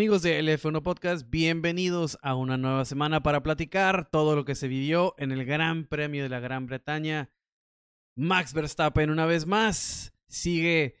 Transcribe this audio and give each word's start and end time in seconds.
Amigos 0.00 0.22
de 0.22 0.42
LF1 0.42 0.82
Podcast, 0.82 1.28
bienvenidos 1.28 2.16
a 2.22 2.34
una 2.34 2.56
nueva 2.56 2.86
semana 2.86 3.22
para 3.22 3.42
platicar 3.42 4.08
todo 4.08 4.34
lo 4.34 4.46
que 4.46 4.54
se 4.54 4.66
vivió 4.66 5.14
en 5.18 5.30
el 5.30 5.44
Gran 5.44 5.84
Premio 5.84 6.22
de 6.22 6.30
la 6.30 6.40
Gran 6.40 6.64
Bretaña. 6.64 7.28
Max 8.16 8.54
Verstappen 8.54 9.10
una 9.10 9.26
vez 9.26 9.44
más 9.44 10.14
sigue 10.26 10.96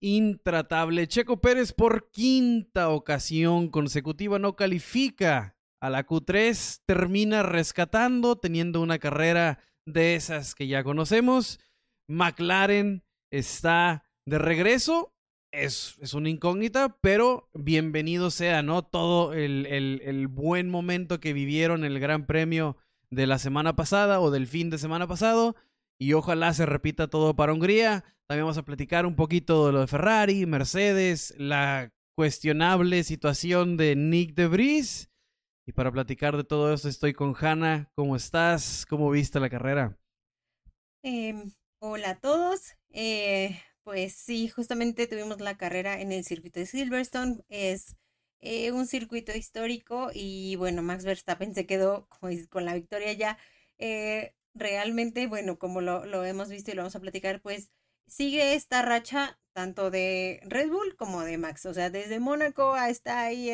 intratable. 0.00 1.06
Checo 1.08 1.42
Pérez 1.42 1.74
por 1.74 2.10
quinta 2.10 2.88
ocasión 2.88 3.68
consecutiva 3.68 4.38
no 4.38 4.56
califica 4.56 5.58
a 5.78 5.90
la 5.90 6.06
Q3, 6.06 6.84
termina 6.86 7.42
rescatando, 7.42 8.36
teniendo 8.36 8.80
una 8.80 8.98
carrera 8.98 9.58
de 9.84 10.14
esas 10.14 10.54
que 10.54 10.68
ya 10.68 10.82
conocemos. 10.82 11.60
McLaren 12.08 13.04
está 13.30 14.04
de 14.24 14.38
regreso 14.38 15.12
es, 15.52 15.96
es, 16.00 16.14
una 16.14 16.28
incógnita, 16.28 16.96
pero 17.00 17.48
bienvenido 17.54 18.30
sea, 18.30 18.62
¿no? 18.62 18.82
Todo 18.82 19.32
el, 19.32 19.66
el, 19.66 20.26
buen 20.28 20.68
momento 20.70 21.20
que 21.20 21.32
vivieron 21.32 21.84
el 21.84 21.98
Gran 22.00 22.26
Premio 22.26 22.76
de 23.10 23.26
la 23.26 23.38
semana 23.38 23.74
pasada 23.74 24.20
o 24.20 24.30
del 24.30 24.46
fin 24.46 24.70
de 24.70 24.78
semana 24.78 25.06
pasado. 25.06 25.56
Y 25.98 26.12
ojalá 26.12 26.52
se 26.54 26.66
repita 26.66 27.08
todo 27.08 27.34
para 27.34 27.52
Hungría. 27.52 28.04
También 28.26 28.44
vamos 28.44 28.58
a 28.58 28.64
platicar 28.64 29.06
un 29.06 29.16
poquito 29.16 29.66
de 29.66 29.72
lo 29.72 29.80
de 29.80 29.86
Ferrari, 29.86 30.46
Mercedes, 30.46 31.34
la 31.38 31.92
cuestionable 32.14 33.02
situación 33.04 33.76
de 33.76 33.96
Nick 33.96 34.34
de 34.34 34.46
Vries. 34.46 35.10
Y 35.66 35.72
para 35.72 35.90
platicar 35.90 36.36
de 36.36 36.44
todo 36.44 36.72
eso 36.72 36.88
estoy 36.88 37.12
con 37.12 37.34
Hanna. 37.38 37.90
¿Cómo 37.94 38.16
estás? 38.16 38.86
¿Cómo 38.88 39.10
viste 39.10 39.40
la 39.40 39.50
carrera? 39.50 39.98
Eh, 41.02 41.34
hola 41.80 42.10
a 42.10 42.14
todos. 42.20 42.74
Eh, 42.90 43.60
pues 43.88 44.12
sí, 44.12 44.48
justamente 44.48 45.06
tuvimos 45.06 45.40
la 45.40 45.56
carrera 45.56 45.98
en 46.02 46.12
el 46.12 46.22
circuito 46.22 46.60
de 46.60 46.66
Silverstone. 46.66 47.38
Es 47.48 47.96
eh, 48.40 48.70
un 48.70 48.86
circuito 48.86 49.32
histórico 49.32 50.10
y 50.12 50.56
bueno, 50.56 50.82
Max 50.82 51.06
Verstappen 51.06 51.54
se 51.54 51.64
quedó 51.64 52.06
con 52.50 52.66
la 52.66 52.74
victoria 52.74 53.14
ya. 53.14 53.38
Eh, 53.78 54.34
realmente, 54.52 55.26
bueno, 55.26 55.58
como 55.58 55.80
lo, 55.80 56.04
lo 56.04 56.22
hemos 56.26 56.50
visto 56.50 56.70
y 56.70 56.74
lo 56.74 56.82
vamos 56.82 56.96
a 56.96 57.00
platicar, 57.00 57.40
pues 57.40 57.70
sigue 58.06 58.52
esta 58.52 58.82
racha 58.82 59.40
tanto 59.54 59.90
de 59.90 60.40
Red 60.44 60.68
Bull 60.68 60.94
como 60.96 61.22
de 61.22 61.38
Max. 61.38 61.64
O 61.64 61.72
sea, 61.72 61.88
desde 61.88 62.20
Mónaco 62.20 62.76
está 62.76 63.22
ahí 63.22 63.48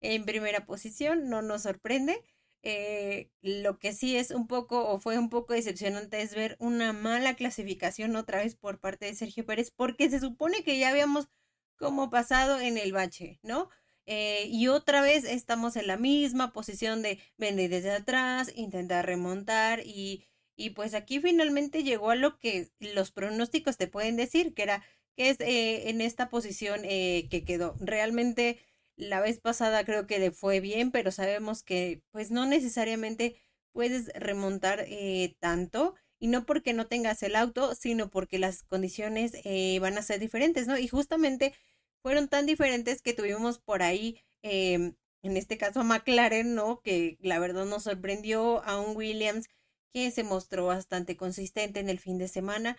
en 0.00 0.24
primera 0.26 0.64
posición, 0.64 1.28
no 1.28 1.42
nos 1.42 1.62
sorprende. 1.62 2.22
Eh, 2.62 3.30
lo 3.42 3.78
que 3.78 3.92
sí 3.92 4.16
es 4.16 4.30
un 4.32 4.48
poco 4.48 4.88
o 4.88 4.98
fue 4.98 5.18
un 5.18 5.30
poco 5.30 5.54
decepcionante 5.54 6.20
es 6.20 6.34
ver 6.34 6.56
una 6.58 6.92
mala 6.92 7.34
clasificación 7.36 8.16
otra 8.16 8.38
vez 8.40 8.56
por 8.56 8.80
parte 8.80 9.06
de 9.06 9.14
Sergio 9.14 9.46
Pérez 9.46 9.70
porque 9.70 10.10
se 10.10 10.18
supone 10.18 10.64
que 10.64 10.78
ya 10.78 10.88
habíamos 10.90 11.28
como 11.76 12.10
pasado 12.10 12.58
en 12.58 12.76
el 12.78 12.92
bache, 12.92 13.38
¿no? 13.42 13.68
Eh, 14.06 14.46
y 14.50 14.68
otra 14.68 15.00
vez 15.00 15.24
estamos 15.24 15.76
en 15.76 15.86
la 15.86 15.96
misma 15.96 16.52
posición 16.52 17.02
de 17.02 17.20
vender 17.38 17.70
desde 17.70 17.90
atrás, 17.92 18.52
intentar 18.56 19.06
remontar 19.06 19.80
y, 19.84 20.24
y 20.56 20.70
pues 20.70 20.94
aquí 20.94 21.20
finalmente 21.20 21.82
llegó 21.84 22.10
a 22.10 22.16
lo 22.16 22.38
que 22.38 22.70
los 22.80 23.10
pronósticos 23.12 23.76
te 23.76 23.88
pueden 23.88 24.16
decir, 24.16 24.54
que 24.54 24.62
era 24.62 24.82
que 25.16 25.30
es 25.30 25.40
eh, 25.40 25.88
en 25.88 26.00
esta 26.00 26.28
posición 26.28 26.82
que 26.82 27.44
quedó. 27.46 27.74
Realmente 27.80 28.58
la 28.96 29.20
vez 29.20 29.38
pasada 29.40 29.84
creo 29.84 30.06
que 30.06 30.18
le 30.18 30.30
fue 30.32 30.60
bien, 30.60 30.90
pero 30.90 31.10
sabemos 31.12 31.62
que 31.62 32.02
pues 32.12 32.30
no 32.30 32.46
necesariamente 32.46 33.36
puedes 33.72 34.08
remontar 34.14 34.84
eh, 34.88 35.36
tanto 35.40 35.94
y 36.18 36.28
no 36.28 36.46
porque 36.46 36.72
no 36.72 36.86
tengas 36.86 37.22
el 37.22 37.36
auto, 37.36 37.74
sino 37.74 38.10
porque 38.10 38.38
las 38.38 38.62
condiciones 38.62 39.32
eh, 39.44 39.78
van 39.80 39.98
a 39.98 40.02
ser 40.02 40.18
diferentes, 40.20 40.66
¿no? 40.66 40.78
Y 40.78 40.88
justamente 40.88 41.54
fueron 42.02 42.28
tan 42.28 42.46
diferentes 42.46 43.02
que 43.02 43.12
tuvimos 43.12 43.58
por 43.58 43.82
ahí, 43.82 44.20
em, 44.42 44.94
en 45.22 45.36
este 45.36 45.58
caso 45.58 45.80
a 45.80 45.84
McLaren, 45.84 46.54
¿no? 46.54 46.80
Que 46.82 47.18
la 47.20 47.38
verdad 47.38 47.66
nos 47.66 47.84
sorprendió 47.84 48.62
a 48.64 48.80
un 48.80 48.96
Williams 48.96 49.48
que 49.92 50.10
se 50.10 50.22
mostró 50.24 50.66
bastante 50.66 51.16
consistente 51.16 51.80
en 51.80 51.90
el 51.90 51.98
fin 51.98 52.18
de 52.18 52.28
semana. 52.28 52.76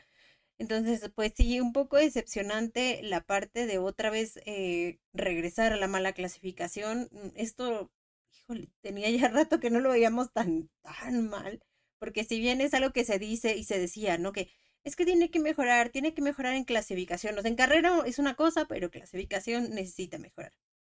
Entonces, 0.59 1.12
pues 1.16 1.34
sí, 1.35 1.59
un 1.59 1.72
poco 1.73 1.97
decepcionante 1.97 3.01
la 3.03 3.22
parte 3.22 3.68
de 3.68 3.78
otra 3.78 4.09
vez 4.09 4.40
eh, 4.45 5.00
regresar 5.13 5.73
a 5.73 5.78
la 5.78 5.88
mala 5.88 6.13
clasificación. 6.13 7.09
Mm, 7.12 7.29
esto, 7.35 7.91
híjole, 8.31 8.69
tenía 8.81 9.09
ya 9.12 9.28
rato 9.29 9.59
que 9.59 9.69
no 9.69 9.79
lo 9.79 9.91
veíamos 9.91 10.31
tan, 10.34 10.69
tan 10.81 11.29
mal, 11.29 11.62
porque 12.00 12.23
si 12.23 12.40
bien 12.40 12.62
es 12.62 12.73
algo 12.73 12.91
que 12.94 13.06
se 13.06 13.19
dice 13.19 13.56
y 13.57 13.63
se 13.66 13.79
decía, 13.79 14.18
¿no? 14.18 14.31
Que 14.34 14.50
es 14.84 14.95
que 14.95 15.06
tiene 15.06 15.29
que 15.29 15.40
mejorar, 15.40 15.90
tiene 15.90 16.13
que 16.13 16.22
mejorar 16.22 16.56
en 16.56 16.63
clasificación. 16.66 17.38
O 17.38 17.41
sea, 17.41 17.50
en 17.50 17.57
carrera 17.57 18.01
es 18.06 18.19
una 18.19 18.35
cosa, 18.35 18.66
pero 18.68 18.89
clasificación 18.91 19.72
necesita 19.72 20.18
mejorar. 20.18 20.53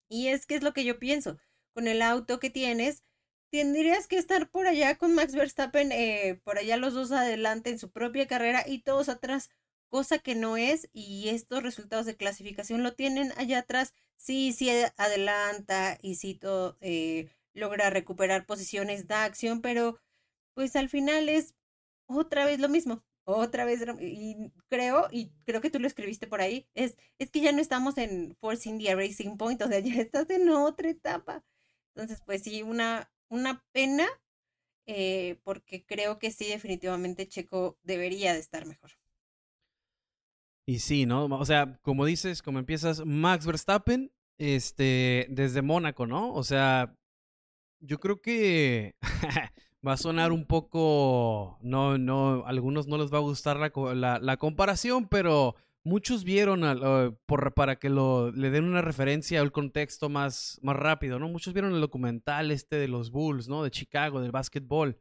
Y 0.09 0.27
es 0.29 0.45
que 0.45 0.55
es 0.55 0.63
lo 0.63 0.73
que 0.73 0.83
yo 0.85 0.99
pienso. 0.99 1.37
Con 1.73 1.87
el 1.87 2.01
auto 2.01 2.39
que 2.39 2.49
tienes, 2.49 3.03
tendrías 3.53 4.07
que 4.07 4.17
estar 4.17 4.49
por 4.49 4.65
allá 4.65 4.97
con 4.97 5.13
Max 5.13 5.35
Verstappen, 5.35 5.91
eh, 5.91 6.41
por 6.43 6.57
allá 6.57 6.75
los 6.75 6.95
dos 6.95 7.11
adelante 7.11 7.69
en 7.69 7.77
su 7.77 7.91
propia 7.91 8.25
carrera 8.25 8.63
y 8.65 8.79
todos 8.79 9.09
atrás, 9.09 9.51
cosa 9.89 10.17
que 10.17 10.33
no 10.33 10.57
es, 10.57 10.89
y 10.91 11.29
estos 11.29 11.61
resultados 11.61 12.07
de 12.07 12.15
clasificación 12.17 12.81
lo 12.81 12.95
tienen 12.95 13.31
allá 13.37 13.59
atrás, 13.59 13.93
sí, 14.17 14.53
sí 14.53 14.71
adelanta 14.97 15.99
y 16.01 16.15
sí 16.15 16.33
todo, 16.33 16.79
eh, 16.81 17.29
logra 17.53 17.91
recuperar 17.91 18.47
posiciones, 18.47 19.07
da 19.07 19.23
acción, 19.23 19.61
pero 19.61 19.99
pues 20.55 20.75
al 20.75 20.89
final 20.89 21.29
es 21.29 21.53
otra 22.07 22.45
vez 22.45 22.59
lo 22.59 22.69
mismo, 22.69 23.03
otra 23.23 23.65
vez, 23.65 23.85
y 24.01 24.51
creo, 24.67 25.09
y 25.11 25.29
creo 25.45 25.61
que 25.61 25.69
tú 25.69 25.79
lo 25.79 25.85
escribiste 25.85 26.25
por 26.25 26.41
ahí, 26.41 26.67
es, 26.73 26.97
es 27.19 27.29
que 27.29 27.41
ya 27.41 27.51
no 27.51 27.61
estamos 27.61 27.99
en 27.99 28.35
Force 28.41 28.67
India 28.67 28.95
Racing 28.95 29.37
Point, 29.37 29.61
o 29.61 29.67
sea, 29.67 29.79
ya 29.79 29.93
estás 30.01 30.27
en 30.31 30.49
otra 30.49 30.89
etapa. 30.89 31.43
Entonces, 31.95 32.23
pues 32.25 32.41
sí, 32.43 32.63
una, 32.63 33.12
una 33.33 33.63
pena 33.71 34.07
eh, 34.85 35.39
porque 35.43 35.85
creo 35.85 36.19
que 36.19 36.31
sí, 36.31 36.45
definitivamente 36.45 37.27
Checo 37.27 37.77
debería 37.83 38.33
de 38.33 38.39
estar 38.39 38.65
mejor. 38.65 38.91
Y 40.65 40.79
sí, 40.79 41.05
¿no? 41.05 41.25
O 41.25 41.45
sea, 41.45 41.79
como 41.81 42.05
dices, 42.05 42.41
como 42.41 42.59
empiezas, 42.59 43.05
Max 43.05 43.45
Verstappen, 43.45 44.11
este, 44.37 45.27
desde 45.29 45.61
Mónaco, 45.61 46.05
¿no? 46.07 46.33
O 46.33 46.43
sea, 46.43 46.95
yo 47.79 47.99
creo 47.99 48.21
que 48.21 48.95
va 49.85 49.93
a 49.93 49.97
sonar 49.97 50.31
un 50.31 50.45
poco, 50.45 51.57
no, 51.61 51.97
no, 51.97 52.45
a 52.45 52.49
algunos 52.49 52.87
no 52.87 52.97
les 52.97 53.11
va 53.13 53.17
a 53.17 53.21
gustar 53.21 53.57
la, 53.57 53.71
la, 53.93 54.19
la 54.19 54.37
comparación, 54.37 55.07
pero 55.07 55.55
muchos 55.83 56.23
vieron 56.23 56.61
por, 57.25 57.53
para 57.53 57.77
que 57.77 57.89
lo, 57.89 58.31
le 58.31 58.49
den 58.49 58.65
una 58.65 58.81
referencia 58.81 59.41
al 59.41 59.51
contexto 59.51 60.09
más, 60.09 60.59
más 60.61 60.75
rápido, 60.75 61.19
¿no? 61.19 61.27
Muchos 61.27 61.53
vieron 61.53 61.73
el 61.73 61.81
documental 61.81 62.51
este 62.51 62.77
de 62.77 62.87
los 62.87 63.11
Bulls, 63.11 63.47
¿no? 63.47 63.63
De 63.63 63.71
Chicago, 63.71 64.21
del 64.21 64.31
básquetbol. 64.31 64.99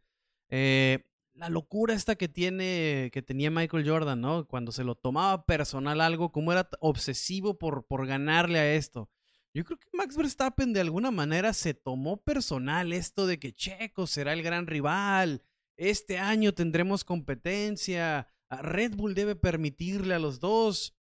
Eh, 0.49 1.05
la 1.34 1.49
locura 1.49 1.94
esta 1.94 2.17
que 2.17 2.29
tiene, 2.29 3.11
que 3.12 3.23
tenía 3.23 3.50
Michael 3.50 3.88
Jordan, 3.88 4.20
¿no? 4.20 4.46
Cuando 4.46 4.73
se 4.73 4.84
lo 4.84 4.94
tomaba 4.94 5.46
personal 5.46 6.00
algo, 6.00 6.32
cómo 6.32 6.52
era 6.52 6.69
obsesivo 6.81 7.58
por, 7.58 7.87
por 7.87 8.06
ganarle 8.06 8.58
a 8.58 8.75
esto. 8.75 9.08
Yo 9.55 9.64
creo 9.64 9.79
que 9.79 9.88
Max 9.93 10.17
Verstappen 10.17 10.73
de 10.73 10.81
alguna 10.81 11.11
manera 11.11 11.52
se 11.52 11.75
tomó 11.75 12.23
personal 12.23 12.93
esto 12.93 13.26
de 13.26 13.38
que 13.38 13.52
Checo 13.52 14.06
será 14.06 14.32
el 14.32 14.43
gran 14.43 14.67
rival, 14.67 15.43
este 15.76 16.19
año 16.19 16.52
tendremos 16.52 17.05
competencia, 17.05 18.31
Red 18.60 18.96
Bull 18.96 19.14
debe 19.14 19.37
permitirle 19.37 20.14
a 20.14 20.19
los 20.19 20.40
dos. 20.40 20.94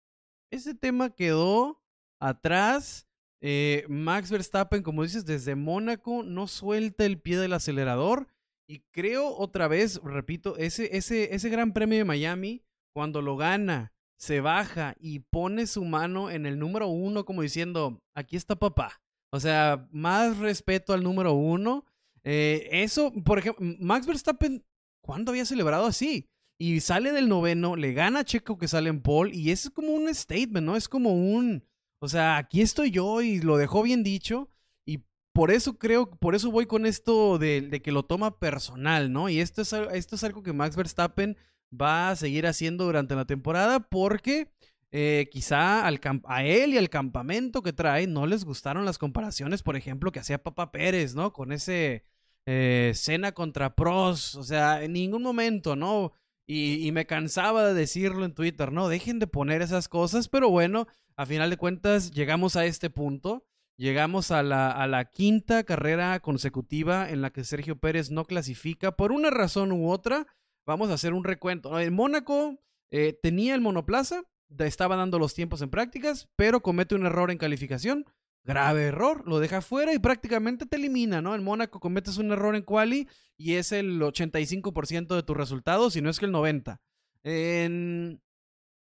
Ese 0.51 0.74
tema 0.75 1.09
quedó 1.09 1.81
atrás. 2.19 3.07
Eh, 3.42 3.86
Max 3.89 4.30
Verstappen, 4.30 4.83
como 4.83 5.03
dices, 5.03 5.25
desde 5.25 5.56
Mónaco 5.56 6.24
no 6.24 6.48
suelta 6.48 7.06
el 7.06 7.19
pie 7.19 7.38
del 7.38 7.53
acelerador. 7.53 8.27
Y 8.68 8.80
creo 8.92 9.36
otra 9.36 9.68
vez, 9.68 10.00
repito, 10.03 10.56
ese, 10.57 10.95
ese, 10.95 11.36
ese 11.36 11.50
gran 11.50 11.74
premio 11.74 11.98
de 11.98 12.06
Miami, 12.06 12.63
cuando 12.94 13.21
lo 13.21 13.36
gana, 13.36 13.92
se 14.18 14.39
baja 14.39 14.95
y 15.00 15.19
pone 15.19 15.65
su 15.65 15.83
mano 15.83 16.30
en 16.30 16.45
el 16.45 16.59
número 16.59 16.88
uno, 16.88 17.25
como 17.25 17.42
diciendo, 17.42 18.01
aquí 18.13 18.36
está 18.38 18.56
papá. 18.56 19.01
O 19.31 19.39
sea, 19.39 19.88
más 19.92 20.38
respeto 20.38 20.94
al 20.94 21.04
número 21.04 21.33
uno. 21.33 21.86
Eh, 22.24 22.69
eso, 22.71 23.12
por 23.25 23.39
ejemplo, 23.39 23.65
Max 23.80 24.06
Verstappen, 24.06 24.63
¿cuándo 25.01 25.31
había 25.31 25.45
celebrado 25.45 25.86
así? 25.86 26.30
Y 26.62 26.80
sale 26.80 27.12
del 27.12 27.28
noveno, 27.28 27.75
le 27.75 27.92
gana 27.92 28.19
a 28.19 28.24
Checo 28.24 28.60
que 28.60 28.68
sale 28.68 28.92
en 28.92 29.02
Paul 29.02 29.34
y 29.34 29.50
es 29.50 29.72
como 29.72 29.94
un 29.94 30.13
statement, 30.13 30.63
¿no? 30.63 30.75
Es 30.75 30.88
como 30.88 31.12
un, 31.12 31.63
o 31.98 32.08
sea, 32.08 32.38
aquí 32.38 32.62
estoy 32.62 32.92
yo 32.92 33.24
y 33.24 33.40
lo 33.40 33.58
dejó 33.58 33.81
bien 33.81 34.04
dicho 34.04 34.48
y 34.86 35.04
por 35.34 35.50
eso 35.50 35.80
creo, 35.80 36.12
por 36.12 36.36
eso 36.36 36.52
voy 36.52 36.68
con 36.68 36.86
esto 36.86 37.40
de, 37.40 37.81
que 37.84 37.92
lo 37.92 38.04
toma 38.04 38.38
personal, 38.38 39.12
¿no? 39.12 39.28
Y 39.28 39.40
esto 39.40 39.63
es, 39.63 39.74
esto 39.74 40.16
es 40.16 40.24
algo 40.24 40.44
que 40.44 40.54
Max 40.54 40.75
Verstappen 40.75 41.36
va 41.74 42.12
a 42.12 42.16
seguir 42.16 42.46
haciendo 42.46 42.86
durante 42.86 43.16
la 43.16 43.25
temporada 43.25 43.80
porque 43.80 44.52
eh, 44.92 45.30
quizá 45.31 45.88
al 45.88 46.00
a 46.25 46.44
él 46.44 46.75
y 46.75 46.78
al 46.78 46.92
campamento 46.92 47.64
que 47.64 47.74
trae 47.74 48.06
no 48.06 48.28
les 48.28 48.46
gustaron 48.46 48.86
las 48.86 49.00
comparaciones, 49.00 49.64
por 49.64 49.75
ejemplo, 49.78 50.12
que 50.12 50.19
hacía 50.19 50.44
Papa 50.44 50.72
Pérez, 50.72 51.16
¿no? 51.16 51.34
Con 51.34 51.54
ese 51.54 52.06
eh, 52.46 52.92
cena 52.94 53.31
contra 53.31 53.75
pros, 53.75 54.36
o 54.36 54.44
sea, 54.44 54.84
en 54.84 54.94
ningún 54.94 55.24
momento, 55.24 55.75
¿no? 55.75 56.14
Y, 56.48 56.92
me 56.92 57.06
cansaba 57.06 57.66
de 57.66 57.74
decirlo 57.74 58.26
en 58.26 58.34
Twitter, 58.34 58.74
no, 58.74 58.90
dejen 58.90 59.20
de 59.20 59.28
poner 59.28 59.62
esas 59.62 59.88
cosas, 59.88 60.28
pero 60.28 60.50
bueno, 60.50 60.88
a 61.16 61.26
final 61.26 61.50
de 61.50 61.56
cuentas 61.56 62.12
llegamos 62.12 62.58
a 62.58 62.66
este 62.66 62.90
punto 62.90 63.46
Llegamos 63.82 64.30
a 64.30 64.44
la, 64.44 64.70
a 64.70 64.86
la 64.86 65.06
quinta 65.06 65.64
carrera 65.64 66.20
consecutiva 66.20 67.10
en 67.10 67.24
la 67.24 67.32
que 67.32 67.44
Sergio 67.44 67.80
Pérez 67.80 68.12
no 68.12 68.26
clasifica 68.26 68.92
por 68.96 69.12
una 69.12 69.32
razón 69.32 69.72
u 69.72 69.90
otra. 69.90 70.28
Vamos 70.68 70.92
a 70.92 70.94
hacer 70.94 71.16
un 71.16 71.24
recuento. 71.24 71.80
En 71.80 71.96
Mónaco 71.96 72.60
eh, 72.92 73.18
tenía 73.24 73.56
el 73.56 73.62
monoplaza, 73.62 74.22
estaba 74.60 74.98
dando 74.98 75.18
los 75.18 75.34
tiempos 75.34 75.64
en 75.64 75.72
prácticas, 75.72 76.30
pero 76.36 76.62
comete 76.62 76.94
un 76.94 77.08
error 77.08 77.32
en 77.32 77.40
calificación. 77.40 78.06
Grave 78.44 78.88
error, 78.88 79.28
lo 79.28 79.40
deja 79.40 79.62
fuera 79.62 79.94
y 79.94 80.00
prácticamente 80.00 80.66
te 80.66 80.78
elimina, 80.78 81.22
¿no? 81.22 81.36
En 81.36 81.44
Mónaco 81.44 81.80
cometes 81.80 82.18
un 82.18 82.32
error 82.32 82.56
en 82.56 82.64
quali 82.64 83.08
y 83.38 83.54
es 83.54 83.72
el 83.72 84.02
85% 84.02 85.16
de 85.16 85.24
tus 85.24 85.38
resultados, 85.38 85.94
si 85.94 86.02
no 86.02 86.10
es 86.10 86.20
que 86.20 86.26
el 86.26 86.34
90%. 86.34 88.20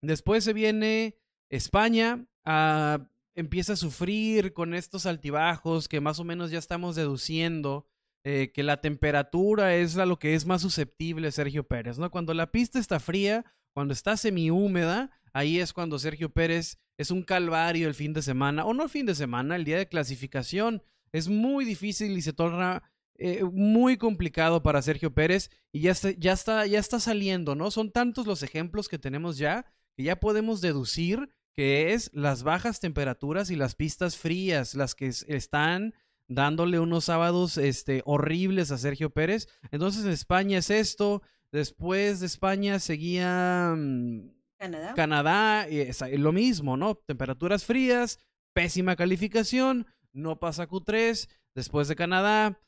Después 0.01 0.43
se 0.43 0.53
viene 0.53 1.17
España, 1.49 2.27
ah, 2.45 3.09
empieza 3.35 3.73
a 3.73 3.77
sufrir 3.77 4.53
con 4.53 4.73
estos 4.73 5.05
altibajos 5.05 5.87
que 5.87 6.01
más 6.01 6.19
o 6.19 6.23
menos 6.23 6.51
ya 6.51 6.59
estamos 6.59 6.95
deduciendo 6.95 7.87
eh, 8.23 8.51
que 8.53 8.63
la 8.63 8.81
temperatura 8.81 9.75
es 9.75 9.97
a 9.97 10.05
lo 10.05 10.19
que 10.19 10.35
es 10.35 10.45
más 10.45 10.61
susceptible 10.61 11.31
Sergio 11.31 11.67
Pérez, 11.67 11.97
¿no? 11.97 12.11
Cuando 12.11 12.33
la 12.33 12.51
pista 12.51 12.77
está 12.77 12.99
fría, 12.99 13.45
cuando 13.73 13.93
está 13.93 14.17
semi-húmeda, 14.17 15.11
ahí 15.33 15.59
es 15.59 15.71
cuando 15.71 15.97
Sergio 15.97 16.29
Pérez 16.29 16.77
es 16.97 17.11
un 17.11 17.23
calvario 17.23 17.87
el 17.87 17.93
fin 17.93 18.13
de 18.13 18.21
semana, 18.21 18.65
o 18.65 18.73
no 18.73 18.83
el 18.83 18.89
fin 18.89 19.05
de 19.05 19.15
semana, 19.15 19.55
el 19.55 19.65
día 19.65 19.77
de 19.77 19.87
clasificación. 19.87 20.83
Es 21.11 21.29
muy 21.29 21.63
difícil 21.63 22.17
y 22.17 22.21
se 22.21 22.33
torna 22.33 22.83
eh, 23.19 23.43
muy 23.43 23.97
complicado 23.97 24.61
para 24.61 24.81
Sergio 24.81 25.13
Pérez 25.13 25.49
y 25.71 25.81
ya 25.81 25.91
está, 25.91 26.11
ya, 26.11 26.33
está, 26.33 26.65
ya 26.67 26.79
está 26.79 26.99
saliendo, 26.99 27.55
¿no? 27.55 27.71
Son 27.71 27.91
tantos 27.91 28.27
los 28.27 28.43
ejemplos 28.43 28.89
que 28.89 28.99
tenemos 28.99 29.37
ya 29.37 29.65
que 29.95 30.03
ya 30.03 30.19
podemos 30.19 30.61
deducir 30.61 31.29
que 31.55 31.93
es 31.93 32.11
las 32.13 32.43
bajas 32.43 32.79
temperaturas 32.79 33.49
y 33.49 33.55
las 33.55 33.73
pistas 33.73 34.15
frías 34.15 34.75
las 34.75 34.93
que 34.93 35.07
están 35.07 35.95
dándole 36.27 36.79
unos 36.79 37.05
sábados 37.05 37.57
este, 37.57 38.03
horribles 38.05 38.69
a 38.69 38.77
Sergio 38.77 39.09
Pérez. 39.09 39.47
Entonces 39.71 40.05
en 40.05 40.11
España 40.11 40.59
es 40.59 40.69
esto, 40.69 41.23
después 41.51 42.19
de 42.19 42.27
España 42.27 42.77
seguía 42.77 43.73
mm, 43.75 44.36
Canadá. 44.57 44.93
Canadá, 44.95 45.67
es 45.67 46.01
lo 46.19 46.31
mismo, 46.31 46.77
¿no? 46.77 46.95
Temperaturas 46.95 47.63
frías, 47.63 48.19
pésima 48.53 48.95
calificación, 48.95 49.85
no 50.13 50.39
pasa 50.39 50.67
Q3. 50.67 51.29
Después 51.55 51.87
de 51.87 51.95
Canadá, 51.95 52.59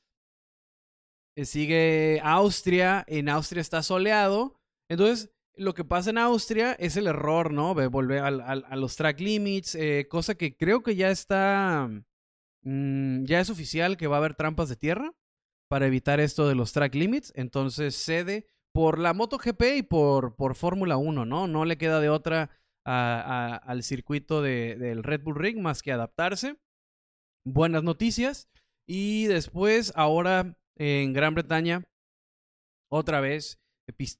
eh, 1.35 1.45
sigue 1.45 2.21
Austria. 2.23 3.03
En 3.07 3.29
Austria 3.29 3.61
está 3.61 3.83
soleado. 3.83 4.59
Entonces, 4.89 5.31
lo 5.55 5.73
que 5.73 5.83
pasa 5.83 6.09
en 6.11 6.17
Austria 6.17 6.73
es 6.73 6.95
el 6.95 7.07
error, 7.07 7.51
¿no? 7.51 7.73
Volver 7.89 8.19
a, 8.23 8.75
los 8.75 8.95
track 8.95 9.19
limits, 9.19 9.75
eh, 9.75 10.07
cosa 10.09 10.35
que 10.35 10.55
creo 10.55 10.83
que 10.83 10.95
ya 10.95 11.11
está. 11.11 11.89
Mm, 12.63 13.25
ya 13.25 13.39
es 13.39 13.49
oficial 13.49 13.97
que 13.97 14.07
va 14.07 14.17
a 14.17 14.19
haber 14.19 14.35
trampas 14.35 14.69
de 14.69 14.75
tierra 14.75 15.13
para 15.69 15.87
evitar 15.87 16.19
esto 16.19 16.47
de 16.47 16.55
los 16.55 16.71
track 16.71 16.95
limits. 16.95 17.31
Entonces 17.35 17.95
cede 17.95 18.47
por 18.79 18.97
la 18.97 19.13
MotoGP 19.13 19.61
y 19.75 19.83
por, 19.83 20.37
por 20.37 20.55
Fórmula 20.55 20.95
1, 20.95 21.25
¿no? 21.25 21.47
No 21.47 21.65
le 21.65 21.77
queda 21.77 21.99
de 21.99 22.07
otra 22.07 22.49
al 22.85 23.83
circuito 23.83 24.41
del 24.41 25.03
Red 25.03 25.21
Bull 25.21 25.35
Ring 25.35 25.59
más 25.59 25.81
que 25.81 25.91
adaptarse. 25.91 26.55
Buenas 27.45 27.83
noticias. 27.83 28.47
Y 28.87 29.25
después, 29.25 29.91
ahora 29.97 30.57
en 30.77 31.11
Gran 31.11 31.35
Bretaña, 31.35 31.89
otra 32.89 33.19
vez, 33.19 33.59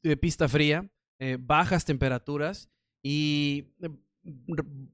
eh, 0.04 0.18
pista 0.18 0.50
fría, 0.50 0.92
eh, 1.22 1.38
bajas 1.40 1.86
temperaturas 1.86 2.70
y, 3.02 3.72
eh, 3.82 3.90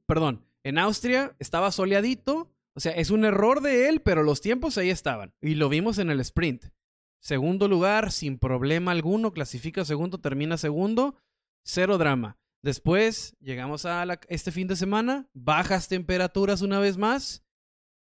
perdón, 0.06 0.46
en 0.64 0.78
Austria 0.78 1.36
estaba 1.40 1.72
soleadito, 1.72 2.54
o 2.76 2.80
sea, 2.80 2.92
es 2.92 3.10
un 3.10 3.26
error 3.26 3.62
de 3.62 3.90
él, 3.90 4.04
pero 4.04 4.22
los 4.22 4.42
tiempos 4.42 4.78
ahí 4.78 4.92
estaban 4.92 5.34
y 5.42 5.56
lo 5.56 5.70
vimos 5.70 5.98
en 5.98 6.12
el 6.12 6.20
sprint. 6.20 6.66
Segundo 7.26 7.68
lugar, 7.68 8.12
sin 8.12 8.38
problema 8.38 8.92
alguno, 8.92 9.34
clasifica 9.34 9.84
segundo, 9.84 10.20
termina 10.20 10.58
segundo, 10.58 11.16
cero 11.64 11.98
drama. 11.98 12.38
Después 12.62 13.36
llegamos 13.40 13.88
a 13.88 14.06
este 14.28 14.52
fin 14.52 14.68
de 14.68 14.76
semana, 14.76 15.28
bajas 15.34 15.88
temperaturas 15.88 16.62
una 16.62 16.78
vez 16.78 16.98
más 16.98 17.44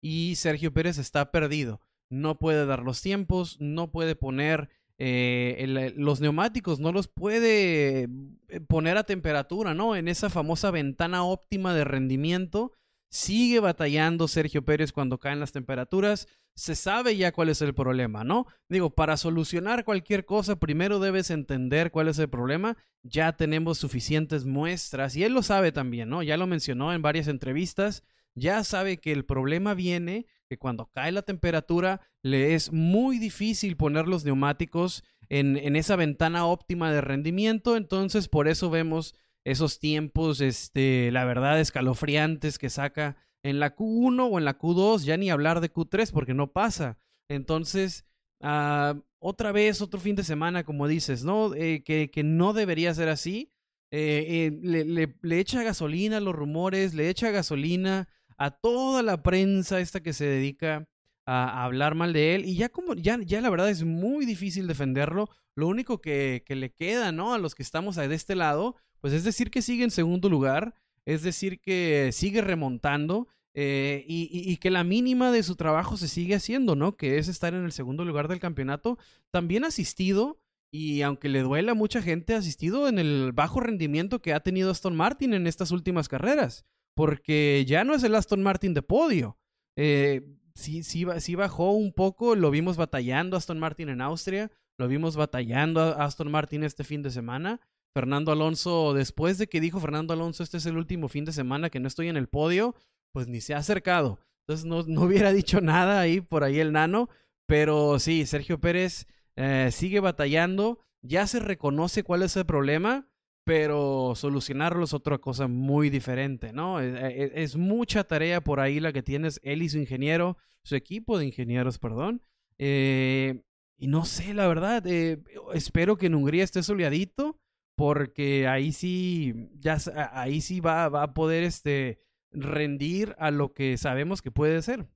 y 0.01 0.37
Sergio 0.37 0.73
Pérez 0.73 0.97
está 0.97 1.29
perdido. 1.29 1.81
No 2.09 2.39
puede 2.39 2.65
dar 2.65 2.81
los 2.81 3.03
tiempos, 3.03 3.57
no 3.59 3.91
puede 3.91 4.15
poner 4.15 4.69
eh, 4.97 5.93
los 5.95 6.19
neumáticos, 6.19 6.79
no 6.79 6.91
los 6.91 7.07
puede 7.07 8.09
eh, 8.47 8.59
poner 8.67 8.97
a 8.97 9.03
temperatura, 9.03 9.75
¿no? 9.75 9.95
En 9.95 10.07
esa 10.07 10.31
famosa 10.31 10.71
ventana 10.71 11.23
óptima 11.25 11.75
de 11.75 11.83
rendimiento. 11.83 12.73
Sigue 13.11 13.59
batallando 13.59 14.27
Sergio 14.27 14.63
Pérez 14.63 14.91
cuando 14.91 15.19
caen 15.19 15.39
las 15.39 15.51
temperaturas 15.51 16.27
se 16.55 16.75
sabe 16.75 17.15
ya 17.15 17.31
cuál 17.31 17.49
es 17.49 17.61
el 17.61 17.73
problema, 17.73 18.23
¿no? 18.23 18.45
Digo, 18.69 18.89
para 18.91 19.17
solucionar 19.17 19.85
cualquier 19.85 20.25
cosa, 20.25 20.57
primero 20.57 20.99
debes 20.99 21.29
entender 21.31 21.91
cuál 21.91 22.07
es 22.07 22.19
el 22.19 22.29
problema. 22.29 22.77
Ya 23.03 23.33
tenemos 23.33 23.77
suficientes 23.77 24.45
muestras 24.45 25.15
y 25.15 25.23
él 25.23 25.33
lo 25.33 25.43
sabe 25.43 25.71
también, 25.71 26.09
¿no? 26.09 26.23
Ya 26.23 26.37
lo 26.37 26.47
mencionó 26.47 26.93
en 26.93 27.01
varias 27.01 27.27
entrevistas. 27.27 28.03
Ya 28.35 28.63
sabe 28.63 28.97
que 28.97 29.11
el 29.11 29.25
problema 29.25 29.73
viene 29.73 30.25
que 30.47 30.57
cuando 30.57 30.89
cae 30.93 31.11
la 31.11 31.21
temperatura 31.21 32.01
le 32.21 32.53
es 32.53 32.71
muy 32.71 33.17
difícil 33.17 33.77
poner 33.77 34.07
los 34.07 34.25
neumáticos 34.25 35.03
en, 35.29 35.57
en 35.57 35.75
esa 35.75 35.95
ventana 35.95 36.45
óptima 36.45 36.91
de 36.91 37.01
rendimiento. 37.01 37.77
Entonces, 37.77 38.27
por 38.27 38.47
eso 38.47 38.69
vemos 38.69 39.15
esos 39.43 39.79
tiempos, 39.79 40.41
este, 40.41 41.11
la 41.11 41.25
verdad, 41.25 41.59
escalofriantes 41.59 42.59
que 42.59 42.69
saca 42.69 43.17
en 43.43 43.59
la 43.59 43.75
Q1 43.75 44.29
o 44.31 44.37
en 44.37 44.45
la 44.45 44.57
Q2, 44.57 45.03
ya 45.03 45.17
ni 45.17 45.29
hablar 45.29 45.61
de 45.61 45.71
Q3 45.71 46.11
porque 46.11 46.33
no 46.33 46.51
pasa. 46.51 46.99
Entonces, 47.29 48.05
ah, 48.41 48.95
otra 49.19 49.51
vez, 49.51 49.81
otro 49.81 49.99
fin 49.99 50.15
de 50.15 50.23
semana, 50.23 50.63
como 50.63 50.87
dices, 50.87 51.23
¿no? 51.23 51.53
Eh, 51.55 51.83
que, 51.83 52.11
que, 52.11 52.23
no 52.23 52.53
debería 52.53 52.93
ser 52.93 53.09
así. 53.09 53.51
Eh, 53.91 54.25
eh, 54.29 54.59
le, 54.61 54.85
le, 54.85 55.15
le, 55.21 55.39
echa 55.39 55.63
gasolina 55.63 56.17
a 56.17 56.21
los 56.21 56.35
rumores, 56.35 56.93
le 56.93 57.09
echa 57.09 57.29
gasolina 57.31 58.07
a 58.37 58.51
toda 58.51 59.03
la 59.03 59.21
prensa 59.21 59.79
esta 59.79 60.01
que 60.01 60.13
se 60.13 60.25
dedica 60.25 60.87
a, 61.25 61.63
hablar 61.63 61.95
mal 61.95 62.13
de 62.13 62.35
él. 62.35 62.45
Y 62.45 62.55
ya 62.55 62.69
como, 62.69 62.93
ya, 62.93 63.19
ya 63.21 63.41
la 63.41 63.49
verdad 63.49 63.69
es 63.69 63.83
muy 63.83 64.25
difícil 64.25 64.67
defenderlo. 64.67 65.29
Lo 65.55 65.67
único 65.67 66.01
que, 66.01 66.43
que 66.45 66.55
le 66.55 66.71
queda, 66.71 67.11
¿no? 67.11 67.33
A 67.33 67.37
los 67.37 67.55
que 67.55 67.63
estamos 67.63 67.95
de 67.95 68.13
este 68.13 68.35
lado, 68.35 68.75
pues 68.99 69.13
es 69.13 69.23
decir 69.23 69.51
que 69.51 69.61
sigue 69.61 69.83
en 69.83 69.91
segundo 69.91 70.29
lugar 70.29 70.75
es 71.05 71.23
decir, 71.23 71.59
que 71.59 72.11
sigue 72.11 72.41
remontando 72.41 73.27
eh, 73.53 74.05
y, 74.07 74.55
que 74.57 74.69
la 74.69 74.83
mínima 74.83 75.31
de 75.31 75.43
su 75.43 75.55
trabajo 75.55 75.97
se 75.97 76.07
sigue 76.07 76.35
haciendo, 76.35 76.75
¿no? 76.75 76.95
Que 76.95 77.17
es 77.17 77.27
estar 77.27 77.53
en 77.53 77.65
el 77.65 77.71
segundo 77.71 78.05
lugar 78.05 78.27
del 78.27 78.39
campeonato. 78.39 78.97
También 79.29 79.65
asistido, 79.65 80.39
y 80.71 81.01
aunque 81.01 81.27
le 81.27 81.41
duela 81.41 81.71
a 81.71 81.75
mucha 81.75 82.01
gente, 82.01 82.33
asistido 82.33 82.87
en 82.87 82.99
el 82.99 83.31
bajo 83.33 83.59
rendimiento 83.59 84.21
que 84.21 84.33
ha 84.33 84.39
tenido 84.41 84.71
Aston 84.71 84.95
Martin 84.95 85.33
en 85.33 85.47
estas 85.47 85.71
últimas 85.71 86.07
carreras. 86.07 86.65
Porque 86.93 87.65
ya 87.67 87.83
no 87.83 87.93
es 87.93 88.03
el 88.03 88.15
Aston 88.15 88.43
Martin 88.43 88.73
de 88.73 88.81
podio. 88.81 89.37
Eh, 89.75 90.21
sí, 90.55 91.35
bajó 91.35 91.71
un 91.71 91.93
poco, 91.93 92.35
lo 92.35 92.51
vimos 92.51 92.77
batallando 92.77 93.37
Aston 93.37 93.59
Martin 93.59 93.89
en 93.89 94.01
Austria, 94.01 94.51
lo 94.77 94.87
vimos 94.87 95.15
batallando 95.15 95.81
a 95.81 96.05
Aston 96.05 96.31
Martin 96.31 96.63
este 96.63 96.83
fin 96.83 97.01
de 97.01 97.11
semana. 97.11 97.59
Fernando 97.93 98.31
Alonso, 98.31 98.93
después 98.93 99.37
de 99.37 99.47
que 99.47 99.59
dijo 99.59 99.79
Fernando 99.79 100.13
Alonso, 100.13 100.43
este 100.43 100.57
es 100.57 100.65
el 100.65 100.77
último 100.77 101.09
fin 101.09 101.25
de 101.25 101.33
semana 101.33 101.69
que 101.69 101.79
no 101.79 101.87
estoy 101.87 102.07
en 102.07 102.15
el 102.15 102.27
podio, 102.27 102.73
pues 103.11 103.27
ni 103.27 103.41
se 103.41 103.53
ha 103.53 103.57
acercado. 103.57 104.19
Entonces 104.47 104.65
no, 104.65 104.83
no 104.83 105.01
hubiera 105.05 105.33
dicho 105.33 105.61
nada 105.61 105.99
ahí 105.99 106.21
por 106.21 106.43
ahí 106.43 106.59
el 106.59 106.71
nano, 106.71 107.09
pero 107.47 107.99
sí, 107.99 108.25
Sergio 108.25 108.59
Pérez 108.59 109.07
eh, 109.35 109.69
sigue 109.71 109.99
batallando, 109.99 110.79
ya 111.01 111.27
se 111.27 111.39
reconoce 111.39 112.03
cuál 112.03 112.23
es 112.23 112.35
el 112.37 112.45
problema, 112.45 113.07
pero 113.43 114.13
solucionarlo 114.15 114.83
es 114.83 114.93
otra 114.93 115.17
cosa 115.17 115.47
muy 115.47 115.89
diferente, 115.89 116.53
¿no? 116.53 116.79
Es, 116.79 116.93
e, 116.93 117.23
e, 117.23 117.43
es, 117.43 117.55
mucha 117.55 118.03
tarea 118.03 118.41
por 118.41 118.59
ahí 118.59 118.79
la 118.79 118.93
que 118.93 119.03
tienes 119.03 119.39
él 119.43 119.61
y 119.61 119.69
su 119.69 119.77
ingeniero, 119.77 120.37
su 120.63 120.75
equipo 120.75 121.17
de 121.17 121.25
ingenieros, 121.25 121.79
perdón. 121.79 122.21
Eh, 122.57 123.41
y 123.77 123.87
no 123.87 124.05
sé, 124.05 124.33
la 124.33 124.47
verdad, 124.47 124.85
eh, 124.85 125.23
espero 125.53 125.97
que 125.97 126.05
en 126.05 126.15
Hungría 126.15 126.43
esté 126.43 126.61
soleadito 126.61 127.39
porque 127.75 128.47
ahí 128.47 128.71
sí, 128.73 129.49
ya 129.57 129.77
ahí 130.13 130.41
sí 130.41 130.59
va, 130.59 130.87
va 130.89 131.03
a 131.03 131.13
poder 131.15 131.43
este 131.43 131.99
rendir 132.31 133.15
a 133.17 133.31
lo 133.31 133.53
que 133.53 133.77
sabemos 133.77 134.21
que 134.21 134.29
puede 134.29 134.61
ser. 134.61 134.87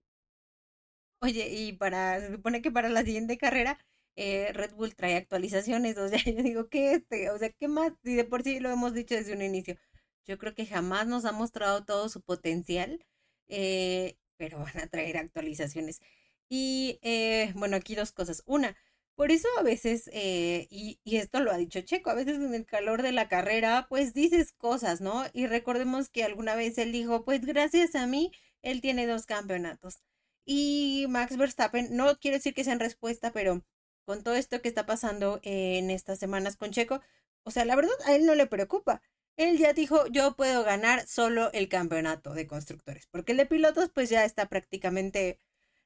Oye, 1.22 1.50
y 1.50 1.74
para, 1.74 2.20
se 2.20 2.34
supone 2.34 2.62
que 2.62 2.72
para 2.72 2.90
la 2.90 3.04
siguiente 3.04 3.38
carrera, 3.40 3.80
eh, 4.16 4.52
Red 4.54 4.74
Bull 4.76 4.96
trae 4.96 5.16
actualizaciones, 5.16 5.98
o 5.98 6.08
sea, 6.10 6.20
yo 6.26 6.44
digo, 6.44 6.70
¿qué 6.70 6.94
este? 6.94 7.30
O 7.32 7.38
sea, 7.38 7.50
¿qué 7.52 7.68
más? 7.68 7.94
Y 8.04 8.16
de 8.16 8.24
por 8.26 8.44
sí 8.44 8.60
lo 8.60 8.70
hemos 8.72 8.94
dicho 8.94 9.16
desde 9.16 9.34
un 9.34 9.42
inicio. 9.42 9.78
Yo 10.26 10.38
creo 10.38 10.56
que 10.56 10.66
jamás 10.66 11.08
nos 11.08 11.26
ha 11.26 11.32
mostrado 11.32 11.86
todo 11.86 12.10
su 12.10 12.22
potencial, 12.22 13.06
eh, 13.48 14.18
pero 14.38 14.60
van 14.60 14.80
a 14.80 14.88
traer 14.88 15.18
actualizaciones. 15.18 16.02
Y 16.50 17.00
eh, 17.04 17.54
bueno, 17.56 17.78
aquí 17.78 17.96
dos 17.96 18.12
cosas. 18.12 18.44
Una, 18.46 18.76
por 19.16 19.32
eso 19.32 19.48
a 19.58 19.64
veces, 19.64 20.10
eh, 20.14 20.68
y, 20.70 21.00
y, 21.04 21.18
esto 21.18 21.40
lo 21.40 21.52
ha 21.52 21.58
dicho 21.58 21.82
Checo, 21.82 22.10
a 22.10 22.16
veces 22.16 22.36
en 22.38 22.54
el 22.54 22.66
calor 22.66 23.02
de 23.02 23.12
la 23.14 23.30
carrera, 23.30 23.88
pues 23.90 24.14
dices 24.14 24.52
cosas, 24.54 25.02
¿no? 25.02 25.26
Y 25.34 25.48
recordemos 25.48 26.10
que 26.10 26.24
alguna 26.24 26.56
vez 26.56 26.78
él 26.78 26.92
dijo, 26.92 27.24
pues 27.24 27.42
gracias 27.46 27.96
a 27.96 28.08
mí, 28.08 28.32
él 28.62 28.82
tiene 28.82 29.08
dos 29.08 29.26
campeonatos. 29.26 30.02
Y 30.46 31.06
Max 31.10 31.38
Verstappen, 31.38 31.96
no 31.96 32.18
quiero 32.20 32.38
decir 32.38 32.54
que 32.54 32.64
sea 32.64 32.74
en 32.74 32.80
respuesta, 32.80 33.32
pero 33.32 33.64
con 34.06 34.24
todo 34.24 34.36
esto 34.36 34.62
que 34.62 34.70
está 34.70 34.86
pasando 34.86 35.40
en 35.44 35.92
estas 35.92 36.20
semanas 36.20 36.58
con 36.58 36.72
Checo, 36.72 37.02
o 37.44 37.52
sea, 37.52 37.66
la 37.66 37.76
verdad 37.76 37.94
a 38.06 38.16
él 38.16 38.26
no 38.26 38.36
le 38.36 38.48
preocupa. 38.48 39.02
Él 39.38 39.58
ya 39.58 39.74
dijo, 39.74 40.08
yo 40.08 40.36
puedo 40.36 40.64
ganar 40.64 41.08
solo 41.08 41.52
el 41.54 41.68
campeonato 41.70 42.34
de 42.34 42.48
constructores, 42.48 43.08
porque 43.08 43.34
el 43.34 43.38
de 43.38 43.46
pilotos 43.46 43.90
pues 43.94 44.10
ya 44.10 44.24
está 44.26 44.48
prácticamente 44.48 45.40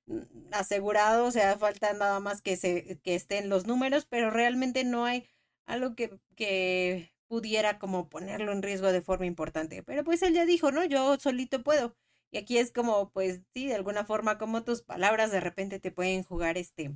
mm, 0.07 0.19
asegurado, 0.53 1.25
o 1.25 1.31
sea, 1.31 1.57
falta 1.57 1.93
nada 1.93 2.19
más 2.19 2.41
que, 2.41 2.57
se, 2.57 2.99
que 3.03 3.15
estén 3.15 3.49
los 3.49 3.65
números, 3.67 4.05
pero 4.05 4.29
realmente 4.31 4.83
no 4.83 5.05
hay 5.05 5.27
algo 5.65 5.95
que, 5.95 6.19
que 6.35 7.11
pudiera 7.29 7.79
como 7.79 8.09
ponerlo 8.09 8.51
en 8.51 8.63
riesgo 8.63 8.91
de 8.91 9.01
forma 9.01 9.25
importante. 9.27 9.83
Pero 9.83 10.03
pues 10.03 10.21
él 10.23 10.33
ya 10.33 10.45
dijo, 10.45 10.71
no, 10.71 10.83
yo 10.85 11.17
solito 11.19 11.63
puedo. 11.63 11.95
Y 12.31 12.37
aquí 12.39 12.57
es 12.57 12.71
como, 12.71 13.11
pues 13.11 13.41
sí, 13.53 13.67
de 13.67 13.75
alguna 13.75 14.05
forma 14.05 14.37
como 14.37 14.63
tus 14.63 14.81
palabras 14.83 15.31
de 15.31 15.39
repente 15.39 15.79
te 15.79 15.91
pueden 15.91 16.23
jugar 16.23 16.57
este, 16.57 16.91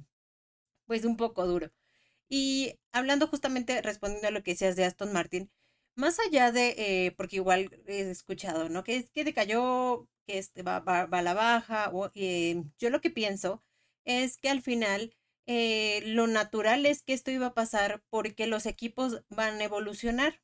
pues 0.86 1.06
un 1.06 1.18
poco 1.18 1.46
duro. 1.48 1.72
Y 2.30 2.80
hablando 2.92 3.28
justamente, 3.28 3.82
respondiendo 3.82 4.28
a 4.30 4.32
lo 4.32 4.44
que 4.44 4.52
decías 4.52 4.76
de 4.76 4.86
Aston 4.86 5.14
Martin, 5.14 5.52
más 5.96 6.20
allá 6.20 6.52
de, 6.52 6.76
eh, 6.78 7.12
porque 7.18 7.38
igual 7.38 7.70
he 7.88 8.10
escuchado, 8.10 8.70
¿no? 8.70 8.84
Que, 8.84 9.06
que 9.14 9.24
decayó, 9.24 10.08
que 10.28 10.38
este 10.40 10.64
va, 10.64 10.80
va, 10.80 11.02
a 11.04 11.22
la 11.22 11.34
baja, 11.34 11.90
o, 11.94 12.12
eh, 12.16 12.64
yo 12.80 12.90
lo 12.90 13.02
que 13.02 13.10
pienso 13.12 13.62
es 14.06 14.38
que 14.38 14.50
al 14.50 14.62
final 14.62 15.16
eh, 15.48 16.02
lo 16.06 16.28
natural 16.28 16.86
es 16.86 17.04
que 17.04 17.14
esto 17.14 17.32
iba 17.32 17.48
a 17.48 17.54
pasar 17.54 18.04
porque 18.10 18.48
los 18.48 18.66
equipos 18.66 19.24
van 19.30 19.60
a 19.62 19.64
evolucionar. 19.66 20.42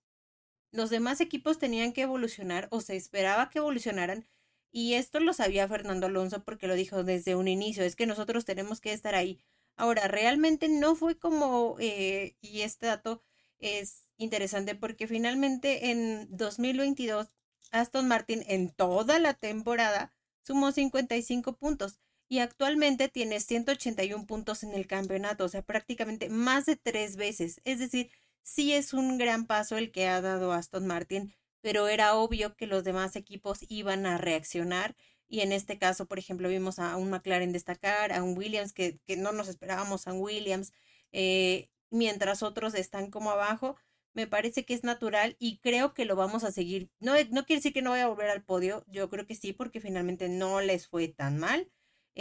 Los 0.71 0.89
demás 0.89 1.21
equipos 1.21 1.59
tenían 1.59 1.93
que 1.93 2.03
evolucionar 2.03 2.67
o 2.71 2.81
se 2.81 2.95
esperaba 2.95 3.49
que 3.49 3.59
evolucionaran 3.59 4.27
y 4.71 4.93
esto 4.95 5.19
lo 5.19 5.33
sabía 5.33 5.67
Fernando 5.67 6.07
Alonso 6.07 6.43
porque 6.43 6.67
lo 6.67 6.75
dijo 6.75 7.03
desde 7.03 7.35
un 7.35 7.47
inicio, 7.47 7.83
es 7.83 7.95
que 7.95 8.05
nosotros 8.05 8.45
tenemos 8.45 8.81
que 8.81 8.93
estar 8.93 9.15
ahí. 9.15 9.39
Ahora, 9.79 10.09
realmente 10.09 10.67
no 10.67 10.93
fue 10.95 11.17
como, 11.17 11.77
eh, 11.79 12.35
y 12.41 12.61
este 12.61 12.87
dato 12.87 13.23
es 13.59 14.11
interesante 14.17 14.75
porque 14.75 15.07
finalmente 15.07 15.91
en 15.91 16.27
2022 16.29 17.27
Aston 17.71 18.07
Martin 18.07 18.43
en 18.47 18.71
toda 18.71 19.19
la 19.19 19.33
temporada 19.35 20.13
sumó 20.43 20.73
55 20.73 21.53
puntos 21.57 21.97
y 22.27 22.39
actualmente 22.39 23.07
tiene 23.07 23.39
181 23.39 24.25
puntos 24.25 24.63
en 24.63 24.73
el 24.73 24.85
campeonato, 24.85 25.45
o 25.45 25.49
sea, 25.49 25.61
prácticamente 25.61 26.29
más 26.29 26.65
de 26.65 26.75
tres 26.75 27.15
veces. 27.15 27.61
Es 27.63 27.79
decir, 27.79 28.11
sí 28.43 28.73
es 28.73 28.93
un 28.93 29.17
gran 29.17 29.45
paso 29.47 29.77
el 29.77 29.91
que 29.91 30.07
ha 30.07 30.19
dado 30.19 30.51
Aston 30.51 30.85
Martin, 30.87 31.33
pero 31.61 31.87
era 31.87 32.15
obvio 32.15 32.55
que 32.57 32.67
los 32.67 32.83
demás 32.83 33.15
equipos 33.15 33.59
iban 33.69 34.05
a 34.05 34.17
reaccionar. 34.17 34.97
Y 35.29 35.41
en 35.41 35.51
este 35.53 35.77
caso, 35.77 36.07
por 36.07 36.19
ejemplo, 36.19 36.49
vimos 36.49 36.79
a 36.79 36.97
un 36.97 37.09
McLaren 37.11 37.53
destacar, 37.53 38.11
a 38.11 38.23
un 38.23 38.37
Williams 38.37 38.73
que, 38.73 38.99
que 39.05 39.15
no 39.15 39.31
nos 39.31 39.47
esperábamos, 39.47 40.07
a 40.07 40.13
un 40.13 40.21
Williams, 40.21 40.73
eh, 41.11 41.69
mientras 41.91 42.43
otros 42.43 42.73
están 42.75 43.11
como 43.11 43.31
abajo. 43.31 43.77
Me 44.13 44.27
parece 44.27 44.65
que 44.65 44.73
es 44.73 44.83
natural 44.83 45.35
y 45.39 45.59
creo 45.59 45.93
que 45.93 46.05
lo 46.05 46.15
vamos 46.15 46.43
a 46.43 46.51
seguir. 46.51 46.89
No, 46.99 47.13
no 47.31 47.45
quiere 47.45 47.59
decir 47.59 47.73
que 47.73 47.81
no 47.83 47.91
vaya 47.91 48.05
a 48.05 48.07
volver 48.07 48.29
al 48.29 48.43
podio, 48.43 48.83
yo 48.87 49.09
creo 49.09 49.25
que 49.27 49.35
sí, 49.35 49.53
porque 49.53 49.79
finalmente 49.81 50.29
no 50.29 50.61
les 50.61 50.87
fue 50.87 51.07
tan 51.09 51.37
mal 51.37 51.71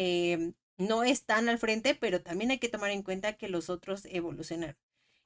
Em, 0.00 0.54
no 0.76 1.02
están 1.02 1.48
al 1.48 1.58
frente, 1.58 1.94
pero 1.96 2.22
también 2.22 2.52
hay 2.52 2.58
que 2.58 2.68
tomar 2.68 2.90
en 2.92 3.02
cuenta 3.02 3.36
que 3.36 3.48
los 3.48 3.68
otros 3.68 4.04
evolucionaron. 4.06 4.76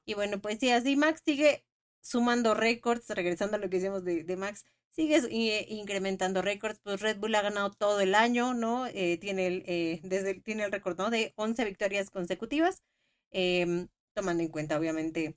Y 0.05 0.15
bueno, 0.15 0.41
pues 0.41 0.57
sí, 0.59 0.71
así 0.71 0.95
Max 0.95 1.21
sigue 1.23 1.63
sumando 2.01 2.55
récords, 2.55 3.07
regresando 3.09 3.57
a 3.57 3.59
lo 3.59 3.69
que 3.69 3.77
decíamos 3.77 4.03
de, 4.03 4.35
Max, 4.35 4.65
sigue 4.93 5.65
incrementando 5.69 6.41
récords, 6.41 6.79
pues 6.83 7.01
Red 7.01 7.17
Bull 7.19 7.35
ha 7.35 7.41
ganado 7.41 7.71
todo 7.71 7.99
el 8.01 8.15
año, 8.15 8.53
¿no? 8.53 8.87
Eh, 8.87 9.17
tiene, 9.19 9.47
el, 9.47 9.63
eh, 9.65 9.99
desde, 10.03 10.35
tiene 10.35 10.63
el 10.63 10.71
récord, 10.71 10.97
¿no? 10.97 11.09
De 11.09 11.33
11 11.35 11.65
victorias 11.65 12.09
consecutivas, 12.09 12.83
em, 13.31 13.87
tomando 14.13 14.43
en 14.43 14.49
cuenta, 14.49 14.77
obviamente, 14.77 15.35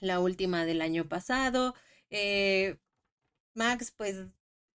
la 0.00 0.20
última 0.20 0.64
del 0.66 0.82
año 0.82 1.08
pasado. 1.08 1.74
Eh, 2.10 2.76
Max, 3.54 3.92
pues, 3.96 4.26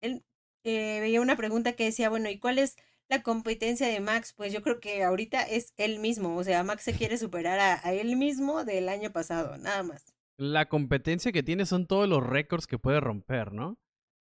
él 0.01 0.23
veía 0.63 1.21
una 1.21 1.37
pregunta 1.37 1.73
que 1.73 1.85
decía, 1.85 2.09
bueno, 2.09 2.29
¿y 2.29 2.39
cuál 2.39 2.59
es 2.59 2.77
la 3.09 3.23
competencia 3.23 3.87
de 3.87 3.99
Max, 3.99 4.33
pues 4.35 4.51
yo 4.51 4.61
creo 4.61 4.79
que 4.79 5.03
ahorita 5.03 5.41
es 5.43 5.73
él 5.77 5.99
mismo, 5.99 6.35
o 6.35 6.43
sea, 6.43 6.63
Max 6.63 6.83
se 6.83 6.93
quiere 6.93 7.17
superar 7.17 7.59
a, 7.59 7.93
él 7.93 8.17
mismo 8.17 8.65
del 8.65 8.89
año 8.89 9.11
pasado, 9.11 9.57
nada 9.57 9.83
más. 9.83 10.17
La 10.37 10.67
competencia 10.67 11.31
que 11.31 11.43
tiene 11.43 11.65
son 11.65 11.87
todos 11.87 12.07
los 12.07 12.25
récords 12.25 12.67
que 12.67 12.77
puede 12.77 12.99
romper, 12.99 13.53
¿no? 13.53 13.77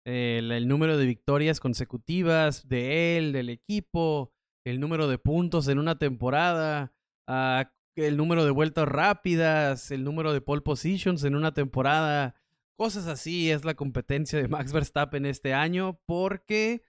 El, 0.06 0.68
número 0.68 0.96
de 0.96 1.04
victorias 1.04 1.58
consecutivas 1.58 2.68
de 2.68 3.18
él, 3.18 3.32
del 3.32 3.50
equipo, 3.50 4.32
el 4.64 4.78
número 4.78 5.08
de 5.08 5.18
puntos 5.18 5.66
en 5.66 5.80
una 5.80 5.98
temporada, 5.98 6.92
ah, 7.26 7.72
el 7.96 8.16
número 8.16 8.44
de 8.44 8.52
vueltas 8.52 8.86
rápidas, 8.86 9.90
el 9.90 10.04
número 10.04 10.32
de 10.32 10.40
pole 10.40 10.62
positions 10.62 11.24
en 11.24 11.34
una 11.34 11.52
temporada, 11.54 12.36
cosas 12.78 13.08
así 13.08 13.50
es 13.50 13.64
la 13.64 13.74
competencia 13.74 14.40
de 14.40 14.48
Max 14.48 14.72
Verstappen 14.72 15.26
este 15.26 15.54
año 15.54 15.98
porque 16.06 16.82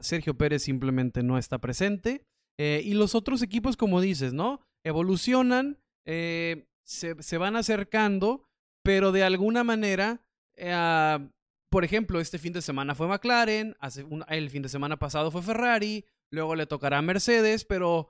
Sergio 0.00 0.36
Pérez 0.36 0.62
simplemente 0.62 1.22
no 1.22 1.38
está 1.38 1.58
presente. 1.58 2.26
Eh, 2.58 2.82
y 2.84 2.94
los 2.94 3.14
otros 3.14 3.42
equipos, 3.42 3.76
como 3.76 4.00
dices, 4.00 4.32
¿no? 4.32 4.60
Evolucionan, 4.84 5.78
eh, 6.06 6.68
se, 6.84 7.38
van 7.38 7.56
acercando, 7.56 8.48
pero 8.82 9.12
de 9.12 9.24
alguna 9.24 9.64
manera, 9.64 10.22
eh, 10.56 11.28
por 11.76 11.84
ejemplo, 11.84 12.20
este 12.20 12.38
fin 12.38 12.54
de 12.54 12.62
semana 12.62 12.94
fue 12.94 13.06
McLaren, 13.06 13.76
hace 13.80 14.06
el 14.28 14.48
fin 14.48 14.62
de 14.62 14.70
semana 14.70 14.98
pasado 14.98 15.30
fue 15.30 15.42
Ferrari, 15.42 16.06
luego 16.32 16.54
le 16.54 16.64
tocará 16.64 16.96
a 16.96 17.02
Mercedes, 17.02 17.66
pero 17.66 18.08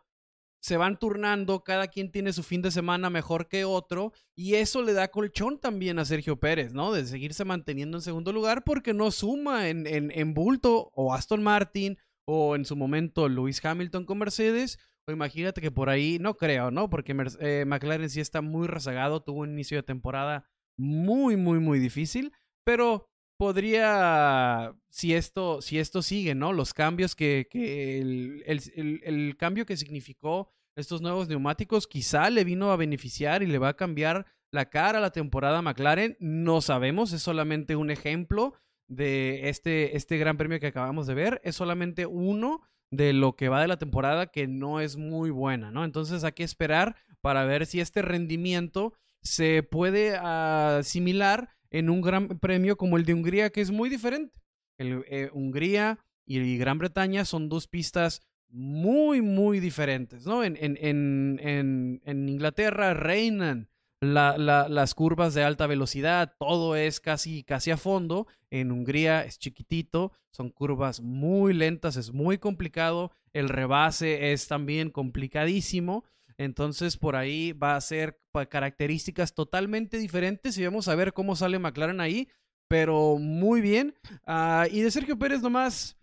se 0.62 0.76
van 0.76 1.00
turnando, 1.00 1.64
cada 1.64 1.88
quien 1.88 2.12
tiene 2.12 2.32
su 2.32 2.44
fin 2.44 2.62
de 2.62 2.70
semana 2.70 3.10
mejor 3.10 3.48
que 3.48 3.64
otro, 3.64 4.12
y 4.36 4.54
eso 4.54 4.82
le 4.82 4.92
da 4.92 5.08
colchón 5.08 5.58
también 5.58 5.98
a 5.98 6.04
Sergio 6.04 6.38
Pérez, 6.38 6.74
¿no? 6.74 6.92
De 6.92 7.06
seguirse 7.06 7.44
manteniendo 7.44 7.96
en 7.96 8.02
segundo 8.02 8.32
lugar 8.32 8.62
porque 8.62 8.94
no 8.94 9.10
suma 9.10 9.68
en, 9.68 9.88
en, 9.88 10.32
bulto 10.32 10.92
o 10.94 11.12
Aston 11.12 11.42
Martin 11.42 11.98
o 12.24 12.54
en 12.54 12.66
su 12.66 12.76
momento 12.76 13.28
Lewis 13.28 13.64
Hamilton 13.64 14.04
con 14.04 14.18
Mercedes, 14.18 14.78
o 15.08 15.12
imagínate 15.12 15.60
que 15.60 15.72
por 15.72 15.88
ahí, 15.88 16.18
no 16.20 16.36
creo, 16.36 16.70
¿no? 16.70 16.88
Porque 16.88 17.16
eh, 17.40 17.64
McLaren 17.66 18.10
sí 18.10 18.20
está 18.20 18.42
muy 18.42 18.68
rezagado, 18.68 19.24
tuvo 19.24 19.40
un 19.40 19.50
inicio 19.50 19.76
de 19.76 19.82
temporada 19.82 20.48
muy, 20.78 21.36
muy, 21.36 21.58
muy 21.58 21.80
difícil, 21.80 22.32
pero 22.64 23.08
podría, 23.36 24.74
si 24.88 25.14
esto, 25.14 25.60
si 25.60 25.78
esto 25.78 26.02
sigue, 26.02 26.34
¿no? 26.34 26.52
Los 26.52 26.74
cambios 26.74 27.14
que, 27.14 27.48
el, 27.52 28.42
el, 28.46 29.00
el, 29.04 29.36
cambio 29.36 29.66
que 29.66 29.76
significó 29.76 30.50
estos 30.74 31.00
nuevos 31.00 31.28
neumáticos 31.28 31.86
quizá 31.86 32.30
le 32.30 32.44
vino 32.44 32.70
a 32.70 32.76
beneficiar 32.76 33.42
y 33.42 33.46
le 33.46 33.58
va 33.58 33.70
a 33.70 33.76
cambiar 33.76 34.26
la 34.50 34.70
cara 34.70 34.98
a 34.98 35.02
la 35.02 35.10
temporada 35.10 35.62
McLaren. 35.62 36.16
No 36.20 36.60
sabemos, 36.60 37.12
es 37.12 37.22
solamente 37.22 37.76
un 37.76 37.90
ejemplo 37.90 38.54
de 38.88 39.48
este, 39.48 39.96
este 39.96 40.18
gran 40.18 40.36
premio 40.36 40.60
que 40.60 40.68
acabamos 40.68 41.06
de 41.06 41.14
ver. 41.14 41.40
Es 41.44 41.56
solamente 41.56 42.06
uno 42.06 42.62
de 42.90 43.12
lo 43.12 43.36
que 43.36 43.48
va 43.48 43.60
de 43.60 43.68
la 43.68 43.78
temporada 43.78 44.28
que 44.28 44.46
no 44.46 44.80
es 44.80 44.96
muy 44.96 45.30
buena, 45.30 45.70
¿no? 45.70 45.84
Entonces 45.84 46.24
hay 46.24 46.32
que 46.32 46.44
esperar 46.44 46.96
para 47.20 47.44
ver 47.44 47.66
si 47.66 47.80
este 47.80 48.02
rendimiento 48.02 48.94
se 49.22 49.62
puede 49.62 50.16
asimilar 50.16 51.55
en 51.70 51.90
un 51.90 52.00
gran 52.00 52.38
premio 52.38 52.76
como 52.76 52.96
el 52.96 53.04
de 53.04 53.14
Hungría, 53.14 53.50
que 53.50 53.60
es 53.60 53.70
muy 53.70 53.88
diferente. 53.88 54.40
Eh, 54.78 55.30
Hungría 55.32 55.98
y 56.24 56.58
Gran 56.58 56.78
Bretaña 56.78 57.24
son 57.24 57.48
dos 57.48 57.66
pistas 57.68 58.22
muy, 58.48 59.22
muy 59.22 59.60
diferentes, 59.60 60.26
¿no? 60.26 60.44
En, 60.44 60.56
en, 60.60 60.76
en, 60.80 62.00
en 62.04 62.28
Inglaterra 62.28 62.94
reinan 62.94 63.68
las 64.00 64.94
curvas 64.94 65.34
de 65.34 65.42
alta 65.42 65.66
velocidad, 65.66 66.34
todo 66.38 66.76
es 66.76 67.00
casi, 67.00 67.42
casi 67.42 67.70
a 67.70 67.76
fondo. 67.76 68.26
En 68.50 68.70
Hungría 68.70 69.24
es 69.24 69.38
chiquitito, 69.38 70.12
son 70.30 70.50
curvas 70.50 71.00
muy 71.00 71.54
lentas, 71.54 71.96
es 71.96 72.12
muy 72.12 72.38
complicado. 72.38 73.10
El 73.32 73.48
rebase 73.48 74.32
es 74.32 74.48
también 74.48 74.90
complicadísimo. 74.90 76.04
Entonces 76.38 76.96
por 76.96 77.16
ahí 77.16 77.52
va 77.52 77.76
a 77.76 77.80
ser 77.80 78.20
características 78.44 79.34
totalmente 79.34 79.98
diferentes 79.98 80.58
y 80.58 80.64
vamos 80.64 80.88
a 80.88 80.94
ver 80.94 81.12
cómo 81.12 81.36
sale 81.36 81.58
McLaren 81.58 82.00
ahí, 82.00 82.28
pero 82.68 83.16
muy 83.18 83.60
bien. 83.60 83.94
Ah, 84.26 84.66
y 84.70 84.80
de 84.80 84.90
Sergio 84.90 85.18
Pérez 85.18 85.40
nomás, 85.40 85.96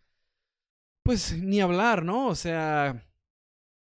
pues 1.04 1.38
ni 1.38 1.62
hablar, 1.62 2.04
¿no? 2.04 2.28
O 2.28 2.36
sea, 2.36 3.06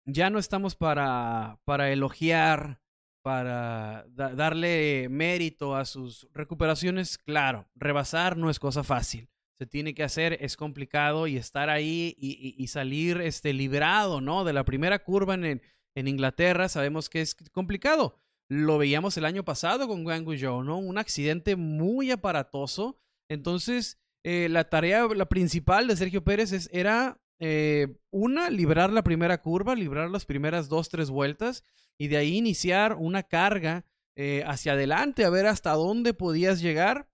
ya 0.04 0.30
no 0.30 0.38
estamos 0.38 0.74
para, 0.74 1.60
para 1.64 1.92
elogiar, 1.92 2.80
para 3.22 4.06
darle 4.08 5.08
mérito 5.10 5.76
a 5.76 5.84
sus 5.84 6.28
recuperaciones. 6.32 7.18
Claro, 7.18 7.68
rebasar 7.74 8.36
no 8.36 8.50
es 8.50 8.58
cosa 8.58 8.82
fácil. 8.82 9.28
Se 9.58 9.66
tiene 9.66 9.94
que 9.94 10.02
hacer, 10.02 10.38
es 10.40 10.56
complicado 10.56 11.26
y 11.26 11.36
estar 11.36 11.68
ahí 11.68 12.16
y, 12.18 12.66
salir 12.68 13.20
este, 13.20 13.52
librado, 13.52 14.22
¿no? 14.22 14.42
De 14.42 14.54
la 14.54 14.64
primera 14.64 15.00
curva 15.00 15.34
en, 15.34 15.60
en 15.94 16.08
Inglaterra 16.08 16.68
sabemos 16.68 17.08
que 17.08 17.20
es 17.20 17.34
complicado. 17.52 18.16
Lo 18.48 18.78
veíamos 18.78 19.16
el 19.16 19.24
año 19.24 19.44
pasado 19.44 19.86
con 19.86 20.04
Wang 20.04 20.26
Guizhou, 20.26 20.64
¿no? 20.64 20.78
Un 20.78 20.98
accidente 20.98 21.56
muy 21.56 22.10
aparatoso. 22.10 22.98
Entonces, 23.28 24.00
eh, 24.24 24.48
la 24.50 24.68
tarea, 24.68 25.06
la 25.14 25.26
principal 25.26 25.86
de 25.86 25.96
Sergio 25.96 26.24
Pérez 26.24 26.52
es, 26.52 26.68
era 26.72 27.20
eh, 27.38 27.96
una, 28.10 28.50
librar 28.50 28.92
la 28.92 29.02
primera 29.02 29.40
curva, 29.40 29.74
librar 29.74 30.10
las 30.10 30.26
primeras 30.26 30.68
dos, 30.68 30.88
tres 30.88 31.10
vueltas 31.10 31.64
y 31.98 32.08
de 32.08 32.18
ahí 32.18 32.36
iniciar 32.36 32.94
una 32.94 33.22
carga 33.22 33.86
eh, 34.16 34.42
hacia 34.46 34.72
adelante, 34.72 35.24
a 35.24 35.30
ver 35.30 35.46
hasta 35.46 35.72
dónde 35.72 36.12
podías 36.12 36.60
llegar, 36.60 37.08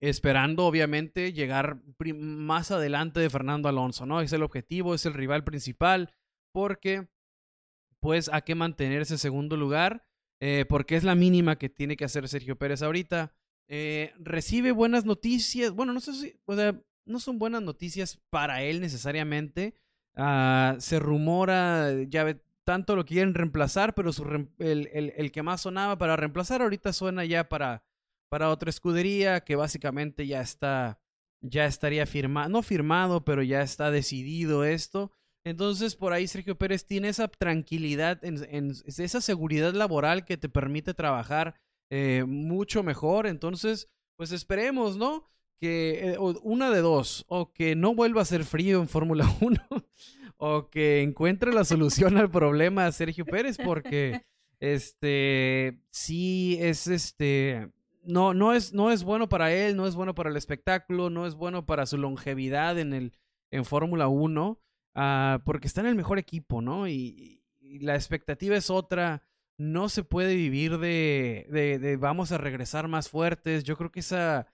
esperando 0.00 0.66
obviamente 0.66 1.32
llegar 1.32 1.80
más 2.14 2.70
adelante 2.70 3.20
de 3.20 3.30
Fernando 3.30 3.68
Alonso, 3.68 4.04
¿no? 4.06 4.20
Es 4.20 4.32
el 4.32 4.42
objetivo, 4.42 4.94
es 4.94 5.06
el 5.06 5.14
rival 5.14 5.42
principal, 5.42 6.12
porque 6.52 7.08
pues 8.04 8.28
hay 8.30 8.42
que 8.42 8.54
mantener 8.54 9.00
ese 9.00 9.16
segundo 9.16 9.56
lugar, 9.56 10.04
eh, 10.38 10.66
porque 10.68 10.94
es 10.94 11.04
la 11.04 11.14
mínima 11.14 11.56
que 11.56 11.70
tiene 11.70 11.96
que 11.96 12.04
hacer 12.04 12.28
Sergio 12.28 12.58
Pérez 12.58 12.82
ahorita. 12.82 13.32
recibe 14.18 14.72
buenas 14.72 15.06
noticias, 15.06 15.72
bueno, 15.72 15.94
no 15.94 16.00
sé 16.00 16.12
si, 16.12 16.38
o 16.44 16.54
sea, 16.54 16.78
no 17.06 17.18
son 17.18 17.38
buenas 17.38 17.62
noticias 17.62 18.20
para 18.28 18.62
él 18.62 18.82
necesariamente. 18.82 19.74
Ah, 20.16 20.76
se 20.80 20.98
rumora, 20.98 21.92
ya 22.06 22.38
tanto 22.64 22.94
lo 22.94 23.06
quieren 23.06 23.32
reemplazar, 23.32 23.94
pero 23.94 24.12
su 24.12 24.24
el, 24.58 24.90
el, 25.16 25.32
que 25.32 25.42
más 25.42 25.62
sonaba 25.62 25.96
para 25.96 26.14
reemplazar 26.14 26.60
ahorita 26.60 26.92
suena 26.92 27.24
ya 27.24 27.48
para, 27.48 27.84
para 28.28 28.50
otra 28.50 28.68
escudería 28.68 29.44
que 29.44 29.56
básicamente 29.56 30.26
ya 30.26 30.42
está, 30.42 31.00
ya 31.40 31.64
estaría 31.64 32.04
firmado, 32.04 32.50
no 32.50 32.60
firmado, 32.60 33.24
pero 33.24 33.42
ya 33.42 33.62
está 33.62 33.90
decidido 33.90 34.64
esto. 34.64 35.10
Entonces 35.44 35.94
por 35.94 36.12
ahí 36.12 36.26
Sergio 36.26 36.56
Pérez 36.56 36.86
tiene 36.86 37.08
esa 37.08 37.28
tranquilidad, 37.28 38.24
en, 38.24 38.46
en 38.50 38.72
esa 38.86 39.20
seguridad 39.20 39.74
laboral 39.74 40.24
que 40.24 40.36
te 40.36 40.48
permite 40.48 40.94
trabajar 40.94 41.54
eh, 41.90 42.24
mucho 42.26 42.82
mejor. 42.82 43.26
Entonces, 43.26 43.88
pues 44.16 44.32
esperemos, 44.32 44.96
¿no? 44.96 45.28
que 45.64 46.12
eh, 46.12 46.18
una 46.18 46.70
de 46.70 46.80
dos, 46.80 47.24
o 47.28 47.52
que 47.52 47.76
no 47.76 47.94
vuelva 47.94 48.22
a 48.22 48.26
ser 48.26 48.44
frío 48.44 48.80
en 48.80 48.88
Fórmula 48.88 49.26
1, 49.40 49.56
o 50.36 50.68
que 50.68 51.02
encuentre 51.02 51.52
la 51.52 51.64
solución 51.64 52.18
al 52.18 52.30
problema 52.30 52.90
Sergio 52.92 53.24
Pérez, 53.24 53.56
porque 53.64 54.22
este 54.60 55.80
sí 55.90 56.58
es 56.60 56.86
este 56.86 57.70
no, 58.02 58.34
no 58.34 58.52
es, 58.52 58.74
no 58.74 58.90
es 58.90 59.04
bueno 59.04 59.28
para 59.28 59.52
él, 59.54 59.76
no 59.76 59.86
es 59.86 59.94
bueno 59.94 60.14
para 60.14 60.28
el 60.28 60.36
espectáculo, 60.36 61.08
no 61.08 61.26
es 61.26 61.34
bueno 61.34 61.64
para 61.64 61.86
su 61.86 61.96
longevidad 61.96 62.78
en 62.78 62.92
el 62.92 63.12
en 63.50 63.64
Fórmula 63.64 64.08
1, 64.08 64.60
ah, 64.94 65.40
porque 65.44 65.66
está 65.66 65.80
en 65.80 65.88
el 65.88 65.94
mejor 65.94 66.18
equipo, 66.18 66.62
¿no? 66.62 66.88
Y, 66.88 67.40
la 67.80 67.96
expectativa 67.96 68.56
es 68.56 68.70
otra. 68.70 69.22
No 69.58 69.88
se 69.88 70.04
puede 70.04 70.36
vivir 70.36 70.78
de, 70.78 71.46
de, 71.50 71.80
de 71.80 71.96
vamos 71.96 72.30
a 72.30 72.38
regresar 72.38 72.86
más 72.86 73.08
fuertes. 73.08 73.64
Yo 73.64 73.76
creo 73.76 73.90
que 73.90 74.00
esa 74.00 74.46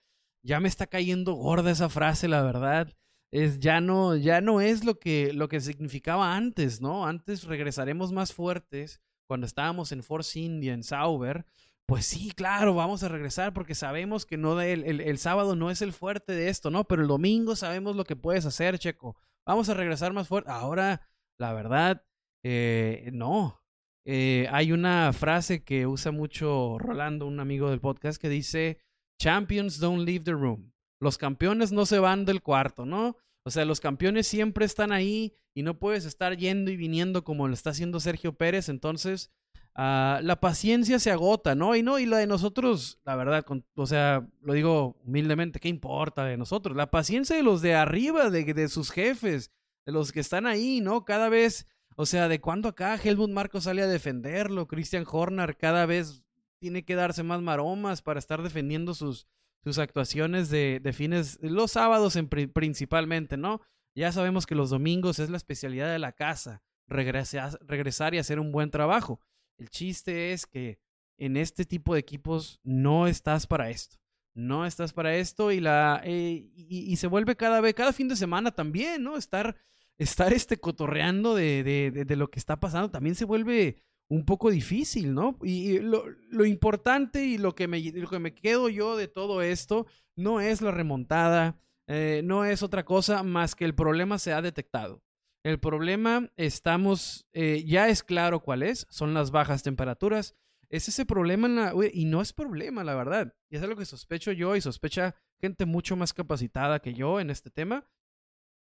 ya 0.43 0.59
me 0.59 0.67
está 0.67 0.87
cayendo 0.87 1.33
gorda 1.33 1.71
esa 1.71 1.89
frase, 1.89 2.27
la 2.27 2.41
verdad. 2.41 2.93
Es, 3.31 3.59
ya 3.59 3.79
no, 3.79 4.15
ya 4.15 4.41
no 4.41 4.59
es 4.59 4.83
lo 4.83 4.99
que, 4.99 5.33
lo 5.33 5.47
que 5.47 5.61
significaba 5.61 6.35
antes, 6.35 6.81
¿no? 6.81 7.05
Antes 7.05 7.45
regresaremos 7.45 8.11
más 8.11 8.33
fuertes 8.33 8.99
cuando 9.25 9.45
estábamos 9.45 9.91
en 9.91 10.03
Force 10.03 10.37
India, 10.39 10.73
en 10.73 10.83
Sauber. 10.83 11.45
Pues 11.85 12.05
sí, 12.05 12.31
claro, 12.31 12.73
vamos 12.73 13.03
a 13.03 13.07
regresar 13.07 13.53
porque 13.53 13.75
sabemos 13.75 14.25
que 14.25 14.37
no 14.37 14.59
el, 14.61 15.01
el, 15.01 15.17
sábado 15.17 15.55
no 15.55 15.71
es 15.71 15.81
el 15.81 15.93
fuerte 15.93 16.33
de 16.33 16.49
esto, 16.49 16.69
¿no? 16.71 16.83
Pero 16.85 17.01
el 17.01 17.07
domingo 17.07 17.55
sabemos 17.55 17.95
lo 17.95 18.03
que 18.03 18.15
puedes 18.15 18.45
hacer, 18.45 18.79
Checo. 18.79 19.15
Vamos 19.45 19.69
a 19.69 19.73
regresar 19.73 20.13
más 20.13 20.27
fuerte. 20.27 20.51
Ahora, 20.51 21.07
la 21.39 21.53
verdad, 21.53 22.05
eh, 22.43 23.09
no. 23.13 23.61
Eh, 24.05 24.47
hay 24.51 24.71
una 24.71 25.13
frase 25.13 25.63
que 25.63 25.85
usa 25.85 26.11
mucho 26.11 26.77
Rolando, 26.79 27.27
un 27.27 27.39
amigo 27.39 27.69
del 27.69 27.79
podcast, 27.79 28.21
que 28.21 28.29
dice, 28.29 28.79
Champions 29.19 29.79
don't 29.79 30.05
leave 30.05 30.23
the 30.23 30.31
room. 30.31 30.73
Los 30.99 31.17
campeones 31.17 31.71
no 31.71 31.85
se 31.85 31.99
van 31.99 32.25
del 32.25 32.41
cuarto, 32.41 32.85
¿no? 32.85 33.17
O 33.43 33.49
sea, 33.49 33.65
los 33.65 33.79
campeones 33.79 34.27
siempre 34.27 34.65
están 34.65 34.91
ahí 34.91 35.35
y 35.55 35.63
no 35.63 35.79
puedes 35.79 36.05
estar 36.05 36.37
yendo 36.37 36.71
y 36.71 36.77
viniendo 36.77 37.23
como 37.23 37.47
lo 37.47 37.53
está 37.53 37.71
haciendo 37.71 37.99
Sergio 37.99 38.33
Pérez. 38.33 38.69
Entonces, 38.69 39.31
ah, 39.75 40.19
la 40.23 40.39
paciencia 40.39 40.99
se 40.99 41.11
agota, 41.11 41.55
¿no? 41.55 41.75
Y 41.75 41.83
no, 41.83 41.99
y 41.99 42.05
la 42.05 42.17
de 42.17 42.27
nosotros, 42.27 42.99
la 43.05 43.15
verdad, 43.15 43.45
o 43.75 43.87
sea, 43.87 44.27
lo 44.41 44.53
digo 44.53 44.97
humildemente, 45.03 45.59
¿qué 45.59 45.69
importa 45.69 46.25
de 46.25 46.37
nosotros? 46.37 46.75
La 46.75 46.91
paciencia 46.91 47.35
de 47.35 47.43
los 47.43 47.61
de 47.61 47.75
arriba, 47.75 48.29
de, 48.29 48.53
de 48.53 48.67
sus 48.69 48.91
jefes, 48.91 49.51
de 49.85 49.91
los 49.91 50.11
que 50.11 50.19
están 50.19 50.45
ahí, 50.45 50.81
¿no? 50.81 51.05
Cada 51.05 51.29
vez, 51.29 51.67
o 51.95 52.05
sea, 52.05 52.27
de 52.27 52.41
cuando 52.41 52.69
acá 52.69 52.95
Helmut 52.95 53.31
Marco 53.31 53.61
sale 53.61 53.81
a 53.81 53.87
defenderlo, 53.87 54.67
Christian 54.67 55.05
Horner 55.09 55.57
cada 55.57 55.85
vez 55.85 56.23
tiene 56.59 56.85
que 56.85 56.95
darse 56.95 57.23
más 57.23 57.41
maromas 57.41 58.01
para 58.01 58.19
estar 58.19 58.43
defendiendo 58.43 58.93
sus, 58.93 59.27
sus 59.63 59.79
actuaciones 59.79 60.49
de, 60.49 60.79
de 60.81 60.93
fines, 60.93 61.39
los 61.41 61.71
sábados 61.71 62.15
en, 62.15 62.27
principalmente, 62.29 63.37
¿no? 63.37 63.61
Ya 63.95 64.11
sabemos 64.11 64.45
que 64.45 64.55
los 64.55 64.69
domingos 64.69 65.19
es 65.19 65.29
la 65.29 65.37
especialidad 65.37 65.91
de 65.91 65.99
la 65.99 66.13
casa, 66.13 66.63
regresar, 66.87 67.59
regresar 67.61 68.13
y 68.13 68.19
hacer 68.19 68.39
un 68.39 68.51
buen 68.51 68.71
trabajo. 68.71 69.19
El 69.57 69.69
chiste 69.69 70.33
es 70.33 70.45
que 70.45 70.79
en 71.17 71.37
este 71.37 71.65
tipo 71.65 71.93
de 71.93 71.99
equipos 71.99 72.59
no 72.63 73.07
estás 73.07 73.45
para 73.45 73.69
esto. 73.69 73.97
No 74.33 74.65
estás 74.65 74.93
para 74.93 75.15
esto 75.15 75.51
y 75.51 75.59
la 75.59 76.01
eh, 76.05 76.49
y, 76.55 76.95
se 76.95 77.07
vuelve 77.07 77.35
cada 77.35 77.59
vez, 77.59 77.73
cada 77.73 77.91
fin 77.91 78.07
de 78.07 78.15
semana 78.15 78.51
también, 78.51 79.03
¿no? 79.03 79.17
Estar, 79.17 79.57
estar 79.97 80.31
este 80.31 80.57
cotorreando 80.57 81.35
de, 81.35 81.63
de, 81.63 82.15
lo 82.15 82.29
que 82.29 82.39
está 82.39 82.59
pasando 82.59 82.89
también 82.89 83.15
se 83.15 83.25
vuelve 83.25 83.83
un 84.07 84.25
poco 84.25 84.49
difícil, 84.49 85.13
¿no? 85.13 85.37
Y 85.43 85.79
lo, 85.79 86.05
lo 86.29 86.45
importante 86.45 87.25
y 87.25 87.37
lo 87.37 87.55
que, 87.55 87.67
me, 87.67 87.81
lo 87.81 88.09
que 88.09 88.19
me 88.19 88.33
quedo 88.33 88.69
yo 88.69 88.95
de 88.95 89.09
todo 89.09 89.41
esto 89.41 89.85
no 90.15 90.39
es 90.39 90.61
la 90.61 90.71
remontada, 90.71 91.59
eh, 91.87 92.21
no 92.23 92.45
es 92.45 92.63
otra 92.63 92.85
cosa 92.85 93.21
más 93.23 93.53
que 93.53 93.65
el 93.65 93.75
problema 93.75 94.17
se 94.17 94.33
ha 94.33 94.41
detectado. 94.41 95.03
El 95.43 95.59
problema 95.59 96.31
estamos, 96.37 97.25
eh, 97.33 97.63
ya 97.65 97.89
es 97.89 98.03
claro 98.03 98.41
cuál 98.41 98.61
es, 98.61 98.85
son 98.89 99.13
las 99.13 99.31
bajas 99.31 99.63
temperaturas. 99.63 100.35
Es 100.69 100.87
ese 100.87 101.05
problema 101.05 101.47
en 101.47 101.55
la, 101.55 101.73
y 101.91 102.05
no 102.05 102.21
es 102.21 102.31
problema, 102.31 102.83
la 102.83 102.95
verdad. 102.95 103.35
Y 103.49 103.57
es 103.57 103.63
algo 103.63 103.75
que 103.75 103.85
sospecho 103.85 104.31
yo 104.31 104.55
y 104.55 104.61
sospecha 104.61 105.15
gente 105.39 105.65
mucho 105.65 105.95
más 105.95 106.13
capacitada 106.13 106.79
que 106.79 106.93
yo 106.93 107.19
en 107.19 107.29
este 107.29 107.49
tema. 107.49 107.87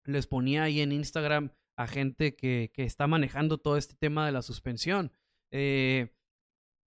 Les 0.04 0.28
ponía 0.28 0.64
ahí 0.64 0.82
en 0.82 0.92
Instagram 0.92 1.52
a 1.78 1.88
gente 1.88 2.36
que, 2.36 2.72
que 2.74 2.84
está 2.84 3.08
manejando 3.08 3.58
todo 3.58 3.78
este 3.78 3.96
tema 3.96 4.26
de 4.26 4.34
la 4.34 4.42
suspensión. 4.42 5.12
Eh, 5.52 6.14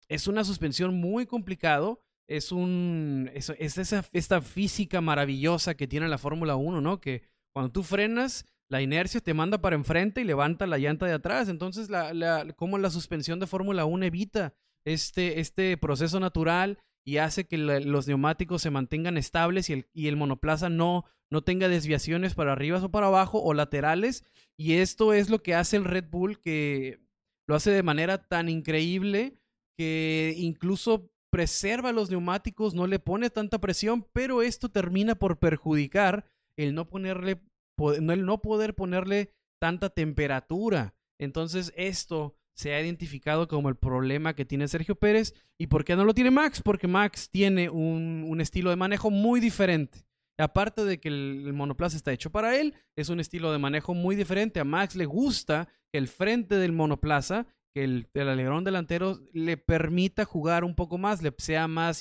es 0.09 0.27
una 0.27 0.45
suspensión 0.45 0.99
muy 0.99 1.27
complicado. 1.27 2.03
Es 2.29 2.51
un. 2.51 3.31
Es, 3.35 3.51
esa, 3.51 4.05
esta 4.13 4.41
física 4.41 5.01
maravillosa 5.01 5.77
que 5.77 5.87
tiene 5.87 6.09
la 6.09 6.19
Fórmula 6.19 6.57
1, 6.57 6.81
¿no? 6.81 7.01
Que 7.01 7.23
cuando 7.53 7.71
tú 7.71 7.83
frenas, 7.83 8.45
la 8.71 8.83
inercia 8.83 9.21
te 9.21 9.35
manda 9.35 9.61
para 9.61 9.77
enfrente 9.77 10.21
y 10.21 10.25
levanta 10.25 10.67
la 10.67 10.79
llanta 10.79 11.07
de 11.07 11.13
atrás. 11.13 11.49
Entonces, 11.49 11.91
la, 11.91 12.13
la, 12.15 12.47
cómo 12.57 12.79
la 12.79 12.91
suspensión 12.91 13.41
de 13.41 13.47
Fórmula 13.47 13.85
1 13.85 14.07
evita 14.07 14.55
este, 14.85 15.41
este 15.41 15.77
proceso 15.77 16.21
natural 16.21 16.79
y 17.05 17.19
hace 17.19 17.47
que 17.47 17.57
los 17.59 18.09
neumáticos 18.09 18.63
se 18.63 18.71
mantengan 18.71 19.17
estables 19.17 19.71
y 19.71 19.75
el, 19.75 19.87
y 19.93 20.09
el 20.09 20.17
monoplaza 20.17 20.69
no, 20.69 21.05
no 21.31 21.43
tenga 21.43 21.69
desviaciones 21.69 22.35
para 22.35 22.53
arriba 22.53 22.85
o 22.85 22.91
para 22.91 23.07
abajo 23.07 23.41
o 23.41 23.55
laterales. 23.55 24.25
Y 24.59 24.75
esto 24.75 25.13
es 25.13 25.31
lo 25.31 25.43
que 25.43 25.55
hace 25.55 25.77
el 25.77 25.85
Red 25.85 26.07
Bull, 26.11 26.41
que 26.41 27.01
lo 27.47 27.55
hace 27.55 27.71
de 27.71 27.85
manera 27.85 28.27
tan 28.27 28.49
increíble 28.49 29.35
que 29.79 30.35
incluso 30.37 31.11
preserva 31.31 31.93
los 31.93 32.11
neumáticos, 32.11 32.75
no 32.75 32.87
le 32.87 32.99
pone 32.99 33.31
tanta 33.31 33.61
presión, 33.61 34.07
pero 34.13 34.43
esto 34.43 34.71
termina 34.71 35.15
por 35.15 35.39
perjudicar 35.39 36.25
el 36.57 36.75
no 36.75 36.89
ponerle, 36.89 37.43
el 37.79 38.25
no 38.25 38.43
poder 38.43 38.75
ponerle 38.75 39.33
tanta 39.61 39.91
temperatura. 39.91 40.95
Entonces 41.19 41.73
esto 41.77 42.35
se 42.55 42.75
ha 42.75 42.81
identificado 42.81 43.49
como 43.49 43.69
el 43.69 43.77
problema 43.77 44.35
que 44.35 44.45
tiene 44.45 44.69
Sergio 44.69 44.97
Pérez. 44.97 45.35
¿Y 45.59 45.67
por 45.67 45.85
qué 45.85 45.97
no 45.97 46.05
lo 46.05 46.15
tiene 46.15 46.31
Max? 46.31 46.63
Porque 46.63 46.89
Max 46.89 47.31
tiene 47.31 47.69
un, 47.69 48.25
un 48.27 48.41
estilo 48.41 48.71
de 48.71 48.77
manejo 48.77 49.11
muy 49.11 49.41
diferente. 49.41 50.07
Aparte 50.39 50.85
de 50.85 51.01
que 51.01 51.09
el, 51.09 51.53
monoplaza 51.55 51.97
está 51.97 52.13
hecho 52.13 52.31
para 52.31 52.57
él, 52.57 52.75
es 52.95 53.09
un 53.09 53.21
estilo 53.21 53.53
de 53.53 53.59
manejo 53.59 53.95
muy 53.95 54.17
diferente. 54.17 54.61
A 54.61 54.65
Max 54.65 54.95
le 54.95 55.07
gusta 55.07 55.69
que 55.91 55.99
el 55.99 56.09
frente 56.09 56.57
del 56.57 56.73
monoplaza, 56.73 57.47
que 57.75 57.85
el, 57.85 58.09
alerón 58.15 58.65
delantero 58.65 59.19
le 59.33 59.57
permita 59.57 60.25
jugar 60.27 60.65
un 60.65 60.75
poco 60.75 60.99
más, 60.99 61.23
le 61.23 61.33
sea 61.39 61.69
más, 61.69 62.01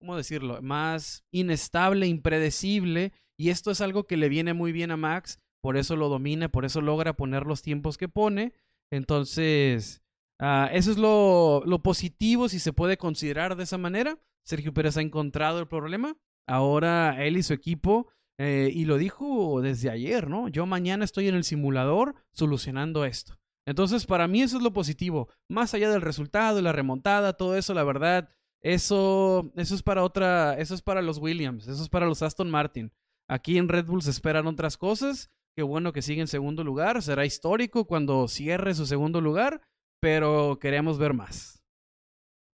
¿cómo 0.00 0.16
decirlo? 0.16 0.60
Más 0.62 1.24
inestable, 1.30 2.08
impredecible. 2.08 3.12
Y 3.38 3.50
esto 3.50 3.70
es 3.70 3.80
algo 3.80 4.06
que 4.06 4.16
le 4.16 4.28
viene 4.28 4.54
muy 4.54 4.72
bien 4.72 4.90
a 4.90 4.96
Max, 4.96 5.40
por 5.60 5.76
eso 5.76 5.96
lo 5.96 6.08
domina, 6.08 6.48
por 6.48 6.64
eso 6.64 6.80
logra 6.80 7.16
poner 7.16 7.44
los 7.44 7.62
tiempos 7.62 7.98
que 7.98 8.08
pone. 8.08 8.52
Entonces, 8.90 10.02
ah, 10.38 10.70
eso 10.72 10.90
es 10.90 10.98
lo, 10.98 11.80
positivo, 11.82 12.48
si 12.48 12.58
se 12.58 12.72
puede 12.72 12.96
considerar 12.96 13.56
de 13.56 13.64
esa 13.64 13.78
manera. 13.78 14.18
Sergio 14.44 14.72
Pérez 14.72 14.96
ha 14.96 15.02
encontrado 15.02 15.58
el 15.58 15.66
problema 15.66 16.16
Ahora 16.46 17.24
él 17.24 17.36
y 17.36 17.42
su 17.42 17.52
equipo, 17.52 18.08
eh, 18.38 18.70
y 18.72 18.84
lo 18.84 18.98
dijo 18.98 19.60
desde 19.60 19.90
ayer, 19.90 20.28
¿no? 20.28 20.48
Yo 20.48 20.64
mañana 20.64 21.04
estoy 21.04 21.28
en 21.28 21.34
el 21.34 21.44
simulador 21.44 22.14
solucionando 22.32 23.04
esto. 23.04 23.38
Entonces, 23.66 24.06
para 24.06 24.28
mí 24.28 24.42
eso 24.42 24.58
es 24.58 24.62
lo 24.62 24.72
positivo. 24.72 25.28
Más 25.48 25.74
allá 25.74 25.90
del 25.90 26.02
resultado, 26.02 26.62
la 26.62 26.72
remontada, 26.72 27.32
todo 27.32 27.56
eso, 27.56 27.74
la 27.74 27.82
verdad, 27.82 28.28
eso, 28.62 29.50
eso 29.56 29.74
es 29.74 29.82
para 29.82 30.04
otra, 30.04 30.54
eso 30.58 30.74
es 30.74 30.82
para 30.82 31.02
los 31.02 31.18
Williams, 31.18 31.66
eso 31.66 31.82
es 31.82 31.88
para 31.88 32.06
los 32.06 32.22
Aston 32.22 32.48
Martin. 32.48 32.92
Aquí 33.28 33.58
en 33.58 33.68
Red 33.68 33.86
Bull 33.86 34.02
se 34.02 34.10
esperan 34.10 34.46
otras 34.46 34.76
cosas. 34.76 35.30
Qué 35.56 35.62
bueno 35.62 35.92
que 35.92 36.02
sigue 36.02 36.20
en 36.20 36.28
segundo 36.28 36.64
lugar. 36.64 37.02
Será 37.02 37.24
histórico 37.24 37.86
cuando 37.86 38.28
cierre 38.28 38.74
su 38.74 38.86
segundo 38.86 39.20
lugar, 39.20 39.62
pero 40.00 40.58
queremos 40.60 40.98
ver 40.98 41.14
más. 41.14 41.62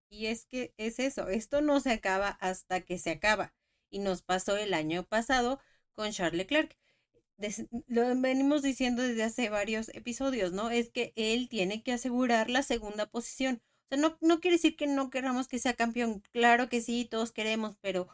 Y 0.08 0.26
es 0.26 0.44
que 0.44 0.74
es 0.76 0.98
eso, 0.98 1.28
esto 1.28 1.62
no 1.62 1.80
se 1.80 1.90
acaba 1.90 2.28
hasta 2.28 2.82
que 2.82 2.98
se 2.98 3.10
acaba. 3.10 3.54
Y 3.90 3.98
nos 3.98 4.22
pasó 4.22 4.56
el 4.56 4.74
año 4.74 5.04
pasado 5.04 5.58
con 5.94 6.10
Charles 6.12 6.36
Leclerc. 6.36 6.76
lo 7.88 8.02
venimos 8.20 8.62
diciendo 8.62 9.02
desde 9.02 9.24
hace 9.24 9.48
varios 9.48 9.88
episodios, 9.90 10.52
¿no? 10.52 10.70
Es 10.70 10.90
que 10.90 11.12
él 11.16 11.48
tiene 11.48 11.82
que 11.82 11.92
asegurar 11.92 12.50
la 12.50 12.62
segunda 12.62 13.06
posición. 13.06 13.62
O 13.86 13.96
sea, 13.96 13.98
no, 13.98 14.16
no 14.20 14.40
quiere 14.40 14.56
decir 14.56 14.76
que 14.76 14.86
no 14.86 15.10
queramos 15.10 15.48
que 15.48 15.58
sea 15.58 15.74
campeón. 15.74 16.22
Claro 16.32 16.68
que 16.68 16.80
sí, 16.82 17.06
todos 17.10 17.32
queremos, 17.32 17.76
pero 17.80 18.08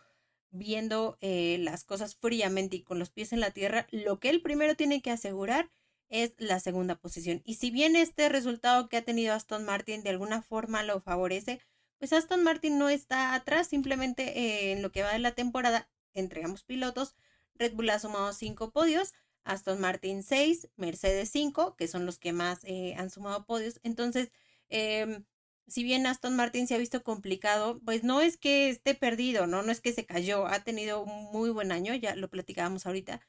viendo 0.50 1.18
eh, 1.20 1.58
las 1.60 1.84
cosas 1.84 2.16
fríamente 2.16 2.76
y 2.76 2.82
con 2.82 2.98
los 2.98 3.10
pies 3.10 3.32
en 3.32 3.40
la 3.40 3.50
tierra, 3.50 3.86
lo 3.90 4.18
que 4.18 4.30
él 4.30 4.40
primero 4.42 4.74
tiene 4.76 5.02
que 5.02 5.10
asegurar 5.10 5.70
es 6.08 6.32
la 6.38 6.58
segunda 6.58 6.96
posición. 6.96 7.42
Y 7.44 7.56
si 7.56 7.70
bien 7.70 7.96
este 7.96 8.28
resultado 8.28 8.88
que 8.88 8.96
ha 8.96 9.04
tenido 9.04 9.34
Aston 9.34 9.64
Martin 9.64 10.02
de 10.02 10.10
alguna 10.10 10.42
forma 10.42 10.82
lo 10.82 11.00
favorece, 11.00 11.60
pues 11.98 12.12
Aston 12.12 12.42
Martin 12.42 12.78
no 12.78 12.88
está 12.88 13.34
atrás, 13.34 13.66
simplemente 13.66 14.38
eh, 14.38 14.72
en 14.72 14.82
lo 14.82 14.90
que 14.90 15.02
va 15.02 15.12
de 15.12 15.18
la 15.18 15.34
temporada, 15.34 15.88
entregamos 16.14 16.62
pilotos, 16.62 17.14
Red 17.54 17.74
Bull 17.74 17.90
ha 17.90 17.98
sumado 17.98 18.32
cinco 18.32 18.70
podios, 18.70 19.14
Aston 19.44 19.80
Martin 19.80 20.22
seis, 20.22 20.68
Mercedes 20.76 21.30
cinco, 21.30 21.74
que 21.76 21.88
son 21.88 22.06
los 22.06 22.18
que 22.18 22.32
más 22.32 22.60
eh, 22.64 22.94
han 22.96 23.10
sumado 23.10 23.44
podios. 23.44 23.80
Entonces, 23.82 24.30
eh, 24.68 25.22
si 25.68 25.84
bien 25.84 26.06
Aston 26.06 26.36
Martin 26.36 26.66
se 26.66 26.74
ha 26.74 26.78
visto 26.78 27.02
complicado, 27.02 27.80
pues 27.84 28.04
no 28.04 28.20
es 28.20 28.36
que 28.36 28.70
esté 28.70 28.94
perdido, 28.94 29.46
¿no? 29.46 29.62
No 29.62 29.70
es 29.70 29.80
que 29.80 29.92
se 29.92 30.06
cayó, 30.06 30.46
ha 30.46 30.60
tenido 30.60 31.02
un 31.02 31.30
muy 31.32 31.50
buen 31.50 31.72
año, 31.72 31.94
ya 31.94 32.14
lo 32.16 32.28
platicábamos 32.28 32.86
ahorita. 32.86 33.20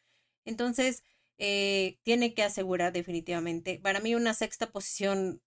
Entonces, 0.46 1.04
eh, 1.38 2.00
tiene 2.04 2.34
que 2.34 2.44
asegurar 2.44 2.94
definitivamente. 2.94 3.80
Para 3.80 4.00
mí 4.00 4.16
una 4.16 4.34
sexta 4.34 4.72
posición, 4.72 5.42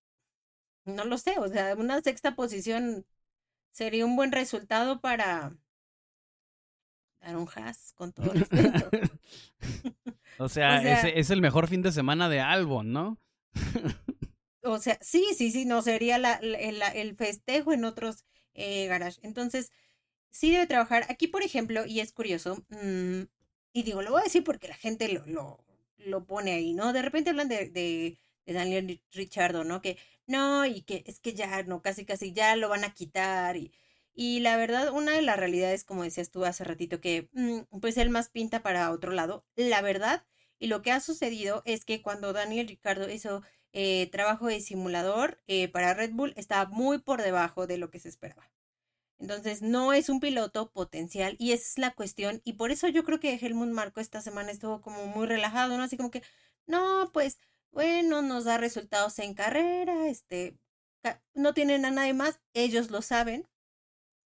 no 0.84 1.04
lo 1.04 1.18
sé, 1.18 1.38
o 1.38 1.48
sea, 1.48 1.74
una 1.76 2.00
sexta 2.00 2.34
posición 2.34 3.06
sería 3.72 4.06
un 4.06 4.16
buen 4.16 4.32
resultado 4.32 5.00
para 5.00 5.52
dar 7.20 7.36
un 7.36 7.48
has 7.56 7.92
con 7.94 8.12
todo 8.12 8.32
respeto. 8.32 8.90
o 10.38 10.48
sea, 10.48 11.08
es, 11.08 11.30
el 11.30 11.40
mejor 11.40 11.68
fin 11.68 11.82
de 11.82 11.92
semana 11.92 12.28
de 12.28 12.40
Albon, 12.40 12.92
¿no? 12.92 13.18
O 14.62 14.78
sea, 14.78 14.98
sí, 15.00 15.26
sí, 15.36 15.50
sí, 15.50 15.64
no 15.64 15.82
sería 15.82 16.18
la, 16.18 16.34
el, 16.34 17.16
festejo 17.16 17.72
en 17.72 17.84
otros 17.84 18.24
eh, 18.54 18.86
garages. 18.86 19.20
Entonces, 19.22 19.72
sí 20.30 20.52
debe 20.52 20.66
trabajar. 20.66 21.06
Aquí, 21.08 21.26
por 21.28 21.42
ejemplo, 21.42 21.86
y 21.86 22.00
es 22.00 22.12
curioso, 22.12 22.64
mm, 22.70 23.22
y 23.72 23.82
digo, 23.84 24.02
lo 24.02 24.12
voy 24.12 24.20
a 24.22 24.24
decir 24.24 24.44
porque 24.44 24.68
la 24.68 24.74
gente 24.76 25.08
lo, 25.08 25.24
lo, 25.26 25.64
lo 25.98 26.26
pone 26.26 26.52
ahí, 26.52 26.74
¿no? 26.74 26.92
De 26.92 27.02
repente 27.02 27.30
hablan 27.30 27.48
de, 27.48 27.68
de, 27.70 28.18
Daniel 28.46 29.00
Richardo, 29.12 29.64
¿no? 29.64 29.82
Que 29.82 29.98
no, 30.26 30.66
y 30.66 30.82
que 30.82 31.04
es 31.06 31.20
que 31.20 31.34
ya, 31.34 31.62
no, 31.64 31.82
casi, 31.82 32.04
casi 32.04 32.32
ya 32.32 32.56
lo 32.56 32.68
van 32.68 32.84
a 32.84 32.94
quitar. 32.94 33.56
Y, 33.56 33.72
y 34.14 34.40
la 34.40 34.56
verdad, 34.56 34.92
una 34.92 35.12
de 35.12 35.22
las 35.22 35.38
realidades, 35.38 35.84
como 35.84 36.02
decías 36.04 36.30
tú 36.30 36.44
hace 36.44 36.64
ratito, 36.64 37.00
que 37.00 37.28
mm, 37.32 37.78
pues 37.80 37.96
él 37.96 38.10
más 38.10 38.28
pinta 38.30 38.62
para 38.62 38.90
otro 38.90 39.12
lado. 39.12 39.44
La 39.56 39.80
verdad, 39.82 40.24
y 40.58 40.68
lo 40.68 40.82
que 40.82 40.92
ha 40.92 41.00
sucedido 41.00 41.62
es 41.66 41.84
que 41.84 42.02
cuando 42.02 42.32
Daniel 42.32 42.68
Ricardo 42.68 43.10
hizo 43.10 43.42
eh, 43.72 44.08
trabajo 44.10 44.46
de 44.46 44.60
simulador 44.60 45.40
eh, 45.46 45.68
para 45.68 45.94
Red 45.94 46.12
Bull 46.12 46.34
está 46.36 46.66
muy 46.66 46.98
por 46.98 47.22
debajo 47.22 47.66
de 47.66 47.78
lo 47.78 47.90
que 47.90 48.00
se 48.00 48.08
esperaba. 48.08 48.50
Entonces, 49.18 49.62
no 49.62 49.92
es 49.92 50.08
un 50.08 50.20
piloto 50.20 50.70
potencial 50.72 51.36
y 51.38 51.52
esa 51.52 51.64
es 51.64 51.78
la 51.78 51.94
cuestión. 51.94 52.42
Y 52.44 52.54
por 52.54 52.72
eso 52.72 52.88
yo 52.88 53.04
creo 53.04 53.20
que 53.20 53.34
Helmut 53.34 53.68
Marco 53.68 54.00
esta 54.00 54.20
semana 54.20 54.50
estuvo 54.50 54.80
como 54.82 55.06
muy 55.06 55.26
relajado, 55.26 55.76
¿no? 55.76 55.84
Así 55.84 55.96
como 55.96 56.10
que, 56.10 56.22
no, 56.66 57.10
pues, 57.12 57.38
bueno, 57.70 58.22
nos 58.22 58.44
da 58.44 58.58
resultados 58.58 59.18
en 59.20 59.34
carrera, 59.34 60.08
este, 60.08 60.58
no 61.34 61.54
tienen 61.54 61.84
a 61.84 61.90
nadie 61.90 62.14
más, 62.14 62.40
ellos 62.54 62.90
lo 62.90 63.02
saben. 63.02 63.48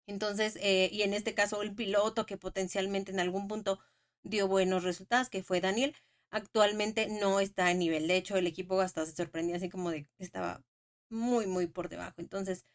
Entonces, 0.08 0.58
eh, 0.62 0.90
y 0.92 1.02
en 1.04 1.14
este 1.14 1.34
caso, 1.34 1.62
el 1.62 1.74
piloto 1.74 2.26
que 2.26 2.38
potencialmente 2.38 3.12
en 3.12 3.20
algún 3.20 3.48
punto 3.48 3.80
dio 4.24 4.48
buenos 4.48 4.84
resultados, 4.84 5.30
que 5.30 5.44
fue 5.44 5.62
Daniel, 5.62 5.96
actualmente 6.34 7.08
no 7.08 7.40
está 7.40 7.68
a 7.68 7.74
nivel. 7.74 8.08
De 8.08 8.18
hecho, 8.18 8.36
el 8.38 8.48
equipo 8.48 8.82
hasta 8.82 9.06
se 9.06 9.16
sorprendía 9.16 9.56
así 9.58 9.70
como 9.70 9.92
de 9.92 10.08
estaba 10.20 10.64
muy, 11.10 11.48
muy 11.48 11.68
por 11.68 11.90
debajo. 11.90 12.16
Entonces, 12.18 12.66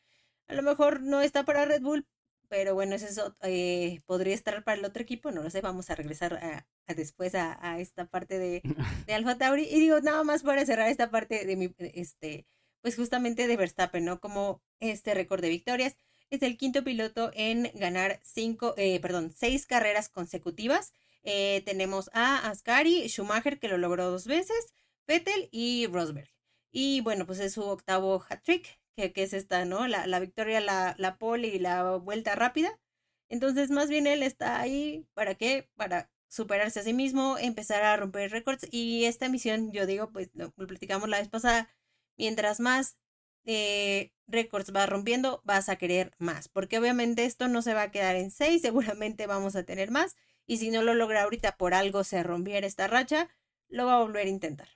a 0.49 0.55
lo 0.55 0.62
mejor 0.62 1.03
no 1.03 1.21
está 1.21 1.44
para 1.44 1.64
Red 1.66 1.83
Bull, 1.83 2.07
pero 2.49 2.75
bueno, 2.75 2.94
eso 2.94 3.37
eh, 3.42 4.01
podría 4.07 4.35
estar 4.35 4.64
para 4.64 4.79
el 4.79 4.85
otro 4.85 5.03
equipo, 5.03 5.31
no 5.31 5.42
lo 5.42 5.51
sé, 5.51 5.61
vamos 5.61 5.90
a 5.90 5.94
regresar 5.97 6.35
a, 6.35 6.94
después 6.94 7.35
a, 7.35 7.79
esta 7.81 8.07
parte 8.07 8.38
de, 8.38 8.62
de 9.07 9.14
Alfa 9.14 9.37
Tauri. 9.37 9.64
Y 9.64 9.81
digo, 9.81 10.01
nada 10.01 10.25
más 10.25 10.42
para 10.42 10.64
cerrar 10.64 10.88
esta 10.88 11.11
parte 11.11 11.44
de 11.44 11.57
mi, 11.57 11.75
este, 11.79 12.47
pues 12.81 12.97
justamente 12.97 13.47
de 13.47 13.57
Verstappen, 13.57 14.05
¿no? 14.05 14.21
Como 14.21 14.62
este 14.81 15.14
récord 15.14 15.42
de 15.42 15.51
victorias. 15.51 15.97
Es 16.31 16.42
el 16.42 16.57
quinto 16.59 16.85
piloto 16.85 17.31
en 17.35 17.71
ganar 17.75 18.21
cinco, 18.23 18.75
eh, 18.77 19.01
perdón, 19.01 19.33
seis 19.35 19.66
carreras 19.66 20.09
consecutivas. 20.09 20.92
Eh, 21.31 21.62
tenemos 21.67 22.09
a 22.14 22.49
Ascari, 22.49 23.07
Schumacher, 23.07 23.59
que 23.59 23.69
lo 23.69 23.77
logró 23.77 24.11
dos 24.11 24.27
veces, 24.27 24.73
Vettel 25.07 25.51
y 25.53 25.87
Rosberg. 25.87 26.31
Y 26.71 27.03
bueno, 27.03 27.27
pues 27.27 27.38
es 27.41 27.53
su 27.53 27.62
octavo 27.64 28.25
hat-trick, 28.27 28.81
que, 28.97 29.12
es 29.14 29.35
esta, 29.35 29.67
¿no? 29.67 29.87
La, 29.88 30.07
la 30.07 30.21
victoria, 30.21 30.62
la, 30.62 30.95
la 30.97 31.19
pole 31.19 31.49
y 31.49 31.59
la 31.59 31.97
vuelta 31.97 32.35
rápida. 32.35 32.81
Entonces, 33.29 33.71
más 33.71 33.91
bien 33.91 34.07
él 34.07 34.23
está 34.23 34.59
ahí, 34.59 35.07
¿para 35.12 35.35
qué? 35.35 35.69
Para 35.77 36.11
superarse 36.29 36.81
a 36.81 36.83
sí 36.83 36.95
mismo, 36.95 37.37
empezar 37.37 37.83
a 37.83 37.97
romper 37.99 38.31
récords. 38.31 38.67
Y 38.71 39.05
esta 39.05 39.29
misión, 39.29 39.71
yo 39.71 39.85
digo, 39.85 40.11
pues 40.11 40.31
lo, 40.33 40.51
platicamos 40.53 41.11
la 41.11 41.19
vez 41.19 41.29
pasada, 41.29 41.69
mientras 42.17 42.59
más 42.59 42.97
eh, 43.45 44.12
récords 44.27 44.73
vas 44.73 44.88
rompiendo, 44.88 45.43
vas 45.45 45.69
a 45.69 45.77
querer 45.77 46.14
más. 46.19 46.49
Porque 46.49 46.79
obviamente 46.79 47.27
esto 47.27 47.49
no 47.49 47.61
se 47.61 47.75
va 47.75 47.83
a 47.83 47.91
quedar 47.91 48.17
en 48.17 48.31
seis, 48.31 48.62
seguramente 48.62 49.27
vamos 49.27 49.57
a 49.57 49.64
tener 49.64 49.91
más 49.91 50.17
y 50.49 50.57
si 50.57 50.71
no 50.71 50.83
lo 50.83 50.95
logra 50.95 51.23
ahorita 51.23 51.57
por 51.57 51.75
algo 51.75 52.03
se 52.03 52.25
rompiera 52.25 52.67
esta 52.67 52.89
racha, 52.89 53.29
lo 53.69 53.87
va 53.87 53.97
a 53.97 54.03
volver 54.03 54.27
a 54.27 54.31
intentar. 54.31 54.69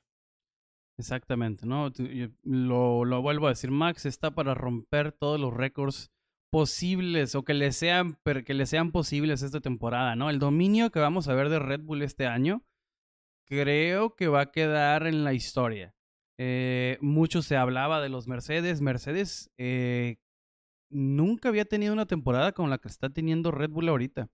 Exactamente, 0.99 1.67
¿no? 1.67 1.91
Lo, 2.45 3.23
vuelvo 3.23 3.47
a 3.47 3.51
decir, 3.51 3.71
Max 3.71 4.05
está 4.07 4.35
para 4.35 4.55
romper 4.55 5.11
todos 5.11 5.41
los 5.41 5.53
récords 5.53 6.13
posibles 6.51 7.35
o 7.35 7.45
que 7.45 7.55
le 7.55 7.73
sean, 7.73 8.19
que 8.45 8.55
le 8.55 8.67
sean 8.67 8.93
posibles 8.93 9.43
esta 9.43 9.61
temporada, 9.61 10.15
¿no? 10.15 10.29
El 10.29 10.39
dominio 10.39 10.91
que 10.91 11.01
vamos 11.01 11.27
a 11.27 11.35
ver 11.35 11.49
de 11.49 11.59
Red 11.59 11.81
Bull 11.81 12.03
este 12.03 12.27
año, 12.27 12.63
creo 13.47 14.15
que 14.15 14.29
va 14.29 14.43
a 14.43 14.53
quedar 14.53 15.07
en 15.07 15.25
la 15.25 15.33
historia. 15.33 15.95
Eh, 16.39 16.99
mucho 17.01 17.41
se 17.41 17.57
hablaba 17.57 18.03
de 18.03 18.11
los 18.11 18.29
Mercedes. 18.29 18.83
Mercedes 18.83 19.51
eh, 19.57 20.19
nunca 20.91 21.49
había 21.49 21.65
tenido 21.65 21.95
una 21.95 22.07
temporada 22.07 22.53
como 22.53 22.69
la 22.69 22.79
que 22.79 22.89
está 22.89 23.09
teniendo 23.09 23.51
Red 23.51 23.71
Bull 23.71 23.89
ahorita. 23.89 24.29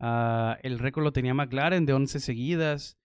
Ah, 0.00 0.58
el 0.62 0.78
récord 0.78 1.04
lo 1.04 1.12
tenía 1.12 1.34
McLaren 1.34 1.86
de 1.86 1.92
11 1.92 2.20
seguidas. 2.20 2.98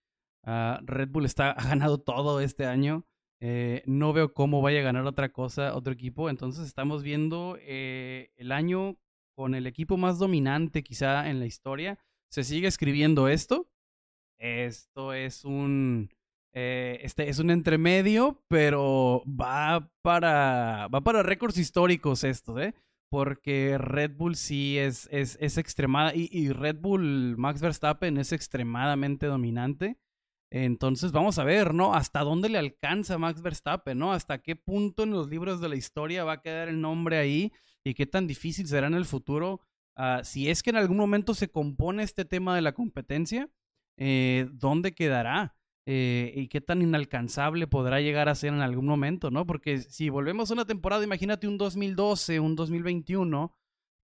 Ah, 0.44 0.80
Red 0.84 1.08
Bull 1.08 1.24
está, 1.24 1.50
ha 1.58 1.68
ganado 1.68 1.98
todo 1.98 2.40
este 2.40 2.66
año. 2.66 3.06
Eh, 3.40 3.82
no 3.86 4.12
veo 4.12 4.32
cómo 4.32 4.62
vaya 4.62 4.80
a 4.80 4.84
ganar 4.84 5.04
otra 5.04 5.30
cosa, 5.30 5.74
otro 5.74 5.92
equipo. 5.92 6.30
Entonces 6.30 6.66
estamos 6.66 7.02
viendo 7.02 7.58
eh, 7.60 8.30
el 8.36 8.52
año 8.52 8.98
con 9.34 9.54
el 9.54 9.66
equipo 9.66 9.96
más 9.96 10.18
dominante 10.18 10.82
quizá 10.82 11.28
en 11.28 11.40
la 11.40 11.46
historia. 11.46 11.98
Se 12.30 12.44
sigue 12.44 12.68
escribiendo 12.68 13.28
esto. 13.28 13.68
Esto 14.38 15.12
es 15.12 15.44
un... 15.44 16.10
Eh, 16.54 17.00
este 17.02 17.30
es 17.30 17.38
un 17.38 17.50
entremedio, 17.50 18.42
pero 18.46 19.22
va 19.26 19.90
para, 20.02 20.86
va 20.88 21.00
para 21.00 21.22
récords 21.22 21.56
históricos 21.56 22.24
esto, 22.24 22.60
¿eh? 22.60 22.74
Porque 23.12 23.76
Red 23.76 24.12
Bull 24.16 24.36
sí 24.36 24.78
es, 24.78 25.06
es, 25.12 25.36
es 25.38 25.58
extremada 25.58 26.12
y, 26.14 26.48
Red 26.48 26.78
Bull 26.80 27.36
Max 27.36 27.60
Verstappen 27.60 28.16
es 28.16 28.32
extremadamente 28.32 29.26
dominante. 29.26 29.98
Entonces 30.50 31.12
vamos 31.12 31.38
a 31.38 31.44
ver, 31.44 31.74
¿no? 31.74 31.92
Hasta 31.92 32.20
dónde 32.20 32.48
le 32.48 32.56
alcanza 32.56 33.18
Max 33.18 33.42
Verstappen, 33.42 33.98
¿no? 33.98 34.14
Hasta 34.14 34.38
qué 34.38 34.56
punto 34.56 35.02
en 35.02 35.10
los 35.10 35.28
libros 35.28 35.60
de 35.60 35.68
la 35.68 35.76
historia 35.76 36.24
va 36.24 36.32
a 36.32 36.40
quedar 36.40 36.70
el 36.70 36.80
nombre 36.80 37.18
ahí 37.18 37.52
y 37.84 37.92
qué 37.92 38.06
tan 38.06 38.26
difícil 38.26 38.66
será 38.66 38.86
en 38.86 38.94
el 38.94 39.04
futuro. 39.04 39.60
Ah, 39.94 40.22
si 40.24 40.48
es 40.48 40.62
que 40.62 40.70
en 40.70 40.76
algún 40.76 40.96
momento 40.96 41.34
se 41.34 41.50
compone 41.50 42.04
este 42.04 42.24
tema 42.24 42.54
de 42.54 42.62
la 42.62 42.72
competencia, 42.72 43.50
eh, 43.98 44.48
¿dónde 44.52 44.94
quedará? 44.94 45.54
Eh, 45.84 46.32
y 46.36 46.46
qué 46.46 46.60
tan 46.60 46.80
inalcanzable 46.80 47.66
podrá 47.66 48.00
llegar 48.00 48.28
a 48.28 48.36
ser 48.36 48.52
en 48.52 48.60
algún 48.60 48.86
momento, 48.86 49.30
¿no? 49.30 49.46
Porque 49.46 49.78
si 49.78 50.10
volvemos 50.10 50.50
a 50.50 50.54
una 50.54 50.64
temporada, 50.64 51.02
imagínate 51.02 51.48
un 51.48 51.58
2012, 51.58 52.38
un 52.38 52.54
2021 52.54 53.52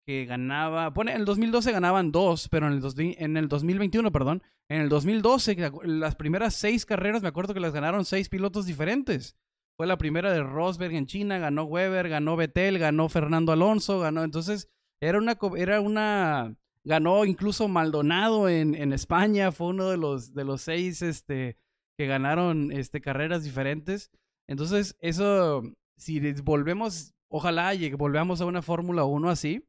que 0.05 0.25
ganaba, 0.25 0.93
pone, 0.93 1.13
en 1.13 1.21
el 1.21 1.25
2012 1.25 1.71
ganaban 1.71 2.11
dos, 2.11 2.49
pero 2.49 2.67
en 2.67 2.73
el, 2.73 3.15
en 3.17 3.37
el 3.37 3.47
2021, 3.47 4.11
perdón, 4.11 4.43
en 4.69 4.81
el 4.81 4.89
2012, 4.89 5.71
las 5.85 6.15
primeras 6.15 6.53
seis 6.53 6.85
carreras, 6.85 7.21
me 7.21 7.29
acuerdo 7.29 7.53
que 7.53 7.59
las 7.59 7.73
ganaron 7.73 8.05
seis 8.05 8.29
pilotos 8.29 8.65
diferentes. 8.65 9.37
Fue 9.75 9.87
la 9.87 9.97
primera 9.97 10.31
de 10.31 10.43
Rosberg 10.43 10.93
en 10.93 11.07
China, 11.07 11.39
ganó 11.39 11.63
Weber, 11.63 12.07
ganó 12.07 12.35
Vettel, 12.35 12.77
ganó 12.77 13.09
Fernando 13.09 13.51
Alonso, 13.51 13.99
ganó, 13.99 14.23
entonces 14.23 14.69
Era 15.01 15.17
una, 15.17 15.37
era 15.57 15.81
una, 15.81 16.55
ganó 16.83 17.25
incluso 17.25 17.67
Maldonado 17.67 18.47
en, 18.49 18.75
en 18.75 18.93
España, 18.93 19.51
fue 19.51 19.67
uno 19.67 19.89
de 19.89 19.97
los, 19.97 20.33
de 20.33 20.43
los 20.43 20.61
seis, 20.61 21.01
este, 21.01 21.57
que 21.97 22.07
ganaron, 22.07 22.71
este, 22.71 23.01
carreras 23.01 23.43
diferentes. 23.43 24.11
Entonces, 24.47 24.95
eso, 24.99 25.63
si 25.95 26.19
volvemos, 26.41 27.13
ojalá 27.29 27.73
y 27.73 27.91
volvamos 27.93 28.41
a 28.41 28.45
una 28.45 28.61
Fórmula 28.61 29.03
1 29.03 29.29
así, 29.29 29.65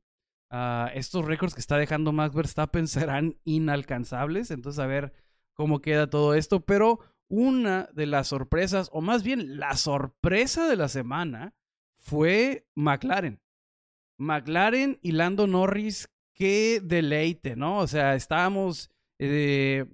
uh, 0.50 0.88
estos 0.94 1.24
récords 1.24 1.54
que 1.54 1.60
está 1.60 1.76
dejando 1.76 2.12
Max 2.12 2.34
Verstappen 2.34 2.88
serán 2.88 3.36
inalcanzables. 3.44 4.50
Entonces, 4.50 4.78
a 4.78 4.86
ver 4.86 5.12
cómo 5.54 5.80
queda 5.80 6.10
todo 6.10 6.34
esto. 6.34 6.60
Pero 6.60 7.00
una 7.28 7.88
de 7.92 8.06
las 8.06 8.28
sorpresas, 8.28 8.90
o 8.92 9.00
más 9.00 9.22
bien 9.22 9.58
la 9.58 9.76
sorpresa 9.76 10.68
de 10.68 10.76
la 10.76 10.88
semana, 10.88 11.54
fue 11.98 12.66
McLaren. 12.74 13.40
McLaren 14.18 14.98
y 15.02 15.12
Lando 15.12 15.46
Norris, 15.46 16.08
qué 16.34 16.80
deleite, 16.82 17.56
¿no? 17.56 17.78
O 17.78 17.86
sea, 17.86 18.14
estábamos, 18.14 18.90
eh, 19.18 19.86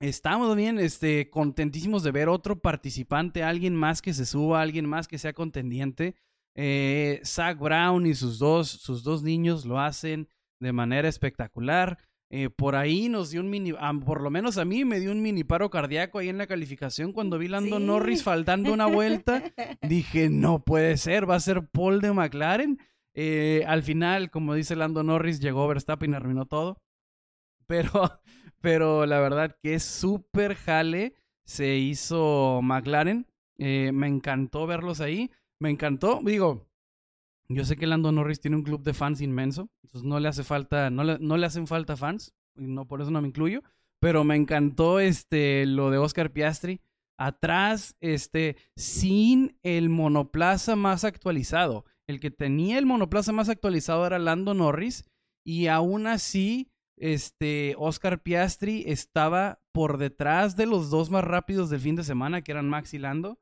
estábamos 0.00 0.56
bien, 0.56 0.78
este, 0.78 1.30
contentísimos 1.30 2.02
de 2.02 2.10
ver 2.10 2.28
otro 2.28 2.60
participante, 2.60 3.42
alguien 3.42 3.76
más 3.76 4.02
que 4.02 4.14
se 4.14 4.26
suba, 4.26 4.62
alguien 4.62 4.88
más 4.88 5.06
que 5.06 5.18
sea 5.18 5.32
contendiente. 5.32 6.16
Eh, 6.56 7.20
Zach 7.24 7.58
Brown 7.58 8.06
y 8.06 8.14
sus 8.14 8.38
dos, 8.38 8.68
sus 8.68 9.04
dos 9.04 9.22
niños 9.22 9.64
lo 9.64 9.78
hacen 9.78 10.28
de 10.58 10.72
manera 10.72 11.08
espectacular. 11.08 11.98
Eh, 12.32 12.48
por 12.48 12.76
ahí 12.76 13.08
nos 13.08 13.30
dio 13.30 13.40
un 13.40 13.50
mini, 13.50 13.72
por 14.04 14.20
lo 14.20 14.30
menos 14.30 14.56
a 14.56 14.64
mí 14.64 14.84
me 14.84 15.00
dio 15.00 15.10
un 15.10 15.20
mini 15.20 15.42
paro 15.42 15.68
cardíaco 15.68 16.18
ahí 16.20 16.28
en 16.28 16.38
la 16.38 16.46
calificación 16.46 17.12
cuando 17.12 17.38
vi 17.38 17.48
Lando 17.48 17.80
Norris 17.80 18.22
faltando 18.22 18.72
una 18.72 18.86
vuelta. 18.86 19.42
Dije, 19.82 20.28
no 20.28 20.62
puede 20.62 20.96
ser, 20.96 21.28
va 21.28 21.34
a 21.34 21.40
ser 21.40 21.66
Paul 21.66 22.00
de 22.00 22.12
McLaren. 22.12 22.78
Eh, 23.14 23.64
al 23.66 23.82
final, 23.82 24.30
como 24.30 24.54
dice 24.54 24.76
Lando 24.76 25.02
Norris, 25.02 25.40
llegó 25.40 25.66
Verstappen 25.66 26.12
y 26.12 26.14
arruinó 26.14 26.46
todo. 26.46 26.80
Pero, 27.66 27.90
pero 28.60 29.06
la 29.06 29.20
verdad 29.20 29.56
que 29.62 29.74
es 29.74 29.82
súper 29.82 30.54
jale 30.54 31.14
se 31.44 31.76
hizo 31.76 32.60
McLaren. 32.62 33.26
Eh, 33.58 33.90
me 33.92 34.06
encantó 34.06 34.66
verlos 34.66 35.00
ahí. 35.00 35.30
Me 35.58 35.70
encantó, 35.70 36.20
digo, 36.24 36.70
yo 37.48 37.64
sé 37.64 37.76
que 37.76 37.86
Lando 37.86 38.12
Norris 38.12 38.40
tiene 38.40 38.56
un 38.56 38.62
club 38.62 38.82
de 38.82 38.94
fans 38.94 39.20
inmenso, 39.20 39.68
entonces 39.82 40.08
no 40.08 40.20
le 40.20 40.28
hace 40.28 40.44
falta, 40.44 40.88
no 40.88 41.02
le, 41.04 41.18
no 41.18 41.36
le 41.36 41.46
hacen 41.46 41.66
falta 41.66 41.96
fans, 41.96 42.32
no 42.54 42.86
por 42.86 43.02
eso 43.02 43.10
no 43.10 43.20
me 43.20 43.28
incluyo, 43.28 43.62
pero 43.98 44.22
me 44.24 44.36
encantó 44.36 45.00
este 45.00 45.66
lo 45.66 45.90
de 45.90 45.98
Oscar 45.98 46.32
Piastri 46.32 46.80
atrás, 47.18 47.96
este, 48.00 48.56
sin 48.76 49.58
el 49.62 49.90
monoplaza 49.90 50.76
más 50.76 51.04
actualizado. 51.04 51.84
El 52.06 52.20
que 52.20 52.30
tenía 52.30 52.78
el 52.78 52.86
monoplaza 52.86 53.32
más 53.32 53.48
actualizado 53.48 54.06
era 54.06 54.18
Lando 54.18 54.54
Norris, 54.54 55.04
y 55.44 55.66
aún 55.66 56.06
así, 56.06 56.70
este, 57.00 57.74
Oscar 57.78 58.22
Piastri 58.22 58.84
estaba 58.86 59.60
por 59.72 59.96
detrás 59.96 60.54
de 60.54 60.66
los 60.66 60.90
dos 60.90 61.10
más 61.10 61.24
rápidos 61.24 61.70
del 61.70 61.80
fin 61.80 61.96
de 61.96 62.04
semana, 62.04 62.42
que 62.42 62.52
eran 62.52 62.68
Max 62.68 62.92
y 62.94 62.98
Lando. 62.98 63.40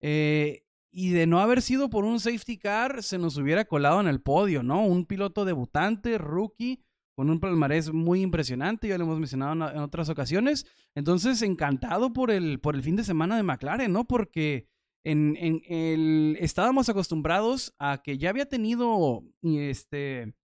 Eh, 0.00 0.64
y 0.92 1.10
de 1.10 1.26
no 1.26 1.40
haber 1.40 1.60
sido 1.60 1.90
por 1.90 2.04
un 2.04 2.20
safety 2.20 2.56
car, 2.56 3.02
se 3.02 3.18
nos 3.18 3.36
hubiera 3.36 3.64
colado 3.64 4.00
en 4.00 4.06
el 4.06 4.20
podio, 4.20 4.62
¿no? 4.62 4.86
Un 4.86 5.06
piloto 5.06 5.44
debutante, 5.44 6.18
rookie, 6.18 6.84
con 7.16 7.30
un 7.30 7.40
palmarés 7.40 7.92
muy 7.92 8.22
impresionante, 8.22 8.88
ya 8.88 8.96
lo 8.96 9.04
hemos 9.04 9.18
mencionado 9.18 9.52
en, 9.52 9.78
otras 9.78 10.08
ocasiones. 10.08 10.66
Entonces, 10.94 11.42
encantado 11.42 12.12
por 12.12 12.30
el, 12.30 12.60
por 12.60 12.76
el 12.76 12.82
fin 12.82 12.96
de 12.96 13.04
semana 13.04 13.36
de 13.36 13.42
McLaren, 13.42 13.92
¿no? 13.92 14.06
Porque 14.06 14.68
en, 15.04 15.36
en 15.36 15.62
el, 15.68 16.36
estábamos 16.40 16.88
acostumbrados 16.88 17.74
a 17.78 18.02
que 18.02 18.18
ya 18.18 18.30
había 18.30 18.48
tenido 18.48 19.24
este, 19.42 20.34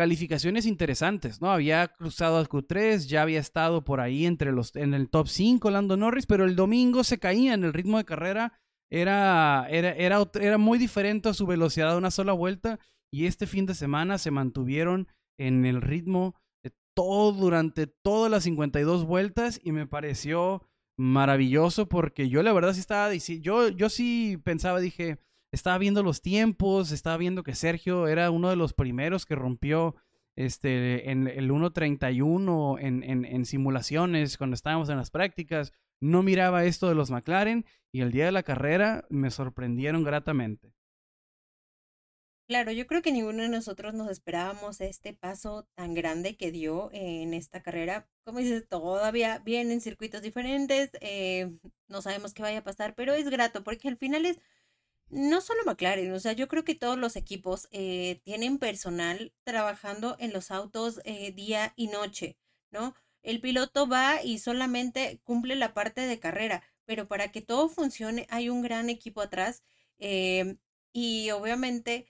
calificaciones 0.00 0.64
interesantes, 0.64 1.42
¿no? 1.42 1.52
Había 1.52 1.88
cruzado 1.88 2.38
al 2.38 2.48
Q3, 2.48 3.06
ya 3.06 3.20
había 3.20 3.38
estado 3.38 3.84
por 3.84 4.00
ahí 4.00 4.24
entre 4.24 4.50
los, 4.50 4.74
en 4.74 4.94
el 4.94 5.10
top 5.10 5.28
5 5.28 5.70
Lando 5.70 5.98
Norris, 5.98 6.24
pero 6.24 6.46
el 6.46 6.56
domingo 6.56 7.04
se 7.04 7.18
caía 7.18 7.52
en 7.52 7.64
el 7.64 7.74
ritmo 7.74 7.98
de 7.98 8.06
carrera 8.06 8.54
era, 8.90 9.66
era, 9.68 9.92
era, 9.92 10.26
era 10.40 10.56
muy 10.56 10.78
diferente 10.78 11.28
a 11.28 11.34
su 11.34 11.46
velocidad 11.46 11.92
de 11.92 11.98
una 11.98 12.10
sola 12.10 12.32
vuelta 12.32 12.80
y 13.12 13.26
este 13.26 13.46
fin 13.46 13.66
de 13.66 13.74
semana 13.74 14.16
se 14.16 14.30
mantuvieron 14.30 15.06
en 15.38 15.66
el 15.66 15.82
ritmo 15.82 16.34
de 16.64 16.72
todo 16.94 17.32
durante 17.32 17.86
todas 17.86 18.30
las 18.30 18.44
52 18.44 19.04
vueltas 19.04 19.60
y 19.62 19.72
me 19.72 19.86
pareció 19.86 20.66
maravilloso 20.98 21.90
porque 21.90 22.30
yo 22.30 22.42
la 22.42 22.54
verdad 22.54 22.72
sí 22.72 22.80
estaba 22.80 23.12
yo 23.14 23.68
yo 23.68 23.90
sí 23.90 24.38
pensaba 24.44 24.80
dije 24.80 25.18
estaba 25.52 25.78
viendo 25.78 26.02
los 26.02 26.22
tiempos 26.22 26.92
estaba 26.92 27.16
viendo 27.16 27.42
que 27.42 27.54
Sergio 27.54 28.08
era 28.08 28.30
uno 28.30 28.50
de 28.50 28.56
los 28.56 28.72
primeros 28.72 29.26
que 29.26 29.34
rompió 29.34 29.96
este 30.36 31.10
en 31.10 31.26
el 31.26 31.50
1.31 31.50 32.78
en, 32.80 33.02
en, 33.02 33.24
en 33.24 33.44
simulaciones 33.44 34.38
cuando 34.38 34.54
estábamos 34.54 34.88
en 34.88 34.96
las 34.96 35.10
prácticas 35.10 35.72
no 36.00 36.22
miraba 36.22 36.64
esto 36.64 36.88
de 36.88 36.94
los 36.94 37.10
McLaren 37.10 37.66
y 37.92 38.00
el 38.00 38.10
día 38.10 38.26
de 38.26 38.32
la 38.32 38.42
carrera 38.42 39.04
me 39.10 39.30
sorprendieron 39.30 40.02
gratamente. 40.02 40.72
Claro, 42.50 42.72
yo 42.72 42.88
creo 42.88 43.00
que 43.00 43.12
ninguno 43.12 43.44
de 43.44 43.48
nosotros 43.48 43.94
nos 43.94 44.10
esperábamos 44.10 44.80
este 44.80 45.14
paso 45.14 45.68
tan 45.76 45.94
grande 45.94 46.36
que 46.36 46.50
dio 46.50 46.90
en 46.92 47.32
esta 47.32 47.62
carrera. 47.62 48.08
Como 48.24 48.40
dices, 48.40 48.66
todavía 48.68 49.38
vienen 49.38 49.80
circuitos 49.80 50.20
diferentes, 50.20 50.90
eh, 51.00 51.52
no 51.86 52.02
sabemos 52.02 52.34
qué 52.34 52.42
vaya 52.42 52.58
a 52.58 52.64
pasar, 52.64 52.96
pero 52.96 53.14
es 53.14 53.30
grato 53.30 53.62
porque 53.62 53.86
al 53.86 53.98
final 53.98 54.26
es 54.26 54.40
no 55.10 55.40
solo 55.40 55.62
McLaren, 55.66 56.12
o 56.12 56.20
sea, 56.20 56.32
yo 56.32 56.48
creo 56.48 56.64
que 56.64 56.74
todos 56.74 56.98
los 56.98 57.16
equipos 57.16 57.68
eh, 57.72 58.20
tienen 58.24 58.58
personal 58.58 59.32
trabajando 59.44 60.16
en 60.18 60.32
los 60.32 60.50
autos 60.50 61.00
eh, 61.04 61.32
día 61.32 61.72
y 61.76 61.88
noche, 61.88 62.36
¿no? 62.70 62.94
El 63.22 63.40
piloto 63.40 63.88
va 63.88 64.22
y 64.22 64.38
solamente 64.38 65.20
cumple 65.24 65.56
la 65.56 65.74
parte 65.74 66.02
de 66.02 66.18
carrera, 66.20 66.62
pero 66.86 67.08
para 67.08 67.32
que 67.32 67.42
todo 67.42 67.68
funcione 67.68 68.26
hay 68.30 68.48
un 68.48 68.62
gran 68.62 68.88
equipo 68.90 69.20
atrás 69.20 69.62
em, 69.98 70.58
y 70.92 71.30
obviamente 71.30 72.06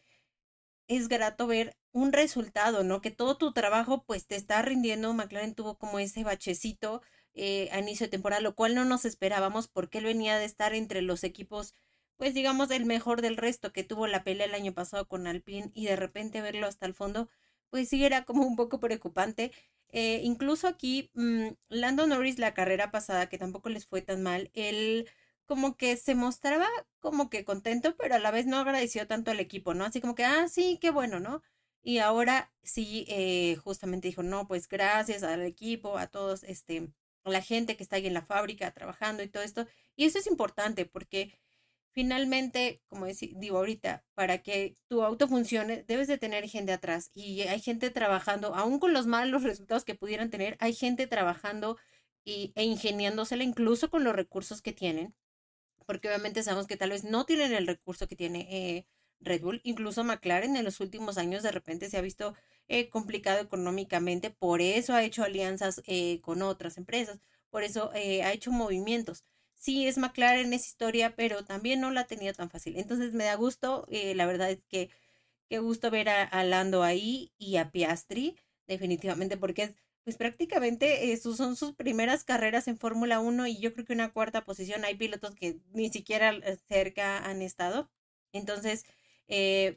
es 0.88 1.08
grato 1.08 1.46
ver 1.46 1.76
un 1.92 2.12
resultado, 2.12 2.84
¿no? 2.84 3.00
Que 3.00 3.10
todo 3.10 3.36
tu 3.36 3.52
trabajo 3.52 4.04
pues 4.04 4.26
te 4.26 4.36
está 4.36 4.62
rindiendo. 4.62 5.12
McLaren 5.14 5.54
tuvo 5.54 5.78
como 5.78 5.98
ese 5.98 6.24
bachecito 6.24 7.02
eh, 7.34 7.68
a 7.72 7.78
inicio 7.78 8.06
de 8.06 8.10
temporada, 8.10 8.42
lo 8.42 8.54
cual 8.54 8.74
no 8.74 8.84
nos 8.84 9.04
esperábamos 9.04 9.68
porque 9.68 9.98
él 9.98 10.04
venía 10.04 10.36
de 10.38 10.44
estar 10.44 10.74
entre 10.74 11.02
los 11.02 11.24
equipos, 11.24 11.74
pues 12.20 12.35
digamos, 12.35 12.70
el 12.70 12.85
mejor 12.85 13.22
del 13.22 13.38
resto, 13.38 13.72
que 13.72 13.83
tuvo 13.83 14.06
la 14.06 14.24
pelea 14.24 14.44
el 14.46 14.54
año 14.54 14.74
pasado 14.74 15.09
con 15.09 15.26
Alpine 15.26 15.70
y 15.74 15.87
de 15.87 15.96
repente 15.96 16.42
verlo 16.42 16.66
hasta 16.66 16.85
el 16.85 16.92
fondo, 16.92 17.30
pues 17.70 17.88
sí 17.88 18.04
era 18.04 18.26
como 18.26 18.44
un 18.46 18.56
poco 18.56 18.78
preocupante. 18.78 19.52
Eh, 19.88 20.20
incluso 20.22 20.68
aquí, 20.68 21.11
mm, 21.14 21.48
Lando 21.70 22.06
Norris 22.06 22.38
la 22.38 22.52
carrera 22.52 22.90
pasada, 22.90 23.30
que 23.30 23.38
tampoco 23.38 23.70
les 23.70 23.87
fue 23.87 24.02
tan 24.02 24.22
mal, 24.22 24.50
él 24.52 25.09
como 25.46 25.78
que 25.78 25.96
se 25.96 26.14
mostraba 26.14 26.68
como 27.00 27.30
que 27.30 27.46
contento, 27.46 27.96
pero 27.96 28.16
a 28.16 28.18
la 28.18 28.30
vez 28.30 28.44
no 28.46 28.59
agradeció 28.59 29.06
tanto 29.06 29.30
al 29.30 29.40
equipo, 29.40 29.72
¿no? 29.72 29.87
Así 29.87 30.02
como 30.02 30.14
que, 30.14 30.24
ah, 30.26 30.46
sí, 30.48 30.78
qué 30.78 30.90
bueno, 30.90 31.20
¿no? 31.20 31.42
Y 31.83 31.98
ahora 32.00 32.52
sí, 32.62 33.06
eh, 33.09 33.56
justamente 33.64 34.09
dijo, 34.09 34.22
no, 34.22 34.46
pues 34.46 34.68
gracias 34.68 35.22
al 35.22 35.42
equipo, 35.44 35.96
a 35.96 36.06
todos, 36.09 36.44
este, 36.44 36.92
a 37.24 37.30
la 37.30 37.40
gente 37.40 37.76
que 37.78 37.83
está 37.83 37.96
ahí 37.96 38.06
en 38.06 38.14
la 38.14 38.26
fábrica 38.26 38.70
trabajando 38.72 39.22
y 39.22 39.28
todo 39.28 39.42
esto. 39.42 39.66
Y 39.96 40.04
eso 40.04 40.18
es 40.18 40.26
importante 40.26 40.85
porque 40.85 41.33
finalmente, 41.92 42.83
como 42.88 43.07
digo 43.07 43.59
ahorita, 43.59 44.05
para 44.14 44.38
que 44.42 44.76
tu 44.88 45.03
auto 45.03 45.29
funcione, 45.29 45.85
debes 45.87 46.09
de 46.09 46.18
tener 46.18 46.48
gente 46.48 46.72
atrás 46.72 47.11
y 47.14 47.42
hay 47.42 47.61
gente 47.61 47.90
trabajando, 47.90 48.55
aún 48.55 48.79
con 48.79 48.92
los 48.92 49.07
malos 49.07 49.42
resultados 49.42 49.85
que 49.85 49.94
pudieran 49.94 50.31
tener, 50.31 50.57
hay 50.61 50.74
gente 50.74 51.07
trabajando 51.07 51.76
y, 52.24 52.53
e 52.57 52.64
ingeniándosela 52.64 53.44
incluso 53.44 53.90
con 53.90 54.05
los 54.05 54.14
recursos 54.14 54.62
que 54.62 54.72
tienen, 54.72 55.14
porque 55.87 56.09
obviamente 56.09 56.42
sabemos 56.42 56.66
que 56.66 56.76
tal 56.76 56.90
vez 56.90 57.05
no 57.05 57.26
tienen 57.26 57.53
el 57.53 57.66
recurso 57.66 58.07
que 58.07 58.16
tiene 58.16 58.46
eh, 58.50 58.87
Red 59.20 59.42
Bull, 59.42 59.61
incluso 59.64 60.05
McLaren 60.05 60.57
en 60.57 60.64
los 60.64 60.81
últimos 60.81 61.18
años 61.18 61.42
de 61.42 61.53
repente 61.53 61.90
se 61.90 61.98
ha 61.98 62.03
visto 62.03 62.35
eh, 62.68 62.88
complicado 62.88 63.40
económicamente, 63.40 64.31
por 64.31 64.61
eso 64.61 64.94
ha 64.94 65.03
hecho 65.03 65.24
alianzas 65.24 65.83
eh, 65.87 66.20
con 66.22 66.42
otras 66.42 66.79
empresas, 66.79 67.20
por 67.50 67.64
eso 67.64 67.90
ha 67.92 68.33
hecho 68.33 68.53
movimientos 68.53 69.24
sí 69.61 69.87
es 69.87 69.99
McLaren 69.99 70.53
esa 70.55 70.66
historia, 70.66 71.14
pero 71.16 71.44
también 71.44 71.81
no 71.81 71.90
la 71.92 72.07
tenía 72.07 72.33
tan 72.33 72.51
fácil. 72.51 72.77
Entonces 72.79 73.12
me 73.12 73.25
da 73.25 73.35
gusto, 73.37 73.87
eh, 73.90 74.14
la 74.14 74.27
verdad 74.27 74.51
es 74.51 74.62
que 74.68 74.90
qué 75.49 75.59
gusto 75.61 75.90
ver 75.90 76.09
a, 76.09 76.44
Lando 76.44 76.83
ahí 76.83 77.33
y 77.38 77.57
a 77.57 77.70
Piastri, 77.70 78.37
definitivamente, 78.68 79.37
porque 79.37 79.64
es, 79.64 79.75
pues 80.05 80.16
prácticamente 80.16 81.12
eh, 81.12 81.16
son 81.18 81.57
sus 81.57 81.75
primeras 81.75 82.25
carreras 82.25 82.68
en 82.68 82.79
Fórmula 82.79 83.20
1 83.20 83.46
y 83.49 83.59
yo 83.61 83.73
creo 83.75 83.85
que 83.87 83.92
una 83.92 84.12
cuarta 84.12 84.44
posición, 84.44 84.85
hay 84.85 84.96
pilotos 84.96 85.35
que 85.35 85.61
ni 85.73 85.90
siquiera 85.90 86.33
eh, 86.33 86.59
cerca 86.68 87.18
han 87.18 87.42
estado. 87.42 87.90
Entonces, 88.33 88.85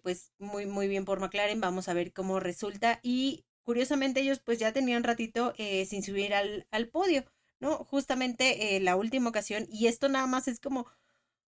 pues 0.03 0.31
muy, 0.39 0.65
muy 0.65 0.87
bien 0.87 1.05
por 1.05 1.19
McLaren, 1.19 1.61
vamos 1.61 1.87
a 1.89 1.93
ver 1.93 2.13
cómo 2.13 2.39
resulta 2.39 2.99
y 3.03 3.45
curiosamente 3.63 4.21
ellos 4.21 4.39
pues 4.39 4.59
ya 4.59 4.73
tenían 4.73 5.03
ratito 5.03 5.53
sin 5.57 6.03
subir 6.03 6.33
al, 6.33 6.67
al 6.71 6.87
podio. 6.89 7.25
¿No? 7.63 7.77
Justamente 7.85 8.75
eh, 8.75 8.79
la 8.81 8.95
última 8.97 9.29
ocasión, 9.29 9.65
y 9.69 9.87
esto 9.87 10.09
nada 10.09 10.27
más 10.27 10.47
es 10.47 10.59
como 10.59 10.85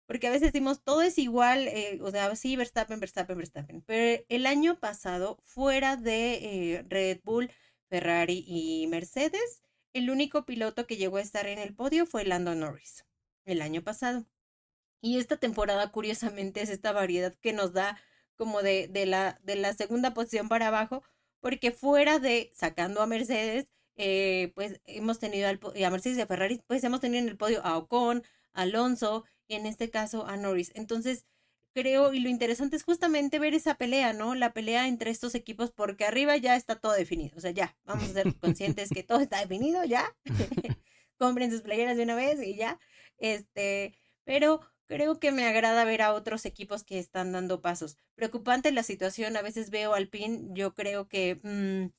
porque 0.07 0.27
a 0.27 0.31
veces 0.31 0.53
decimos 0.53 0.83
todo 0.83 1.01
es 1.01 1.17
igual, 1.17 1.67
eh, 1.67 1.99
o 2.01 2.11
sea, 2.11 2.35
sí, 2.35 2.55
Verstappen, 2.55 2.99
Verstappen, 2.99 3.37
Verstappen, 3.37 3.81
pero 3.81 4.23
el 4.29 4.45
año 4.45 4.79
pasado, 4.79 5.39
fuera 5.43 5.97
de 5.97 6.75
eh, 6.75 6.85
Red 6.87 7.21
Bull, 7.23 7.51
Ferrari 7.89 8.43
y 8.47 8.87
Mercedes, 8.87 9.63
el 9.93 10.09
único 10.09 10.45
piloto 10.45 10.87
que 10.87 10.97
llegó 10.97 11.17
a 11.17 11.21
estar 11.21 11.47
en 11.47 11.59
el 11.59 11.75
podio 11.75 12.05
fue 12.05 12.25
Lando 12.25 12.55
Norris 12.55 13.05
el 13.45 13.61
año 13.61 13.83
pasado. 13.83 14.25
Y 15.01 15.19
esta 15.19 15.37
temporada, 15.37 15.91
curiosamente, 15.91 16.61
es 16.61 16.69
esta 16.69 16.91
variedad 16.91 17.35
que 17.35 17.53
nos 17.53 17.73
da 17.73 17.99
como 18.35 18.61
de, 18.61 18.87
de, 18.87 19.05
la, 19.05 19.39
de 19.43 19.55
la 19.55 19.73
segunda 19.73 20.13
posición 20.13 20.49
para 20.49 20.67
abajo, 20.67 21.03
porque 21.39 21.71
fuera 21.71 22.19
de 22.19 22.51
sacando 22.55 23.01
a 23.01 23.07
Mercedes, 23.07 23.67
eh, 23.95 24.51
pues 24.55 24.81
hemos 24.85 25.19
tenido 25.19 25.47
al, 25.47 25.59
a 25.83 25.89
Mercedes 25.89 26.17
y 26.17 26.21
a 26.21 26.27
Ferrari, 26.27 26.61
pues 26.67 26.83
hemos 26.83 26.99
tenido 26.99 27.23
en 27.23 27.29
el 27.29 27.37
podio 27.37 27.65
a 27.65 27.77
Ocon, 27.77 28.23
a 28.53 28.61
Alonso 28.63 29.25
y 29.47 29.55
en 29.55 29.65
este 29.65 29.89
caso 29.89 30.25
a 30.27 30.37
Norris. 30.37 30.71
Entonces, 30.75 31.25
creo, 31.73 32.13
y 32.13 32.19
lo 32.19 32.29
interesante 32.29 32.77
es 32.77 32.83
justamente 32.83 33.39
ver 33.39 33.53
esa 33.53 33.75
pelea, 33.75 34.13
¿no? 34.13 34.33
La 34.35 34.53
pelea 34.53 34.87
entre 34.87 35.11
estos 35.11 35.35
equipos, 35.35 35.71
porque 35.71 36.05
arriba 36.05 36.37
ya 36.37 36.55
está 36.55 36.75
todo 36.77 36.93
definido. 36.93 37.35
O 37.37 37.41
sea, 37.41 37.51
ya, 37.51 37.77
vamos 37.85 38.09
a 38.09 38.13
ser 38.13 38.35
conscientes 38.39 38.89
que 38.89 39.03
todo 39.03 39.19
está 39.19 39.39
definido, 39.39 39.83
ya. 39.83 40.15
Compren 41.17 41.51
sus 41.51 41.61
playeras 41.61 41.97
de 41.97 42.03
una 42.03 42.15
vez 42.15 42.41
y 42.41 42.55
ya. 42.55 42.79
Este, 43.17 43.93
pero 44.23 44.61
creo 44.87 45.19
que 45.19 45.31
me 45.31 45.45
agrada 45.45 45.83
ver 45.85 46.01
a 46.01 46.13
otros 46.13 46.45
equipos 46.45 46.83
que 46.83 46.99
están 46.99 47.31
dando 47.31 47.61
pasos. 47.61 47.97
Preocupante 48.15 48.71
la 48.71 48.83
situación, 48.83 49.35
a 49.37 49.41
veces 49.41 49.69
veo 49.69 49.93
al 49.95 50.07
PIN, 50.07 50.55
yo 50.55 50.73
creo 50.73 51.07
que 51.07 51.39
mm, 51.43 51.93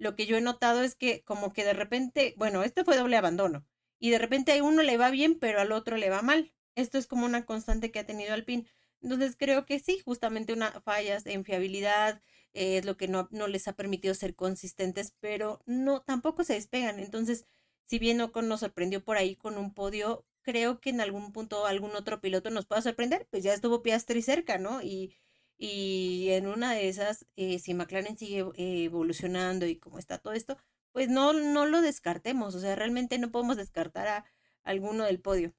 lo 0.00 0.16
que 0.16 0.26
yo 0.26 0.36
he 0.36 0.40
notado 0.40 0.82
es 0.82 0.96
que 0.96 1.22
como 1.22 1.52
que 1.52 1.64
de 1.64 1.74
repente, 1.74 2.34
bueno, 2.38 2.62
este 2.64 2.84
fue 2.84 2.96
doble 2.96 3.16
abandono, 3.16 3.66
y 4.00 4.10
de 4.10 4.18
repente 4.18 4.58
a 4.58 4.64
uno 4.64 4.82
le 4.82 4.96
va 4.96 5.10
bien, 5.10 5.38
pero 5.38 5.60
al 5.60 5.72
otro 5.72 5.96
le 5.98 6.10
va 6.10 6.22
mal. 6.22 6.52
Esto 6.74 6.98
es 6.98 7.06
como 7.06 7.26
una 7.26 7.44
constante 7.44 7.92
que 7.92 7.98
ha 8.00 8.06
tenido 8.06 8.32
al 8.32 8.44
PIN. 8.44 8.66
Entonces 9.02 9.36
creo 9.38 9.66
que 9.66 9.78
sí, 9.78 10.00
justamente 10.00 10.52
una 10.54 10.80
fallas 10.80 11.22
de 11.24 11.34
infiabilidad 11.34 12.22
eh, 12.54 12.78
es 12.78 12.84
lo 12.86 12.96
que 12.96 13.08
no, 13.08 13.28
no 13.30 13.46
les 13.46 13.68
ha 13.68 13.74
permitido 13.74 14.14
ser 14.14 14.34
consistentes, 14.34 15.14
pero 15.20 15.62
no, 15.66 16.02
tampoco 16.02 16.44
se 16.44 16.54
despegan. 16.54 16.98
Entonces, 16.98 17.44
si 17.84 17.98
bien 17.98 18.20
Ocon 18.22 18.48
nos 18.48 18.60
sorprendió 18.60 19.04
por 19.04 19.18
ahí 19.18 19.36
con 19.36 19.58
un 19.58 19.74
podio, 19.74 20.24
creo 20.42 20.80
que 20.80 20.90
en 20.90 21.00
algún 21.02 21.32
punto 21.32 21.66
algún 21.66 21.94
otro 21.94 22.20
piloto 22.20 22.50
nos 22.50 22.66
pueda 22.66 22.82
sorprender, 22.82 23.26
pues 23.30 23.42
ya 23.44 23.52
estuvo 23.52 23.82
Piastri 23.82 24.22
cerca, 24.22 24.58
¿no? 24.58 24.82
Y, 24.82 25.14
y 25.62 26.30
en 26.30 26.46
una 26.46 26.72
de 26.72 26.88
esas, 26.88 27.26
eh, 27.36 27.58
si 27.58 27.74
McLaren 27.74 28.16
sigue 28.16 28.46
evolucionando 28.56 29.66
y 29.66 29.76
como 29.76 29.98
está 29.98 30.16
todo 30.16 30.32
esto, 30.32 30.56
pues 30.90 31.10
no, 31.10 31.34
no 31.34 31.66
lo 31.66 31.82
descartemos, 31.82 32.54
o 32.54 32.60
sea, 32.60 32.74
realmente 32.76 33.18
no 33.18 33.30
podemos 33.30 33.58
descartar 33.58 34.08
a 34.08 34.24
alguno 34.64 35.04
del 35.04 35.20
podio. 35.20 35.52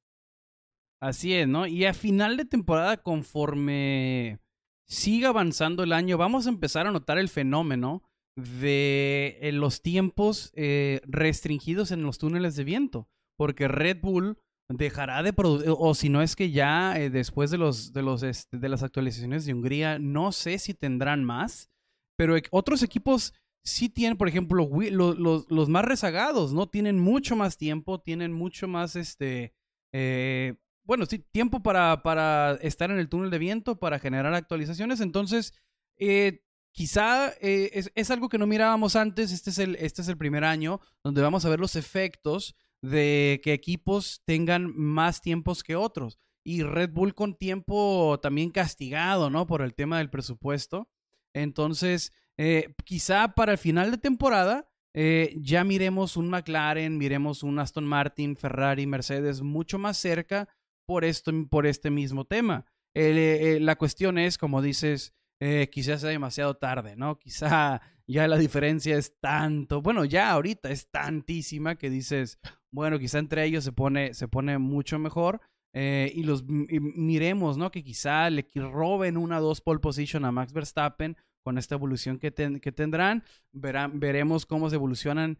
Así 0.99 1.35
es, 1.35 1.47
¿no? 1.47 1.67
Y 1.67 1.85
a 1.85 1.93
final 1.93 2.35
de 2.35 2.45
temporada, 2.45 2.97
conforme 2.97 4.39
siga 4.87 5.29
avanzando 5.29 5.83
el 5.83 5.93
año, 5.93 6.17
vamos 6.17 6.47
a 6.47 6.49
empezar 6.49 6.87
a 6.87 6.91
notar 6.91 7.19
el 7.19 7.29
fenómeno 7.29 8.01
de 8.35 9.37
eh, 9.41 9.51
los 9.51 9.83
tiempos 9.83 10.51
eh, 10.55 11.01
restringidos 11.05 11.91
en 11.91 12.01
los 12.01 12.17
túneles 12.17 12.55
de 12.55 12.63
viento, 12.63 13.07
porque 13.37 13.67
Red 13.67 13.99
Bull 14.01 14.39
dejará 14.73 15.23
de 15.23 15.33
producir, 15.33 15.73
o 15.77 15.93
si 15.95 16.09
no 16.09 16.21
es 16.21 16.35
que 16.35 16.51
ya 16.51 16.99
eh, 16.99 17.09
después 17.09 17.51
de, 17.51 17.57
los, 17.57 17.93
de, 17.93 18.01
los, 18.01 18.23
este, 18.23 18.57
de 18.57 18.69
las 18.69 18.83
actualizaciones 18.83 19.45
de 19.45 19.53
Hungría, 19.53 19.99
no 19.99 20.31
sé 20.31 20.59
si 20.59 20.73
tendrán 20.73 21.23
más, 21.23 21.69
pero 22.17 22.35
otros 22.51 22.83
equipos 22.83 23.33
sí 23.63 23.89
tienen, 23.89 24.17
por 24.17 24.27
ejemplo, 24.27 24.67
los, 24.91 25.47
los, 25.49 25.69
más 25.69 25.85
rezagados, 25.85 26.53
¿no? 26.53 26.67
Tienen 26.67 26.99
mucho 26.99 27.35
más 27.35 27.57
tiempo, 27.57 28.01
tienen 28.01 28.33
mucho 28.33 28.67
más, 28.67 28.95
este, 28.95 29.53
bueno, 30.83 31.05
sí, 31.05 31.19
tiempo 31.19 31.61
para, 31.61 32.03
para 32.03 32.53
estar 32.61 32.91
en 32.91 32.99
el 32.99 33.09
túnel 33.09 33.29
de 33.29 33.37
viento, 33.37 33.79
para 33.79 33.99
generar 33.99 34.33
actualizaciones. 34.33 34.99
Entonces, 34.99 35.53
eh, 35.97 36.43
quizá 36.71 37.29
eh, 37.39 37.69
es, 37.73 37.91
es, 37.95 38.11
algo 38.11 38.29
que 38.29 38.37
no 38.37 38.47
mirábamos 38.47 38.95
antes. 38.95 39.31
Este 39.31 39.51
es, 39.51 39.57
el, 39.59 39.75
este 39.75 40.01
es 40.01 40.07
el 40.07 40.17
primer 40.17 40.43
año 40.43 40.81
donde 41.03 41.21
vamos 41.21 41.45
a 41.45 41.49
ver 41.49 41.59
los 41.59 41.75
efectos 41.75 42.55
de 42.81 43.41
que 43.43 43.53
equipos 43.53 44.21
tengan 44.25 44.75
más 44.75 45.21
tiempos 45.21 45.63
que 45.63 45.75
otros. 45.75 46.19
Y 46.43 46.63
Red 46.63 46.91
Bull 46.91 47.13
con 47.13 47.35
tiempo 47.35 48.19
también 48.21 48.51
castigado, 48.51 49.29
¿no? 49.29 49.45
Por 49.45 49.61
el 49.61 49.75
tema 49.75 49.99
del 49.99 50.09
presupuesto. 50.09 50.89
Entonces, 51.33 52.13
eh, 52.37 52.73
quizá 52.83 53.35
para 53.35 53.51
el 53.51 53.57
final 53.57 53.91
de 53.91 53.97
temporada 53.97 54.67
ya 54.93 55.63
miremos 55.63 56.17
un 56.17 56.29
McLaren, 56.29 56.97
miremos 56.97 57.43
un 57.43 57.59
Aston 57.59 57.85
Martin, 57.85 58.35
Ferrari, 58.35 58.85
Mercedes 58.85 59.41
mucho 59.41 59.79
más 59.79 59.97
cerca 59.97 60.49
por, 60.85 61.05
esto, 61.05 61.31
por 61.49 61.65
este 61.65 61.89
mismo 61.89 62.25
tema. 62.25 62.65
Eh, 62.93 63.59
la 63.61 63.77
cuestión 63.77 64.17
es, 64.17 64.37
como 64.37 64.61
dices, 64.61 65.13
eh, 65.39 65.69
quizás 65.71 66.01
sea 66.01 66.09
demasiado 66.09 66.55
tarde, 66.55 66.95
¿no? 66.95 67.17
Quizá 67.17 67.81
ya 68.11 68.27
la 68.27 68.37
diferencia 68.37 68.97
es 68.97 69.19
tanto, 69.19 69.81
bueno, 69.81 70.05
ya 70.05 70.31
ahorita 70.31 70.69
es 70.69 70.89
tantísima 70.89 71.75
que 71.75 71.89
dices, 71.89 72.39
bueno, 72.71 72.99
quizá 72.99 73.19
entre 73.19 73.45
ellos 73.45 73.63
se 73.63 73.71
pone, 73.71 74.13
se 74.13 74.27
pone 74.27 74.57
mucho 74.57 74.99
mejor. 74.99 75.41
Eh, 75.73 76.11
y 76.13 76.23
los 76.23 76.43
miremos, 76.43 77.57
¿no? 77.57 77.71
Que 77.71 77.81
quizá 77.81 78.29
le 78.29 78.45
roben 78.55 79.15
una 79.15 79.39
dos 79.39 79.61
pole 79.61 79.79
position 79.79 80.25
a 80.25 80.31
Max 80.31 80.51
Verstappen 80.51 81.15
con 81.43 81.57
esta 81.57 81.75
evolución 81.75 82.19
que, 82.19 82.33
que 82.33 82.71
tendrán. 82.73 83.23
Verán, 83.53 83.99
veremos 83.99 84.45
cómo 84.45 84.69
se 84.69 84.75
evolucionan 84.75 85.37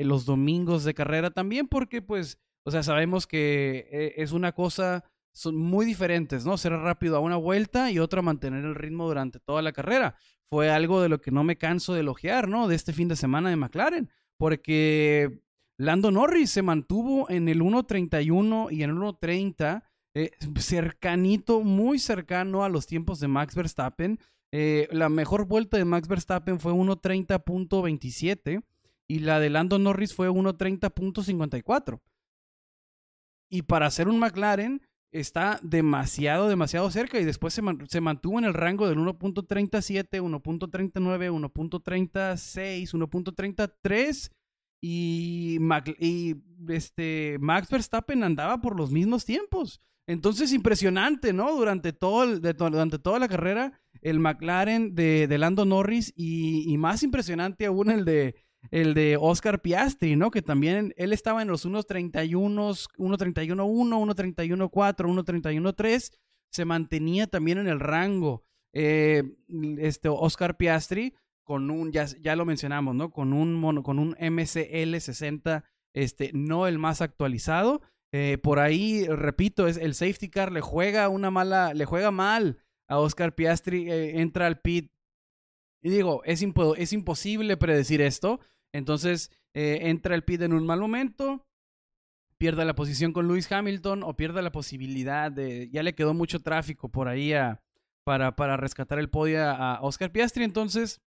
los 0.00 0.26
domingos 0.26 0.84
de 0.84 0.94
carrera 0.94 1.30
también, 1.30 1.66
porque 1.66 2.02
pues 2.02 2.38
o 2.64 2.70
sea, 2.70 2.82
sabemos 2.82 3.26
que 3.26 3.88
eh, 3.90 4.14
es 4.18 4.32
una 4.32 4.52
cosa, 4.52 5.04
son 5.32 5.56
muy 5.56 5.86
diferentes, 5.86 6.44
¿no? 6.44 6.58
Ser 6.58 6.72
rápido 6.72 7.16
a 7.16 7.20
una 7.20 7.36
vuelta 7.36 7.90
y 7.90 7.98
otra 7.98 8.22
mantener 8.22 8.64
el 8.64 8.74
ritmo 8.74 9.06
durante 9.06 9.40
toda 9.40 9.62
la 9.62 9.72
carrera. 9.72 10.16
Fue 10.50 10.68
algo 10.68 11.00
de 11.00 11.08
lo 11.08 11.20
que 11.20 11.30
no 11.30 11.44
me 11.44 11.56
canso 11.56 11.94
de 11.94 12.00
elogiar, 12.00 12.48
¿no? 12.48 12.66
De 12.66 12.74
este 12.74 12.92
fin 12.92 13.08
de 13.08 13.16
semana 13.16 13.50
de 13.50 13.56
McLaren, 13.56 14.10
porque 14.36 15.40
Lando 15.78 16.10
Norris 16.10 16.50
se 16.50 16.60
mantuvo 16.60 17.30
en 17.30 17.48
el 17.48 17.62
1.31 17.62 18.70
y 18.70 18.82
en 18.82 18.90
el 18.90 18.96
1.30, 18.96 19.82
eh, 20.14 20.32
cercanito, 20.58 21.60
muy 21.60 21.98
cercano 21.98 22.64
a 22.64 22.68
los 22.68 22.86
tiempos 22.86 23.20
de 23.20 23.28
Max 23.28 23.54
Verstappen. 23.54 24.18
Eh, 24.52 24.88
la 24.90 25.08
mejor 25.08 25.46
vuelta 25.46 25.76
de 25.76 25.84
Max 25.84 26.08
Verstappen 26.08 26.58
fue 26.58 26.72
1.30.27 26.72 28.64
y 29.06 29.18
la 29.20 29.40
de 29.40 29.50
Lando 29.50 29.78
Norris 29.78 30.14
fue 30.14 30.28
1.30.54. 30.28 32.00
Y 33.48 33.62
para 33.62 33.86
hacer 33.86 34.08
un 34.08 34.18
McLaren 34.18 34.82
está 35.12 35.58
demasiado, 35.62 36.48
demasiado 36.48 36.90
cerca 36.90 37.18
y 37.18 37.24
después 37.24 37.54
se, 37.54 37.62
se 37.88 38.00
mantuvo 38.00 38.38
en 38.38 38.44
el 38.44 38.54
rango 38.54 38.88
del 38.88 38.98
1.37, 38.98 40.20
1.39, 40.20 41.50
1.36, 41.52 42.92
1.33 42.92 44.30
y, 44.80 45.58
y 45.98 46.36
este, 46.68 47.36
Max 47.40 47.68
Verstappen 47.70 48.24
andaba 48.24 48.60
por 48.60 48.76
los 48.76 48.90
mismos 48.90 49.24
tiempos. 49.24 49.80
Entonces, 50.06 50.52
impresionante, 50.52 51.32
¿no? 51.32 51.54
Durante, 51.54 51.92
todo 51.92 52.26
durante 52.40 52.98
toda 52.98 53.18
la 53.18 53.28
carrera, 53.28 53.80
el 54.00 54.18
McLaren 54.18 54.94
de, 54.94 55.28
de 55.28 55.38
Lando 55.38 55.64
Norris 55.64 56.12
y, 56.16 56.76
más 56.78 57.02
impresionante 57.02 57.66
aún 57.66 57.90
el 57.90 58.04
de, 58.04 58.34
el 58.70 58.94
de 58.94 59.16
Oscar 59.18 59.62
Piastri, 59.62 60.16
¿no? 60.16 60.30
Que 60.30 60.42
también 60.42 60.92
él 60.96 61.12
estaba 61.12 61.42
en 61.42 61.48
los 61.48 61.66
1.31, 61.66 62.30
1.31.1, 62.96 63.56
1.31.4, 63.56 64.70
1.31.3, 64.70 66.12
se 66.50 66.64
mantenía 66.64 67.26
también 67.26 67.58
en 67.58 67.68
el 67.68 67.80
rango. 67.80 68.44
Eh, 68.72 69.24
este 69.78 70.08
Oscar 70.08 70.56
Piastri 70.56 71.14
con 71.42 71.68
un, 71.70 71.90
ya, 71.90 72.06
ya 72.20 72.36
lo 72.36 72.44
mencionamos, 72.44 72.94
¿no? 72.94 73.10
Con 73.10 73.32
un, 73.32 73.82
con 73.82 73.98
un 73.98 74.16
MCL 74.20 74.96
60, 74.98 75.64
este, 75.94 76.30
no 76.32 76.68
el 76.68 76.78
más 76.78 77.02
actualizado. 77.02 77.82
Eh, 78.12 78.38
por 78.40 78.60
ahí, 78.60 79.06
repito, 79.06 79.66
es 79.66 79.76
el 79.76 79.94
safety 79.94 80.28
car 80.28 80.52
le 80.52 80.60
juega 80.60 81.08
una 81.08 81.30
mala, 81.30 81.74
le 81.74 81.84
juega 81.84 82.10
mal 82.10 82.58
a 82.88 82.98
Oscar 82.98 83.34
Piastri, 83.34 83.90
eh, 83.90 84.20
entra 84.20 84.46
al 84.46 84.60
pit 84.60 84.92
y 85.82 85.90
digo, 85.90 86.22
es, 86.24 86.42
imposible 86.42 87.56
predecir 87.56 88.00
esto. 88.02 88.40
Entonces, 88.72 89.30
eh, 89.54 89.78
entra 89.82 90.14
el 90.14 90.24
pit 90.24 90.42
en 90.42 90.52
un 90.52 90.66
mal 90.66 90.80
momento, 90.80 91.46
pierde 92.38 92.64
la 92.64 92.74
posición 92.74 93.12
con 93.12 93.26
Lewis 93.26 93.50
Hamilton 93.50 94.02
o 94.02 94.16
pierde 94.16 94.42
la 94.42 94.52
posibilidad 94.52 95.32
de. 95.32 95.68
Ya 95.70 95.82
le 95.82 95.94
quedó 95.94 96.14
mucho 96.14 96.40
tráfico 96.40 96.88
por 96.90 97.08
ahí 97.08 97.32
para, 98.04 98.36
para 98.36 98.56
rescatar 98.56 98.98
el 98.98 99.10
podio 99.10 99.42
a 99.42 99.80
Oscar 99.82 100.12
Piastri. 100.12 100.44
Entonces, 100.44 101.00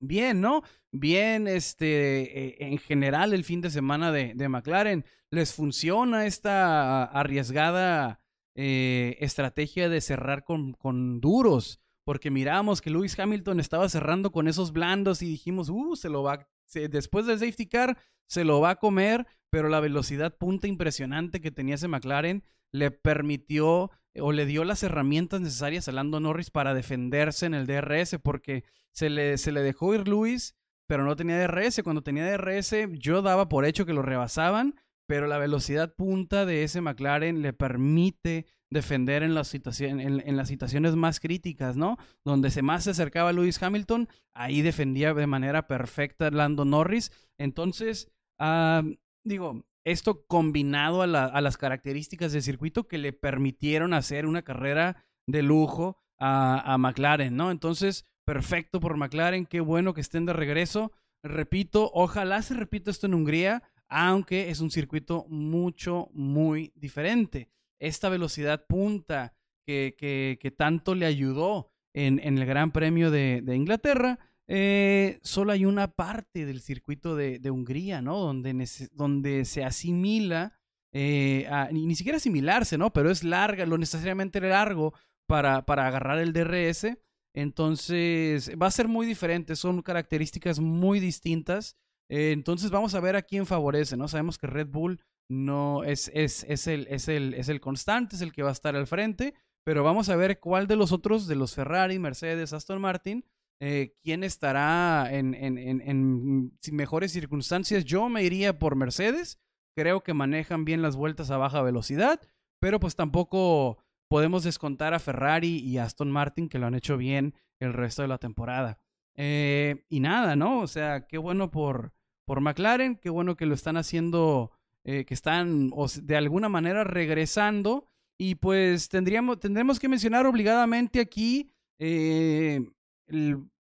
bien, 0.00 0.40
¿no? 0.40 0.62
Bien, 0.90 1.46
este, 1.48 2.46
eh, 2.46 2.56
en 2.60 2.78
general, 2.78 3.34
el 3.34 3.44
fin 3.44 3.60
de 3.60 3.70
semana 3.70 4.12
de, 4.12 4.32
de 4.34 4.48
McLaren. 4.48 5.04
Les 5.30 5.52
funciona 5.52 6.24
esta 6.24 7.04
arriesgada 7.04 8.20
eh, 8.54 9.16
estrategia 9.20 9.88
de 9.88 10.00
cerrar 10.00 10.42
con, 10.42 10.72
con 10.72 11.20
duros 11.20 11.80
porque 12.08 12.30
miramos 12.30 12.80
que 12.80 12.88
Lewis 12.88 13.18
Hamilton 13.18 13.60
estaba 13.60 13.86
cerrando 13.86 14.32
con 14.32 14.48
esos 14.48 14.72
blandos 14.72 15.20
y 15.20 15.26
dijimos, 15.26 15.68
uh, 15.68 15.94
se 15.94 16.08
lo 16.08 16.22
va, 16.22 16.48
después 16.72 17.26
del 17.26 17.38
safety 17.38 17.66
car, 17.66 17.98
se 18.26 18.44
lo 18.44 18.62
va 18.62 18.70
a 18.70 18.76
comer, 18.76 19.26
pero 19.50 19.68
la 19.68 19.78
velocidad 19.78 20.34
punta 20.34 20.66
impresionante 20.66 21.42
que 21.42 21.50
tenía 21.50 21.74
ese 21.74 21.86
McLaren 21.86 22.44
le 22.72 22.90
permitió 22.90 23.90
o 24.18 24.32
le 24.32 24.46
dio 24.46 24.64
las 24.64 24.82
herramientas 24.82 25.42
necesarias 25.42 25.86
a 25.86 25.92
Lando 25.92 26.18
Norris 26.18 26.48
para 26.48 26.72
defenderse 26.72 27.44
en 27.44 27.52
el 27.52 27.66
DRS, 27.66 28.16
porque 28.22 28.64
se 28.90 29.10
le, 29.10 29.36
se 29.36 29.52
le 29.52 29.60
dejó 29.60 29.94
ir 29.94 30.08
Luis, 30.08 30.56
pero 30.86 31.04
no 31.04 31.14
tenía 31.14 31.38
DRS. 31.38 31.82
Cuando 31.84 32.02
tenía 32.02 32.24
DRS, 32.24 32.74
yo 32.92 33.20
daba 33.20 33.50
por 33.50 33.66
hecho 33.66 33.84
que 33.84 33.92
lo 33.92 34.00
rebasaban, 34.00 34.76
pero 35.06 35.26
la 35.26 35.36
velocidad 35.36 35.94
punta 35.94 36.46
de 36.46 36.64
ese 36.64 36.80
McLaren 36.80 37.42
le 37.42 37.52
permite 37.52 38.46
defender 38.70 39.22
en 39.22 39.34
las, 39.34 39.54
en, 39.54 40.36
las 40.36 40.48
situaciones 40.48 40.94
más 40.94 41.20
críticas, 41.20 41.76
¿no? 41.76 41.96
Donde 42.24 42.50
se 42.50 42.62
más 42.62 42.84
se 42.84 42.90
acercaba 42.90 43.30
a 43.30 43.32
Lewis 43.32 43.62
Hamilton, 43.62 44.08
ahí 44.34 44.62
defendía 44.62 45.14
de 45.14 45.26
manera 45.26 45.66
perfecta 45.66 46.30
Lando 46.30 46.64
Norris. 46.64 47.10
Entonces, 47.38 48.10
ah, 48.38 48.82
digo, 49.24 49.64
esto 49.84 50.24
combinado 50.26 51.02
a, 51.02 51.06
las 51.06 51.56
características 51.56 52.32
del 52.32 52.42
circuito 52.42 52.86
que 52.86 52.98
le 52.98 53.12
permitieron 53.12 53.94
hacer 53.94 54.26
una 54.26 54.42
carrera 54.42 55.04
de 55.26 55.42
lujo 55.42 55.98
a, 56.18 56.74
a 56.74 56.78
McLaren, 56.78 57.36
¿no? 57.36 57.50
Entonces, 57.50 58.06
perfecto 58.26 58.80
por 58.80 58.96
McLaren, 58.96 59.46
qué 59.46 59.60
bueno 59.60 59.94
que 59.94 60.02
estén 60.02 60.26
de 60.26 60.34
regreso. 60.34 60.92
Repito, 61.22 61.90
ojalá 61.94 62.42
se 62.42 62.54
repita 62.54 62.90
esto 62.90 63.06
en 63.06 63.14
Hungría, 63.14 63.62
aunque 63.88 64.50
es 64.50 64.60
un 64.60 64.70
circuito 64.70 65.24
mucho, 65.28 66.10
muy 66.12 66.72
diferente 66.76 67.48
esta 67.78 68.08
velocidad 68.08 68.66
punta 68.66 69.34
que, 69.66 69.94
que, 70.40 70.50
tanto 70.50 70.94
le 70.94 71.06
ayudó 71.06 71.70
en, 71.94 72.18
en, 72.20 72.38
el 72.38 72.46
Gran 72.46 72.72
Premio 72.72 73.10
de, 73.10 73.42
de 73.42 73.54
Inglaterra, 73.54 74.18
eh, 74.50 75.20
solo 75.22 75.52
hay 75.52 75.66
una 75.66 75.88
parte 75.88 76.46
del 76.46 76.62
circuito 76.62 77.14
de, 77.14 77.38
de 77.38 77.50
Hungría, 77.50 78.00
¿no? 78.00 78.18
Donde, 78.18 78.66
donde 78.92 79.44
se 79.44 79.62
asimila, 79.62 80.58
eh, 80.92 81.46
ni, 81.70 81.94
siquiera 81.94 82.16
asimilarse, 82.16 82.78
¿no? 82.78 82.90
Pero 82.90 83.10
es 83.10 83.24
larga, 83.24 83.66
lo 83.66 83.76
necesariamente 83.76 84.40
largo 84.40 84.94
para, 85.26 85.66
para 85.66 85.86
agarrar 85.86 86.18
el 86.18 86.32
DRS. 86.32 86.96
Entonces, 87.34 88.50
va 88.60 88.68
a 88.68 88.70
ser 88.70 88.88
muy 88.88 89.06
diferente, 89.06 89.54
son 89.54 89.82
características 89.82 90.60
muy 90.60 90.98
distintas. 90.98 91.76
Eh, 92.08 92.32
entonces, 92.32 92.70
vamos 92.70 92.94
a 92.94 93.00
ver 93.00 93.16
a 93.16 93.22
quién 93.22 93.44
favorece, 93.44 93.98
¿no? 93.98 94.08
Sabemos 94.08 94.38
que 94.38 94.46
Red 94.46 94.68
Bull 94.68 94.98
no 95.30 95.84
es, 95.84 96.10
es, 96.14 96.44
es, 96.48 96.66
el, 96.66 96.86
es, 96.88 97.08
el, 97.08 97.34
es 97.34 97.48
el 97.48 97.60
constante, 97.60 98.16
es 98.16 98.22
el 98.22 98.32
que 98.32 98.42
va 98.42 98.50
a 98.50 98.52
estar 98.52 98.74
al 98.74 98.86
frente, 98.86 99.34
pero 99.64 99.84
vamos 99.84 100.08
a 100.08 100.16
ver 100.16 100.40
cuál 100.40 100.66
de 100.66 100.76
los 100.76 100.92
otros, 100.92 101.26
de 101.26 101.36
los 101.36 101.54
Ferrari, 101.54 101.98
Mercedes, 101.98 102.52
Aston 102.52 102.80
Martin, 102.80 103.24
eh, 103.60 103.96
quién 104.02 104.24
estará 104.24 105.08
en, 105.12 105.34
en, 105.34 105.58
en, 105.58 105.80
en, 105.82 106.58
mejores 106.72 107.12
circunstancias. 107.12 107.84
Yo 107.84 108.08
me 108.08 108.22
iría 108.22 108.58
por 108.58 108.76
Mercedes, 108.76 109.38
creo 109.76 110.02
que 110.02 110.14
manejan 110.14 110.64
bien 110.64 110.80
las 110.80 110.96
vueltas 110.96 111.30
a 111.30 111.36
baja 111.36 111.60
velocidad, 111.62 112.20
pero 112.60 112.80
pues 112.80 112.96
tampoco 112.96 113.78
podemos 114.08 114.44
descontar 114.44 114.94
a 114.94 114.98
Ferrari 114.98 115.58
y 115.58 115.78
Aston 115.78 116.10
Martin 116.10 116.48
que 116.48 116.58
lo 116.58 116.66
han 116.66 116.74
hecho 116.74 116.96
bien 116.96 117.34
el 117.60 117.74
resto 117.74 118.02
de 118.02 118.08
la 118.08 118.18
temporada. 118.18 118.80
Eh, 119.16 119.84
y 119.88 120.00
nada, 120.00 120.36
¿no? 120.36 120.60
O 120.60 120.66
sea, 120.68 121.06
qué 121.06 121.18
bueno 121.18 121.50
por, 121.50 121.92
por 122.26 122.40
McLaren, 122.40 122.96
qué 122.96 123.10
bueno 123.10 123.36
que 123.36 123.46
lo 123.46 123.54
están 123.54 123.76
haciendo 123.76 124.52
eh, 124.90 125.04
que 125.04 125.12
están 125.12 125.70
de 126.00 126.16
alguna 126.16 126.48
manera 126.48 126.82
regresando. 126.82 127.84
Y 128.16 128.36
pues 128.36 128.88
tendríamos, 128.88 129.38
tendremos 129.38 129.78
que 129.78 129.86
mencionar 129.86 130.24
obligadamente 130.24 130.98
aquí, 130.98 131.52
eh, 131.78 132.66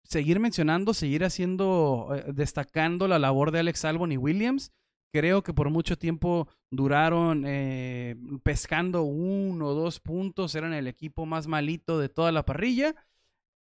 seguir 0.05 0.39
mencionando, 0.39 0.93
seguir 0.93 1.25
haciendo, 1.25 2.13
eh, 2.15 2.32
destacando 2.34 3.09
la 3.09 3.19
labor 3.19 3.51
de 3.51 3.59
Alex 3.59 3.84
Albon 3.84 4.13
y 4.13 4.17
Williams. 4.17 4.71
Creo 5.11 5.43
que 5.43 5.53
por 5.53 5.69
mucho 5.69 5.97
tiempo 5.97 6.47
duraron 6.71 7.43
pescando 8.43 9.03
uno 9.03 9.67
o 9.67 9.73
dos 9.73 9.99
puntos, 9.99 10.55
eran 10.55 10.73
el 10.73 10.88
equipo 10.88 11.25
más 11.25 11.47
malito 11.47 11.99
de 11.99 12.07
toda 12.07 12.32
la 12.32 12.45
parrilla. 12.45 12.95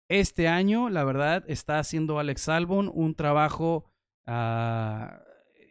Este 0.08 0.48
año, 0.48 0.88
la 0.88 1.04
verdad, 1.04 1.44
está 1.46 1.78
haciendo 1.78 2.18
Alex 2.18 2.48
Albon 2.48 2.90
un 2.92 3.14
trabajo 3.14 3.84
ah, 4.26 5.20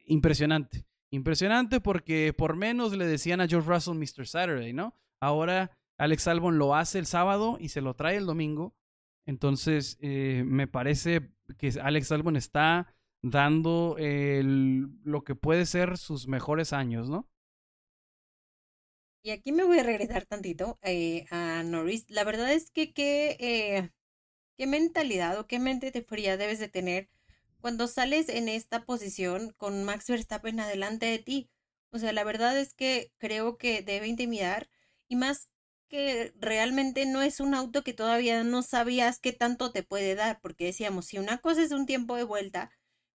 impresionante. 0.06 0.89
Impresionante 1.12 1.82
porque 1.82 2.34
por 2.38 2.56
menos 2.56 2.96
le 2.96 3.06
decían 3.06 3.42
a 3.42 3.48
George 3.48 3.70
Russell 3.70 3.96
Mr. 3.96 4.28
Saturday, 4.28 4.74
¿no? 4.74 4.94
Ahora 5.20 5.72
Alex 5.98 6.28
Albon 6.28 6.58
lo 6.58 6.76
hace 6.76 7.00
el 7.00 7.06
sábado 7.06 7.58
y 7.60 7.70
se 7.70 7.82
lo 7.82 7.96
trae 7.96 8.18
el 8.18 8.26
domingo. 8.26 8.76
Entonces, 9.26 9.98
eh, 10.02 10.44
me 10.46 10.68
parece 10.68 11.30
que 11.58 11.74
Alex 11.82 12.12
Albon 12.12 12.36
está 12.36 12.96
dando 13.22 13.98
lo 14.00 15.24
que 15.24 15.36
puede 15.36 15.66
ser 15.66 15.98
sus 15.98 16.28
mejores 16.28 16.74
años, 16.74 17.10
¿no? 17.10 17.28
Y 19.24 19.32
aquí 19.32 19.52
me 19.52 19.64
voy 19.64 19.80
a 19.80 19.84
regresar 19.84 20.26
tantito 20.26 20.80
eh, 20.82 21.26
a 21.30 21.62
Norris. 21.64 22.10
La 22.10 22.24
verdad 22.24 22.54
es 22.54 22.72
que 22.72 22.94
qué, 22.94 23.36
eh, 23.40 23.90
qué 24.58 24.66
mentalidad 24.66 25.38
o 25.38 25.48
qué 25.48 25.60
mente 25.60 25.92
de 25.92 26.02
fría 26.02 26.38
debes 26.38 26.60
de 26.60 26.70
tener 26.70 27.10
cuando 27.62 27.88
sales 27.88 28.30
en 28.30 28.50
esta 28.50 28.86
posición 28.86 29.54
con 29.58 29.84
Max 29.84 30.08
Verstappen 30.08 30.60
adelante 30.60 31.06
de 31.08 31.20
ti. 31.20 31.50
O 31.92 32.00
sea, 32.00 32.14
la 32.14 32.24
verdad 32.24 32.58
es 32.58 32.74
que 32.74 33.12
creo 33.18 33.58
que 33.58 33.82
debe 33.82 34.08
intimidar 34.08 34.70
y 35.08 35.16
más 35.16 35.50
que 35.90 36.34
realmente 36.38 37.06
no 37.06 37.22
es 37.22 37.40
un 37.40 37.56
auto 37.56 37.84
que 37.84 37.94
todavía 37.94 38.44
no 38.44 38.62
sabías 38.62 39.20
qué 39.20 39.34
tanto 39.34 39.72
te 39.72 39.84
puede 39.84 40.16
dar, 40.16 40.40
porque 40.42 40.66
decíamos, 40.66 41.06
si 41.08 41.18
una 41.18 41.40
cosa 41.40 41.64
es 41.64 41.72
un 41.72 41.86
tiempo 41.88 42.16
de 42.16 42.24
vuelta, 42.24 42.72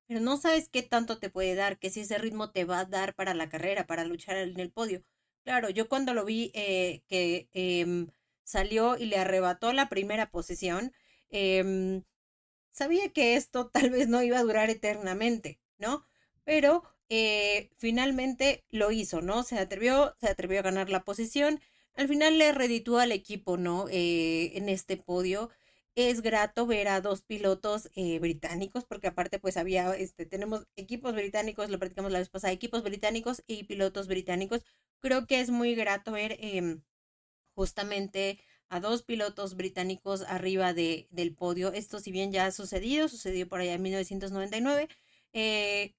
pero 0.06 0.20
no 0.20 0.36
sabes 0.36 0.68
qué 0.68 0.82
tanto 0.82 1.18
te 1.18 1.30
puede 1.30 1.54
dar, 1.54 1.78
que 1.78 1.90
si 1.90 2.00
ese 2.00 2.18
ritmo 2.18 2.50
te 2.50 2.64
va 2.64 2.80
a 2.80 2.84
dar 2.84 3.14
para 3.14 3.32
la 3.34 3.48
carrera, 3.48 3.86
para 3.86 4.04
luchar 4.04 4.36
en 4.36 4.58
el 4.60 4.72
podio. 4.72 5.04
Claro, 5.44 5.70
yo 5.70 5.88
cuando 5.88 6.14
lo 6.14 6.24
vi 6.24 6.50
eh, 6.54 7.02
que 7.08 7.48
em, 7.52 8.08
salió 8.44 8.96
y 8.98 9.06
le 9.06 9.18
arrebató 9.18 9.72
la 9.72 9.88
primera 9.88 10.30
posición, 10.30 10.92
eh, 11.30 12.02
sabía 12.74 13.08
que 13.12 13.36
esto 13.36 13.68
tal 13.68 13.90
vez 13.90 14.08
no 14.08 14.22
iba 14.22 14.38
a 14.38 14.42
durar 14.42 14.70
eternamente, 14.70 15.60
¿no? 15.78 16.04
Pero 16.44 16.84
eh, 17.08 17.70
finalmente 17.78 18.64
lo 18.70 18.90
hizo, 18.90 19.22
¿no? 19.22 19.42
Se 19.44 19.58
atrevió, 19.58 20.14
se 20.20 20.28
atrevió 20.28 20.60
a 20.60 20.62
ganar 20.62 20.90
la 20.90 21.04
posición. 21.04 21.60
Al 21.94 22.08
final 22.08 22.38
le 22.38 22.52
reditúa 22.52 23.04
al 23.04 23.12
equipo, 23.12 23.56
¿no? 23.56 23.86
Eh, 23.90 24.52
en 24.56 24.68
este 24.68 24.96
podio. 24.96 25.50
Es 25.96 26.22
grato 26.22 26.66
ver 26.66 26.88
a 26.88 27.00
dos 27.00 27.22
pilotos 27.22 27.88
eh, 27.94 28.18
británicos, 28.18 28.84
porque 28.84 29.06
aparte, 29.08 29.38
pues 29.38 29.56
había, 29.56 29.94
este, 29.96 30.26
tenemos 30.26 30.66
equipos 30.76 31.14
británicos, 31.14 31.70
lo 31.70 31.78
platicamos 31.78 32.10
la 32.10 32.18
vez 32.18 32.30
pasada, 32.30 32.52
equipos 32.52 32.82
británicos 32.82 33.44
y 33.46 33.64
pilotos 33.64 34.08
británicos. 34.08 34.64
Creo 35.00 35.26
que 35.28 35.40
es 35.40 35.50
muy 35.50 35.74
grato 35.76 36.12
ver 36.12 36.36
em, 36.40 36.82
justamente 37.54 38.40
a 38.68 38.80
dos 38.80 39.02
pilotos 39.02 39.56
británicos 39.56 40.22
arriba 40.22 40.72
de, 40.74 41.08
del 41.10 41.34
podio. 41.34 41.72
Esto 41.72 42.00
si 42.00 42.12
bien 42.12 42.32
ya 42.32 42.46
ha 42.46 42.50
sucedido, 42.52 43.08
sucedió 43.08 43.48
por 43.48 43.60
allá 43.60 43.74
en 43.74 43.82
1999. 43.82 44.88
Eh, 45.32 45.94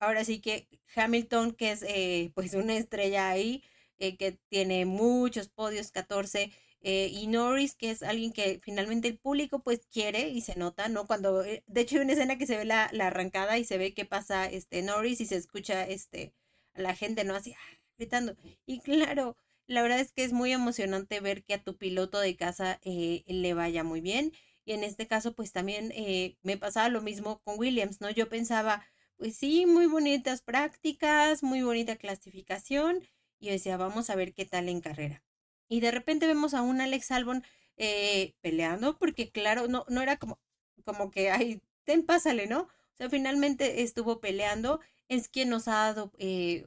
ahora 0.00 0.24
sí 0.24 0.40
que 0.40 0.68
Hamilton, 0.94 1.52
que 1.52 1.72
es 1.72 1.82
eh, 1.82 2.32
pues 2.34 2.54
una 2.54 2.76
estrella 2.76 3.28
ahí, 3.30 3.62
eh, 3.98 4.16
que 4.16 4.32
tiene 4.48 4.84
muchos 4.86 5.48
podios, 5.48 5.90
14. 5.92 6.52
y 6.82 7.26
Norris, 7.26 7.74
que 7.74 7.90
es 7.90 8.02
alguien 8.02 8.32
que 8.32 8.60
finalmente 8.62 9.08
el 9.08 9.18
público 9.18 9.60
pues 9.62 9.80
quiere 9.90 10.28
y 10.28 10.40
se 10.42 10.56
nota, 10.56 10.88
¿no? 10.88 11.06
Cuando, 11.06 11.42
de 11.42 11.62
hecho 11.74 11.96
hay 11.96 12.02
una 12.02 12.12
escena 12.12 12.38
que 12.38 12.46
se 12.46 12.56
ve 12.58 12.64
la, 12.64 12.88
la 12.92 13.08
arrancada 13.08 13.58
y 13.58 13.64
se 13.64 13.78
ve 13.78 13.92
que 13.94 14.04
pasa 14.04 14.46
este 14.48 14.82
Norris 14.82 15.20
y 15.20 15.26
se 15.26 15.36
escucha 15.36 15.84
este 15.84 16.34
a 16.74 16.82
la 16.82 16.94
gente, 16.94 17.24
¿no? 17.24 17.34
Así, 17.34 17.54
ah, 17.54 17.78
gritando. 17.98 18.36
Y 18.66 18.80
claro, 18.80 19.36
la 19.66 19.82
verdad 19.82 20.00
es 20.00 20.12
que 20.12 20.24
es 20.24 20.32
muy 20.32 20.52
emocionante 20.52 21.20
ver 21.20 21.44
que 21.44 21.54
a 21.54 21.62
tu 21.62 21.76
piloto 21.76 22.18
de 22.20 22.36
casa 22.36 22.78
eh, 22.82 23.24
le 23.26 23.54
vaya 23.54 23.84
muy 23.84 24.00
bien. 24.00 24.32
Y 24.64 24.72
en 24.72 24.84
este 24.84 25.06
caso, 25.06 25.34
pues 25.34 25.52
también 25.52 25.92
eh, 25.94 26.36
me 26.42 26.56
pasaba 26.56 26.88
lo 26.88 27.00
mismo 27.02 27.40
con 27.44 27.58
Williams, 27.58 28.00
¿no? 28.00 28.10
Yo 28.10 28.28
pensaba, 28.28 28.84
pues 29.16 29.36
sí, 29.36 29.66
muy 29.66 29.86
bonitas 29.86 30.42
prácticas, 30.42 31.42
muy 31.42 31.62
bonita 31.62 31.96
clasificación. 31.96 33.02
Y 33.38 33.50
decía, 33.50 33.76
vamos 33.76 34.10
a 34.10 34.16
ver 34.16 34.34
qué 34.34 34.44
tal 34.46 34.68
en 34.68 34.80
carrera. 34.80 35.22
Y 35.68 35.80
de 35.80 35.90
repente 35.90 36.26
vemos 36.26 36.54
a 36.54 36.62
un 36.62 36.80
Alex 36.80 37.10
Albon 37.10 37.44
eh, 37.76 38.34
peleando, 38.40 38.98
porque 38.98 39.30
claro, 39.30 39.68
no, 39.68 39.84
no 39.88 40.00
era 40.02 40.16
como, 40.16 40.40
como 40.84 41.10
que, 41.10 41.30
ay, 41.30 41.60
ten, 41.84 42.04
pásale, 42.04 42.46
¿no? 42.46 42.62
O 42.62 42.96
sea, 42.96 43.10
finalmente 43.10 43.82
estuvo 43.82 44.20
peleando. 44.20 44.80
Es 45.08 45.28
quien 45.28 45.50
nos 45.50 45.68
ha 45.68 45.72
dado, 45.92 46.12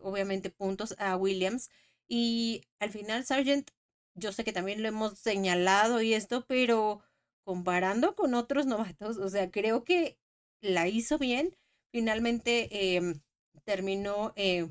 obviamente, 0.02 0.50
puntos 0.50 0.96
a 1.00 1.16
Williams. 1.18 1.70
Y 2.10 2.64
al 2.80 2.92
final, 2.92 3.26
Sargent, 3.26 3.72
yo 4.16 4.32
sé 4.34 4.44
que 4.44 4.54
también 4.54 4.82
lo 4.84 4.90
hemos 4.90 5.20
señalado 5.20 6.02
y 6.02 6.14
esto, 6.14 6.46
pero 6.48 7.02
comparando 7.46 8.16
con 8.16 8.34
otros 8.34 8.66
novatos, 8.68 9.18
o 9.18 9.30
sea, 9.30 9.52
creo 9.52 9.84
que 9.84 10.18
la 10.62 10.88
hizo 10.88 11.18
bien. 11.18 11.56
Finalmente 11.92 12.96
em, 12.98 13.22
terminó, 13.66 14.34
eh, 14.36 14.70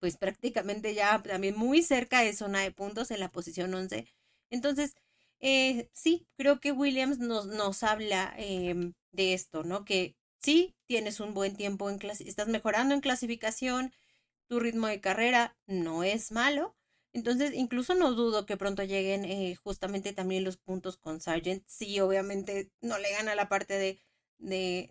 pues 0.00 0.16
prácticamente 0.16 0.94
ya 0.94 1.22
también 1.22 1.56
muy 1.56 1.82
cerca 1.82 2.20
de 2.20 2.32
zona 2.32 2.60
de 2.60 2.72
puntos 2.72 3.10
en 3.10 3.20
la 3.20 3.30
posición 3.30 3.72
11. 3.74 4.06
Entonces, 4.50 4.94
eh, 5.40 5.88
sí, 5.92 6.26
creo 6.36 6.60
que 6.60 6.72
Williams 6.72 7.18
nos, 7.18 7.46
nos 7.46 7.82
habla 7.82 8.34
em, 8.36 8.94
de 9.12 9.34
esto, 9.34 9.62
¿no? 9.64 9.84
Que 9.84 10.16
sí, 10.42 10.74
tienes 10.86 11.20
un 11.20 11.34
buen 11.34 11.56
tiempo 11.56 11.88
en 11.90 11.98
clase, 11.98 12.28
estás 12.28 12.48
mejorando 12.48 12.94
en 12.94 13.00
clasificación, 13.00 13.92
tu 14.52 14.60
ritmo 14.60 14.86
de 14.88 15.00
carrera 15.00 15.56
no 15.66 16.04
es 16.04 16.30
malo, 16.30 16.76
Entonces, 17.14 17.52
incluso 17.54 17.94
no 17.94 18.12
dudo 18.12 18.46
que 18.46 18.58
pronto 18.58 18.82
lleguen 18.84 19.24
eh, 19.24 19.54
justamente 19.56 20.12
también 20.12 20.44
los 20.44 20.58
puntos 20.58 20.96
con 20.98 21.20
Sargent. 21.20 21.64
Sí, 21.66 22.00
obviamente 22.00 22.70
no 22.82 22.98
le 22.98 23.10
gana 23.12 23.34
la 23.34 23.48
parte 23.48 23.74
de, 23.78 23.98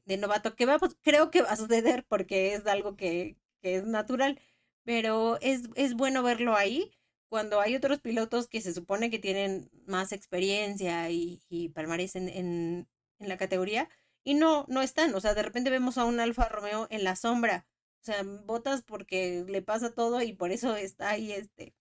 de, 0.06 0.18
novato, 0.18 0.56
que 0.56 0.66
va, 0.66 0.80
pues, 0.80 0.96
creo 1.02 1.30
que 1.32 1.42
va 1.44 1.52
a 1.52 1.58
suceder 1.58 2.06
porque 2.08 2.54
es 2.56 2.66
algo 2.68 2.96
que, 2.96 3.38
que 3.62 3.76
es 3.76 3.86
natural, 3.86 4.40
pero 4.84 5.38
es, 5.42 5.64
es 5.76 5.94
bueno 5.96 6.24
verlo 6.24 6.56
ahí 6.56 6.92
cuando 7.30 7.62
hay 7.62 7.76
otros 7.76 8.00
pilotos 8.02 8.48
que 8.48 8.62
se 8.62 8.74
supone 8.74 9.10
que 9.12 9.20
tienen 9.20 9.70
más 9.86 10.12
experiencia 10.12 11.10
y, 11.12 11.42
y 11.50 11.70
palmarés 11.70 12.16
en, 12.16 12.30
en, 12.30 12.88
en 13.20 13.30
la 13.30 13.38
categoría 13.38 13.90
y 14.24 14.34
no, 14.36 14.66
no 14.68 14.82
están. 14.82 15.14
O 15.16 15.22
sea, 15.22 15.34
de 15.36 15.44
repente 15.44 15.70
vemos 15.70 15.98
a 15.98 16.06
un 16.06 16.20
Alfa 16.20 16.50
Romeo 16.50 16.88
en 16.90 17.04
la 17.04 17.16
sombra. 17.16 17.66
O 18.02 18.04
sea, 18.04 18.24
botas 18.46 18.82
porque 18.82 19.46
le 19.48 19.62
pasa 19.62 19.94
todo 19.94 20.22
y 20.24 20.34
por 20.34 20.52
eso 20.52 20.76
está 20.76 21.12
ahí 21.12 21.32
este 21.32 21.76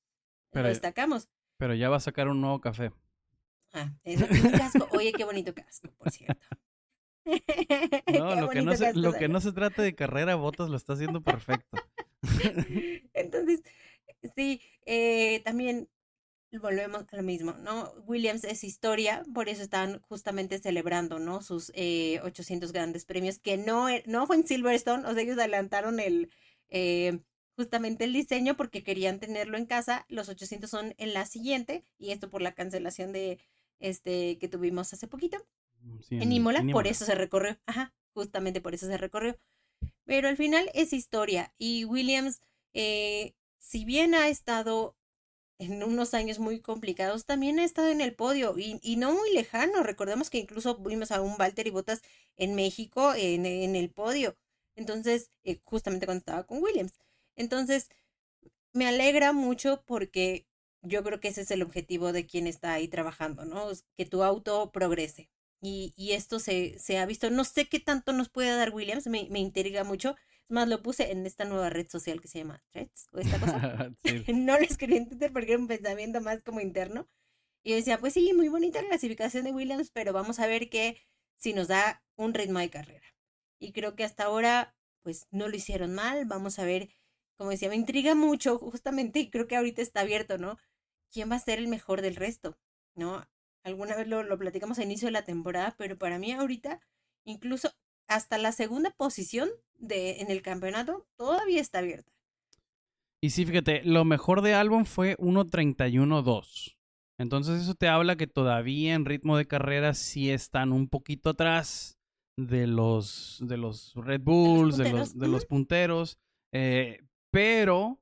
pero, 0.51 0.65
lo 0.65 0.69
destacamos. 0.69 1.29
Pero 1.57 1.75
ya 1.75 1.89
va 1.89 1.97
a 1.97 2.01
sacar 2.01 2.29
un 2.29 2.41
nuevo 2.41 2.61
café. 2.61 2.93
Ah, 3.73 3.93
es 4.05 4.21
un 4.21 4.51
casco. 4.51 4.89
Oye, 4.93 5.13
qué 5.13 5.25
bonito 5.25 5.55
casco, 5.55 5.91
por 5.97 6.11
cierto. 6.11 6.47
No, 8.13 8.35
lo, 8.35 8.49
que 8.49 8.63
no, 8.63 8.75
se, 8.75 8.95
lo 8.95 9.13
que 9.13 9.29
no 9.29 9.41
se 9.41 9.53
trata 9.53 9.83
de 9.83 9.95
carrera, 9.95 10.35
Botas 10.35 10.69
lo 10.69 10.77
está 10.77 10.95
haciendo 10.95 11.21
perfecto. 11.21 11.77
Entonces, 13.15 13.63
sí, 14.35 14.61
eh, 14.85 15.41
también 15.45 15.89
volvemos 16.59 17.05
a 17.11 17.17
lo 17.17 17.23
mismo, 17.23 17.53
¿no? 17.53 17.93
Williams 18.07 18.45
es 18.45 18.65
historia, 18.65 19.23
por 19.33 19.49
eso 19.49 19.63
están 19.63 20.01
justamente 20.03 20.59
celebrando, 20.59 21.19
¿no? 21.19 21.43
Sus 21.43 21.71
eh, 21.75 22.21
800 22.23 22.73
grandes 22.73 23.05
premios, 23.05 23.39
que 23.39 23.57
no, 23.57 23.89
e, 23.89 24.03
no 24.07 24.27
fue 24.27 24.37
en 24.37 24.47
Silverstone, 24.47 25.07
o 25.07 25.13
sea, 25.13 25.23
ellos 25.23 25.39
adelantaron 25.39 26.01
el, 26.01 26.31
eh, 26.69 27.21
justamente 27.57 28.05
el 28.05 28.13
diseño 28.13 28.57
porque 28.57 28.83
querían 28.83 29.21
tenerlo 29.21 29.57
en 29.59 29.67
casa. 29.67 30.07
Los 30.09 30.29
800 30.29 30.69
son 30.69 30.95
en 30.99 31.13
la 31.13 31.27
siguiente 31.27 31.85
y 31.99 32.11
esto 32.11 32.31
por 32.31 32.43
la 32.43 32.53
cancelación 32.53 33.13
de 33.13 33.39
este 33.79 34.39
que 34.39 34.49
tuvimos 34.49 34.93
hace 34.93 35.07
poquito 35.07 35.39
mm, 35.83 36.23
en, 36.23 36.33
Imola, 36.33 36.65
por 36.73 36.87
eso 36.87 37.05
se 37.05 37.15
recorrió. 37.15 37.59
Ajá, 37.67 37.95
justamente 38.13 38.61
por 38.61 38.75
eso 38.75 38.87
se 38.87 38.97
recorrió. 38.97 39.39
Pero 40.05 40.29
al 40.29 40.37
final 40.37 40.71
es 40.75 40.93
historia 40.93 41.55
y 41.59 41.85
Williams, 41.85 42.41
eh, 42.73 43.35
si 43.59 43.85
bien 43.85 44.15
ha 44.15 44.29
estado 44.29 44.97
en 45.61 45.83
unos 45.85 46.15
años 46.15 46.39
muy 46.41 46.61
complicados, 46.61 47.27
también 47.27 47.59
ha 47.61 47.65
estado 47.65 47.89
en 47.91 48.01
el 48.01 48.15
podio 48.15 48.59
y, 48.59 48.81
y 48.83 48.97
no 48.97 49.13
muy 49.13 49.33
lejano. 49.35 49.83
Recordemos 49.83 50.31
que 50.31 50.39
incluso 50.39 50.77
vimos 50.79 51.11
a 51.13 51.21
un 51.23 51.37
Walter 51.39 51.67
y 51.67 51.71
Bottas 51.71 52.03
en 52.37 52.55
México 52.57 53.15
en, 53.15 53.47
en 53.47 53.77
el 53.77 53.91
podio. 53.91 54.37
Entonces, 54.77 55.31
eh, 55.45 55.61
justamente 55.65 56.07
cuando 56.07 56.21
estaba 56.21 56.45
con 56.47 56.63
Williams. 56.63 56.95
Entonces, 57.37 57.89
me 58.73 58.87
alegra 58.87 59.33
mucho 59.33 59.83
porque 59.87 60.47
yo 60.83 61.03
creo 61.05 61.21
que 61.21 61.29
ese 61.29 61.43
es 61.43 61.51
el 61.51 61.63
objetivo 61.63 62.13
de 62.13 62.27
quien 62.27 62.47
está 62.47 62.73
ahí 62.75 62.89
trabajando, 62.89 63.45
¿no? 63.45 63.69
Que 63.97 64.07
tu 64.07 64.23
auto 64.23 64.71
progrese. 64.73 65.31
Y, 65.61 65.93
y 65.97 66.13
esto 66.13 66.39
se, 66.41 66.79
se, 66.79 66.99
ha 66.99 67.05
visto, 67.07 67.29
no 67.31 67.45
sé 67.45 67.69
qué 67.69 67.81
tanto 67.81 68.13
nos 68.15 68.31
puede 68.31 68.55
dar 68.57 68.71
Williams, 68.75 69.07
me, 69.09 69.29
me 69.31 69.41
intriga 69.41 69.85
mucho. 69.85 70.17
Más, 70.51 70.69
lo 70.69 70.83
puse 70.83 71.13
en 71.13 71.27
esta 71.27 71.45
nueva 71.45 71.71
red 71.71 71.89
social 71.89 72.21
que 72.21 72.29
se 72.29 72.41
llama 72.41 72.63
Threads, 72.71 73.09
o 73.13 73.19
esta 73.19 73.39
cosa. 73.39 73.91
no 74.35 74.59
lo 74.59 74.65
escribí 74.65 74.97
en 74.97 75.09
Twitter 75.09 75.33
porque 75.33 75.53
era 75.53 75.61
un 75.61 75.69
pensamiento 75.69 76.21
más 76.21 76.43
como 76.43 76.61
interno. 76.61 77.09
Y 77.63 77.71
yo 77.71 77.77
decía, 77.77 77.99
pues 77.99 78.15
sí, 78.15 78.33
muy 78.35 78.49
bonita 78.49 78.83
la 78.83 78.89
clasificación 78.89 79.45
de 79.45 79.53
Williams, 79.53 79.91
pero 79.91 80.13
vamos 80.13 80.39
a 80.41 80.47
ver 80.47 80.69
que 80.69 80.99
si 81.37 81.53
nos 81.53 81.69
da 81.69 82.03
un 82.17 82.35
ritmo 82.35 82.59
de 82.59 82.71
carrera. 82.71 83.07
Y 83.59 83.73
creo 83.73 83.95
que 83.95 84.05
hasta 84.05 84.25
ahora, 84.25 84.75
pues 85.03 85.27
no 85.31 85.49
lo 85.49 85.57
hicieron 85.57 85.95
mal. 85.95 86.25
Vamos 86.25 86.59
a 86.59 86.65
ver 86.65 86.89
como 87.41 87.53
decía, 87.53 87.71
me 87.71 87.77
intriga 87.77 88.15
mucho 88.15 88.59
justamente 88.59 89.19
y 89.19 89.31
creo 89.31 89.47
que 89.47 89.57
ahorita 89.57 89.81
está 89.81 90.01
abierto, 90.01 90.37
¿no? 90.37 90.59
¿Quién 91.11 91.31
va 91.31 91.37
a 91.37 91.39
ser 91.39 91.59
el 91.59 91.69
mejor 91.69 92.03
del 92.03 92.17
resto? 92.17 92.59
¿No? 92.95 93.27
Alguna 93.63 93.97
vez 93.97 94.09
lo, 94.09 94.23
lo 94.23 94.39
platicamos 94.39 94.79
a 94.79 94.83
inicio 94.83 95.09
de 95.09 95.13
la 95.13 95.25
temporada, 95.25 95.75
pero 95.79 95.97
para 95.97 96.19
mí 96.19 96.33
ahorita, 96.33 96.81
incluso 97.25 97.73
hasta 98.11 98.39
la 98.39 98.51
segunda 98.51 98.91
posición 98.91 99.49
de, 99.79 100.21
en 100.21 100.31
el 100.31 100.43
campeonato, 100.43 101.07
todavía 101.17 101.61
está 101.61 101.79
abierta. 101.79 102.13
Y 103.23 103.31
sí, 103.31 103.47
fíjate, 103.47 103.83
lo 103.85 104.05
mejor 104.05 104.43
de 104.43 104.55
álbum 104.55 104.85
fue 104.85 105.17
1.31.2. 105.19 106.77
Entonces 107.19 107.63
eso 107.63 107.75
te 107.75 107.87
habla 107.87 108.17
que 108.17 108.27
todavía 108.27 108.95
en 108.95 109.05
ritmo 109.05 109.37
de 109.37 109.47
carrera 109.47 109.95
sí 109.95 110.31
están 110.31 110.73
un 110.73 110.89
poquito 110.89 111.31
atrás 111.31 111.99
de 112.37 112.67
los, 112.67 113.39
de 113.43 113.59
los 113.59 113.95
Red 113.95 114.23
Bulls, 114.23 114.77
de 114.77 114.91
los, 114.91 115.17
de 115.17 115.29
los, 115.29 115.45
punteros. 115.47 116.19
Eh, 116.53 117.05
pero 117.31 118.01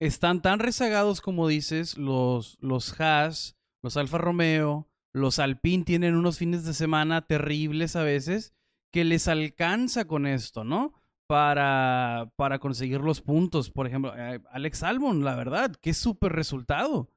están 0.00 0.42
tan 0.42 0.58
rezagados 0.58 1.22
como 1.22 1.48
dices, 1.48 1.96
los, 1.96 2.58
los 2.60 3.00
Haas, 3.00 3.56
los 3.82 3.96
Alfa 3.96 4.18
Romeo, 4.18 4.88
los 5.14 5.38
Alpine 5.38 5.84
tienen 5.84 6.14
unos 6.14 6.38
fines 6.38 6.64
de 6.64 6.74
semana 6.74 7.26
terribles 7.26 7.96
a 7.96 8.02
veces, 8.02 8.52
que 8.92 9.04
les 9.04 9.26
alcanza 9.26 10.06
con 10.06 10.26
esto, 10.26 10.64
¿no? 10.64 10.92
Para, 11.26 12.30
para 12.36 12.58
conseguir 12.58 13.00
los 13.00 13.22
puntos. 13.22 13.70
Por 13.70 13.86
ejemplo, 13.86 14.12
eh, 14.16 14.40
Alex 14.50 14.82
Albon, 14.82 15.24
la 15.24 15.34
verdad, 15.34 15.74
qué 15.80 15.94
súper 15.94 16.32
resultado. 16.32 17.08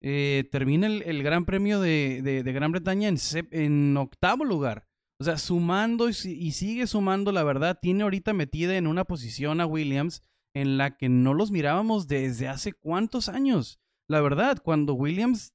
Eh, 0.00 0.48
termina 0.50 0.86
el, 0.86 1.22
Gran 1.22 1.44
Premio 1.44 1.80
de, 1.80 2.22
de, 2.22 2.52
Gran 2.52 2.72
Bretaña 2.72 3.08
en, 3.08 3.18
en, 3.50 3.96
octavo 3.96 4.44
lugar. 4.44 4.86
O 5.20 5.24
sea, 5.24 5.36
sumando 5.36 6.08
y, 6.08 6.12
y, 6.24 6.52
sigue 6.52 6.86
sumando, 6.86 7.32
la 7.32 7.42
verdad, 7.42 7.78
tiene 7.80 8.04
ahorita 8.04 8.32
metida 8.32 8.76
en 8.76 8.86
una 8.86 9.04
posición 9.04 9.60
a 9.60 9.66
Williams 9.66 10.22
en 10.54 10.78
la 10.78 10.96
que 10.96 11.08
no 11.08 11.34
los 11.34 11.50
mirábamos 11.50 12.06
desde 12.06 12.48
hace 12.48 12.72
cuántos 12.72 13.28
años. 13.28 13.80
La 14.08 14.20
verdad, 14.20 14.58
cuando 14.62 14.94
Williams 14.94 15.52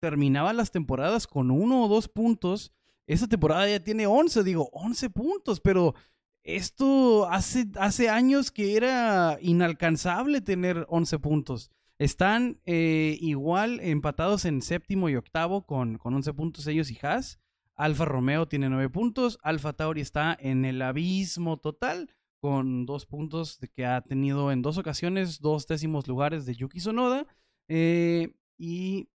terminaba 0.00 0.52
las 0.52 0.72
temporadas 0.72 1.26
con 1.26 1.50
uno 1.50 1.84
o 1.84 1.88
dos 1.88 2.08
puntos, 2.08 2.72
esa 3.06 3.28
temporada 3.28 3.68
ya 3.68 3.82
tiene 3.82 4.06
11, 4.06 4.42
digo, 4.42 4.68
11 4.72 5.10
puntos, 5.10 5.60
pero 5.60 5.94
esto 6.42 7.28
hace, 7.28 7.66
hace 7.78 8.08
años 8.08 8.50
que 8.50 8.76
era 8.76 9.38
inalcanzable 9.40 10.40
tener 10.40 10.86
11 10.88 11.18
puntos. 11.18 11.70
Están 11.98 12.60
eh, 12.66 13.16
igual 13.20 13.80
empatados 13.80 14.44
en 14.44 14.60
séptimo 14.62 15.08
y 15.08 15.16
octavo 15.16 15.66
con, 15.66 15.98
con 15.98 16.14
11 16.14 16.34
puntos 16.34 16.66
ellos 16.66 16.90
y 16.90 16.98
Haas. 17.02 17.38
Alfa 17.74 18.04
Romeo 18.04 18.46
tiene 18.46 18.68
9 18.68 18.90
puntos. 18.90 19.38
Alfa 19.42 19.72
Tauri 19.72 20.00
está 20.00 20.36
en 20.38 20.64
el 20.64 20.82
abismo 20.82 21.58
total 21.58 22.10
con 22.40 22.86
dos 22.86 23.06
puntos 23.06 23.58
que 23.74 23.86
ha 23.86 24.02
tenido 24.02 24.52
en 24.52 24.62
dos 24.62 24.78
ocasiones 24.78 25.40
dos 25.40 25.66
décimos 25.66 26.06
lugares 26.06 26.46
de 26.46 26.54
Yuki 26.54 26.80
Sonoda. 26.80 27.26
Eh, 27.68 28.34
y 28.58 29.08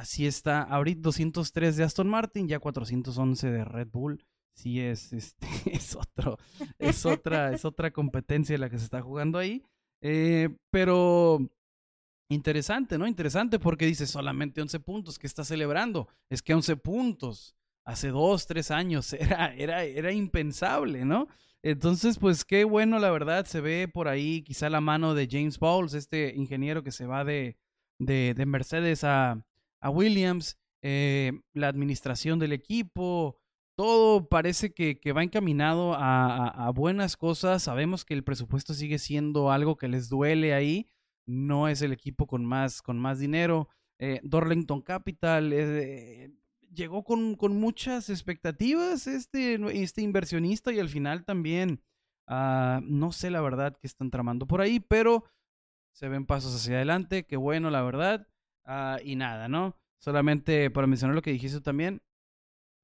así 0.00 0.26
está. 0.26 0.62
Ahorita 0.62 1.02
203 1.02 1.76
de 1.76 1.84
Aston 1.84 2.08
Martin, 2.08 2.48
ya 2.48 2.58
411 2.58 3.50
de 3.50 3.64
Red 3.64 3.88
Bull. 3.88 4.24
Sí 4.54 4.80
es, 4.80 5.12
este, 5.12 5.46
es 5.72 5.94
otro, 5.94 6.38
es 6.78 7.06
otra, 7.06 7.52
es 7.52 7.64
otra 7.64 7.92
competencia 7.92 8.58
la 8.58 8.70
que 8.70 8.78
se 8.78 8.84
está 8.84 9.02
jugando 9.02 9.38
ahí. 9.38 9.62
Eh, 10.02 10.48
pero 10.70 11.38
interesante, 12.30 12.96
¿no? 12.96 13.06
Interesante 13.06 13.58
porque 13.58 13.86
dice 13.86 14.06
solamente 14.06 14.62
11 14.62 14.80
puntos. 14.80 15.18
¿Qué 15.18 15.26
está 15.26 15.44
celebrando? 15.44 16.08
Es 16.30 16.42
que 16.42 16.54
11 16.54 16.76
puntos 16.76 17.54
hace 17.84 18.08
dos, 18.08 18.46
tres 18.46 18.70
años 18.70 19.12
era, 19.12 19.54
era, 19.54 19.84
era 19.84 20.12
impensable, 20.12 21.04
¿no? 21.04 21.28
Entonces, 21.62 22.18
pues 22.18 22.46
qué 22.46 22.64
bueno, 22.64 22.98
la 22.98 23.10
verdad, 23.10 23.44
se 23.44 23.60
ve 23.60 23.86
por 23.86 24.08
ahí 24.08 24.42
quizá 24.42 24.70
la 24.70 24.80
mano 24.80 25.14
de 25.14 25.28
James 25.30 25.58
Bowles, 25.58 25.92
este 25.92 26.34
ingeniero 26.34 26.82
que 26.82 26.90
se 26.90 27.04
va 27.04 27.22
de, 27.22 27.58
de, 27.98 28.32
de 28.34 28.46
Mercedes 28.46 29.04
a, 29.04 29.44
a 29.80 29.90
Williams, 29.90 30.58
eh, 30.82 31.32
la 31.52 31.68
administración 31.68 32.38
del 32.38 32.52
equipo, 32.52 33.38
todo 33.76 34.28
parece 34.28 34.74
que, 34.74 35.00
que 35.00 35.12
va 35.12 35.22
encaminado 35.22 35.94
a, 35.94 36.48
a, 36.48 36.70
buenas 36.70 37.16
cosas. 37.16 37.62
Sabemos 37.62 38.04
que 38.04 38.14
el 38.14 38.24
presupuesto 38.24 38.74
sigue 38.74 38.98
siendo 38.98 39.50
algo 39.50 39.76
que 39.76 39.88
les 39.88 40.08
duele 40.08 40.52
ahí. 40.52 40.86
No 41.26 41.68
es 41.68 41.80
el 41.80 41.92
equipo 41.92 42.26
con 42.26 42.44
más, 42.44 42.82
con 42.82 42.98
más 42.98 43.18
dinero. 43.18 43.68
Eh, 44.02 44.20
Dorlington 44.22 44.80
Capital, 44.80 45.52
eh, 45.52 46.30
llegó 46.72 47.04
con, 47.04 47.34
con, 47.36 47.60
muchas 47.60 48.08
expectativas 48.08 49.06
este, 49.06 49.58
este 49.82 50.00
inversionista 50.00 50.72
y 50.72 50.80
al 50.80 50.88
final 50.88 51.24
también, 51.26 51.82
uh, 52.26 52.80
no 52.82 53.12
sé 53.12 53.30
la 53.30 53.42
verdad 53.42 53.76
que 53.76 53.86
están 53.86 54.10
tramando 54.10 54.46
por 54.46 54.62
ahí, 54.62 54.80
pero 54.80 55.24
se 55.92 56.08
ven 56.08 56.24
pasos 56.24 56.54
hacia 56.54 56.76
adelante, 56.76 57.26
qué 57.26 57.36
bueno 57.36 57.68
la 57.70 57.82
verdad. 57.82 58.26
Uh, 58.66 58.98
y 59.04 59.16
nada, 59.16 59.48
¿no? 59.48 59.76
Solamente 59.98 60.70
para 60.70 60.86
mencionar 60.86 61.14
lo 61.14 61.22
que 61.22 61.32
dijiste 61.32 61.60
también, 61.60 62.02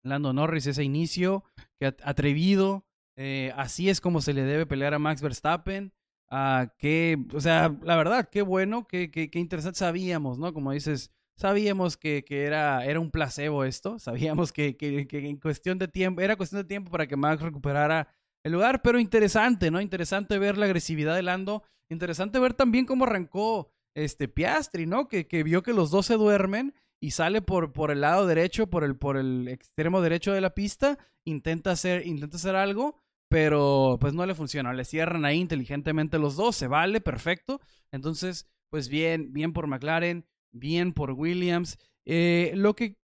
Lando 0.02 0.32
Norris, 0.32 0.66
ese 0.66 0.84
inicio, 0.84 1.44
que 1.78 1.86
atrevido, 1.86 2.86
eh, 3.16 3.52
así 3.56 3.88
es 3.88 4.00
como 4.00 4.20
se 4.20 4.34
le 4.34 4.42
debe 4.42 4.66
pelear 4.66 4.94
a 4.94 4.98
Max 4.98 5.22
Verstappen. 5.22 5.92
Uh, 6.30 6.68
que, 6.76 7.24
o 7.34 7.40
sea, 7.40 7.76
la 7.82 7.96
verdad, 7.96 8.28
qué 8.30 8.42
bueno, 8.42 8.86
qué, 8.88 9.10
qué, 9.10 9.30
qué 9.30 9.38
interesante 9.38 9.78
sabíamos, 9.78 10.38
¿no? 10.38 10.52
Como 10.52 10.72
dices, 10.72 11.12
Sabíamos 11.38 11.98
que, 11.98 12.24
que 12.24 12.44
era, 12.44 12.86
era 12.86 12.98
un 12.98 13.10
placebo 13.10 13.64
esto, 13.64 13.98
sabíamos 13.98 14.52
que, 14.52 14.76
que, 14.76 15.06
que, 15.06 15.28
en 15.28 15.36
cuestión 15.36 15.78
de 15.78 15.88
tiempo, 15.88 16.22
era 16.22 16.36
cuestión 16.36 16.62
de 16.62 16.68
tiempo 16.68 16.90
para 16.90 17.06
que 17.06 17.16
Max 17.16 17.42
recuperara 17.42 18.08
el 18.42 18.52
lugar, 18.52 18.80
pero 18.80 18.98
interesante, 18.98 19.70
¿no? 19.70 19.80
Interesante 19.80 20.38
ver 20.38 20.56
la 20.56 20.66
agresividad 20.66 21.14
de 21.14 21.22
Lando, 21.22 21.62
interesante 21.90 22.38
ver 22.38 22.54
también 22.54 22.86
cómo 22.86 23.04
arrancó 23.04 23.70
este 23.96 24.28
Piastri, 24.28 24.86
¿no? 24.86 25.08
Que, 25.08 25.26
que 25.26 25.42
vio 25.42 25.62
que 25.62 25.72
los 25.72 25.90
dos 25.90 26.06
se 26.06 26.14
duermen 26.14 26.74
y 27.00 27.12
sale 27.12 27.42
por, 27.42 27.72
por 27.72 27.90
el 27.90 28.02
lado 28.02 28.26
derecho, 28.26 28.68
por 28.68 28.84
el, 28.84 28.96
por 28.96 29.16
el 29.16 29.48
extremo 29.48 30.00
derecho 30.00 30.32
de 30.32 30.40
la 30.40 30.54
pista, 30.54 30.98
intenta 31.24 31.72
hacer, 31.72 32.06
intenta 32.06 32.36
hacer 32.36 32.56
algo, 32.56 32.96
pero 33.28 33.96
pues 34.00 34.12
no 34.12 34.24
le 34.26 34.34
funciona. 34.34 34.72
Le 34.72 34.84
cierran 34.84 35.24
ahí 35.24 35.38
inteligentemente 35.38 36.18
los 36.18 36.36
dos, 36.36 36.56
se 36.56 36.68
vale, 36.68 37.00
perfecto. 37.00 37.60
Entonces, 37.90 38.46
pues 38.68 38.88
bien, 38.88 39.32
bien 39.32 39.52
por 39.52 39.66
McLaren, 39.66 40.26
bien 40.52 40.92
por 40.92 41.12
Williams. 41.12 41.78
Eh, 42.04 42.52
lo 42.54 42.76
que 42.76 42.98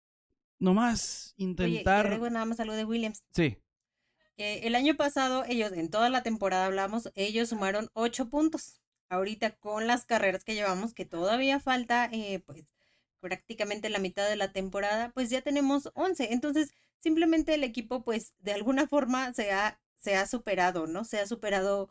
nomás 0.58 1.36
intentar. 1.38 2.08
Oye, 2.08 2.32
nada 2.32 2.46
más 2.46 2.60
algo 2.60 2.74
de 2.74 2.86
Williams. 2.86 3.24
Sí. 3.32 3.58
el 4.38 4.74
año 4.74 4.96
pasado, 4.96 5.46
ellos, 5.48 5.72
en 5.74 5.90
toda 5.90 6.10
la 6.10 6.24
temporada 6.24 6.66
hablamos, 6.66 7.12
ellos 7.16 7.50
sumaron 7.50 7.90
ocho 7.94 8.30
puntos. 8.30 8.82
Ahorita 9.10 9.52
con 9.58 9.88
las 9.88 10.06
carreras 10.06 10.44
que 10.44 10.56
llevamos, 10.56 10.94
que 10.94 11.06
todavía 11.06 11.60
falta, 11.60 12.10
eh, 12.12 12.40
pues 12.46 12.66
prácticamente 13.20 13.90
la 13.90 14.00
mitad 14.00 14.28
de 14.30 14.36
la 14.36 14.52
temporada, 14.52 15.12
pues 15.14 15.30
ya 15.30 15.42
tenemos 15.42 15.92
11. 15.96 16.32
Entonces, 16.34 16.74
simplemente 17.00 17.54
el 17.54 17.64
equipo, 17.64 18.04
pues 18.04 18.34
de 18.40 18.54
alguna 18.54 18.88
forma 18.88 19.34
se 19.34 19.52
ha, 19.52 19.80
se 19.98 20.16
ha 20.16 20.26
superado, 20.26 20.88
¿no? 20.88 21.04
Se 21.04 21.20
ha 21.20 21.26
superado 21.28 21.90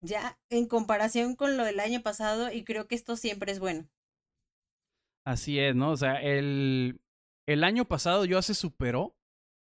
ya 0.00 0.38
en 0.50 0.66
comparación 0.66 1.36
con 1.36 1.56
lo 1.56 1.64
del 1.64 1.80
año 1.80 2.02
pasado 2.02 2.52
y 2.52 2.64
creo 2.64 2.88
que 2.88 2.94
esto 2.94 3.16
siempre 3.16 3.52
es 3.52 3.58
bueno. 3.58 3.88
Así 5.24 5.58
es, 5.58 5.74
¿no? 5.74 5.92
O 5.92 5.96
sea, 5.96 6.20
el, 6.20 7.00
el 7.46 7.64
año 7.64 7.84
pasado 7.84 8.24
ya 8.24 8.42
se 8.42 8.54
superó. 8.54 9.14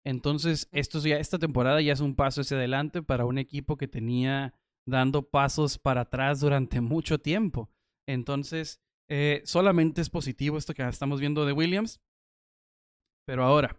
Entonces, 0.04 0.68
esto 0.72 1.00
ya, 1.00 1.18
esta 1.18 1.40
temporada 1.40 1.82
ya 1.82 1.94
es 1.94 2.02
un 2.02 2.16
paso 2.16 2.42
hacia 2.42 2.58
adelante 2.58 3.04
para 3.04 3.26
un 3.26 3.38
equipo 3.38 3.78
que 3.78 3.88
tenía 3.88 4.54
dando 4.86 5.30
pasos 5.30 5.78
para 5.78 6.02
atrás 6.02 6.40
durante 6.40 6.82
mucho 6.82 7.20
tiempo. 7.20 7.70
Entonces, 8.08 8.82
eh, 9.10 9.42
solamente 9.46 10.02
es 10.02 10.10
positivo 10.10 10.58
esto 10.58 10.74
que 10.74 10.88
estamos 10.88 11.20
viendo 11.20 11.46
de 11.46 11.54
Williams. 11.54 12.02
Pero 13.26 13.44
ahora, 13.44 13.78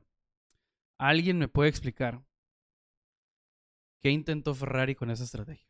¿alguien 0.98 1.38
me 1.38 1.48
puede 1.48 1.68
explicar 1.68 2.24
qué 4.00 4.10
intentó 4.10 4.54
Ferrari 4.54 4.94
con 4.94 5.10
esa 5.10 5.24
estrategia? 5.24 5.68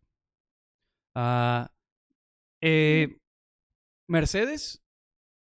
Ah, 1.17 1.73
eh, 2.61 3.19
Mercedes, 4.09 4.83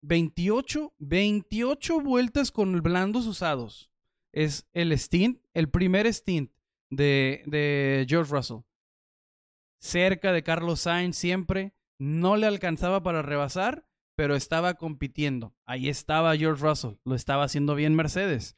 28, 0.03 0.95
28 0.99 2.01
vueltas 2.01 2.53
con 2.53 2.81
blandos 2.83 3.27
usados. 3.27 3.91
Es 4.33 4.69
el 4.73 4.97
stint, 4.99 5.45
el 5.53 5.69
primer 5.69 6.07
stint 6.13 6.53
de, 6.91 7.43
de 7.47 8.07
George 8.09 8.33
Russell. 8.33 8.61
Cerca 9.83 10.33
de 10.33 10.43
Carlos 10.43 10.81
Sainz 10.81 11.17
siempre. 11.17 11.75
No 11.99 12.37
le 12.37 12.47
alcanzaba 12.47 13.03
para 13.03 13.21
rebasar 13.21 13.85
pero 14.17 14.37
estaba 14.37 14.75
compitiendo. 14.75 15.55
Ahí 15.65 15.89
estaba 15.89 16.37
George 16.37 16.63
Russell, 16.63 16.95
lo 17.05 17.15
estaba 17.15 17.45
haciendo 17.45 17.75
bien 17.75 17.95
Mercedes. 17.95 18.57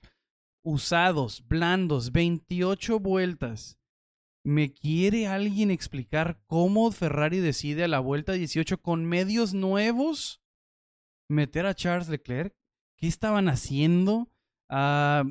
Usados, 0.63 1.47
blandos, 1.47 2.13
28 2.13 2.99
vueltas. 2.99 3.79
¿Me 4.45 4.73
quiere 4.73 5.27
alguien 5.27 5.71
explicar 5.71 6.43
cómo 6.47 6.91
Ferrari 6.93 7.41
decide 7.41 7.85
a 7.85 7.89
la 7.89 8.01
vuelta 8.01 8.33
18 8.33 8.83
con 8.83 9.05
medios 9.07 9.55
nuevos 9.55 10.43
meter 11.29 11.67
a 11.67 11.75
Charles 11.75 12.09
Leclerc? 12.09 12.55
¿Qué 12.99 13.07
estaban 13.07 13.49
haciendo? 13.49 14.31
Ah, 14.69 15.25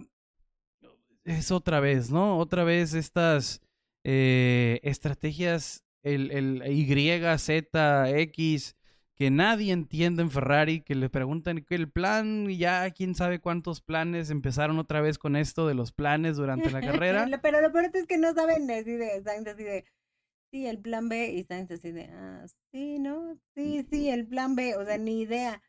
es 1.25 1.51
otra 1.51 1.79
vez, 1.79 2.09
¿no? 2.09 2.39
Otra 2.39 2.63
vez 2.63 2.93
estas 2.93 3.61
eh, 4.03 4.79
estrategias, 4.83 5.82
el, 6.03 6.31
el 6.31 6.63
Y, 6.71 7.37
Z, 7.37 8.09
X, 8.19 8.75
que 9.15 9.29
nadie 9.29 9.71
entiende 9.71 10.21
en 10.21 10.31
Ferrari, 10.31 10.81
que 10.81 10.95
le 10.95 11.09
preguntan 11.09 11.65
el 11.69 11.89
plan, 11.89 12.49
ya 12.49 12.89
quién 12.91 13.15
sabe 13.15 13.39
cuántos 13.39 13.81
planes 13.81 14.29
empezaron 14.29 14.79
otra 14.79 15.01
vez 15.01 15.17
con 15.17 15.35
esto 15.35 15.67
de 15.67 15.75
los 15.75 15.91
planes 15.91 16.35
durante 16.35 16.71
la 16.71 16.81
carrera. 16.81 17.25
Pero 17.41 17.61
lo 17.61 17.71
peor 17.71 17.91
es 17.93 18.07
que 18.07 18.17
no 18.17 18.33
saben 18.33 18.69
así 18.71 18.91
de, 18.91 19.23
así 19.25 19.63
de, 19.63 19.85
sí, 20.51 20.65
el 20.67 20.79
plan 20.79 21.09
B, 21.09 21.31
y 21.31 21.43
Sainz 21.43 21.71
así 21.71 21.91
de, 21.91 22.05
ah, 22.05 22.45
sí, 22.71 22.99
¿no? 22.99 23.37
Sí, 23.55 23.85
sí, 23.89 24.09
el 24.09 24.27
plan 24.27 24.55
B, 24.55 24.75
o 24.75 24.85
sea, 24.85 24.97
ni 24.97 25.21
idea. 25.21 25.61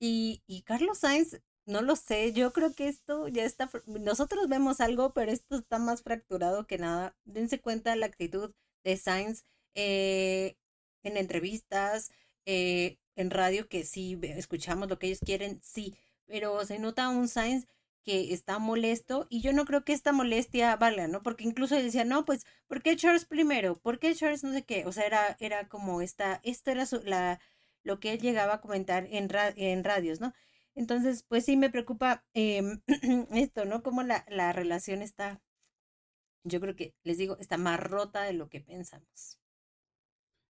Y, 0.00 0.42
y 0.46 0.62
Carlos 0.62 0.98
Sainz, 0.98 1.40
no 1.66 1.82
lo 1.82 1.96
sé, 1.96 2.32
yo 2.32 2.52
creo 2.52 2.74
que 2.74 2.88
esto 2.88 3.28
ya 3.28 3.44
está, 3.44 3.70
nosotros 3.86 4.48
vemos 4.48 4.80
algo, 4.80 5.12
pero 5.14 5.30
esto 5.30 5.56
está 5.56 5.78
más 5.78 6.02
fracturado 6.02 6.66
que 6.66 6.78
nada. 6.78 7.16
Dense 7.24 7.60
cuenta 7.60 7.94
la 7.96 8.06
actitud 8.06 8.52
de 8.84 8.96
Sainz 8.96 9.44
eh, 9.74 10.56
en 11.02 11.16
entrevistas, 11.16 12.10
eh, 12.46 12.98
en 13.16 13.30
radio 13.30 13.68
que 13.68 13.84
sí 13.84 14.18
escuchamos 14.22 14.88
lo 14.88 14.98
que 14.98 15.06
ellos 15.08 15.20
quieren, 15.24 15.60
sí, 15.62 15.94
pero 16.26 16.64
se 16.64 16.78
nota 16.78 17.08
un 17.08 17.28
Sainz 17.28 17.66
que 18.04 18.32
está 18.34 18.58
molesto 18.58 19.26
y 19.30 19.40
yo 19.40 19.52
no 19.52 19.64
creo 19.64 19.84
que 19.84 19.92
esta 19.94 20.12
molestia 20.12 20.76
valga, 20.76 21.08
¿no? 21.08 21.22
Porque 21.22 21.44
incluso 21.44 21.74
decía, 21.76 22.04
no, 22.04 22.24
pues, 22.26 22.44
¿por 22.66 22.82
qué 22.82 22.96
Charles 22.96 23.24
primero? 23.24 23.78
¿Por 23.80 23.98
qué 23.98 24.14
Charles 24.14 24.44
no 24.44 24.52
sé 24.52 24.62
qué? 24.64 24.84
O 24.86 24.92
sea, 24.92 25.06
era, 25.06 25.36
era 25.40 25.68
como 25.68 26.02
esta, 26.02 26.40
esto 26.44 26.70
era 26.70 26.84
su, 26.86 27.02
la, 27.04 27.40
lo 27.82 28.00
que 28.00 28.12
él 28.12 28.20
llegaba 28.20 28.54
a 28.54 28.60
comentar 28.60 29.06
en, 29.10 29.28
en 29.56 29.84
radios, 29.84 30.20
¿no? 30.20 30.34
Entonces, 30.74 31.24
pues 31.28 31.44
sí 31.44 31.56
me 31.56 31.70
preocupa 31.70 32.24
em, 32.34 32.82
esto, 33.34 33.64
¿no? 33.64 33.82
Como 33.82 34.02
la, 34.02 34.24
la 34.28 34.52
relación 34.52 35.00
está, 35.02 35.40
yo 36.44 36.60
creo 36.60 36.76
que, 36.76 36.94
les 37.02 37.18
digo, 37.18 37.36
está 37.38 37.56
más 37.56 37.80
rota 37.80 38.22
de 38.22 38.34
lo 38.34 38.48
que 38.48 38.60
pensamos. 38.60 39.40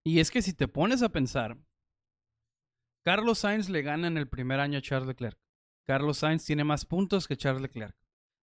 Y 0.04 0.20
es 0.20 0.30
que 0.30 0.42
si 0.42 0.52
te 0.52 0.68
pones 0.68 1.02
a 1.02 1.08
pensar, 1.08 1.56
Carlos 3.04 3.38
Sainz 3.38 3.68
le 3.68 3.82
gana 3.82 4.08
en 4.08 4.18
el 4.18 4.28
primer 4.28 4.60
año 4.60 4.78
a 4.78 4.82
Charles 4.82 5.08
Leclerc. 5.08 5.38
Carlos 5.86 6.18
Sainz 6.18 6.44
tiene 6.44 6.64
más 6.64 6.84
puntos 6.84 7.28
que 7.28 7.36
Charles 7.36 7.62
Leclerc. 7.62 7.96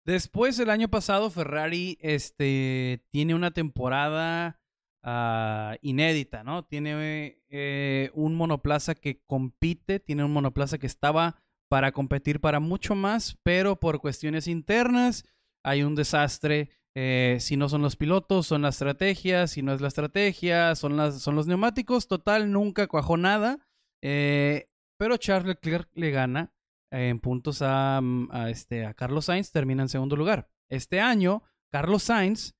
Después, 0.04 0.58
el 0.58 0.70
año 0.70 0.88
pasado, 0.88 1.30
Ferrari 1.30 1.98
este, 2.00 3.04
tiene 3.10 3.34
una 3.34 3.50
temporada 3.50 4.60
ah, 5.02 5.76
inédita, 5.82 6.42
¿no? 6.42 6.64
Tiene 6.64 7.42
eh, 7.48 8.10
un 8.14 8.34
monoplaza 8.34 8.94
que 8.94 9.22
compite, 9.26 10.00
tiene 10.00 10.24
un 10.24 10.32
monoplaza 10.32 10.78
que 10.78 10.86
estaba 10.86 11.42
para 11.68 11.92
competir 11.92 12.40
para 12.40 12.60
mucho 12.60 12.94
más, 12.94 13.38
pero 13.42 13.78
por 13.78 14.00
cuestiones 14.00 14.48
internas 14.48 15.24
hay 15.62 15.82
un 15.82 15.94
desastre. 15.94 16.70
Eh, 16.96 17.36
si 17.40 17.56
no 17.56 17.68
son 17.68 17.82
los 17.82 17.96
pilotos, 17.96 18.46
son 18.46 18.62
las 18.62 18.76
estrategias. 18.76 19.52
Si 19.52 19.62
no 19.62 19.72
es 19.72 19.80
la 19.80 19.88
estrategia, 19.88 20.74
son, 20.74 20.96
las, 20.96 21.20
son 21.20 21.36
los 21.36 21.46
neumáticos. 21.46 22.08
Total, 22.08 22.50
nunca 22.50 22.86
cuajó 22.86 23.16
nada. 23.16 23.58
Eh, 24.02 24.68
pero 24.98 25.16
Charles 25.16 25.48
Leclerc 25.48 25.88
le 25.94 26.10
gana 26.10 26.52
en 26.90 27.20
puntos 27.20 27.60
mm, 27.60 28.28
a, 28.30 28.50
este, 28.50 28.84
a 28.84 28.94
Carlos 28.94 29.26
Sainz, 29.26 29.50
termina 29.52 29.82
en 29.82 29.88
segundo 29.88 30.16
lugar. 30.16 30.50
Este 30.68 31.00
año, 31.00 31.42
Carlos 31.72 32.02
Sainz 32.02 32.54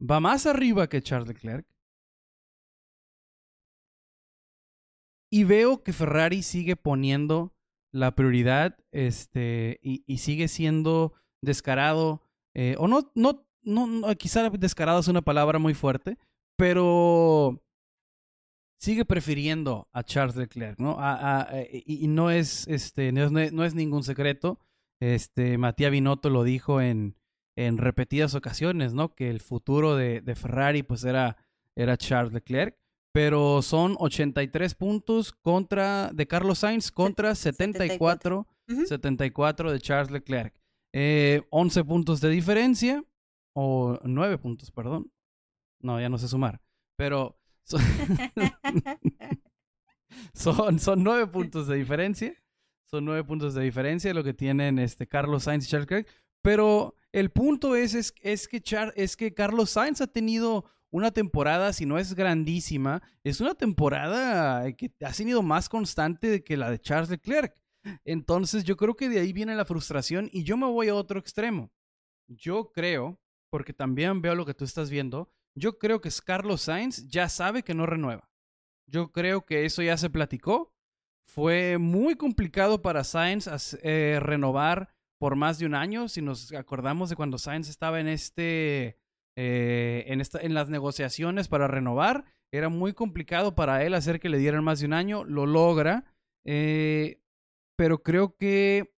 va 0.00 0.20
más 0.20 0.46
arriba 0.46 0.88
que 0.88 1.02
Charles 1.02 1.28
Leclerc. 1.28 1.66
Y 5.30 5.44
veo 5.44 5.82
que 5.82 5.92
Ferrari 5.92 6.42
sigue 6.42 6.76
poniendo 6.76 7.54
la 7.92 8.14
prioridad 8.14 8.78
este, 8.92 9.78
y, 9.82 10.18
sigue 10.18 10.48
siendo 10.48 11.12
descarado. 11.42 12.22
Eh, 12.54 12.76
o 12.78 12.88
no, 12.88 13.12
no, 13.62 14.14
quizá 14.16 14.48
descarado 14.50 15.00
es 15.00 15.08
una 15.08 15.22
palabra 15.22 15.58
muy 15.58 15.74
fuerte, 15.74 16.18
pero 16.56 17.62
sigue 18.78 19.04
prefiriendo 19.04 19.88
a 19.92 20.02
Charles 20.02 20.36
Leclerc, 20.36 20.78
¿no? 20.78 20.98
Eh, 21.52 21.82
y, 21.86 22.08
no 22.08 22.30
es, 22.30 22.66
este, 22.68 23.12
no 23.12 23.64
es, 23.64 23.74
ningún 23.74 24.04
secreto. 24.04 24.60
Este, 25.00 25.58
Matías 25.58 25.90
Binotto 25.90 26.30
lo 26.30 26.44
dijo 26.44 26.80
en, 26.80 27.16
en 27.56 27.78
repetidas 27.78 28.34
ocasiones, 28.34 28.94
¿no? 28.94 29.14
Que 29.14 29.30
el 29.30 29.40
futuro 29.40 29.96
de, 29.96 30.20
de, 30.20 30.34
Ferrari, 30.34 30.82
pues, 30.82 31.04
era, 31.04 31.36
era 31.76 31.96
Charles 31.96 32.32
Leclerc. 32.32 32.76
Pero 33.12 33.62
son 33.62 33.96
83 33.98 34.74
puntos 34.74 35.32
contra, 35.32 36.10
de 36.12 36.26
Carlos 36.26 36.60
Sainz 36.60 36.92
contra 36.92 37.34
74, 37.34 38.46
74 38.86 39.72
de 39.72 39.80
Charles 39.80 40.10
Leclerc. 40.10 40.54
Eh, 40.92 41.42
11 41.50 41.84
puntos 41.84 42.20
de 42.20 42.28
diferencia, 42.28 43.02
o 43.60 43.98
9 44.04 44.38
puntos, 44.38 44.70
perdón. 44.70 45.10
No, 45.80 46.00
ya 46.00 46.08
no 46.08 46.18
sé 46.18 46.28
sumar. 46.28 46.60
Pero 46.96 47.38
Son, 50.32 50.78
son, 50.78 51.02
nueve 51.02 51.26
puntos 51.26 51.66
de 51.66 51.76
diferencia. 51.76 52.34
Son 52.84 53.04
nueve 53.04 53.24
puntos 53.24 53.54
de 53.54 53.62
diferencia 53.62 54.14
lo 54.14 54.24
que 54.24 54.32
tienen 54.32 54.78
este 54.78 55.06
Carlos 55.06 55.44
Sainz 55.44 55.66
y 55.66 55.68
Charles 55.68 55.90
Leclerc. 55.90 56.08
Pero 56.42 56.94
el 57.12 57.30
punto 57.30 57.74
es, 57.74 57.94
es, 57.94 58.14
es, 58.22 58.48
que 58.48 58.60
Char, 58.60 58.92
es 58.96 59.16
que 59.16 59.34
Carlos 59.34 59.70
Sainz 59.70 60.00
ha 60.00 60.06
tenido 60.06 60.64
una 60.90 61.10
temporada, 61.10 61.72
si 61.72 61.84
no 61.84 61.98
es 61.98 62.14
grandísima, 62.14 63.02
es 63.24 63.40
una 63.40 63.54
temporada 63.54 64.72
que 64.72 64.92
ha 65.04 65.12
sido 65.12 65.42
más 65.42 65.68
constante 65.68 66.42
que 66.42 66.56
la 66.56 66.70
de 66.70 66.78
Charles 66.78 67.10
Leclerc. 67.10 67.54
Entonces 68.04 68.64
yo 68.64 68.76
creo 68.76 68.94
que 68.94 69.08
de 69.08 69.20
ahí 69.20 69.32
viene 69.32 69.54
la 69.54 69.64
frustración 69.64 70.30
y 70.32 70.44
yo 70.44 70.56
me 70.56 70.66
voy 70.66 70.88
a 70.88 70.94
otro 70.94 71.18
extremo. 71.18 71.70
Yo 72.28 72.72
creo, 72.72 73.18
porque 73.50 73.72
también 73.72 74.20
veo 74.22 74.34
lo 74.34 74.46
que 74.46 74.54
tú 74.54 74.64
estás 74.64 74.90
viendo, 74.90 75.30
yo 75.54 75.78
creo 75.78 76.00
que 76.00 76.10
Carlos 76.24 76.62
Sainz 76.62 77.08
ya 77.08 77.28
sabe 77.28 77.62
que 77.62 77.74
no 77.74 77.86
renueva. 77.86 78.30
Yo 78.86 79.12
creo 79.12 79.44
que 79.44 79.64
eso 79.64 79.82
ya 79.82 79.96
se 79.96 80.10
platicó. 80.10 80.72
fue 81.26 81.76
muy 81.76 82.16
complicado 82.16 82.80
para 82.80 83.04
Sainz 83.04 83.48
eh, 83.82 84.18
renovar 84.20 84.94
por 85.18 85.36
más 85.36 85.58
de 85.58 85.66
un 85.66 85.74
año. 85.74 86.08
Si 86.08 86.22
nos 86.22 86.52
acordamos 86.54 87.10
de 87.10 87.16
cuando 87.16 87.38
Sainz 87.38 87.68
estaba 87.68 88.00
en 88.00 88.08
este, 88.08 88.98
eh, 89.36 90.04
en, 90.06 90.20
esta, 90.20 90.40
en 90.40 90.54
las 90.54 90.70
negociaciones 90.70 91.48
para 91.48 91.68
renovar, 91.68 92.24
era 92.50 92.70
muy 92.70 92.94
complicado 92.94 93.54
para 93.54 93.84
él 93.84 93.92
hacer 93.94 94.20
que 94.20 94.30
le 94.30 94.38
dieran 94.38 94.64
más 94.64 94.80
de 94.80 94.86
un 94.86 94.94
año. 94.94 95.24
Lo 95.24 95.44
logra, 95.44 96.04
eh, 96.46 97.20
pero 97.76 98.02
creo 98.02 98.36
que 98.36 98.94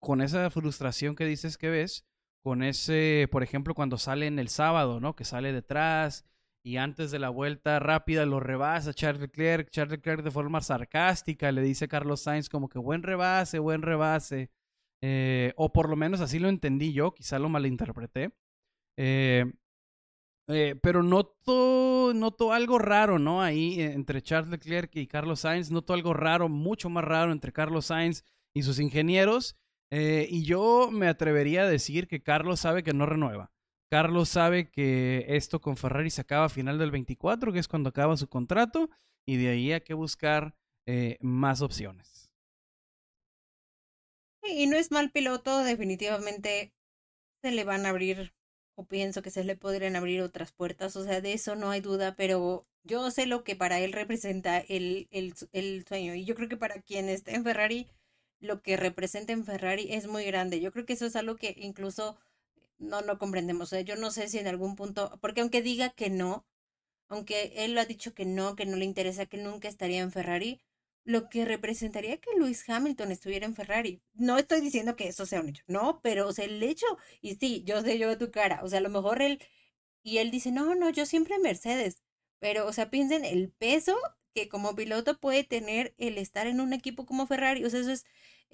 con 0.00 0.20
esa 0.20 0.48
frustración 0.50 1.16
que 1.16 1.24
dices 1.24 1.58
que 1.58 1.70
ves, 1.70 2.04
con 2.44 2.62
ese, 2.62 3.26
por 3.32 3.42
ejemplo, 3.42 3.74
cuando 3.74 3.96
sale 3.96 4.26
en 4.26 4.38
el 4.38 4.48
sábado, 4.48 5.00
¿no? 5.00 5.16
Que 5.16 5.24
sale 5.24 5.52
detrás 5.52 6.26
y 6.62 6.76
antes 6.76 7.10
de 7.10 7.18
la 7.18 7.30
vuelta 7.30 7.78
rápida 7.78 8.26
lo 8.26 8.38
rebasa 8.38 8.92
Charles 8.92 9.22
Leclerc. 9.22 9.70
Charles 9.70 9.92
Leclerc 9.92 10.22
de 10.22 10.30
forma 10.30 10.60
sarcástica 10.60 11.50
le 11.52 11.62
dice 11.62 11.86
a 11.86 11.88
Carlos 11.88 12.20
Sainz 12.20 12.50
como 12.50 12.68
que 12.68 12.78
buen 12.78 13.02
rebase, 13.02 13.58
buen 13.58 13.80
rebase. 13.80 14.50
Eh, 15.02 15.54
o 15.56 15.72
por 15.72 15.88
lo 15.88 15.96
menos 15.96 16.20
así 16.20 16.38
lo 16.38 16.48
entendí 16.50 16.92
yo, 16.92 17.14
quizá 17.14 17.38
lo 17.38 17.48
malinterpreté. 17.48 18.34
Eh, 18.98 19.44
eh, 20.48 20.78
pero 20.82 21.02
noto, 21.02 22.12
noto 22.14 22.52
algo 22.52 22.78
raro, 22.78 23.18
¿no? 23.18 23.40
Ahí 23.40 23.80
entre 23.80 24.20
Charles 24.20 24.50
Leclerc 24.50 24.94
y 24.96 25.06
Carlos 25.06 25.40
Sainz, 25.40 25.70
noto 25.70 25.94
algo 25.94 26.12
raro, 26.12 26.50
mucho 26.50 26.90
más 26.90 27.04
raro 27.04 27.32
entre 27.32 27.52
Carlos 27.52 27.86
Sainz 27.86 28.22
y 28.54 28.62
sus 28.62 28.78
ingenieros. 28.80 29.56
Y 29.90 30.44
yo 30.44 30.90
me 30.90 31.08
atrevería 31.08 31.62
a 31.62 31.68
decir 31.68 32.08
que 32.08 32.22
Carlos 32.22 32.60
sabe 32.60 32.82
que 32.82 32.94
no 32.94 33.06
renueva. 33.06 33.52
Carlos 33.90 34.28
sabe 34.28 34.70
que 34.70 35.24
esto 35.28 35.60
con 35.60 35.76
Ferrari 35.76 36.10
se 36.10 36.22
acaba 36.22 36.46
a 36.46 36.48
final 36.48 36.78
del 36.78 36.90
24, 36.90 37.52
que 37.52 37.60
es 37.60 37.68
cuando 37.68 37.90
acaba 37.90 38.16
su 38.16 38.28
contrato, 38.28 38.90
y 39.26 39.36
de 39.36 39.50
ahí 39.50 39.72
hay 39.72 39.82
que 39.82 39.94
buscar 39.94 40.56
más 41.20 41.62
opciones. 41.62 42.30
Y 44.42 44.66
no 44.66 44.76
es 44.76 44.90
mal 44.90 45.10
piloto, 45.10 45.64
definitivamente 45.64 46.72
se 47.42 47.50
le 47.50 47.64
van 47.64 47.86
a 47.86 47.90
abrir, 47.90 48.34
o 48.76 48.84
pienso 48.86 49.22
que 49.22 49.30
se 49.30 49.44
le 49.44 49.56
podrían 49.56 49.96
abrir 49.96 50.22
otras 50.22 50.52
puertas, 50.52 50.96
o 50.96 51.04
sea, 51.04 51.20
de 51.20 51.32
eso 51.32 51.54
no 51.56 51.70
hay 51.70 51.80
duda, 51.80 52.14
pero 52.16 52.66
yo 52.84 53.10
sé 53.10 53.26
lo 53.26 53.44
que 53.44 53.56
para 53.56 53.80
él 53.80 53.92
representa 53.92 54.58
el, 54.58 55.08
el, 55.10 55.34
el 55.52 55.84
sueño. 55.86 56.14
Y 56.14 56.24
yo 56.24 56.34
creo 56.34 56.48
que 56.48 56.56
para 56.56 56.80
quien 56.82 57.08
esté 57.08 57.34
en 57.34 57.44
Ferrari, 57.44 57.86
lo 58.44 58.62
que 58.62 58.76
representa 58.76 59.32
en 59.32 59.44
Ferrari 59.44 59.92
es 59.92 60.06
muy 60.06 60.24
grande. 60.24 60.60
Yo 60.60 60.72
creo 60.72 60.86
que 60.86 60.94
eso 60.94 61.06
es 61.06 61.16
algo 61.16 61.36
que 61.36 61.54
incluso 61.58 62.18
no, 62.78 63.02
no 63.02 63.18
comprendemos. 63.18 63.68
O 63.68 63.70
sea, 63.70 63.80
yo 63.82 63.96
no 63.96 64.10
sé 64.10 64.28
si 64.28 64.38
en 64.38 64.48
algún 64.48 64.76
punto, 64.76 65.18
porque 65.20 65.40
aunque 65.40 65.62
diga 65.62 65.90
que 65.90 66.10
no, 66.10 66.46
aunque 67.08 67.52
él 67.56 67.74
lo 67.74 67.80
ha 67.80 67.86
dicho 67.86 68.14
que 68.14 68.24
no, 68.26 68.56
que 68.56 68.66
no 68.66 68.76
le 68.76 68.84
interesa, 68.84 69.26
que 69.26 69.38
nunca 69.38 69.68
estaría 69.68 70.00
en 70.02 70.12
Ferrari, 70.12 70.60
lo 71.04 71.28
que 71.28 71.44
representaría 71.44 72.18
que 72.18 72.30
Lewis 72.36 72.68
Hamilton 72.68 73.12
estuviera 73.12 73.46
en 73.46 73.54
Ferrari. 73.54 74.02
No 74.14 74.38
estoy 74.38 74.60
diciendo 74.60 74.96
que 74.96 75.08
eso 75.08 75.26
sea 75.26 75.40
un 75.40 75.50
hecho, 75.50 75.64
no, 75.66 76.00
pero 76.02 76.28
o 76.28 76.32
el 76.38 76.62
hecho, 76.62 76.86
y 77.20 77.36
sí, 77.36 77.62
yo 77.64 77.82
sé 77.82 77.98
yo 77.98 78.18
tu 78.18 78.30
cara, 78.30 78.60
o 78.64 78.68
sea, 78.68 78.78
a 78.78 78.82
lo 78.82 78.88
mejor 78.90 79.22
él, 79.22 79.40
y 80.02 80.18
él 80.18 80.30
dice, 80.30 80.52
no, 80.52 80.74
no, 80.74 80.90
yo 80.90 81.06
siempre 81.06 81.38
Mercedes, 81.38 82.02
pero, 82.38 82.66
o 82.66 82.72
sea, 82.72 82.90
piensen 82.90 83.24
el 83.24 83.50
peso 83.50 83.96
que 84.34 84.48
como 84.48 84.74
piloto 84.74 85.18
puede 85.20 85.44
tener 85.44 85.94
el 85.98 86.18
estar 86.18 86.46
en 86.46 86.60
un 86.60 86.72
equipo 86.72 87.06
como 87.06 87.26
Ferrari, 87.26 87.64
o 87.64 87.70
sea, 87.70 87.80
eso 87.80 87.92
es, 87.92 88.04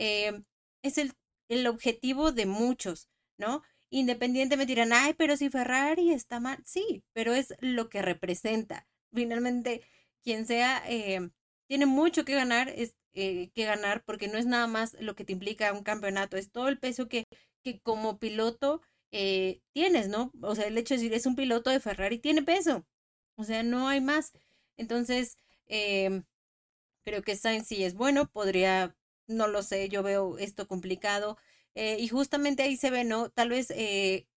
eh, 0.00 0.42
es 0.82 0.98
el, 0.98 1.12
el 1.48 1.66
objetivo 1.66 2.32
de 2.32 2.46
muchos, 2.46 3.08
¿no? 3.38 3.62
Independientemente 3.90 4.72
dirán, 4.74 4.92
ay, 4.92 5.14
pero 5.14 5.36
si 5.36 5.50
Ferrari 5.50 6.12
está 6.12 6.40
mal, 6.40 6.62
sí, 6.64 7.04
pero 7.12 7.34
es 7.34 7.54
lo 7.60 7.88
que 7.88 8.02
representa. 8.02 8.86
Finalmente, 9.12 9.82
quien 10.22 10.46
sea... 10.46 10.82
Eh, 10.88 11.30
tiene 11.70 11.86
mucho 11.86 12.24
que 12.24 12.34
ganar, 12.34 12.68
es, 12.68 12.96
eh, 13.14 13.50
que 13.54 13.64
ganar 13.64 14.02
porque 14.04 14.26
no 14.26 14.38
es 14.38 14.46
nada 14.46 14.66
más 14.66 14.96
lo 15.00 15.14
que 15.14 15.24
te 15.24 15.32
implica 15.32 15.72
un 15.72 15.84
campeonato, 15.84 16.36
es 16.36 16.50
todo 16.50 16.66
el 16.68 16.80
peso 16.80 17.08
que, 17.08 17.28
que 17.62 17.78
como 17.80 18.18
piloto 18.18 18.82
eh, 19.12 19.60
tienes, 19.72 20.08
¿no? 20.08 20.32
O 20.42 20.56
sea, 20.56 20.66
el 20.66 20.76
hecho 20.78 20.94
de 20.94 20.98
decir 20.98 21.14
es 21.14 21.26
un 21.26 21.36
piloto 21.36 21.70
de 21.70 21.78
Ferrari 21.78 22.18
tiene 22.18 22.42
peso, 22.42 22.84
o 23.36 23.44
sea, 23.44 23.62
no 23.62 23.86
hay 23.88 24.00
más. 24.00 24.32
Entonces, 24.76 25.36
eh, 25.68 26.22
creo 27.04 27.22
que 27.22 27.36
Sainz 27.36 27.66
sí 27.68 27.84
es 27.84 27.94
bueno, 27.94 28.26
podría, 28.30 28.96
no 29.30 29.46
lo 29.48 29.62
sé, 29.62 29.88
yo 29.88 30.02
veo 30.02 30.38
esto 30.38 30.66
complicado. 30.68 31.38
Eh, 31.74 31.96
y 32.00 32.08
justamente 32.08 32.62
ahí 32.62 32.76
se 32.76 32.90
ve, 32.90 33.04
¿no? 33.04 33.30
Tal 33.30 33.50
vez, 33.50 33.72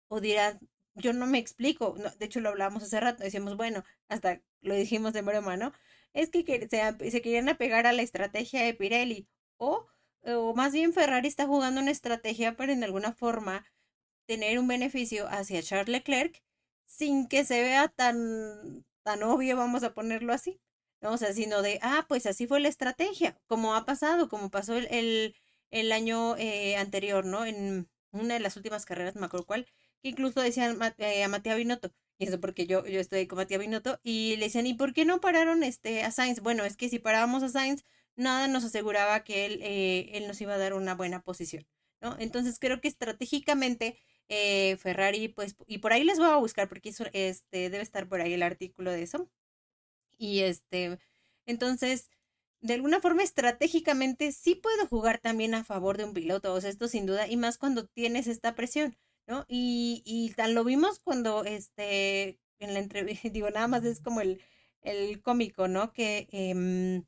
o 0.08 0.20
dirás, 0.22 0.58
yo 0.96 1.14
no 1.14 1.26
me 1.28 1.40
explico, 1.40 1.96
de 2.20 2.26
hecho 2.26 2.40
lo 2.40 2.50
hablábamos 2.50 2.84
hace 2.84 3.00
rato, 3.00 3.24
decíamos, 3.24 3.58
bueno, 3.58 3.84
hasta 4.10 4.42
lo 4.62 4.76
dijimos 4.76 5.14
de 5.14 5.22
broma, 5.22 5.58
¿no? 5.58 5.74
es 6.14 6.30
que 6.30 6.68
se, 6.70 7.12
se 7.12 7.22
querían 7.22 7.50
apegar 7.50 7.88
a 7.88 7.94
la 7.94 8.04
estrategia 8.04 8.62
de 8.64 8.74
Pirelli. 8.76 9.28
O, 9.58 9.88
o 10.24 10.54
más 10.56 10.72
bien 10.74 10.94
Ferrari 10.94 11.28
está 11.28 11.48
jugando 11.48 11.82
una 11.82 11.90
estrategia 11.92 12.56
para 12.56 12.72
en 12.74 12.84
alguna 12.84 13.14
forma 13.14 13.66
tener 14.28 14.60
un 14.60 14.68
beneficio 14.68 15.28
hacia 15.30 15.64
Charles 15.64 15.90
Leclerc 15.90 16.44
sin 16.86 17.28
que 17.28 17.46
se 17.46 17.62
vea 17.62 17.88
tan, 17.90 18.86
tan 19.04 19.24
obvio, 19.24 19.58
vamos 19.58 19.84
a 19.84 19.94
ponerlo 19.94 20.34
así. 20.34 20.60
¿No? 21.04 21.12
O 21.14 21.18
sea, 21.18 21.34
sino 21.34 21.62
de, 21.62 21.80
ah, 21.84 22.06
pues 22.08 22.26
así 22.26 22.48
fue 22.48 22.62
la 22.62 22.70
estrategia, 22.70 23.38
como 23.48 23.76
ha 23.76 23.86
pasado, 23.86 24.30
como 24.30 24.50
pasó 24.50 24.78
el, 24.78 24.88
el, 24.90 25.36
el 25.70 25.92
año 25.92 26.38
eh, 26.38 26.78
anterior, 26.78 27.26
¿no? 27.26 27.46
En 27.46 27.90
una 28.12 28.36
de 28.36 28.40
las 28.40 28.56
últimas 28.58 28.86
carreras, 28.86 29.16
me 29.16 29.26
acuerdo 29.26 29.46
cuál, 29.46 29.66
que 30.02 30.10
incluso 30.10 30.42
decían 30.42 30.80
eh, 30.98 31.24
a 31.24 31.28
Matías 31.28 31.58
Binotto, 31.58 31.92
y 32.18 32.28
eso 32.28 32.40
porque 32.40 32.66
yo, 32.68 32.86
yo 32.88 33.00
estoy 33.02 33.28
con 33.28 33.38
Matías 33.38 33.60
Binotto, 33.60 34.00
y 34.04 34.38
le 34.38 34.46
decían, 34.46 34.66
¿y 34.66 34.76
por 34.76 34.94
qué 34.94 35.04
no 35.06 35.20
pararon 35.22 35.64
este, 35.64 36.04
a 36.04 36.12
Sainz? 36.12 36.40
Bueno, 36.40 36.64
es 36.64 36.78
que 36.78 36.90
si 36.90 37.00
parábamos 37.00 37.44
a 37.44 37.50
Sainz, 37.50 37.84
nada 38.16 38.48
nos 38.48 38.64
aseguraba 38.64 39.24
que 39.26 39.46
él, 39.46 39.60
eh, 39.62 40.10
él 40.14 40.28
nos 40.28 40.40
iba 40.42 40.54
a 40.54 40.58
dar 40.58 40.74
una 40.74 40.96
buena 40.96 41.22
posición, 41.22 41.68
¿no? 42.02 42.16
Entonces 42.20 42.60
creo 42.60 42.80
que 42.80 42.88
estratégicamente 42.88 43.98
eh, 44.30 44.78
Ferrari, 44.78 45.28
pues, 45.28 45.56
y 45.68 45.80
por 45.80 45.92
ahí 45.94 46.04
les 46.06 46.18
voy 46.18 46.28
a 46.30 46.38
buscar, 46.38 46.70
porque 46.70 46.90
eso, 46.90 47.06
este, 47.14 47.70
debe 47.70 47.82
estar 47.84 48.08
por 48.08 48.22
ahí 48.22 48.34
el 48.34 48.44
artículo 48.44 48.92
de 48.92 49.04
eso. 49.04 49.30
Y 50.18 50.42
este, 50.42 51.00
entonces, 51.46 52.10
de 52.62 52.74
alguna 52.76 53.00
forma 53.02 53.24
estratégicamente 53.24 54.32
sí 54.32 54.56
puedo 54.56 54.88
jugar 54.88 55.20
también 55.20 55.54
a 55.56 55.64
favor 55.64 55.98
de 55.98 56.06
un 56.06 56.14
piloto, 56.14 56.54
o 56.54 56.62
sea, 56.62 56.70
esto 56.70 56.88
sin 56.88 57.06
duda, 57.06 57.28
y 57.28 57.38
más 57.38 57.58
cuando 57.58 57.86
tienes 57.88 58.28
esta 58.28 58.56
presión. 58.56 58.98
¿no? 59.28 59.46
Y, 59.48 60.04
y 60.06 60.32
tal 60.34 60.54
lo 60.54 60.64
vimos 60.64 61.00
cuando, 61.00 61.46
este, 61.46 62.40
en 62.60 62.74
la 62.74 62.80
entrevista, 62.80 63.30
digo, 63.30 63.50
nada 63.50 63.68
más 63.68 63.84
es 63.86 64.02
como 64.02 64.22
el, 64.22 64.42
el 64.82 65.22
cómico, 65.22 65.68
¿no? 65.68 65.94
Que, 65.94 66.28
eh, 66.32 67.04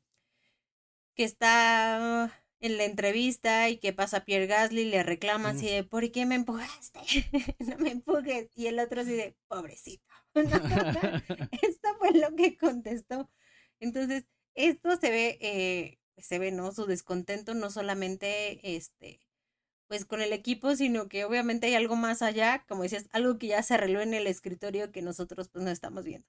que 1.14 1.24
está 1.24 2.32
en 2.60 2.76
la 2.78 2.84
entrevista 2.84 3.68
y 3.68 3.78
que 3.78 3.92
pasa 3.92 4.24
Pierre 4.24 4.46
Gasly, 4.46 4.84
le 4.84 5.02
reclama 5.02 5.50
así 5.50 5.66
de, 5.68 5.84
¿por 5.84 6.10
qué 6.10 6.26
me 6.26 6.34
empujaste? 6.34 7.00
no 7.58 7.78
me 7.78 7.90
empujes. 7.90 8.50
Y 8.54 8.66
el 8.66 8.78
otro 8.78 9.00
así 9.02 9.12
de, 9.12 9.36
pobrecito. 9.48 10.04
esto 11.62 11.88
fue 11.98 12.12
lo 12.12 12.34
que 12.36 12.56
contestó. 12.56 13.30
Entonces, 13.80 14.26
esto 14.54 14.96
se 14.96 15.10
ve, 15.10 15.38
eh, 15.40 15.98
se 16.18 16.38
ve, 16.38 16.52
¿no? 16.52 16.72
Su 16.72 16.86
descontento 16.86 17.54
no 17.54 17.70
solamente, 17.70 18.76
este, 18.76 19.20
pues 19.86 20.04
con 20.04 20.20
el 20.20 20.32
equipo, 20.32 20.74
sino 20.74 21.08
que 21.08 21.24
obviamente 21.24 21.66
hay 21.68 21.74
algo 21.74 21.96
más 21.96 22.22
allá, 22.22 22.64
como 22.68 22.82
dices, 22.82 23.08
algo 23.12 23.38
que 23.38 23.48
ya 23.48 23.62
se 23.62 23.74
arregló 23.74 24.00
en 24.00 24.14
el 24.14 24.26
escritorio 24.26 24.92
que 24.92 25.02
nosotros 25.02 25.48
pues 25.48 25.64
no 25.64 25.70
estamos 25.70 26.04
viendo. 26.04 26.28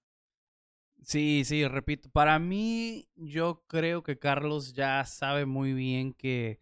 Sí, 1.03 1.43
sí, 1.45 1.65
repito, 1.67 2.09
para 2.09 2.37
mí 2.39 3.07
yo 3.15 3.63
creo 3.67 4.03
que 4.03 4.19
Carlos 4.19 4.73
ya 4.73 5.05
sabe 5.05 5.45
muy 5.45 5.73
bien 5.73 6.13
que, 6.13 6.59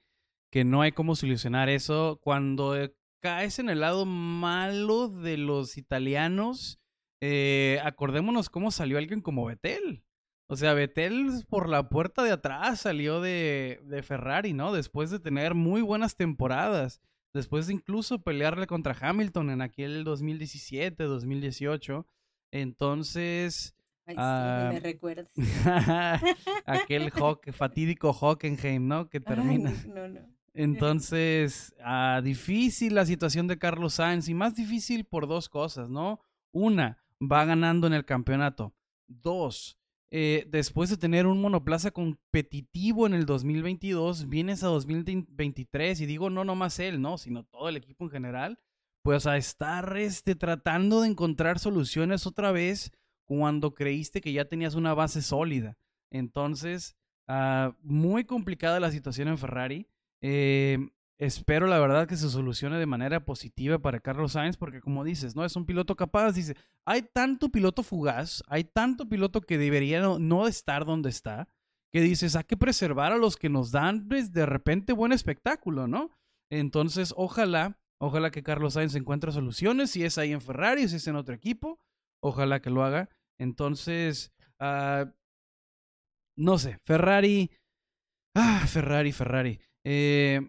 que 0.52 0.64
no 0.64 0.82
hay 0.82 0.92
cómo 0.92 1.16
solucionar 1.16 1.70
eso. 1.70 2.20
Cuando 2.22 2.78
eh, 2.80 2.96
caes 3.22 3.60
en 3.60 3.70
el 3.70 3.80
lado 3.80 4.06
malo 4.06 5.08
de 5.08 5.38
los 5.38 5.78
italianos, 5.78 6.80
eh, 7.22 7.80
acordémonos 7.84 8.50
cómo 8.50 8.72
salió 8.72 8.98
alguien 8.98 9.22
como 9.22 9.46
Betel. 9.46 10.04
O 10.48 10.56
sea, 10.56 10.74
Vettel 10.74 11.44
por 11.50 11.70
la 11.70 11.90
puerta 11.90 12.24
de 12.24 12.32
atrás 12.32 12.82
salió 12.82 13.20
de, 13.20 13.82
de, 13.84 14.04
Ferrari, 14.04 14.54
¿no? 14.54 14.74
Después 14.74 15.10
de 15.10 15.20
tener 15.20 15.56
muy 15.56 15.82
buenas 15.82 16.16
temporadas. 16.16 17.02
Después 17.34 17.68
de 17.68 17.74
incluso 17.74 18.22
pelearle 18.22 18.68
contra 18.68 18.96
Hamilton 19.00 19.50
en 19.50 19.62
aquel 19.62 20.04
2017, 20.04 21.04
2018. 21.04 22.08
Entonces. 22.52 23.76
Ay, 24.06 24.16
sí, 24.16 24.22
uh, 24.22 24.74
me 24.74 24.80
recuerdas. 24.80 25.32
aquel 26.66 27.12
Hawk, 27.16 27.52
fatídico 27.52 28.12
Hockenheim, 28.12 28.88
¿no? 28.88 29.10
Que 29.10 29.20
termina. 29.20 29.72
Ay, 29.72 29.90
no, 29.94 30.08
no. 30.08 30.36
Entonces, 30.54 31.76
uh, 31.80 32.22
difícil 32.22 32.96
la 32.96 33.06
situación 33.06 33.48
de 33.48 33.58
Carlos 33.58 33.96
Sainz 33.96 34.30
y 34.30 34.34
más 34.34 34.56
difícil 34.56 35.06
por 35.06 35.28
dos 35.28 35.50
cosas, 35.50 35.90
¿no? 35.90 36.22
Una, 36.54 37.04
va 37.22 37.46
ganando 37.46 37.88
en 37.88 37.94
el 37.94 38.06
campeonato. 38.06 38.74
Dos, 39.08 39.78
eh, 40.12 40.48
después 40.50 40.90
de 40.90 40.98
tener 40.98 41.28
un 41.28 41.42
monoplaza 41.42 41.92
competitivo 41.92 43.06
en 43.08 43.14
el 43.14 43.26
2022, 43.26 44.28
vienes 44.28 44.64
a 44.64 44.68
2023 44.68 46.02
y 46.02 46.06
digo 46.06 46.30
no 46.30 46.44
nomás 46.44 46.80
él, 46.80 47.02
no, 47.02 47.18
sino 47.18 47.44
todo 47.44 47.70
el 47.70 47.78
equipo 47.78 48.06
en 48.06 48.12
general, 48.12 48.60
pues 49.04 49.28
a 49.28 49.38
estar 49.38 49.98
este, 49.98 50.36
tratando 50.36 51.02
de 51.02 51.10
encontrar 51.10 51.60
soluciones 51.60 52.26
otra 52.26 52.52
vez 52.52 52.92
cuando 53.26 53.74
creíste 53.74 54.22
que 54.22 54.34
ya 54.34 54.46
tenías 54.46 54.76
una 54.76 54.94
base 54.94 55.22
sólida. 55.22 55.78
Entonces, 56.12 56.96
Ah, 57.28 57.76
muy 57.82 58.26
complicada 58.26 58.80
la 58.80 58.92
situación 58.92 59.28
en 59.28 59.38
Ferrari. 59.38 59.88
Eh, 60.22 60.78
espero 61.20 61.68
la 61.68 61.80
verdad 61.80 62.08
que 62.08 62.18
se 62.18 62.30
solucione 62.30 62.78
de 62.78 62.86
manera 62.86 63.24
positiva 63.24 63.80
para 63.80 64.00
Carlos 64.00 64.34
Sainz, 64.34 64.58
porque 64.58 64.82
como 64.82 65.04
dices, 65.04 65.36
¿no? 65.36 65.46
Es 65.46 65.56
un 65.56 65.66
piloto 65.66 65.96
capaz, 65.96 66.34
dice, 66.34 66.56
hay 66.86 67.04
tanto 67.04 67.50
piloto 67.50 67.84
fugaz, 67.84 68.44
hay 68.48 68.66
tanto 68.66 69.08
piloto 69.08 69.42
que 69.42 69.58
debería 69.58 70.02
no, 70.02 70.48
estar 70.48 70.86
donde 70.86 71.10
está, 71.10 71.48
que 71.94 72.02
dices, 72.02 72.36
hay 72.36 72.44
que 72.44 72.58
preservar 72.58 73.14
a 73.14 73.18
los 73.18 73.38
que 73.38 73.50
nos 73.50 73.72
dan 73.72 74.08
pues, 74.08 74.34
de 74.34 74.46
repente 74.46 74.94
buen 74.94 75.14
espectáculo, 75.14 75.88
¿no? 75.88 76.12
Entonces, 76.52 77.14
ojalá, 77.16 77.80
ojalá 78.00 78.32
que 78.32 78.44
Carlos 78.44 78.74
Sainz 78.74 78.96
encuentre 78.96 79.32
soluciones, 79.32 79.92
si 79.92 80.04
es 80.04 80.18
ahí 80.18 80.34
en 80.34 80.42
Ferrari, 80.42 80.88
si 80.90 80.98
es 80.98 81.08
en 81.08 81.16
otro 81.16 81.34
equipo, 81.34 81.80
ojalá 82.22 82.62
que 82.62 82.70
lo 82.70 82.84
haga. 82.84 83.10
Entonces, 83.40 84.34
uh, 84.60 85.10
no 86.38 86.58
sé, 86.58 86.78
Ferrari, 86.86 87.50
ah, 88.36 88.66
Ferrari, 88.68 89.12
Ferrari. 89.12 89.60
Eh, 89.86 90.42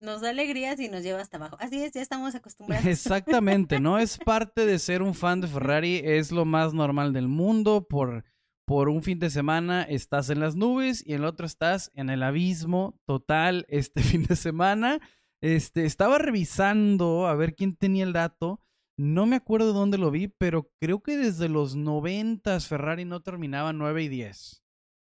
nos 0.00 0.20
da 0.20 0.30
alegría 0.30 0.76
si 0.76 0.88
nos 0.88 1.02
lleva 1.02 1.20
hasta 1.20 1.36
abajo. 1.36 1.56
Así 1.60 1.82
es, 1.82 1.92
ya 1.92 2.02
estamos 2.02 2.34
acostumbrados. 2.34 2.86
Exactamente, 2.86 3.80
no 3.80 3.98
es 3.98 4.18
parte 4.18 4.66
de 4.66 4.78
ser 4.78 5.02
un 5.02 5.14
fan 5.14 5.40
de 5.40 5.48
Ferrari, 5.48 6.00
es 6.04 6.32
lo 6.32 6.44
más 6.44 6.74
normal 6.74 7.12
del 7.12 7.28
mundo. 7.28 7.86
Por, 7.88 8.24
por 8.66 8.88
un 8.88 9.02
fin 9.02 9.18
de 9.18 9.30
semana 9.30 9.82
estás 9.82 10.30
en 10.30 10.40
las 10.40 10.56
nubes 10.56 11.02
y 11.06 11.14
en 11.14 11.20
el 11.20 11.26
otro 11.26 11.46
estás 11.46 11.90
en 11.94 12.10
el 12.10 12.22
abismo 12.22 13.00
total 13.06 13.66
este 13.68 14.02
fin 14.02 14.24
de 14.24 14.36
semana. 14.36 15.00
Este, 15.40 15.84
estaba 15.84 16.18
revisando 16.18 17.26
a 17.26 17.34
ver 17.34 17.54
quién 17.54 17.76
tenía 17.76 18.04
el 18.04 18.12
dato. 18.12 18.60
No 18.98 19.26
me 19.26 19.36
acuerdo 19.36 19.74
dónde 19.74 19.98
lo 19.98 20.10
vi, 20.10 20.28
pero 20.28 20.70
creo 20.80 21.02
que 21.02 21.18
desde 21.18 21.50
los 21.50 21.76
noventas 21.76 22.66
Ferrari 22.66 23.04
no 23.04 23.20
terminaba 23.20 23.74
9 23.74 24.04
y 24.04 24.08
10. 24.08 24.62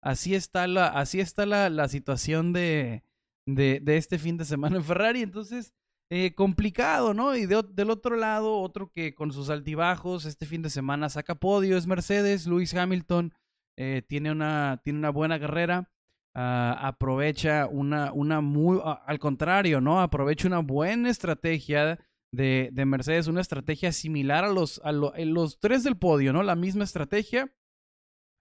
Así 0.04 0.36
está 0.36 0.68
la, 0.68 0.88
así 0.88 1.20
está 1.20 1.48
la, 1.48 1.70
la 1.70 1.88
situación 1.88 2.54
de, 2.54 3.04
de, 3.48 3.80
de 3.82 3.98
este 3.98 4.18
fin 4.18 4.38
de 4.38 4.46
semana 4.46 4.78
en 4.78 4.84
Ferrari. 4.84 5.22
Entonces, 5.22 5.74
eh, 6.10 6.36
complicado, 6.36 7.14
¿no? 7.14 7.36
Y 7.36 7.46
del 7.46 7.90
otro 7.90 8.16
lado, 8.16 8.60
otro 8.60 8.92
que 8.92 9.16
con 9.16 9.32
sus 9.32 9.50
altibajos 9.50 10.26
este 10.26 10.46
fin 10.46 10.62
de 10.62 10.70
semana 10.70 11.10
saca 11.10 11.36
podio 11.36 11.78
es 11.78 11.88
Mercedes. 11.88 12.48
Lewis 12.48 12.74
Hamilton 12.74 13.34
eh, 13.78 14.04
tiene, 14.08 14.32
una, 14.32 14.82
tiene 14.84 15.00
una 15.00 15.10
buena 15.10 15.40
carrera. 15.40 15.90
Uh, 16.34 16.80
aprovecha 16.80 17.68
una, 17.68 18.14
una 18.14 18.40
muy, 18.40 18.80
al 18.84 19.20
contrario, 19.20 19.82
¿no? 19.82 20.00
Aprovecha 20.00 20.48
una 20.48 20.60
buena 20.60 21.10
estrategia 21.10 22.00
de, 22.34 22.70
de 22.72 22.86
Mercedes, 22.86 23.28
una 23.28 23.42
estrategia 23.42 23.92
similar 23.92 24.46
a 24.46 24.50
los, 24.50 24.80
a 24.86 24.94
los 24.94 25.60
tres 25.60 25.84
del 25.84 25.98
podio, 25.98 26.32
¿no? 26.32 26.42
La 26.42 26.56
misma 26.56 26.86
estrategia, 26.86 27.54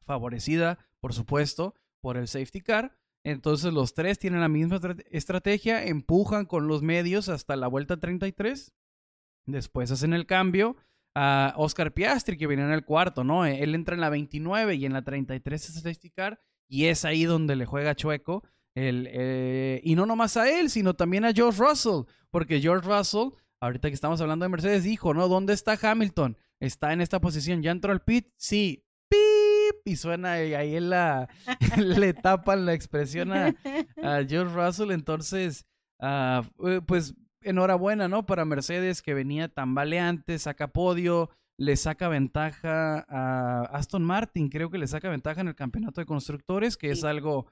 favorecida, 0.07 0.79
por 1.01 1.15
supuesto, 1.15 1.75
por 2.01 2.17
el 2.17 2.29
safety 2.29 2.61
car. 2.61 2.97
Entonces 3.25 3.73
los 3.73 3.95
tres 3.95 4.19
tienen 4.19 4.41
la 4.41 4.49
misma 4.49 4.81
estrategia, 5.11 5.85
empujan 5.85 6.47
con 6.47 6.69
los 6.69 6.83
medios 6.83 7.29
hasta 7.29 7.57
la 7.57 7.69
vuelta 7.69 7.99
33. 7.99 8.73
Después 9.47 9.91
hacen 9.91 10.15
el 10.15 10.27
cambio 10.27 10.77
a 11.15 11.55
Oscar 11.57 11.93
Piastri, 11.93 12.39
que 12.39 12.47
viene 12.47 12.65
en 12.65 12.73
el 12.73 12.85
cuarto, 12.85 13.25
¿no? 13.25 13.45
E-, 13.45 13.63
él 13.63 13.75
entra 13.75 13.95
en 13.95 14.01
la 14.01 14.11
29 14.11 14.75
y 14.77 14.87
en 14.87 14.93
la 14.93 15.03
33 15.03 15.69
es 15.69 15.75
safety 15.75 16.11
car. 16.11 16.41
Y 16.69 16.87
es 16.87 17.05
ahí 17.05 17.25
donde 17.25 17.57
le 17.57 17.67
juega 17.67 17.97
chueco. 17.97 18.45
El, 18.75 19.09
eh, 19.11 19.81
y 19.83 19.97
no 19.97 20.07
nomás 20.07 20.37
a 20.37 20.49
él, 20.49 20.71
sino 20.71 20.95
también 20.95 21.25
a 21.25 21.33
George 21.33 21.61
Russell. 21.61 22.05
Porque 22.31 22.61
George 22.61 22.89
Russell, 22.89 23.31
ahorita 23.61 23.89
que 23.89 23.95
estamos 23.95 24.21
hablando 24.21 24.45
de 24.45 24.51
Mercedes, 24.51 24.85
dijo, 24.85 25.13
¿no? 25.13 25.29
¿Dónde 25.29 25.53
está 25.53 25.77
Hamilton? 25.81 26.39
¿Está 26.61 26.93
en 26.93 27.01
esta 27.01 27.21
posición? 27.21 27.63
¿Ya 27.63 27.73
entró 27.73 27.91
al 27.93 28.03
pit? 28.03 28.29
Sí 28.37 28.85
y 29.85 29.97
suena 29.97 30.43
y 30.43 30.55
ahí 30.55 30.79
la, 30.81 31.29
le 31.79 32.15
tapan 32.15 32.67
la 32.67 32.75
expresión 32.75 33.33
a, 33.33 33.55
George 34.29 34.55
Russell. 34.55 34.91
Entonces, 34.91 35.67
uh, 36.01 36.43
pues 36.87 37.15
enhorabuena, 37.43 38.09
¿no? 38.09 38.27
Para 38.27 38.45
Mercedes 38.45 39.03
que 39.03 39.15
venía 39.15 39.49
tambaleante, 39.49 40.39
saca 40.39 40.69
podio, 40.69 41.31
le 41.59 41.77
saca 41.77 42.09
ventaja 42.09 43.05
a 43.09 43.63
Aston 43.73 44.05
Martin, 44.05 44.49
creo 44.49 44.71
que 44.71 44.79
le 44.79 44.87
saca 44.87 45.09
ventaja 45.09 45.41
en 45.41 45.49
el 45.49 45.55
campeonato 45.55 46.01
de 46.01 46.07
constructores, 46.07 46.77
que 46.77 46.91
es 46.91 47.05
algo 47.05 47.47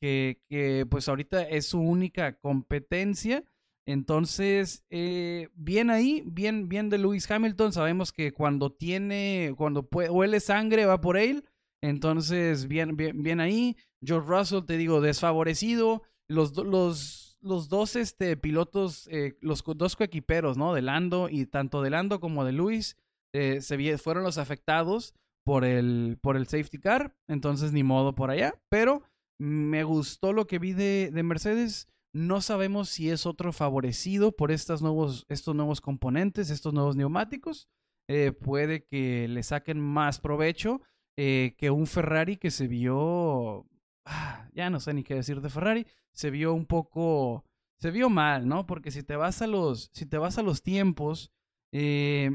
que, 0.00 0.42
que 0.48 0.86
pues 0.90 1.08
ahorita 1.08 1.42
es 1.42 1.66
su 1.66 1.80
única 1.80 2.38
competencia. 2.38 3.44
Entonces, 3.86 4.84
eh, 4.88 5.48
bien 5.54 5.90
ahí, 5.90 6.22
bien, 6.26 6.68
bien 6.68 6.88
de 6.88 6.98
Lewis 6.98 7.30
Hamilton. 7.30 7.72
Sabemos 7.72 8.12
que 8.12 8.32
cuando 8.32 8.72
tiene, 8.72 9.54
cuando 9.56 9.86
huele 9.90 10.40
sangre, 10.40 10.86
va 10.86 11.00
por 11.00 11.16
él. 11.16 11.44
Entonces, 11.84 12.66
bien, 12.66 12.96
bien, 12.96 13.22
bien 13.22 13.40
ahí. 13.40 13.76
George 14.02 14.26
Russell, 14.26 14.64
te 14.64 14.78
digo, 14.78 15.02
desfavorecido. 15.02 16.02
Los, 16.30 16.56
los, 16.56 17.36
los 17.42 17.68
dos 17.68 17.94
este, 17.94 18.38
pilotos, 18.38 19.06
eh, 19.12 19.36
los 19.42 19.62
dos 19.62 19.94
coequiperos, 19.94 20.56
¿no? 20.56 20.72
De 20.72 20.80
Lando 20.80 21.28
y 21.28 21.44
tanto 21.44 21.82
de 21.82 21.90
Lando 21.90 22.20
como 22.20 22.46
de 22.46 22.52
Luis, 22.52 22.96
eh, 23.34 23.60
se, 23.60 23.98
fueron 23.98 24.22
los 24.24 24.38
afectados 24.38 25.12
por 25.44 25.66
el, 25.66 26.18
por 26.22 26.38
el 26.38 26.46
safety 26.46 26.78
car. 26.78 27.14
Entonces, 27.28 27.72
ni 27.72 27.82
modo 27.82 28.14
por 28.14 28.30
allá. 28.30 28.54
Pero 28.70 29.02
me 29.38 29.84
gustó 29.84 30.32
lo 30.32 30.46
que 30.46 30.58
vi 30.58 30.72
de, 30.72 31.10
de 31.12 31.22
Mercedes. 31.22 31.88
No 32.14 32.40
sabemos 32.40 32.88
si 32.88 33.10
es 33.10 33.26
otro 33.26 33.52
favorecido 33.52 34.32
por 34.32 34.52
estos 34.52 34.80
nuevos, 34.80 35.26
estos 35.28 35.54
nuevos 35.54 35.82
componentes, 35.82 36.48
estos 36.48 36.72
nuevos 36.72 36.96
neumáticos. 36.96 37.68
Eh, 38.08 38.32
puede 38.32 38.84
que 38.84 39.28
le 39.28 39.42
saquen 39.42 39.80
más 39.80 40.18
provecho 40.20 40.80
eh, 41.16 41.54
que 41.58 41.70
un 41.70 41.86
Ferrari 41.86 42.36
que 42.36 42.50
se 42.50 42.66
vio, 42.66 43.66
ah, 44.04 44.48
ya 44.52 44.70
no 44.70 44.80
sé 44.80 44.94
ni 44.94 45.04
qué 45.04 45.14
decir 45.14 45.40
de 45.40 45.50
Ferrari, 45.50 45.86
se 46.12 46.30
vio 46.30 46.54
un 46.54 46.66
poco, 46.66 47.44
se 47.78 47.90
vio 47.90 48.10
mal, 48.10 48.48
¿no? 48.48 48.66
Porque 48.66 48.90
si 48.90 49.02
te 49.02 49.16
vas 49.16 49.42
a 49.42 49.46
los, 49.46 49.90
si 49.92 50.06
te 50.06 50.18
vas 50.18 50.38
a 50.38 50.42
los 50.42 50.62
tiempos, 50.62 51.32
eh, 51.72 52.30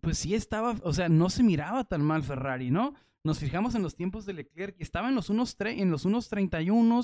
pues 0.00 0.18
sí 0.18 0.34
estaba, 0.34 0.76
o 0.82 0.92
sea, 0.92 1.08
no 1.08 1.30
se 1.30 1.42
miraba 1.42 1.84
tan 1.84 2.02
mal 2.02 2.22
Ferrari, 2.22 2.70
¿no? 2.70 2.94
Nos 3.24 3.38
fijamos 3.38 3.74
en 3.74 3.82
los 3.82 3.94
tiempos 3.94 4.26
de 4.26 4.32
Leclerc, 4.32 4.76
que 4.76 4.82
estaba 4.82 5.08
en 5.08 5.14
los 5.14 5.30
unos, 5.30 5.56
en 5.60 5.90
los 5.90 6.04
unos 6.04 6.28
31, 6.28 7.02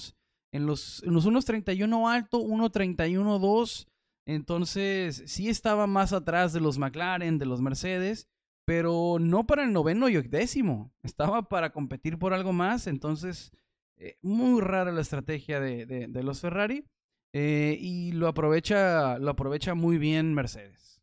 en 0.53 0.67
los, 0.67 1.03
en 1.05 1.15
los 1.15 1.27
unos 1.27 1.45
31 1.45 2.09
alto, 2.09 2.41
1.31 2.41 3.39
2, 3.39 3.89
entonces 4.27 5.23
sí 5.27 5.49
estaba 5.49 5.87
más 5.87 6.13
atrás 6.13 6.53
de 6.53 6.61
los 6.61 6.77
McLaren, 6.77 7.39
de 7.39 7.47
los 7.47 7.63
Mercedes, 7.63 8.29
pero 8.69 9.17
no 9.19 9.47
para 9.47 9.65
el 9.65 9.73
noveno 9.73 10.11
y 10.11 10.21
décimo. 10.21 10.93
Estaba 11.03 11.49
para 11.49 11.73
competir 11.73 12.19
por 12.19 12.35
algo 12.35 12.53
más. 12.53 12.87
Entonces, 12.87 13.51
eh, 13.97 14.19
muy 14.21 14.61
rara 14.61 14.93
la 14.93 15.01
estrategia 15.01 15.59
de, 15.59 15.87
de, 15.87 16.23
los 16.23 16.43
Ferrari. 16.43 16.85
Eh, 17.33 17.79
y 17.81 18.13
lo 18.13 18.29
aprovecha, 18.29 19.19
lo 19.21 19.31
aprovecha 19.31 19.73
muy 19.73 19.97
bien 19.97 20.35
Mercedes. 20.35 21.01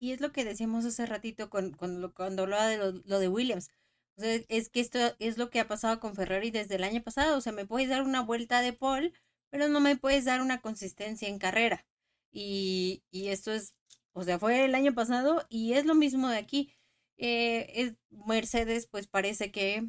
Y 0.00 0.12
es 0.12 0.20
lo 0.20 0.32
que 0.32 0.44
decíamos 0.44 0.84
hace 0.84 1.06
ratito 1.06 1.48
con, 1.48 1.72
cuando, 1.72 2.12
cuando 2.12 2.42
hablaba 2.42 2.66
de 2.66 2.76
lo, 2.76 3.18
de 3.18 3.28
Williams. 3.28 3.70
O 4.18 4.20
sea, 4.20 4.38
es 4.50 4.68
que 4.68 4.80
esto 4.80 4.98
es 5.18 5.38
lo 5.38 5.48
que 5.48 5.60
ha 5.60 5.68
pasado 5.68 5.98
con 5.98 6.14
Ferrari 6.14 6.50
desde 6.50 6.74
el 6.74 6.84
año 6.84 7.02
pasado. 7.02 7.38
O 7.38 7.40
sea, 7.40 7.54
me 7.54 7.64
puedes 7.64 7.88
dar 7.88 8.02
una 8.02 8.20
vuelta 8.20 8.60
de 8.60 8.74
pole, 8.74 9.14
pero 9.48 9.66
no 9.68 9.80
me 9.80 9.96
puedes 9.96 10.26
dar 10.26 10.42
una 10.42 10.60
consistencia 10.60 11.26
en 11.26 11.38
carrera. 11.38 11.86
Y, 12.30 13.02
y 13.10 13.28
esto 13.28 13.50
es, 13.50 13.74
o 14.12 14.24
sea, 14.24 14.38
fue 14.38 14.66
el 14.66 14.74
año 14.74 14.92
pasado 14.92 15.42
y 15.48 15.72
es 15.72 15.86
lo 15.86 15.94
mismo 15.94 16.28
de 16.28 16.36
aquí. 16.36 16.74
Eh, 17.22 17.70
es, 17.80 17.94
Mercedes 18.10 18.88
pues 18.88 19.06
parece 19.06 19.52
que 19.52 19.88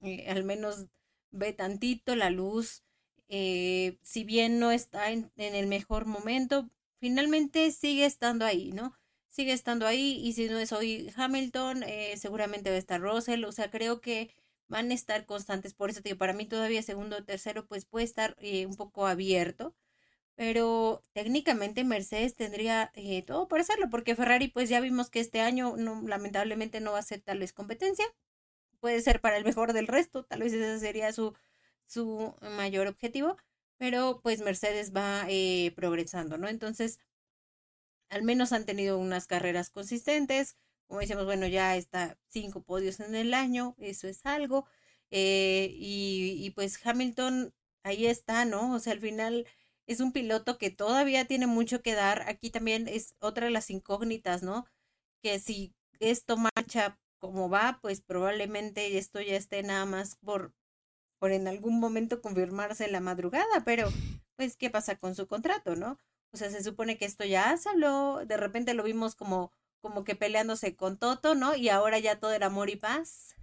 eh, 0.00 0.26
al 0.28 0.42
menos 0.42 0.88
ve 1.30 1.52
tantito 1.52 2.16
la 2.16 2.28
luz, 2.28 2.82
eh, 3.28 3.98
si 4.02 4.24
bien 4.24 4.58
no 4.58 4.72
está 4.72 5.12
en, 5.12 5.30
el 5.36 5.68
mejor 5.68 6.06
momento, 6.06 6.68
finalmente 6.98 7.70
sigue 7.70 8.04
estando 8.04 8.44
ahí, 8.44 8.72
¿no? 8.72 8.98
Sigue 9.28 9.52
estando 9.52 9.86
ahí 9.86 10.20
y 10.24 10.32
si 10.32 10.48
no 10.48 10.58
es 10.58 10.72
hoy 10.72 11.12
Hamilton, 11.16 11.84
seguramente 12.16 12.70
va 12.70 12.76
a 12.76 12.78
estar 12.80 13.00
Russell, 13.00 13.44
o 13.44 13.52
sea, 13.52 13.70
creo 13.70 14.00
que 14.00 14.34
van 14.68 14.90
a 14.90 14.94
estar 14.94 15.24
constantes, 15.24 15.74
por 15.74 15.90
eso 15.90 16.00
digo, 16.02 16.18
para 16.18 16.32
mí 16.32 16.46
todavía 16.46 16.82
segundo 16.82 17.18
o 17.18 17.24
tercero 17.24 17.66
pues 17.66 17.84
puede 17.84 18.04
estar 18.06 18.36
un 18.66 18.74
poco 18.76 19.06
abierto, 19.06 19.74
pero 20.36 21.02
técnicamente 21.12 21.84
Mercedes 21.84 22.34
tendría 22.36 22.90
eh, 22.94 23.22
todo 23.22 23.48
para 23.48 23.62
hacerlo, 23.62 23.88
porque 23.90 24.16
Ferrari 24.16 24.48
pues 24.48 24.68
ya 24.68 24.80
vimos 24.80 25.10
que 25.10 25.20
este 25.20 25.40
año 25.40 25.76
no, 25.76 26.02
lamentablemente 26.06 26.80
no 26.80 26.92
va 26.92 26.98
a 27.00 27.02
ser 27.02 27.20
tal 27.20 27.38
vez 27.40 27.52
competencia, 27.52 28.06
puede 28.80 29.00
ser 29.02 29.20
para 29.20 29.36
el 29.38 29.44
mejor 29.44 29.72
del 29.72 29.86
resto, 29.88 30.24
tal 30.24 30.40
vez 30.40 30.52
ese 30.52 30.80
sería 30.80 31.12
su, 31.12 31.34
su 31.86 32.34
mayor 32.42 32.86
objetivo, 32.88 33.36
pero 33.78 34.20
pues 34.22 34.40
Mercedes 34.42 34.92
va 34.94 35.26
eh, 35.28 35.72
progresando, 35.76 36.38
¿no? 36.38 36.48
Entonces, 36.48 36.98
al 38.10 38.22
menos 38.22 38.52
han 38.52 38.66
tenido 38.66 38.98
unas 38.98 39.26
carreras 39.26 39.70
consistentes, 39.70 40.56
como 40.86 41.00
decíamos, 41.00 41.24
bueno, 41.24 41.46
ya 41.46 41.76
está 41.76 42.18
cinco 42.28 42.62
podios 42.62 43.00
en 43.00 43.14
el 43.14 43.32
año, 43.34 43.74
eso 43.78 44.06
es 44.08 44.24
algo, 44.26 44.66
eh, 45.10 45.68
y, 45.72 46.36
y 46.44 46.50
pues 46.50 46.84
Hamilton 46.84 47.54
ahí 47.82 48.06
está, 48.06 48.44
¿no? 48.44 48.74
O 48.74 48.78
sea, 48.78 48.92
al 48.92 49.00
final 49.00 49.46
es 49.86 50.00
un 50.00 50.12
piloto 50.12 50.58
que 50.58 50.70
todavía 50.70 51.26
tiene 51.26 51.46
mucho 51.46 51.82
que 51.82 51.94
dar. 51.94 52.22
Aquí 52.28 52.50
también 52.50 52.88
es 52.88 53.14
otra 53.20 53.46
de 53.46 53.52
las 53.52 53.70
incógnitas, 53.70 54.42
¿no? 54.42 54.66
Que 55.22 55.38
si 55.38 55.74
esto 56.00 56.36
marcha 56.36 56.98
como 57.18 57.48
va, 57.48 57.78
pues 57.80 58.00
probablemente 58.00 58.98
esto 58.98 59.20
ya 59.20 59.36
esté 59.36 59.62
nada 59.62 59.84
más 59.84 60.16
por, 60.16 60.52
por 61.20 61.30
en 61.30 61.46
algún 61.46 61.78
momento 61.78 62.20
confirmarse 62.20 62.90
la 62.90 63.00
madrugada, 63.00 63.62
pero 63.64 63.88
pues, 64.36 64.56
¿qué 64.56 64.70
pasa 64.70 64.96
con 64.96 65.14
su 65.14 65.28
contrato, 65.28 65.76
no? 65.76 65.98
O 66.32 66.36
sea, 66.36 66.50
se 66.50 66.64
supone 66.64 66.98
que 66.98 67.04
esto 67.04 67.24
ya 67.24 67.56
se 67.56 67.68
habló, 67.68 68.26
de 68.26 68.36
repente 68.36 68.74
lo 68.74 68.82
vimos 68.82 69.14
como, 69.14 69.52
como 69.80 70.02
que 70.02 70.16
peleándose 70.16 70.74
con 70.74 70.98
Toto, 70.98 71.36
¿no? 71.36 71.54
Y 71.54 71.68
ahora 71.68 72.00
ya 72.00 72.18
todo 72.18 72.32
era 72.32 72.46
amor 72.46 72.70
y 72.70 72.76
paz. 72.76 73.36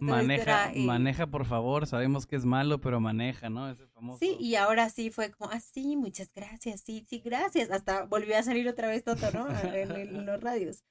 Maneja, 0.00 0.72
maneja, 0.74 1.26
por 1.26 1.46
favor, 1.46 1.86
sabemos 1.86 2.26
que 2.26 2.36
es 2.36 2.44
malo, 2.44 2.80
pero 2.80 3.00
maneja, 3.00 3.50
¿no? 3.50 3.70
Ese 3.70 3.86
famoso. 3.88 4.18
Sí, 4.18 4.36
y 4.38 4.54
ahora 4.56 4.90
sí 4.90 5.10
fue 5.10 5.30
como, 5.30 5.50
ah, 5.50 5.60
sí, 5.60 5.96
muchas 5.96 6.32
gracias, 6.34 6.82
sí, 6.82 7.04
sí, 7.08 7.20
gracias. 7.24 7.70
Hasta 7.70 8.04
volvió 8.04 8.36
a 8.36 8.42
salir 8.42 8.68
otra 8.68 8.88
vez 8.88 9.04
Toto, 9.04 9.30
¿no? 9.32 9.48
en, 9.74 10.26
los 10.26 10.40
radios. 10.40 10.84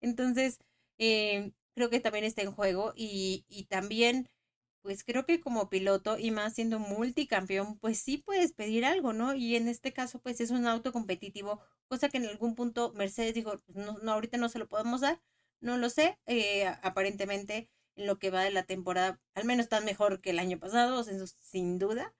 Entonces, 0.00 0.58
eh, 0.98 1.52
creo 1.74 1.90
que 1.90 2.00
también 2.00 2.24
está 2.24 2.42
en 2.42 2.52
juego 2.52 2.92
y, 2.96 3.44
y 3.48 3.64
también 3.64 4.28
pues 4.82 5.04
creo 5.04 5.24
que 5.24 5.40
como 5.40 5.70
piloto 5.70 6.18
y 6.18 6.30
más 6.32 6.54
siendo 6.54 6.78
multicampeón, 6.80 7.78
pues 7.78 7.98
sí 7.98 8.18
puedes 8.18 8.52
pedir 8.52 8.84
algo, 8.84 9.12
¿no? 9.12 9.34
Y 9.34 9.56
en 9.56 9.68
este 9.68 9.92
caso, 9.92 10.20
pues 10.20 10.40
es 10.40 10.50
un 10.50 10.66
auto 10.66 10.92
competitivo, 10.92 11.60
cosa 11.88 12.08
que 12.08 12.18
en 12.18 12.26
algún 12.26 12.54
punto 12.56 12.92
Mercedes 12.94 13.34
dijo, 13.34 13.62
no, 13.68 13.98
no 14.02 14.12
ahorita 14.12 14.38
no 14.38 14.48
se 14.48 14.58
lo 14.58 14.68
podemos 14.68 15.00
dar, 15.00 15.20
no 15.60 15.78
lo 15.78 15.88
sé, 15.88 16.18
eh, 16.26 16.66
aparentemente 16.82 17.70
en 17.96 18.06
lo 18.06 18.18
que 18.18 18.30
va 18.30 18.42
de 18.42 18.50
la 18.50 18.64
temporada, 18.64 19.20
al 19.34 19.44
menos 19.44 19.64
está 19.64 19.80
mejor 19.80 20.20
que 20.20 20.30
el 20.30 20.38
año 20.38 20.58
pasado, 20.58 21.04
sin 21.04 21.78
duda. 21.78 22.14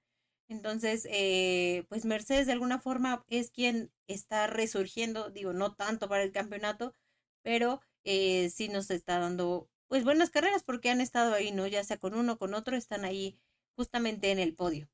Entonces, 0.49 1.09
eh, 1.11 1.85
pues 1.89 2.05
Mercedes 2.05 2.47
de 2.47 2.53
alguna 2.53 2.79
forma 2.79 3.25
es 3.29 3.51
quien 3.51 3.91
está 4.07 4.47
resurgiendo, 4.47 5.31
digo, 5.31 5.53
no 5.53 5.75
tanto 5.75 6.09
para 6.09 6.23
el 6.23 6.33
campeonato, 6.33 6.95
pero 7.43 7.81
eh, 8.05 8.51
sí 8.51 8.68
nos 8.68 8.91
está 8.91 9.18
dando 9.18 9.68
pues 9.89 10.05
buenas 10.05 10.31
carreras 10.31 10.62
porque 10.64 10.91
han 10.91 11.01
estado 11.01 11.35
ahí, 11.35 11.53
¿no? 11.53 11.66
Ya 11.66 11.85
sea 11.85 11.99
con 11.99 12.14
uno 12.14 12.39
con 12.39 12.55
otro, 12.55 12.77
están 12.77 13.05
ahí 13.05 13.39
justamente 13.77 14.31
en 14.31 14.39
el 14.39 14.55
podio. 14.55 14.89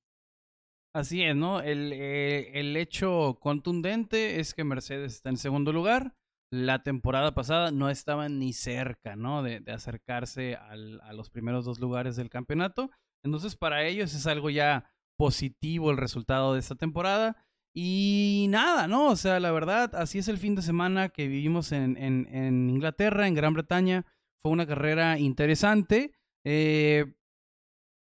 Así 0.93 1.23
es, 1.23 1.37
¿no? 1.37 1.61
El, 1.61 1.93
eh, 1.93 2.59
el 2.59 2.77
hecho 2.77 3.39
contundente 3.41 4.41
es 4.41 4.55
que 4.55 4.65
Mercedes 4.65 5.15
está 5.15 5.29
en 5.29 5.37
segundo 5.37 5.73
lugar. 5.73 6.15
La 6.51 6.83
temporada 6.83 7.35
pasada 7.35 7.71
no 7.71 7.91
estaban 7.91 8.39
ni 8.39 8.53
cerca, 8.53 9.17
¿no? 9.17 9.43
De, 9.43 9.63
acercarse 9.73 10.57
a 10.57 11.13
los 11.13 11.31
primeros 11.31 11.65
dos 11.65 11.79
lugares 11.79 12.17
del 12.17 12.31
campeonato. 12.31 12.91
Entonces, 13.23 13.57
para 13.57 13.85
ellos 13.85 14.15
es 14.15 14.27
algo 14.27 14.49
ya 14.49 14.91
positivo 15.17 15.91
el 15.91 15.97
resultado 15.97 16.55
de 16.55 16.61
esta 16.61 16.75
temporada. 16.75 17.37
Y 17.75 18.47
nada, 18.49 18.89
¿no? 18.89 19.09
O 19.09 19.17
sea, 19.17 19.41
la 19.41 19.53
verdad, 19.53 19.95
así 19.95 20.19
es 20.19 20.29
el 20.29 20.39
fin 20.39 20.55
de 20.55 20.63
semana 20.63 21.11
que 21.11 21.29
vivimos 21.29 21.73
en 21.73 22.71
Inglaterra, 22.71 23.27
en 23.27 23.35
Gran 23.35 23.55
Bretaña. 23.55 24.07
Fue 24.43 24.53
una 24.53 24.67
carrera 24.67 25.19
interesante. 25.19 26.13
Eh, 26.45 27.15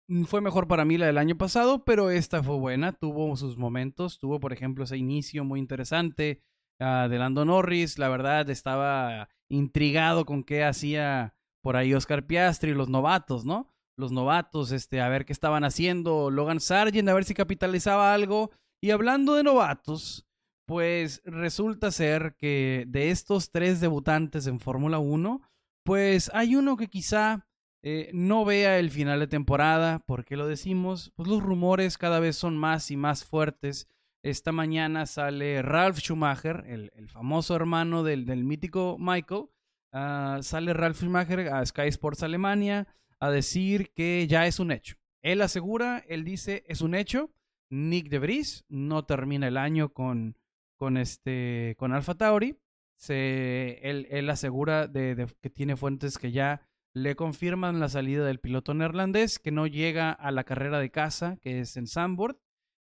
mm, 0.09 0.25
fue 0.25 0.41
mejor 0.41 0.67
para 0.67 0.85
mí 0.85 0.99
la 0.99 1.07
del 1.07 1.19
año 1.19 1.37
pasado, 1.37 1.85
pero 1.85 2.11
esta 2.11 2.43
fue 2.43 2.57
buena. 2.57 2.93
Tuvo 2.93 3.37
sus 3.37 3.57
momentos. 3.57 4.19
Tuvo, 4.19 4.41
por 4.41 4.53
ejemplo, 4.53 4.85
ese 4.85 4.97
inicio 4.97 5.45
muy 5.45 5.61
interesante 5.61 6.43
uh, 6.83 7.09
de 7.09 7.19
Lando 7.19 7.45
Norris. 7.45 7.99
La 7.99 8.09
verdad, 8.09 8.51
estaba 8.51 9.29
intrigado 9.49 10.25
con 10.25 10.45
qué 10.45 10.65
hacía 10.65 11.35
por 11.63 11.77
ahí 11.77 11.95
Oscar 11.95 12.27
Piastri, 12.27 12.75
los 12.75 12.89
novatos, 12.89 13.45
¿no? 13.45 13.73
Los 13.97 14.11
novatos, 14.11 14.73
este, 14.73 15.01
a 15.01 15.09
ver 15.09 15.25
qué 15.25 15.33
estaban 15.33 15.65
haciendo. 15.65 16.31
Logan 16.31 16.61
Sargent, 16.61 17.09
a 17.09 17.15
ver 17.15 17.25
si 17.25 17.35
capitalizaba 17.35 18.13
algo. 18.13 18.51
Y 18.81 18.91
hablando 18.91 19.35
de 19.35 19.45
novatos, 19.45 20.27
pues 20.67 21.23
resulta 21.25 21.91
ser 21.91 22.35
que 22.37 22.85
de 22.89 23.11
estos 23.11 23.51
tres 23.51 23.81
debutantes 23.81 24.47
en 24.47 24.59
Fórmula 24.59 24.99
1, 24.99 25.41
pues 25.85 26.31
hay 26.35 26.57
uno 26.57 26.77
que 26.77 26.89
quizá 26.89 27.47
eh, 27.85 28.11
no 28.13 28.45
vea 28.45 28.79
el 28.79 28.91
final 28.91 29.21
de 29.21 29.27
temporada. 29.27 30.01
¿Por 30.01 30.25
qué 30.25 30.37
lo 30.37 30.47
decimos? 30.47 31.13
Pues 31.15 31.29
los 31.29 31.43
rumores 31.43 31.99
cada 31.99 32.21
vez 32.21 32.37
son 32.37 32.57
más 32.57 32.91
y 32.91 32.97
más 32.97 33.25
fuertes. 33.25 33.89
Esta 34.25 34.53
mañana 34.53 35.07
sale 35.07 35.63
Ralph 35.63 35.99
Schumacher, 35.99 36.65
el, 36.67 37.09
famoso 37.09 37.57
hermano 37.57 38.03
del, 38.03 38.25
del 38.25 38.45
mítico 38.45 38.97
Michael. 38.99 39.47
Ah, 39.93 40.39
sale 40.43 40.73
Ralph 40.73 40.97
Schumacher 40.97 41.49
a 41.49 41.65
Sky 41.67 41.89
Sports 41.89 42.23
Alemania 42.23 42.87
a 43.21 43.31
decir 43.31 43.93
que 43.93 44.27
ya 44.29 44.47
es 44.47 44.61
un 44.61 44.71
hecho. 44.71 44.97
Él 45.23 45.41
asegura, 45.43 46.05
él 46.09 46.25
dice, 46.25 46.65
es 46.67 46.81
un 46.81 46.95
hecho. 46.95 47.31
Nick 47.71 48.09
de 48.09 48.19
Vries 48.19 48.65
no 48.69 49.05
termina 49.05 49.49
el 49.49 49.57
año 49.57 49.93
con, 49.93 50.37
con, 50.77 50.97
este, 50.97 51.75
con 51.79 51.93
Alfa 51.93 52.15
Tauri 52.15 52.59
se, 53.03 53.81
él, 53.83 54.07
él 54.11 54.31
asegura 54.31 54.87
de, 54.87 55.27
que 55.41 55.51
tiene 55.51 55.77
fuentes 55.77 56.19
que 56.19 56.31
ya 56.31 56.63
le 56.95 57.17
confirman 57.17 57.81
la 57.81 57.89
salida 57.89 58.25
del 58.25 58.39
piloto 58.39 58.75
neerlandés, 58.75 59.41
que 59.41 59.51
no 59.51 59.67
llega 59.67 60.13
a 60.13 60.31
la 60.31 60.45
carrera 60.45 60.79
de 60.79 60.93
casa, 60.93 61.37
que 61.41 61.59
es 61.61 61.77
en 61.77 61.89
Sandboard. 61.89 62.39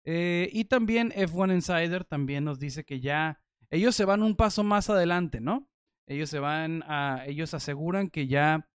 Eh, 0.05 0.49
y 0.51 0.65
también 0.65 1.11
F1 1.11 1.53
Insider 1.53 2.05
también 2.05 2.45
nos 2.45 2.59
dice 2.59 2.83
que 2.83 2.99
ya 2.99 3.41
ellos 3.69 3.95
se 3.95 4.05
van 4.05 4.23
un 4.23 4.35
paso 4.35 4.63
más 4.63 4.89
adelante, 4.89 5.41
¿no? 5.41 5.67
Ellos 6.07 6.29
se 6.29 6.39
van 6.39 6.83
ellos 7.27 7.53
aseguran 7.53 8.09
que 8.09 8.27
ya 8.27 8.67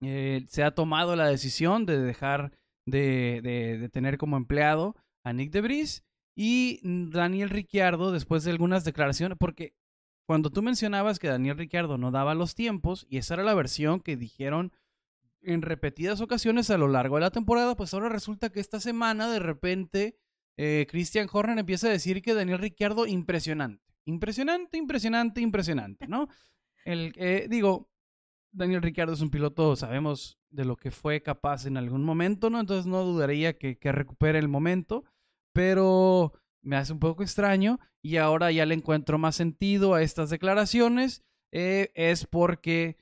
eh, 0.00 0.44
se 0.48 0.64
ha 0.64 0.72
tomado 0.72 1.16
la 1.16 1.28
decisión 1.28 1.86
de 1.86 2.00
dejar 2.00 2.52
de, 2.86 3.40
de, 3.42 3.88
tener 3.90 4.16
como 4.18 4.36
empleado 4.36 4.96
a 5.24 5.32
Nick 5.32 5.52
de 5.52 5.60
Vries 5.60 6.04
y 6.34 6.80
Daniel 6.82 7.50
Ricciardo 7.50 8.12
después 8.12 8.44
de 8.44 8.50
algunas 8.50 8.84
declaraciones, 8.84 9.36
porque 9.38 9.74
cuando 10.26 10.50
tú 10.50 10.62
mencionabas 10.62 11.18
que 11.18 11.28
Daniel 11.28 11.58
Ricciardo 11.58 11.98
no 11.98 12.10
daba 12.10 12.34
los 12.34 12.54
tiempos, 12.54 13.06
y 13.10 13.18
esa 13.18 13.34
era 13.34 13.42
la 13.42 13.54
versión 13.54 14.00
que 14.00 14.16
dijeron 14.16 14.72
en 15.42 15.62
repetidas 15.62 16.20
ocasiones 16.20 16.70
a 16.70 16.78
lo 16.78 16.88
largo 16.88 17.16
de 17.16 17.22
la 17.22 17.30
temporada, 17.30 17.76
pues 17.76 17.92
ahora 17.92 18.08
resulta 18.08 18.50
que 18.50 18.60
esta 18.60 18.80
semana 18.80 19.28
de 19.30 19.38
repente 19.38 20.18
eh, 20.60 20.88
Christian 20.90 21.28
Horner 21.32 21.56
empieza 21.56 21.86
a 21.86 21.92
decir 21.92 22.20
que 22.20 22.34
Daniel 22.34 22.58
Ricciardo 22.58 23.06
impresionante. 23.06 23.94
Impresionante, 24.04 24.76
impresionante, 24.76 25.40
impresionante, 25.40 26.08
¿no? 26.08 26.26
El, 26.84 27.12
eh, 27.16 27.46
digo, 27.48 27.88
Daniel 28.50 28.82
Ricciardo 28.82 29.14
es 29.14 29.20
un 29.20 29.30
piloto, 29.30 29.76
sabemos 29.76 30.36
de 30.50 30.64
lo 30.64 30.74
que 30.76 30.90
fue 30.90 31.22
capaz 31.22 31.66
en 31.66 31.76
algún 31.76 32.02
momento, 32.02 32.50
¿no? 32.50 32.58
Entonces 32.58 32.86
no 32.86 33.04
dudaría 33.04 33.56
que, 33.56 33.78
que 33.78 33.92
recupere 33.92 34.40
el 34.40 34.48
momento, 34.48 35.04
pero 35.52 36.32
me 36.60 36.74
hace 36.74 36.92
un 36.92 36.98
poco 36.98 37.22
extraño 37.22 37.78
y 38.02 38.16
ahora 38.16 38.50
ya 38.50 38.66
le 38.66 38.74
encuentro 38.74 39.16
más 39.16 39.36
sentido 39.36 39.94
a 39.94 40.02
estas 40.02 40.28
declaraciones, 40.28 41.22
eh, 41.52 41.92
es 41.94 42.26
porque 42.26 42.96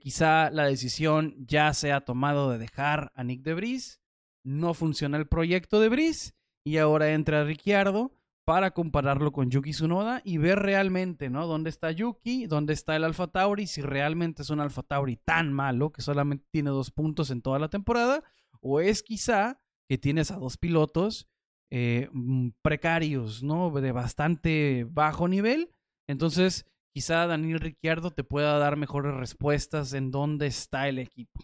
quizá 0.00 0.50
la 0.50 0.66
decisión 0.66 1.34
ya 1.36 1.74
se 1.74 1.92
ha 1.92 2.02
tomado 2.02 2.50
de 2.50 2.58
dejar 2.58 3.10
a 3.14 3.24
Nick 3.24 3.42
de 3.42 3.54
Bris, 3.54 4.00
no 4.44 4.72
funciona 4.72 5.18
el 5.18 5.26
proyecto 5.26 5.80
de 5.80 5.88
Bris 5.88 6.34
y 6.64 6.78
ahora 6.78 7.12
entra 7.12 7.44
Ricciardo 7.44 8.12
para 8.44 8.72
compararlo 8.72 9.32
con 9.32 9.50
Yuki 9.50 9.70
Tsunoda 9.70 10.20
y 10.24 10.38
ver 10.38 10.58
realmente, 10.58 11.30
¿no? 11.30 11.46
¿Dónde 11.46 11.70
está 11.70 11.90
Yuki? 11.92 12.46
¿Dónde 12.46 12.72
está 12.74 12.96
el 12.96 13.04
Alfa 13.04 13.26
Tauri? 13.28 13.66
Si 13.66 13.80
realmente 13.80 14.42
es 14.42 14.50
un 14.50 14.60
Alfa 14.60 14.82
Tauri 14.82 15.16
tan 15.16 15.52
malo 15.52 15.92
que 15.92 16.02
solamente 16.02 16.46
tiene 16.50 16.70
dos 16.70 16.90
puntos 16.90 17.30
en 17.30 17.40
toda 17.40 17.58
la 17.58 17.68
temporada, 17.68 18.22
o 18.60 18.80
es 18.80 19.02
quizá 19.02 19.60
que 19.88 19.98
tienes 19.98 20.30
a 20.30 20.36
dos 20.36 20.58
pilotos 20.58 21.28
eh, 21.70 22.08
mm, 22.12 22.50
precarios, 22.62 23.42
¿no? 23.42 23.70
De 23.70 23.92
bastante 23.92 24.86
bajo 24.90 25.26
nivel. 25.26 25.70
Entonces, 26.06 26.66
quizá 26.92 27.26
Daniel 27.26 27.60
Ricciardo 27.60 28.10
te 28.10 28.24
pueda 28.24 28.58
dar 28.58 28.76
mejores 28.76 29.14
respuestas 29.14 29.94
en 29.94 30.10
dónde 30.10 30.46
está 30.46 30.88
el 30.88 30.98
equipo. 30.98 31.40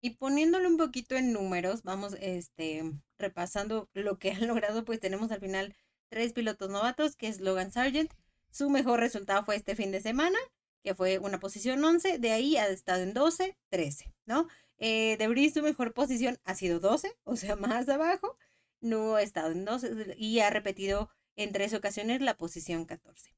Y 0.00 0.10
poniéndolo 0.10 0.68
un 0.68 0.76
poquito 0.76 1.16
en 1.16 1.32
números, 1.32 1.82
vamos 1.82 2.16
este, 2.20 2.82
repasando 3.18 3.88
lo 3.94 4.18
que 4.18 4.30
han 4.32 4.46
logrado, 4.46 4.84
pues 4.84 5.00
tenemos 5.00 5.30
al 5.32 5.40
final 5.40 5.74
tres 6.08 6.32
pilotos 6.32 6.70
novatos, 6.70 7.16
que 7.16 7.28
es 7.28 7.40
Logan 7.40 7.72
Sargent. 7.72 8.12
Su 8.50 8.70
mejor 8.70 9.00
resultado 9.00 9.44
fue 9.44 9.56
este 9.56 9.76
fin 9.76 9.92
de 9.92 10.00
semana, 10.00 10.38
que 10.82 10.94
fue 10.94 11.18
una 11.18 11.40
posición 11.40 11.84
11, 11.84 12.18
de 12.18 12.30
ahí 12.30 12.56
ha 12.56 12.68
estado 12.68 13.02
en 13.02 13.12
12, 13.12 13.56
13, 13.70 14.14
¿no? 14.24 14.48
Eh, 14.78 15.16
de 15.16 15.50
su 15.50 15.62
mejor 15.62 15.94
posición 15.94 16.38
ha 16.44 16.54
sido 16.54 16.80
12, 16.80 17.12
o 17.24 17.36
sea, 17.36 17.56
más 17.56 17.88
abajo. 17.88 18.38
No 18.80 19.16
ha 19.16 19.22
estado 19.22 19.50
en 19.52 19.64
12 19.64 20.14
y 20.18 20.40
ha 20.40 20.50
repetido 20.50 21.10
en 21.34 21.52
tres 21.52 21.74
ocasiones 21.74 22.20
la 22.20 22.36
posición 22.36 22.84
14. 22.84 23.34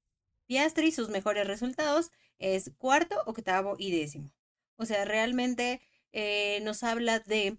Piastri, 0.46 0.92
sus 0.92 1.10
mejores 1.10 1.46
resultados 1.46 2.10
es 2.38 2.72
cuarto, 2.78 3.22
octavo 3.26 3.76
y 3.78 3.92
décimo. 3.92 4.32
O 4.76 4.84
sea, 4.84 5.04
realmente 5.04 5.80
eh, 6.12 6.60
nos 6.62 6.82
habla 6.82 7.20
de 7.20 7.58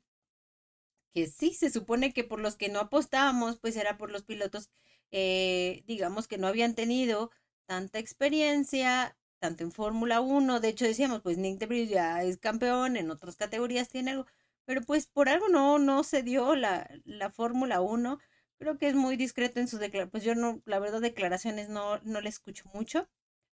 que 1.13 1.27
sí, 1.27 1.53
se 1.53 1.69
supone 1.69 2.13
que 2.13 2.23
por 2.23 2.39
los 2.39 2.55
que 2.55 2.69
no 2.69 2.79
apostábamos, 2.79 3.59
pues 3.59 3.75
era 3.75 3.97
por 3.97 4.11
los 4.11 4.23
pilotos, 4.23 4.69
eh, 5.11 5.83
digamos, 5.87 6.27
que 6.27 6.37
no 6.37 6.47
habían 6.47 6.75
tenido 6.75 7.31
tanta 7.65 7.99
experiencia, 7.99 9.17
tanto 9.39 9.63
en 9.63 9.71
Fórmula 9.71 10.21
1, 10.21 10.59
de 10.59 10.69
hecho 10.69 10.85
decíamos, 10.85 11.21
pues 11.21 11.37
Nick 11.37 11.59
de 11.59 11.87
ya 11.87 12.23
es 12.23 12.37
campeón, 12.37 12.97
en 12.97 13.09
otras 13.11 13.35
categorías 13.35 13.89
tiene 13.89 14.11
algo, 14.11 14.25
pero 14.65 14.81
pues 14.83 15.07
por 15.07 15.29
algo 15.29 15.49
no, 15.49 15.79
no 15.79 16.03
se 16.03 16.21
dio 16.23 16.55
la, 16.55 16.89
la 17.05 17.31
Fórmula 17.31 17.81
1, 17.81 18.19
creo 18.59 18.77
que 18.77 18.87
es 18.89 18.95
muy 18.95 19.15
discreto 19.17 19.59
en 19.59 19.67
sus 19.67 19.79
declaraciones, 19.79 20.11
pues 20.11 20.23
yo 20.23 20.35
no, 20.35 20.61
la 20.65 20.79
verdad 20.79 21.01
declaraciones 21.01 21.69
no, 21.69 21.99
no 22.03 22.21
le 22.21 22.29
escucho 22.29 22.65
mucho 22.73 23.07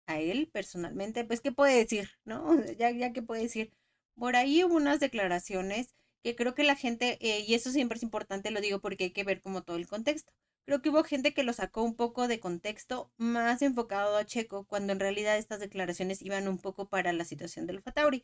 a 0.08 0.20
él 0.20 0.50
personalmente, 0.52 1.26
pues 1.26 1.42
qué 1.42 1.52
puede 1.52 1.78
decir, 1.78 2.10
¿no? 2.26 2.46
Ya, 2.80 2.92
ya 2.92 3.14
qué 3.14 3.22
puede 3.24 3.44
decir. 3.44 3.74
Por 4.18 4.36
ahí 4.36 4.64
hubo 4.64 4.76
unas 4.76 5.00
declaraciones 5.00 5.94
que 6.24 6.36
creo 6.36 6.56
que 6.56 6.64
la 6.64 6.76
gente, 6.76 7.18
eh, 7.22 7.42
y 7.48 7.54
eso 7.54 7.72
siempre 7.72 7.98
es 7.98 8.04
importante, 8.04 8.52
lo 8.52 8.62
digo 8.62 8.80
porque 8.80 9.06
hay 9.06 9.12
que 9.12 9.24
ver 9.24 9.42
como 9.42 9.64
todo 9.64 9.78
el 9.78 9.88
contexto. 9.88 10.34
Creo 10.66 10.82
que 10.82 10.90
hubo 10.90 11.04
gente 11.04 11.34
que 11.34 11.44
lo 11.44 11.52
sacó 11.54 11.84
un 11.84 11.96
poco 11.96 12.28
de 12.28 12.40
contexto 12.40 13.12
más 13.18 13.62
enfocado 13.62 14.16
a 14.18 14.26
Checo, 14.26 14.66
cuando 14.66 14.94
en 14.94 15.00
realidad 15.00 15.38
estas 15.38 15.60
declaraciones 15.60 16.22
iban 16.22 16.48
un 16.48 16.58
poco 16.60 16.88
para 16.90 17.12
la 17.14 17.26
situación 17.26 17.68
del 17.68 17.82
Fatauri. 17.82 18.24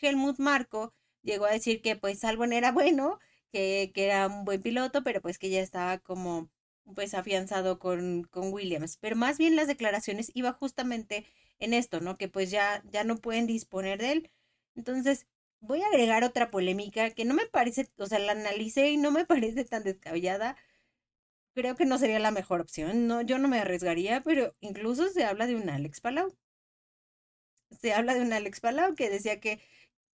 Helmut 0.00 0.38
Marco 0.38 0.94
llegó 1.22 1.46
a 1.46 1.52
decir 1.52 1.82
que 1.82 1.96
pues 1.96 2.24
Albon 2.24 2.52
era 2.52 2.72
bueno, 2.72 3.18
que, 3.52 3.92
que 3.94 4.06
era 4.06 4.26
un 4.26 4.44
buen 4.44 4.62
piloto, 4.62 5.04
pero 5.04 5.20
pues 5.22 5.38
que 5.38 5.50
ya 5.50 5.60
estaba 5.60 5.98
como 5.98 6.50
pues 6.94 7.14
afianzado 7.14 7.78
con, 7.78 8.24
con 8.24 8.52
Williams. 8.52 8.96
Pero 8.98 9.16
más 9.16 9.38
bien 9.38 9.56
las 9.56 9.68
declaraciones 9.68 10.30
iba 10.34 10.52
justamente 10.52 11.26
en 11.58 11.74
esto, 11.74 12.00
¿no? 12.00 12.16
Que 12.16 12.28
pues 12.28 12.50
ya, 12.50 12.82
ya 12.90 13.04
no 13.04 13.16
pueden 13.18 13.46
disponer 13.46 13.98
de 14.00 14.12
él. 14.12 14.30
Entonces, 14.78 15.26
voy 15.60 15.82
a 15.82 15.88
agregar 15.88 16.24
otra 16.24 16.50
polémica 16.50 17.10
que 17.10 17.24
no 17.24 17.34
me 17.34 17.46
parece, 17.46 17.90
o 17.98 18.06
sea, 18.06 18.20
la 18.20 18.32
analicé 18.32 18.90
y 18.90 18.96
no 18.96 19.10
me 19.10 19.26
parece 19.26 19.64
tan 19.64 19.82
descabellada. 19.84 20.56
Creo 21.54 21.76
que 21.76 21.84
no 21.84 21.98
sería 21.98 22.18
la 22.20 22.30
mejor 22.30 22.62
opción. 22.62 23.06
No, 23.06 23.20
yo 23.22 23.38
no 23.38 23.48
me 23.48 23.58
arriesgaría, 23.60 24.22
pero 24.22 24.54
incluso 24.60 25.08
se 25.10 25.24
habla 25.24 25.46
de 25.46 25.56
un 25.56 25.68
Alex 25.68 26.00
Palau. 26.00 26.32
Se 27.80 27.92
habla 27.92 28.14
de 28.14 28.20
un 28.22 28.32
Alex 28.32 28.60
Palau 28.60 28.94
que 28.94 29.10
decía 29.10 29.40
que, 29.40 29.60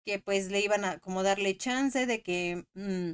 que 0.04 0.18
pues 0.18 0.50
le 0.50 0.60
iban 0.60 0.84
a 0.84 0.98
como 1.00 1.22
darle 1.22 1.56
chance 1.56 2.06
de 2.06 2.22
que, 2.22 2.66
mm, 2.74 3.12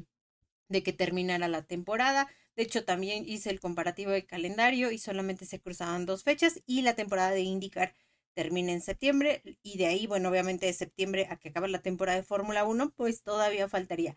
de 0.68 0.82
que 0.82 0.92
terminara 0.92 1.48
la 1.48 1.62
temporada. 1.64 2.28
De 2.57 2.64
hecho, 2.64 2.84
también 2.84 3.24
hice 3.28 3.51
el 3.51 3.61
comparativo 3.61 4.12
de 4.12 4.26
calendario 4.26 4.92
y 4.92 4.98
solamente 4.98 5.46
se 5.46 5.61
cruzaban 5.61 6.07
dos 6.07 6.24
fechas 6.24 6.62
y 6.66 6.82
la 6.82 6.94
temporada 6.96 7.32
de 7.32 7.42
indicar 7.42 7.94
termina 8.41 8.72
en 8.72 8.80
septiembre 8.80 9.43
y 9.62 9.76
de 9.76 9.86
ahí, 9.86 10.07
bueno, 10.07 10.30
obviamente 10.30 10.64
de 10.66 10.72
septiembre 10.72 11.26
a 11.30 11.36
que 11.36 11.51
acabe 11.51 11.68
la 11.68 11.82
temporada 11.82 12.16
de 12.16 12.24
Fórmula 12.24 12.64
1, 12.64 12.95
pues 12.97 13.22
todavía 13.22 13.68
faltaría. 13.68 14.16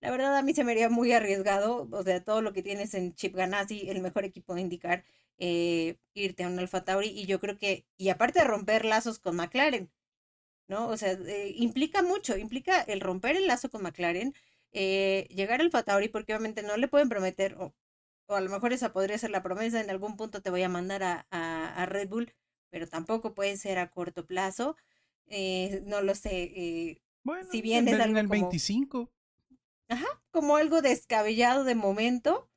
La 0.00 0.10
verdad 0.10 0.36
a 0.38 0.42
mí 0.42 0.54
se 0.54 0.64
me 0.64 0.72
haría 0.72 0.88
muy 0.88 1.12
arriesgado, 1.12 1.86
o 1.92 2.02
sea, 2.02 2.24
todo 2.24 2.40
lo 2.42 2.52
que 2.54 2.62
tienes 2.62 2.94
en 2.94 3.14
Chip 3.14 3.34
Ganassi, 3.36 3.90
el 3.90 4.00
mejor 4.00 4.24
equipo 4.24 4.54
de 4.54 4.62
indicar, 4.62 5.04
eh, 5.38 5.96
irte 6.14 6.44
a 6.44 6.48
un 6.48 6.58
Alfa 6.58 6.82
Tauri 6.84 7.08
y 7.08 7.26
yo 7.26 7.40
creo 7.40 7.58
que, 7.58 7.86
y 7.98 8.08
aparte 8.10 8.38
de 8.40 8.46
romper 8.46 8.86
lazos 8.86 9.18
con 9.18 9.36
McLaren, 9.36 9.90
¿no? 10.68 10.88
O 10.88 10.96
sea, 10.96 11.12
eh, 11.12 11.52
implica 11.56 12.02
mucho, 12.02 12.36
implica 12.38 12.80
el 12.82 13.00
romper 13.00 13.36
el 13.36 13.46
lazo 13.46 13.70
con 13.70 13.82
McLaren, 13.82 14.34
eh, 14.72 15.26
llegar 15.30 15.60
al 15.60 15.70
Tauri 15.70 16.08
porque 16.08 16.32
obviamente 16.34 16.62
no 16.62 16.76
le 16.76 16.88
pueden 16.88 17.08
prometer, 17.08 17.56
o, 17.58 17.74
a 18.28 18.40
lo 18.40 18.50
mejor 18.50 18.72
esa 18.72 18.92
podría 18.92 19.18
ser 19.18 19.30
la 19.30 19.42
promesa, 19.42 19.80
en 19.80 19.90
algún 19.90 20.16
punto 20.16 20.42
te 20.42 20.50
voy 20.50 20.62
a 20.62 20.68
mandar 20.68 21.02
a, 21.02 21.26
a 21.30 21.86
Red 21.86 22.08
Bull, 22.08 22.34
pero 22.70 22.86
tampoco 22.86 23.34
puede 23.34 23.56
ser 23.56 23.78
a 23.78 23.90
corto 23.90 24.26
plazo. 24.26 24.76
Eh, 25.26 25.82
no 25.86 26.00
lo 26.00 26.14
sé. 26.14 26.42
Eh, 26.54 27.02
bueno, 27.22 27.48
si 27.50 27.62
bien 27.62 27.88
es 27.88 28.00
algo 28.00 28.18
el 28.18 28.28
25. 28.28 29.10
ajá, 29.88 30.06
como 30.30 30.56
algo 30.56 30.82
descabellado 30.82 31.64
de 31.64 31.74
momento, 31.74 32.48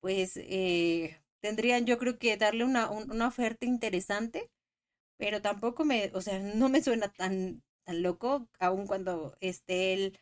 pues 0.00 0.36
eh, 0.36 1.20
tendrían 1.40 1.86
yo 1.86 1.98
creo 1.98 2.18
que 2.18 2.36
darle 2.36 2.64
una, 2.64 2.90
una 2.90 3.28
oferta 3.28 3.66
interesante, 3.66 4.50
pero 5.16 5.42
tampoco 5.42 5.84
me, 5.84 6.10
o 6.14 6.20
sea, 6.20 6.38
no 6.38 6.68
me 6.68 6.82
suena 6.82 7.08
tan, 7.08 7.62
tan 7.84 8.02
loco, 8.02 8.48
aun 8.58 8.86
cuando 8.86 9.36
esté 9.40 9.92
él, 9.94 10.18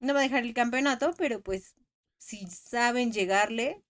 no 0.00 0.14
va 0.14 0.20
a 0.20 0.22
dejar 0.22 0.44
el 0.44 0.54
campeonato, 0.54 1.14
pero 1.18 1.42
pues 1.42 1.74
si 2.18 2.46
saben 2.46 3.12
llegarle, 3.12 3.82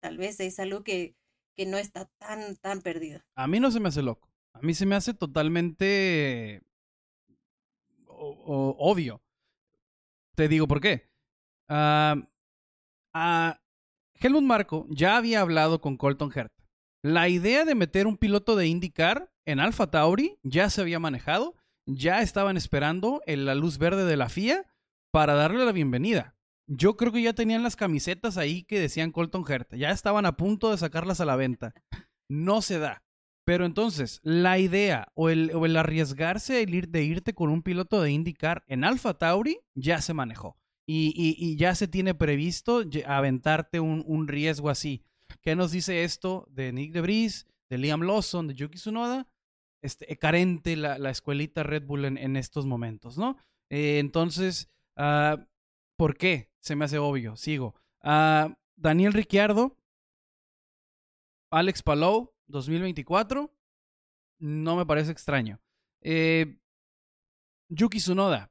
tal 0.00 0.18
vez 0.18 0.40
es 0.40 0.58
algo 0.58 0.82
que 0.82 1.14
que 1.54 1.66
no 1.66 1.78
está 1.78 2.06
tan, 2.18 2.56
tan 2.56 2.80
perdido. 2.80 3.20
A 3.34 3.46
mí 3.46 3.60
no 3.60 3.70
se 3.70 3.80
me 3.80 3.88
hace 3.88 4.02
loco. 4.02 4.28
A 4.52 4.60
mí 4.60 4.74
se 4.74 4.86
me 4.86 4.94
hace 4.94 5.14
totalmente 5.14 6.62
obvio. 8.06 9.22
Te 10.34 10.48
digo 10.48 10.66
por 10.68 10.80
qué. 10.80 11.10
Uh, 11.68 12.22
Helmut 14.14 14.42
Marco 14.42 14.86
ya 14.88 15.16
había 15.16 15.40
hablado 15.40 15.80
con 15.80 15.96
Colton 15.96 16.30
Herta. 16.34 16.62
La 17.02 17.28
idea 17.28 17.64
de 17.64 17.74
meter 17.74 18.06
un 18.06 18.16
piloto 18.16 18.54
de 18.54 18.68
IndyCar 18.68 19.32
en 19.44 19.58
Alpha 19.58 19.90
Tauri 19.90 20.38
ya 20.42 20.70
se 20.70 20.80
había 20.80 21.00
manejado, 21.00 21.56
ya 21.84 22.22
estaban 22.22 22.56
esperando 22.56 23.22
en 23.26 23.44
la 23.44 23.56
luz 23.56 23.78
verde 23.78 24.04
de 24.04 24.16
la 24.16 24.28
FIA 24.28 24.66
para 25.10 25.34
darle 25.34 25.64
la 25.64 25.72
bienvenida. 25.72 26.36
Yo 26.74 26.96
creo 26.96 27.12
que 27.12 27.20
ya 27.20 27.34
tenían 27.34 27.62
las 27.62 27.76
camisetas 27.76 28.38
ahí 28.38 28.64
que 28.64 28.80
decían 28.80 29.12
Colton 29.12 29.44
Herta. 29.46 29.76
Ya 29.76 29.90
estaban 29.90 30.24
a 30.24 30.38
punto 30.38 30.70
de 30.70 30.78
sacarlas 30.78 31.20
a 31.20 31.26
la 31.26 31.36
venta. 31.36 31.74
No 32.28 32.62
se 32.62 32.78
da. 32.78 33.04
Pero 33.44 33.66
entonces, 33.66 34.20
la 34.22 34.58
idea 34.58 35.08
o 35.14 35.28
el, 35.28 35.50
o 35.54 35.66
el 35.66 35.76
arriesgarse 35.76 36.62
el 36.62 36.74
ir, 36.74 36.88
de 36.88 37.04
irte 37.04 37.34
con 37.34 37.50
un 37.50 37.62
piloto 37.62 38.00
de 38.00 38.10
IndyCar 38.10 38.64
en 38.68 38.84
Alpha 38.84 39.14
Tauri 39.14 39.58
ya 39.74 40.00
se 40.00 40.14
manejó. 40.14 40.56
Y, 40.86 41.12
y, 41.14 41.56
ya 41.56 41.74
se 41.74 41.88
tiene 41.88 42.14
previsto 42.14 42.82
aventarte 43.06 43.80
un, 43.80 44.02
un, 44.06 44.26
riesgo 44.26 44.68
así. 44.68 45.04
¿Qué 45.40 45.54
nos 45.54 45.72
dice 45.72 46.04
esto 46.04 46.46
de 46.50 46.72
Nick 46.72 46.92
DeBris, 46.92 47.46
de 47.70 47.78
Liam 47.78 48.02
Lawson, 48.02 48.48
de 48.48 48.54
Yuki 48.54 48.78
Tsunoda? 48.78 49.28
Este, 49.82 50.16
carente 50.16 50.76
la, 50.76 50.98
la 50.98 51.10
escuelita 51.10 51.62
Red 51.62 51.84
Bull 51.84 52.04
en, 52.04 52.18
en 52.18 52.36
estos 52.36 52.66
momentos, 52.66 53.16
¿no? 53.18 53.36
Eh, 53.70 53.98
entonces, 53.98 54.70
uh, 54.96 55.42
¿por 55.96 56.16
qué? 56.16 56.51
Se 56.62 56.76
me 56.76 56.86
hace 56.86 56.98
obvio. 56.98 57.36
Sigo. 57.36 57.74
Uh, 58.02 58.54
Daniel 58.76 59.12
Ricciardo, 59.12 59.76
Alex 61.50 61.82
Palou, 61.82 62.32
2024. 62.46 63.52
No 64.38 64.76
me 64.76 64.86
parece 64.86 65.12
extraño. 65.12 65.60
Eh, 66.00 66.58
Yuki 67.68 67.98
Tsunoda, 67.98 68.50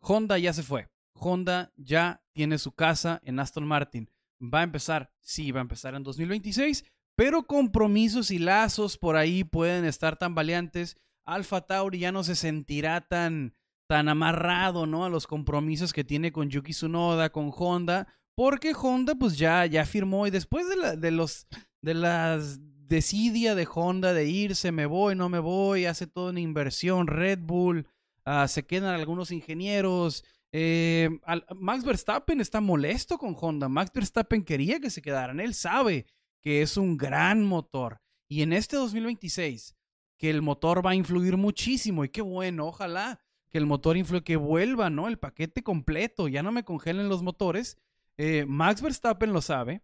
Honda 0.00 0.38
ya 0.38 0.52
se 0.52 0.62
fue. 0.62 0.88
Honda 1.12 1.72
ya 1.76 2.24
tiene 2.32 2.58
su 2.58 2.72
casa 2.72 3.20
en 3.24 3.38
Aston 3.38 3.66
Martin. 3.66 4.10
Va 4.42 4.60
a 4.60 4.64
empezar, 4.64 5.12
sí, 5.20 5.52
va 5.52 5.60
a 5.60 5.62
empezar 5.62 5.94
en 5.94 6.02
2026, 6.02 6.84
pero 7.14 7.46
compromisos 7.46 8.30
y 8.30 8.38
lazos 8.38 8.96
por 8.96 9.16
ahí 9.16 9.44
pueden 9.44 9.84
estar 9.84 10.16
tan 10.16 10.34
valientes. 10.34 10.96
Alfa 11.24 11.60
Tauri 11.66 11.98
ya 11.98 12.10
no 12.10 12.24
se 12.24 12.34
sentirá 12.34 13.02
tan 13.02 13.54
tan 13.90 14.08
amarrado, 14.08 14.86
¿no? 14.86 15.04
A 15.04 15.08
los 15.08 15.26
compromisos 15.26 15.92
que 15.92 16.04
tiene 16.04 16.30
con 16.30 16.48
Yuki 16.48 16.70
Tsunoda, 16.70 17.30
con 17.30 17.50
Honda, 17.52 18.06
porque 18.36 18.72
Honda 18.72 19.16
pues 19.16 19.36
ya, 19.36 19.66
ya 19.66 19.84
firmó 19.84 20.28
y 20.28 20.30
después 20.30 20.68
de, 20.68 20.76
la, 20.76 20.94
de 20.94 21.10
los, 21.10 21.48
de 21.82 21.94
las 21.94 22.60
desidia 22.86 23.56
de 23.56 23.66
Honda 23.74 24.14
de 24.14 24.26
irse, 24.26 24.70
me 24.70 24.86
voy, 24.86 25.16
no 25.16 25.28
me 25.28 25.40
voy, 25.40 25.86
hace 25.86 26.06
toda 26.06 26.30
una 26.30 26.38
inversión, 26.38 27.08
Red 27.08 27.40
Bull, 27.42 27.88
uh, 28.26 28.46
se 28.46 28.64
quedan 28.64 28.94
algunos 28.94 29.32
ingenieros, 29.32 30.24
eh, 30.52 31.10
Max 31.56 31.84
Verstappen 31.84 32.40
está 32.40 32.60
molesto 32.60 33.18
con 33.18 33.36
Honda, 33.40 33.68
Max 33.68 33.90
Verstappen 33.92 34.44
quería 34.44 34.78
que 34.78 34.90
se 34.90 35.02
quedaran, 35.02 35.40
él 35.40 35.52
sabe 35.52 36.06
que 36.40 36.62
es 36.62 36.76
un 36.76 36.96
gran 36.96 37.44
motor 37.44 38.00
y 38.28 38.42
en 38.42 38.52
este 38.52 38.76
2026 38.76 39.74
que 40.16 40.30
el 40.30 40.42
motor 40.42 40.86
va 40.86 40.90
a 40.90 40.94
influir 40.94 41.36
muchísimo 41.36 42.04
y 42.04 42.08
qué 42.08 42.22
bueno, 42.22 42.68
ojalá 42.68 43.18
que 43.50 43.58
el 43.58 43.66
motor 43.66 43.96
influye, 43.96 44.24
que 44.24 44.36
vuelva, 44.36 44.90
¿no? 44.90 45.08
El 45.08 45.18
paquete 45.18 45.62
completo, 45.62 46.28
ya 46.28 46.42
no 46.42 46.52
me 46.52 46.64
congelen 46.64 47.08
los 47.08 47.22
motores. 47.22 47.78
Eh, 48.16 48.44
Max 48.46 48.80
Verstappen 48.80 49.32
lo 49.32 49.42
sabe. 49.42 49.82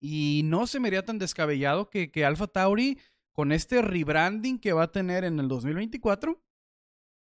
Y 0.00 0.42
no 0.44 0.66
se 0.66 0.80
me 0.80 0.88
haría 0.88 1.04
tan 1.04 1.18
descabellado 1.18 1.88
que, 1.88 2.10
que 2.10 2.24
Alfa 2.24 2.46
Tauri, 2.46 2.98
con 3.32 3.52
este 3.52 3.80
rebranding 3.80 4.58
que 4.58 4.72
va 4.72 4.84
a 4.84 4.92
tener 4.92 5.24
en 5.24 5.38
el 5.40 5.48
2024, 5.48 6.42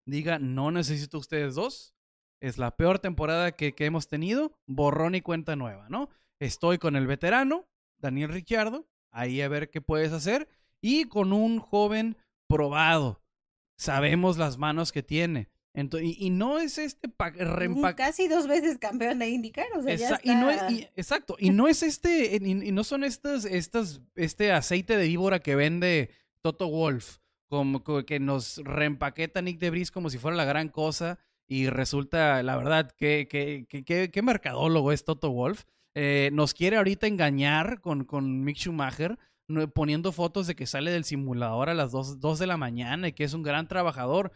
diga, 0.07 0.39
no 0.39 0.71
necesito 0.71 1.19
ustedes 1.19 1.55
dos. 1.55 1.95
Es 2.41 2.57
la 2.59 2.77
peor 2.77 2.99
temporada 2.99 3.53
que, 3.53 3.75
que 3.75 3.87
hemos 3.87 4.07
tenido. 4.07 4.53
Borrón 4.67 5.15
y 5.15 5.23
cuenta 5.23 5.57
nueva, 5.57 5.89
¿no? 5.89 6.09
Estoy 6.39 6.79
con 6.79 6.95
el 6.95 7.07
veterano, 7.07 7.67
Daniel 7.99 8.31
Ricciardo, 8.31 8.87
ahí 9.11 9.41
a 9.43 9.49
ver 9.49 9.71
qué 9.71 9.81
puedes 9.81 10.13
hacer. 10.13 10.49
Y 10.81 11.07
con 11.07 11.33
un 11.33 11.59
joven 11.59 12.17
probado, 12.47 13.21
sabemos 13.79 14.37
las 14.37 14.59
manos 14.59 14.93
que 14.93 15.03
tiene. 15.03 15.49
Entonces, 15.73 16.17
y, 16.19 16.31
no 16.31 16.59
es 16.59 16.77
este 16.77 17.09
Casi 17.97 18.27
dos 18.27 18.49
veces 18.49 18.79
campeón 18.79 19.21
de 19.21 19.29
indicar, 19.29 19.67
o 19.77 19.83
sea, 19.83 19.95
ya 19.95 20.17
está... 20.17 20.21
y 20.25 20.35
no 20.35 20.51
es, 20.51 20.61
exacto, 20.97 21.37
y 21.39 21.51
no 21.51 21.69
es 21.69 21.85
este, 21.85 22.37
y, 22.37 22.73
no 22.73 22.83
son 22.83 23.05
estas, 23.05 23.45
estas, 23.45 24.01
este 24.17 24.51
aceite 24.51 24.97
de 24.97 25.07
víbora 25.07 25.39
que 25.39 25.55
vende 25.55 26.11
Toto 26.43 26.69
Wolf, 26.69 27.19
como, 27.49 27.85
que 27.85 28.19
nos 28.19 28.57
reempaqueta 28.59 29.41
Nick 29.41 29.61
Debris 29.61 29.93
como 29.93 30.11
si 30.11 30.19
fuera 30.19 30.37
la 30.37 30.45
gran 30.45 30.69
cosa, 30.69 31.21
y 31.47 31.69
resulta, 31.69 32.43
la 32.43 32.57
verdad, 32.57 32.91
que, 32.91 33.29
que, 33.31 33.67
que, 33.69 34.11
que 34.11 34.23
mercadólogo 34.23 34.91
es 34.91 35.05
Toto 35.05 35.31
Wolf. 35.31 35.65
Eh, 35.95 36.31
nos 36.33 36.55
quiere 36.55 36.77
ahorita 36.77 37.07
engañar 37.07 37.81
con, 37.81 38.05
con 38.05 38.45
Mick 38.45 38.59
Schumacher, 38.59 39.19
poniendo 39.75 40.13
fotos 40.13 40.47
de 40.47 40.55
que 40.55 40.67
sale 40.67 40.91
del 40.91 41.05
simulador 41.05 41.71
a 41.71 41.75
las 41.75 41.93
2, 41.93 42.39
de 42.39 42.47
la 42.47 42.57
mañana 42.57 43.09
y 43.09 43.13
que 43.13 43.25
es 43.25 43.35
un 43.35 43.43
gran 43.43 43.69
trabajador. 43.69 44.33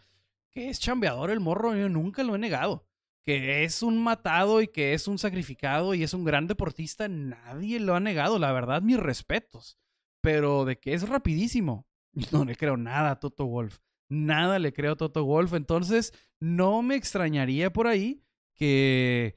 Que 0.51 0.69
es 0.69 0.79
chambeador 0.79 1.31
el 1.31 1.39
morro, 1.39 1.75
yo 1.75 1.89
nunca 1.89 2.23
lo 2.23 2.35
he 2.35 2.39
negado. 2.39 2.85
Que 3.23 3.63
es 3.63 3.81
un 3.81 4.03
matado 4.03 4.61
y 4.61 4.67
que 4.67 4.93
es 4.93 5.07
un 5.07 5.17
sacrificado 5.17 5.93
y 5.93 6.03
es 6.03 6.13
un 6.13 6.23
gran 6.23 6.47
deportista, 6.47 7.07
nadie 7.07 7.79
lo 7.79 7.95
ha 7.95 7.99
negado, 7.99 8.37
la 8.37 8.51
verdad, 8.51 8.81
mis 8.81 8.99
respetos. 8.99 9.79
Pero 10.21 10.65
de 10.65 10.77
que 10.79 10.93
es 10.93 11.07
rapidísimo, 11.07 11.87
no 12.31 12.45
le 12.45 12.55
creo 12.55 12.77
nada 12.77 13.11
a 13.11 13.19
Toto 13.19 13.45
Wolf. 13.45 13.79
Nada 14.09 14.59
le 14.59 14.73
creo 14.73 14.93
a 14.93 14.97
Toto 14.97 15.25
Wolf. 15.25 15.53
Entonces, 15.53 16.13
no 16.39 16.81
me 16.81 16.95
extrañaría 16.95 17.71
por 17.71 17.87
ahí 17.87 18.23
que 18.55 19.35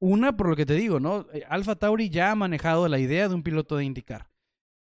una, 0.00 0.36
por 0.36 0.48
lo 0.48 0.56
que 0.56 0.66
te 0.66 0.74
digo, 0.74 1.00
¿no? 1.00 1.26
Alfa 1.48 1.76
Tauri 1.76 2.08
ya 2.08 2.30
ha 2.30 2.34
manejado 2.34 2.88
la 2.88 2.98
idea 2.98 3.28
de 3.28 3.34
un 3.34 3.42
piloto 3.42 3.76
de 3.76 3.84
indicar. 3.84 4.30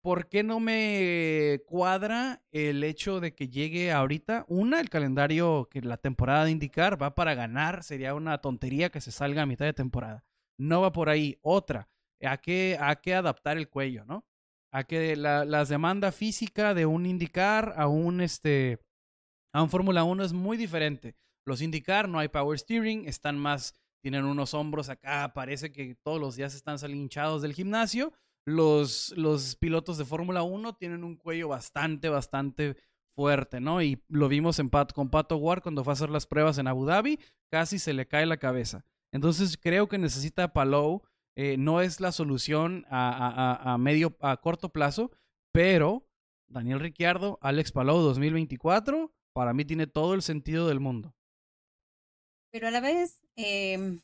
¿Por 0.01 0.29
qué 0.29 0.43
no 0.43 0.61
me 0.61 1.61
cuadra 1.67 2.43
el 2.53 2.85
hecho 2.85 3.21
de 3.21 3.35
que 3.35 3.49
llegue 3.49 3.91
ahorita? 3.93 4.45
Una, 4.49 4.81
el 4.81 4.91
calendario 4.91 5.69
que 5.71 5.81
la 5.83 5.97
temporada 5.97 6.45
de 6.45 6.53
indicar 6.53 7.01
va 7.01 7.15
para 7.15 7.35
ganar. 7.35 7.83
Sería 7.83 8.15
una 8.15 8.39
tontería 8.39 8.91
que 8.91 9.01
se 9.01 9.11
salga 9.11 9.43
a 9.43 9.47
mitad 9.47 9.65
de 9.65 9.73
temporada. 9.73 10.25
No 10.57 10.81
va 10.81 10.93
por 10.93 11.09
ahí. 11.09 11.39
Otra, 11.43 11.89
hay 12.21 12.39
que, 12.39 12.79
que 13.03 13.15
adaptar 13.15 13.59
el 13.59 13.69
cuello, 13.69 14.05
¿no? 14.05 14.25
A 14.73 14.85
que 14.85 15.17
la, 15.17 15.65
demanda 15.65 16.13
física 16.13 16.75
de 16.75 16.87
un 16.87 17.07
indicar 17.07 17.75
a 17.77 17.89
un, 17.89 18.21
este, 18.21 18.79
a 19.53 19.63
un 19.63 19.71
Fórmula 19.71 20.05
1 20.05 20.25
es 20.25 20.33
muy 20.33 20.57
diferente. 20.57 21.17
Los 21.45 21.61
indicar 21.61 22.09
no 22.09 22.19
hay 22.19 22.29
power 22.29 22.59
steering, 22.59 23.07
están 23.09 23.39
más 23.39 23.75
tienen 24.01 24.25
unos 24.25 24.55
hombros 24.55 24.89
acá, 24.89 25.33
parece 25.35 25.73
que 25.73 25.97
todos 25.97 26.21
los 26.21 26.37
días 26.37 26.55
están 26.55 26.79
salinchados 26.79 27.43
del 27.43 27.53
gimnasio. 27.53 28.13
Los, 28.49 29.13
los 29.17 29.57
pilotos 29.57 29.99
de 29.99 30.07
Fórmula 30.07 30.43
1 30.43 30.75
tienen 30.77 31.05
un 31.05 31.17
cuello 31.17 31.49
bastante, 31.49 32.09
bastante 32.09 32.77
fuerte, 33.15 33.61
¿no? 33.61 33.83
Y 33.83 34.03
lo 34.09 34.29
vimos 34.29 34.59
en 34.59 34.71
Pat, 34.71 34.93
con 34.93 35.11
Pato 35.11 35.37
Ward 35.37 35.63
cuando 35.63 35.85
fue 35.85 35.93
a 35.93 35.95
hacer 35.95 36.09
las 36.09 36.27
pruebas 36.27 36.57
en 36.57 36.67
Abu 36.67 36.87
Dhabi, 36.87 37.19
casi 37.51 37.79
se 37.79 37.93
le 37.93 38.09
cae 38.09 38.25
la 38.25 38.39
cabeza. 38.39 38.85
Entonces 39.13 39.59
creo 39.59 39.89
que 39.89 39.99
necesita 39.99 40.53
Palou, 40.53 41.03
eh, 41.37 41.57
no 41.59 41.83
es 41.83 42.01
la 42.01 42.11
solución 42.11 42.87
a, 42.89 43.73
a, 43.73 43.77
medio, 43.77 44.17
a 44.21 44.39
corto 44.39 44.71
plazo, 44.71 45.11
pero 45.53 46.09
Daniel 46.47 46.81
Ricciardo, 46.81 47.39
Alex 47.43 47.73
Palou 47.73 48.01
2024, 48.01 49.13
para 49.35 49.53
mí 49.53 49.65
tiene 49.65 49.87
todo 49.87 50.15
el 50.15 50.23
sentido 50.23 50.69
del 50.69 50.81
mundo. 50.81 51.15
Pero 52.51 52.69
a 52.69 52.71
la 52.71 52.81
vez, 52.81 53.21
eh, 53.37 54.01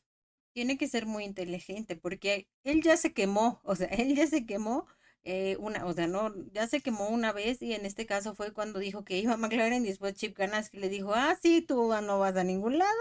tiene 0.54 0.78
que 0.78 0.88
ser 0.88 1.06
muy 1.06 1.24
inteligente 1.24 1.96
porque 1.96 2.48
él 2.64 2.82
ya 2.82 2.96
se 2.96 3.12
quemó, 3.14 3.60
o 3.64 3.76
sea, 3.76 3.88
él 3.88 4.14
ya 4.16 4.26
se 4.26 4.46
quemó 4.46 4.86
eh, 5.24 5.56
una, 5.60 5.86
o 5.86 5.92
sea, 5.94 6.06
no, 6.06 6.32
ya 6.52 6.66
se 6.68 6.80
quemó 6.82 7.08
una 7.08 7.32
vez 7.32 7.62
y 7.62 7.74
en 7.74 7.86
este 7.86 8.06
caso 8.06 8.34
fue 8.34 8.52
cuando 8.52 8.78
dijo 8.78 9.04
que 9.04 9.18
iba 9.18 9.34
a 9.34 9.36
McLaren 9.38 9.84
y 9.84 9.88
después 9.88 10.14
Chip 10.14 10.36
Ganassi 10.38 10.76
le 10.78 10.88
dijo, 10.88 11.12
ah, 11.14 11.36
sí, 11.42 11.62
tú 11.62 11.92
no 12.02 12.18
vas 12.18 12.36
a 12.36 12.44
ningún 12.44 12.78
lado, 12.78 12.92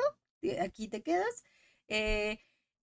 aquí 0.62 0.88
te 0.88 1.02
quedas. 1.04 1.44
Eh, 1.88 2.40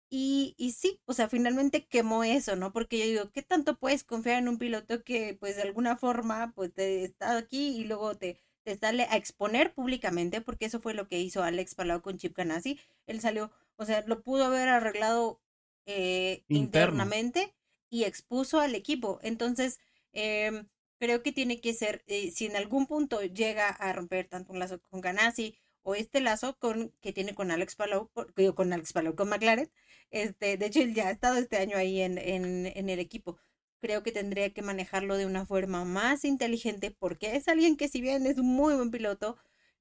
y, 0.10 0.56
y 0.58 0.72
sí, 0.74 1.02
o 1.06 1.14
sea, 1.14 1.30
finalmente 1.30 1.88
quemó 1.88 2.24
eso, 2.24 2.56
¿no? 2.56 2.74
Porque 2.74 2.98
yo 3.00 3.06
digo, 3.06 3.32
¿qué 3.32 3.44
tanto 3.44 3.78
puedes 3.78 4.04
confiar 4.04 4.40
en 4.40 4.50
un 4.50 4.58
piloto 4.58 5.04
que, 5.04 5.36
pues, 5.40 5.56
de 5.56 5.62
alguna 5.64 5.98
forma, 5.98 6.52
pues, 6.56 6.74
te 6.74 7.04
está 7.06 7.38
aquí 7.38 7.78
y 7.78 7.86
luego 7.86 8.18
te, 8.18 8.40
te 8.64 8.78
sale 8.78 9.04
a 9.04 9.18
exponer 9.18 9.74
públicamente? 9.74 10.42
Porque 10.42 10.66
eso 10.66 10.82
fue 10.82 10.96
lo 10.96 11.08
que 11.08 11.20
hizo 11.20 11.44
Alex 11.44 11.76
Palau 11.76 12.02
con 12.02 12.18
Chip 12.18 12.36
Ganassi. 12.36 12.80
Él 13.08 13.22
salió, 13.22 13.52
o 13.80 13.86
sea, 13.86 14.04
lo 14.08 14.22
pudo 14.24 14.46
haber 14.46 14.70
arreglado 14.70 15.42
eh, 15.86 16.46
internamente 16.52 17.56
y 17.90 18.04
expuso 18.04 18.60
al 18.60 18.76
equipo. 18.76 19.20
Entonces, 19.24 19.80
eh, 20.14 20.66
creo 21.00 21.24
que 21.24 21.32
tiene 21.32 21.62
que 21.62 21.74
ser, 21.74 22.04
eh, 22.08 22.32
si 22.32 22.46
en 22.46 22.56
algún 22.58 22.88
punto 22.88 23.22
llega 23.24 23.70
a 23.70 23.94
romper 23.94 24.28
tanto 24.28 24.54
un 24.54 24.60
lazo 24.60 24.82
con 24.90 25.02
Ganassi 25.02 25.58
o 25.82 25.96
este 25.96 26.20
lazo 26.22 26.58
con 26.60 26.94
que 27.02 27.14
tiene 27.14 27.34
con 27.36 27.52
Alex 27.52 27.76
Palou, 27.76 28.12
con 28.56 28.74
Alex 28.74 28.94
Palou, 28.94 29.16
con 29.16 29.30
McLaren, 29.30 29.72
este, 30.12 30.58
de 30.58 30.66
hecho 30.68 30.82
él 30.82 30.94
ya 30.94 31.08
ha 31.08 31.12
estado 31.12 31.38
este 31.38 31.58
año 31.58 31.78
ahí 31.78 32.02
en, 32.02 32.18
en, 32.18 32.68
en 32.68 32.90
el 32.90 33.00
equipo. 33.00 33.40
Creo 33.82 34.04
que 34.04 34.12
tendría 34.12 34.52
que 34.54 34.62
manejarlo 34.62 35.16
de 35.18 35.26
una 35.26 35.46
forma 35.46 35.86
más 35.86 36.26
inteligente 36.26 36.92
porque 36.92 37.36
es 37.38 37.48
alguien 37.48 37.78
que 37.78 37.88
si 37.88 38.02
bien 38.02 38.26
es 38.28 38.38
un 38.38 38.48
muy 38.48 38.76
buen 38.76 38.92
piloto, 38.92 39.38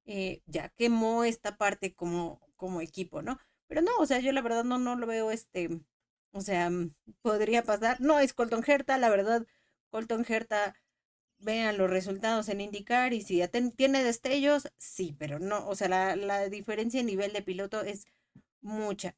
eh, 0.06 0.42
ya 0.46 0.68
quemó 0.70 1.24
esta 1.24 1.56
parte 1.56 1.94
como, 1.94 2.40
como 2.56 2.80
equipo, 2.80 3.22
¿no? 3.22 3.38
Pero 3.68 3.82
no, 3.82 3.92
o 3.98 4.06
sea, 4.06 4.20
yo 4.20 4.32
la 4.32 4.42
verdad 4.42 4.64
no, 4.64 4.78
no 4.78 4.96
lo 4.96 5.06
veo 5.06 5.30
este, 5.30 5.68
o 6.32 6.40
sea, 6.40 6.70
mm, 6.70 6.94
podría 7.22 7.62
pasar. 7.64 8.00
No, 8.00 8.20
es 8.20 8.34
Colton 8.34 8.64
Herta, 8.66 8.98
la 8.98 9.10
verdad, 9.10 9.46
Colton 9.90 10.24
Herta, 10.28 10.74
vean 11.38 11.78
los 11.78 11.90
resultados 11.90 12.48
en 12.48 12.60
indicar 12.60 13.12
y 13.14 13.22
si 13.22 13.42
tiene 13.76 14.02
destellos, 14.04 14.68
sí, 14.78 15.14
pero 15.18 15.38
no, 15.38 15.66
o 15.68 15.74
sea, 15.76 15.88
la, 15.88 16.16
la 16.16 16.48
diferencia 16.48 17.00
en 17.00 17.06
nivel 17.06 17.32
de 17.32 17.42
piloto 17.42 17.82
es 17.82 18.06
mucha. 18.62 19.16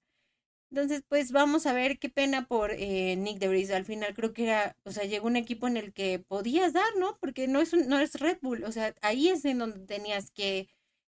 Entonces, 0.71 1.03
pues 1.09 1.33
vamos 1.33 1.67
a 1.67 1.73
ver 1.73 1.99
qué 1.99 2.09
pena 2.09 2.47
por 2.47 2.71
eh, 2.73 3.17
Nick 3.17 3.39
DeVries. 3.39 3.73
Al 3.73 3.85
final 3.85 4.15
creo 4.15 4.33
que 4.33 4.45
era, 4.45 4.77
o 4.85 4.93
sea, 4.93 5.05
llegó 5.05 5.27
un 5.27 5.37
equipo 5.37 5.67
en 5.67 5.77
el 5.77 5.93
que 5.93 6.21
podías 6.21 6.73
dar, 6.73 6.97
¿no? 6.97 7.19
Porque 7.21 7.49
no 7.49 7.61
es, 7.61 7.73
no 7.75 7.99
es 7.99 8.15
Red 8.21 8.39
Bull, 8.41 8.63
o 8.65 8.71
sea, 8.73 8.95
ahí 9.03 9.29
es 9.29 9.45
en 9.45 9.59
donde 9.59 9.85
tenías 9.87 10.31
que, 10.31 10.69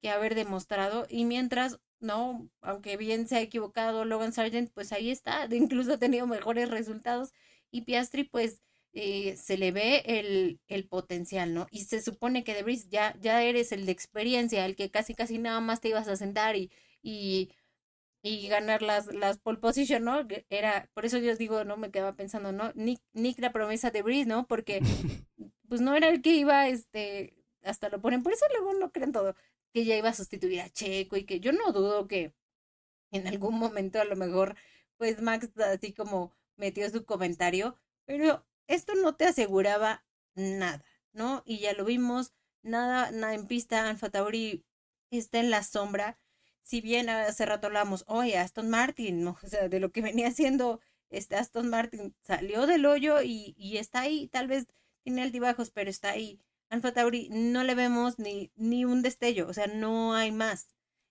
que 0.01 0.09
haber 0.09 0.33
demostrado. 0.35 1.05
Y 1.09 1.25
mientras 1.25 1.79
¿no? 2.03 2.49
Aunque 2.61 2.97
bien 2.97 3.27
se 3.27 3.37
ha 3.37 3.41
equivocado 3.41 4.05
Logan 4.05 4.33
Sargent, 4.33 4.71
pues 4.73 4.91
ahí 4.91 5.09
está, 5.11 5.47
incluso 5.51 5.93
ha 5.93 5.97
tenido 5.99 6.27
mejores 6.27 6.69
resultados 6.69 7.33
y 7.71 7.81
Piastri 7.81 8.23
pues 8.25 8.61
eh, 8.93 9.35
se 9.37 9.57
le 9.57 9.71
ve 9.71 10.03
el, 10.05 10.59
el, 10.67 10.87
potencial, 10.87 11.53
¿no? 11.53 11.67
Y 11.71 11.85
se 11.85 12.01
supone 12.01 12.43
que 12.43 12.53
Debris 12.53 12.89
ya, 12.89 13.15
ya 13.19 13.41
eres 13.43 13.71
el 13.71 13.85
de 13.87 13.91
experiencia, 13.91 14.65
el 14.65 14.75
que 14.75 14.91
casi 14.91 15.15
casi 15.15 15.39
nada 15.39 15.59
más 15.61 15.81
te 15.81 15.89
ibas 15.89 16.07
a 16.07 16.15
sentar 16.15 16.55
y, 16.55 16.71
y, 17.01 17.49
y 18.21 18.47
ganar 18.49 18.83
las, 18.83 19.07
las 19.07 19.39
pole 19.39 19.57
position, 19.59 20.03
¿no? 20.03 20.27
Era, 20.49 20.89
por 20.93 21.05
eso 21.05 21.17
yo 21.17 21.35
digo, 21.35 21.63
no 21.65 21.77
me 21.77 21.91
quedaba 21.91 22.15
pensando, 22.15 22.51
¿no? 22.51 22.71
Nick, 22.75 23.01
Nick 23.13 23.39
la 23.39 23.51
promesa 23.51 23.91
de 23.91 24.03
Breeze, 24.03 24.27
¿no? 24.27 24.47
Porque 24.47 24.79
pues 25.69 25.81
no 25.81 25.95
era 25.95 26.09
el 26.09 26.21
que 26.21 26.31
iba, 26.35 26.67
este, 26.67 27.33
hasta 27.63 27.89
lo 27.89 28.01
ponen, 28.01 28.23
por 28.23 28.33
eso 28.33 28.45
luego 28.51 28.73
no 28.73 28.91
creen 28.91 29.11
todo 29.11 29.35
que 29.73 29.85
ya 29.85 29.97
iba 29.97 30.09
a 30.09 30.13
sustituir 30.13 30.61
a 30.61 30.69
Checo 30.69 31.17
y 31.17 31.25
que 31.25 31.39
yo 31.39 31.51
no 31.51 31.71
dudo 31.71 32.07
que 32.07 32.33
en 33.11 33.27
algún 33.27 33.57
momento 33.59 33.99
a 34.01 34.05
lo 34.05 34.15
mejor 34.15 34.55
pues 34.97 35.21
Max 35.21 35.49
así 35.59 35.93
como 35.93 36.33
metió 36.57 36.89
su 36.89 37.05
comentario, 37.05 37.77
pero 38.05 38.45
esto 38.67 38.93
no 38.95 39.15
te 39.15 39.25
aseguraba 39.25 40.05
nada, 40.35 40.83
¿no? 41.13 41.43
Y 41.45 41.59
ya 41.59 41.73
lo 41.73 41.85
vimos, 41.85 42.33
nada, 42.61 43.11
nada 43.11 43.33
en 43.33 43.47
pista, 43.47 43.89
Alfa 43.89 44.09
Tauri 44.09 44.65
está 45.11 45.39
en 45.39 45.49
la 45.49 45.63
sombra. 45.63 46.17
Si 46.61 46.81
bien 46.81 47.09
hace 47.09 47.45
rato 47.45 47.67
hablamos, 47.67 48.05
oye, 48.07 48.37
Aston 48.37 48.69
Martin, 48.69 49.23
¿no? 49.23 49.37
o 49.43 49.47
sea, 49.47 49.67
de 49.69 49.79
lo 49.79 49.91
que 49.91 50.01
venía 50.01 50.27
haciendo 50.27 50.79
este 51.09 51.35
Aston 51.35 51.69
Martin, 51.69 52.15
salió 52.21 52.65
del 52.67 52.85
hoyo 52.85 53.21
y, 53.21 53.53
y 53.57 53.77
está 53.77 54.01
ahí, 54.01 54.27
tal 54.29 54.47
vez 54.47 54.67
tiene 55.03 55.23
altibajos, 55.23 55.71
pero 55.71 55.89
está 55.89 56.11
ahí. 56.11 56.39
Alfa 56.73 56.91
Tauri 56.93 57.29
no 57.29 57.63
le 57.63 57.75
vemos 57.75 58.17
ni, 58.19 58.51
ni 58.55 58.83
un 58.85 59.01
destello, 59.03 59.47
o 59.47 59.53
sea, 59.53 59.67
no 59.67 60.15
hay 60.15 60.31
más. 60.31 60.69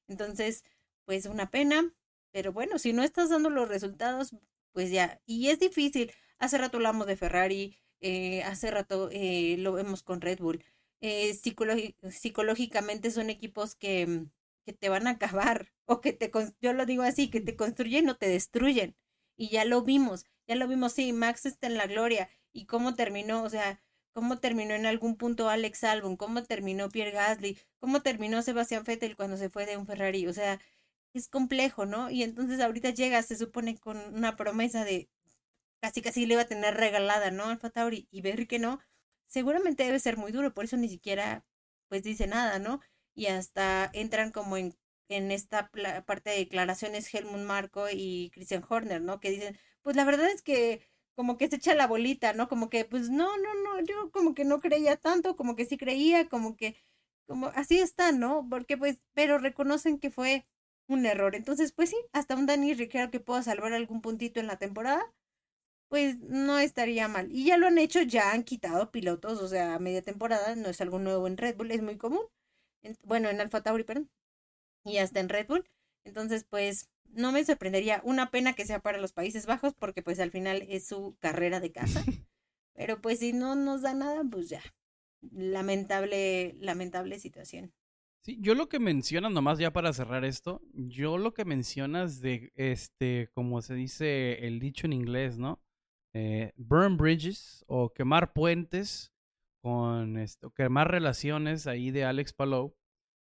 Entonces, 0.09 0.65
pues 1.05 1.27
una 1.27 1.51
pena, 1.51 1.95
pero 2.33 2.53
bueno, 2.53 2.79
si 2.79 2.93
no 2.93 3.03
estás 3.05 3.31
dando 3.31 3.49
los 3.49 3.69
resultados, 3.69 4.35
pues 4.73 4.91
ya. 4.91 5.21
Y 5.25 5.49
es 5.51 5.61
difícil. 5.61 6.13
Hace 6.39 6.59
rato 6.59 6.79
hablamos 6.79 7.07
de 7.07 7.17
Ferrari, 7.17 7.79
eh, 8.01 8.43
hace 8.43 8.71
rato 8.73 9.09
eh, 9.13 9.57
lo 9.59 9.73
vemos 9.73 10.03
con 10.03 10.21
Red 10.21 10.41
Bull. 10.41 10.65
Eh, 11.01 11.35
psicológicamente 11.35 13.11
son 13.13 13.31
equipos 13.31 13.75
que, 13.77 14.27
que 14.67 14.73
te 14.73 14.89
van 14.89 15.07
a 15.07 15.11
acabar, 15.11 15.69
o 15.87 16.01
que 16.01 16.13
te, 16.13 16.31
yo 16.61 16.73
lo 16.73 16.87
digo 16.87 17.03
así, 17.05 17.31
que 17.31 17.41
te 17.41 17.57
construyen 17.57 18.09
o 18.09 18.17
te 18.17 18.29
destruyen. 18.29 18.97
Y 19.37 19.49
ya 19.51 19.65
lo 19.65 19.83
vimos, 19.83 20.25
ya 20.49 20.57
lo 20.57 20.67
vimos, 20.69 20.93
sí, 20.93 21.13
Max 21.13 21.47
está 21.47 21.67
en 21.69 21.77
la 21.77 21.87
gloria. 21.87 22.29
¿Y 22.53 22.67
cómo 22.67 22.95
terminó? 22.95 23.43
O 23.45 23.49
sea, 23.51 23.81
cómo 24.13 24.39
terminó 24.39 24.75
en 24.75 24.87
algún 24.87 25.17
punto 25.17 25.49
Alex 25.49 25.85
Albon, 25.85 26.17
cómo 26.17 26.43
terminó 26.45 26.89
Pierre 26.91 27.13
Gasly, 27.13 27.59
cómo 27.81 28.03
terminó 28.03 28.43
Sebastián 28.43 28.85
Vettel 28.85 29.17
cuando 29.17 29.37
se 29.37 29.51
fue 29.51 29.67
de 29.67 29.77
un 29.77 29.87
Ferrari, 29.87 30.27
o 30.27 30.33
sea, 30.33 30.61
es 31.15 31.29
complejo, 31.29 31.87
¿no? 31.87 32.11
Y 32.11 32.23
entonces 32.23 32.61
ahorita 32.61 32.91
llega, 32.91 33.23
se 33.23 33.37
supone, 33.37 33.79
con 33.79 33.99
una 34.15 34.37
promesa 34.37 34.85
de 34.85 35.09
casi 35.81 36.03
casi 36.03 36.27
le 36.27 36.35
iba 36.35 36.43
a 36.43 36.47
tener 36.47 36.75
regalada, 36.77 37.31
¿no? 37.31 37.47
Alfa 37.47 37.71
Tauri 37.71 38.09
y 38.11 38.23
ver 38.23 38.47
que 38.47 38.59
no, 38.59 38.81
seguramente 39.27 39.85
debe 39.85 39.99
ser 40.01 40.17
muy 40.17 40.33
duro, 40.33 40.55
por 40.55 40.65
eso 40.65 40.77
ni 40.77 40.89
siquiera 40.89 41.45
pues 41.89 42.03
dice 42.03 42.27
nada, 42.27 42.59
¿no? 42.59 42.81
Y 43.15 43.27
hasta 43.27 43.91
entran 43.93 44.31
como 44.33 44.57
en, 44.57 44.75
en 45.09 45.31
esta 45.33 45.71
parte 46.07 46.31
de 46.31 46.37
declaraciones 46.39 47.13
Helmut 47.13 47.41
Marco 47.43 47.87
y 47.91 48.31
Christian 48.33 48.65
Horner, 48.69 49.03
¿no? 49.03 49.21
Que 49.21 49.31
dicen, 49.31 49.59
pues 49.83 49.97
la 49.97 50.05
verdad 50.05 50.31
es 50.31 50.43
que 50.43 50.89
como 51.17 51.39
que 51.39 51.49
se 51.49 51.57
echa 51.57 51.75
la 51.75 51.87
bolita, 51.87 52.33
¿no? 52.33 52.49
Como 52.49 52.71
que, 52.71 52.85
pues 52.85 53.11
no, 53.11 53.37
no, 53.39 53.55
no, 53.65 53.81
yo 53.85 54.11
como 54.13 54.35
que 54.35 54.45
no 54.45 54.61
creía 54.61 54.97
tanto, 54.97 55.37
como 55.37 55.57
que 55.57 55.67
sí 55.67 55.77
creía, 55.79 56.29
como 56.29 56.57
que, 56.57 56.77
como 57.27 57.49
así 57.49 57.79
está, 57.81 58.13
¿no? 58.13 58.47
Porque 58.51 58.77
pues, 58.77 59.03
pero 59.15 59.39
reconocen 59.39 59.99
que 59.99 60.11
fue 60.11 60.47
un 60.89 61.07
error. 61.07 61.35
Entonces, 61.35 61.73
pues 61.73 61.91
sí, 61.91 61.97
hasta 62.13 62.37
un 62.37 62.47
Dani 62.47 62.75
Ricciardo 62.75 63.11
que 63.11 63.21
pueda 63.21 63.43
salvar 63.43 63.73
algún 63.73 64.01
puntito 64.03 64.41
en 64.41 64.47
la 64.49 64.57
temporada, 64.59 65.03
pues 65.89 66.19
no 66.21 66.59
estaría 66.59 67.09
mal. 67.09 67.31
Y 67.33 67.45
ya 67.47 67.57
lo 67.59 67.67
han 67.69 67.79
hecho, 67.79 68.03
ya 68.03 68.33
han 68.33 68.45
quitado 68.45 68.91
pilotos, 68.91 69.41
o 69.43 69.49
sea, 69.49 69.79
media 69.79 70.03
temporada, 70.03 70.57
no 70.57 70.69
es 70.69 70.81
algo 70.81 70.99
nuevo 70.99 71.27
en 71.27 71.37
Red 71.37 71.57
Bull, 71.57 71.71
es 71.73 71.83
muy 71.83 71.99
común. 71.99 72.23
bueno, 73.05 73.31
en 73.31 73.41
Alfa 73.41 73.63
Tauri, 73.63 73.85
perdón. 73.85 74.11
Y 74.85 74.99
hasta 74.99 75.21
en 75.21 75.29
Red 75.31 75.49
Bull. 75.49 75.69
Entonces, 76.05 76.45
pues, 76.45 76.91
no 77.13 77.33
me 77.33 77.45
sorprendería. 77.45 78.01
Una 78.05 78.31
pena 78.31 78.53
que 78.53 78.67
sea 78.67 78.81
para 78.81 78.99
los 78.99 79.13
Países 79.13 79.47
Bajos, 79.47 79.75
porque 79.75 80.03
pues 80.03 80.21
al 80.21 80.31
final 80.31 80.65
es 80.69 80.87
su 80.87 81.17
carrera 81.21 81.61
de 81.61 81.73
casa. 81.73 82.05
Pero 82.75 83.01
pues 83.01 83.19
si 83.21 83.33
no 83.33 83.55
nos 83.55 83.83
da 83.83 83.95
nada, 83.95 84.23
pues 84.31 84.49
ya. 84.49 84.63
Lamentable, 85.31 86.55
lamentable 86.59 87.19
situación. 87.19 87.73
Sí, 88.23 88.39
yo 88.41 88.55
lo 88.55 88.69
que 88.69 88.79
mencionas, 88.79 89.33
nomás 89.33 89.59
ya 89.59 89.73
para 89.73 89.93
cerrar 89.93 90.25
esto, 90.25 90.63
yo 90.73 91.19
lo 91.19 91.35
que 91.35 91.45
mencionas 91.45 92.21
de, 92.21 92.53
este, 92.55 93.29
como 93.35 93.61
se 93.63 93.75
dice 93.75 94.47
el 94.47 94.61
dicho 94.61 94.87
en 94.87 94.93
inglés, 94.93 95.39
¿no? 95.39 95.61
Eh, 96.15 96.53
burn 96.57 96.97
bridges 96.97 97.65
o 97.67 97.93
quemar 97.93 98.33
puentes 98.33 99.13
con 99.61 100.19
esto, 100.19 100.51
quemar 100.51 100.91
relaciones 100.91 101.67
ahí 101.67 101.91
de 101.91 102.05
Alex 102.05 102.33
Palou 102.33 102.77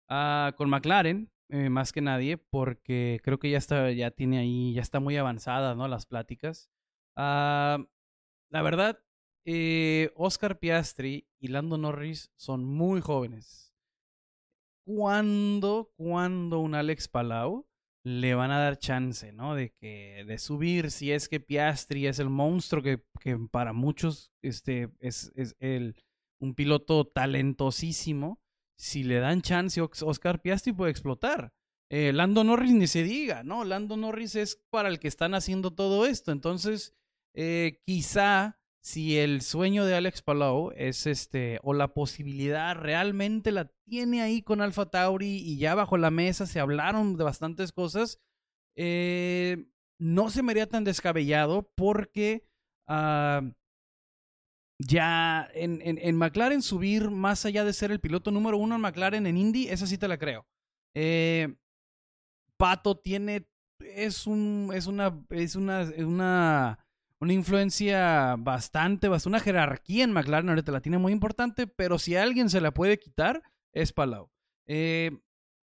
ah, 0.08 0.54
con 0.56 0.70
McLaren, 0.70 1.30
eh, 1.48 1.70
más 1.70 1.92
que 1.92 2.00
nadie, 2.00 2.38
porque 2.38 3.20
creo 3.22 3.38
que 3.38 3.50
ya 3.50 3.58
está, 3.58 3.90
ya 3.92 4.10
tiene 4.10 4.38
ahí, 4.38 4.74
ya 4.74 4.82
está 4.82 5.00
muy 5.00 5.16
avanzada, 5.16 5.74
¿no? 5.74 5.88
Las 5.88 6.06
pláticas. 6.06 6.70
Ah, 7.16 7.78
la 8.50 8.62
verdad, 8.62 9.00
eh, 9.44 10.10
Oscar 10.16 10.58
Piastri 10.58 11.28
y 11.38 11.48
Lando 11.48 11.78
Norris 11.78 12.32
son 12.36 12.64
muy 12.64 13.00
jóvenes 13.00 13.68
cuándo, 14.88 15.92
cuándo 15.96 16.60
un 16.60 16.74
Alex 16.74 17.08
Palau 17.08 17.66
le 18.04 18.34
van 18.34 18.50
a 18.50 18.58
dar 18.58 18.78
chance, 18.78 19.32
¿no? 19.32 19.54
De 19.54 19.74
que, 19.74 20.24
de 20.26 20.38
subir, 20.38 20.90
si 20.90 21.12
es 21.12 21.28
que 21.28 21.40
Piastri 21.40 22.06
es 22.06 22.18
el 22.18 22.30
monstruo 22.30 22.82
que, 22.82 23.04
que 23.20 23.36
para 23.50 23.74
muchos 23.74 24.32
este, 24.40 24.90
es, 25.00 25.30
es 25.36 25.56
el, 25.58 25.94
un 26.40 26.54
piloto 26.54 27.06
talentosísimo. 27.06 28.40
Si 28.78 29.02
le 29.02 29.18
dan 29.18 29.42
chance, 29.42 29.80
Oscar 29.80 30.40
Piastri 30.40 30.72
puede 30.72 30.90
explotar. 30.90 31.52
Eh, 31.90 32.12
Lando 32.12 32.44
Norris 32.44 32.72
ni 32.72 32.86
se 32.86 33.02
diga, 33.02 33.42
¿no? 33.42 33.64
Lando 33.64 33.96
Norris 33.96 34.34
es 34.36 34.62
para 34.70 34.88
el 34.88 35.00
que 35.00 35.08
están 35.08 35.34
haciendo 35.34 35.72
todo 35.72 36.06
esto. 36.06 36.32
Entonces, 36.32 36.94
eh, 37.34 37.80
quizá 37.86 38.58
si 38.80 39.18
el 39.18 39.42
sueño 39.42 39.84
de 39.84 39.94
Alex 39.94 40.22
Palau 40.22 40.72
es 40.76 41.06
este, 41.06 41.58
o 41.62 41.74
la 41.74 41.92
posibilidad 41.94 42.76
realmente 42.76 43.52
la 43.52 43.70
tiene 43.84 44.22
ahí 44.22 44.42
con 44.42 44.60
Alpha 44.60 44.86
Tauri 44.86 45.36
y 45.36 45.58
ya 45.58 45.74
bajo 45.74 45.96
la 45.96 46.10
mesa 46.10 46.46
se 46.46 46.60
hablaron 46.60 47.16
de 47.16 47.24
bastantes 47.24 47.72
cosas, 47.72 48.20
eh, 48.76 49.66
no 49.98 50.30
se 50.30 50.42
me 50.42 50.52
haría 50.52 50.68
tan 50.68 50.84
descabellado 50.84 51.70
porque 51.74 52.48
ah, 52.86 53.42
ya 54.78 55.48
en, 55.54 55.80
en, 55.82 56.16
McLaren 56.16 56.62
subir 56.62 57.10
más 57.10 57.44
allá 57.44 57.64
de 57.64 57.72
ser 57.72 57.90
el 57.90 58.00
piloto 58.00 58.30
número 58.30 58.58
uno 58.58 58.76
en 58.76 58.80
McLaren 58.80 59.26
en 59.26 59.36
Indy, 59.36 59.68
esa 59.68 59.86
sí 59.86 59.98
te 59.98 60.08
la 60.08 60.18
creo. 60.18 60.46
Eh, 60.94 61.56
Pato 62.56 62.96
tiene, 62.96 63.48
es 63.80 64.26
un, 64.26 64.70
es 64.72 64.86
una, 64.86 65.20
es 65.30 65.56
una, 65.56 65.90
una 65.98 66.78
una 67.20 67.32
influencia 67.32 68.36
bastante, 68.38 69.08
bastante, 69.08 69.36
una 69.36 69.40
jerarquía 69.40 70.04
en 70.04 70.12
McLaren 70.12 70.50
ahorita 70.50 70.72
la 70.72 70.80
tiene 70.80 70.98
muy 70.98 71.12
importante, 71.12 71.66
pero 71.66 71.98
si 71.98 72.16
alguien 72.16 72.48
se 72.48 72.60
la 72.60 72.72
puede 72.72 72.98
quitar, 72.98 73.42
es 73.72 73.92
Palau. 73.92 74.30
Eh, 74.66 75.18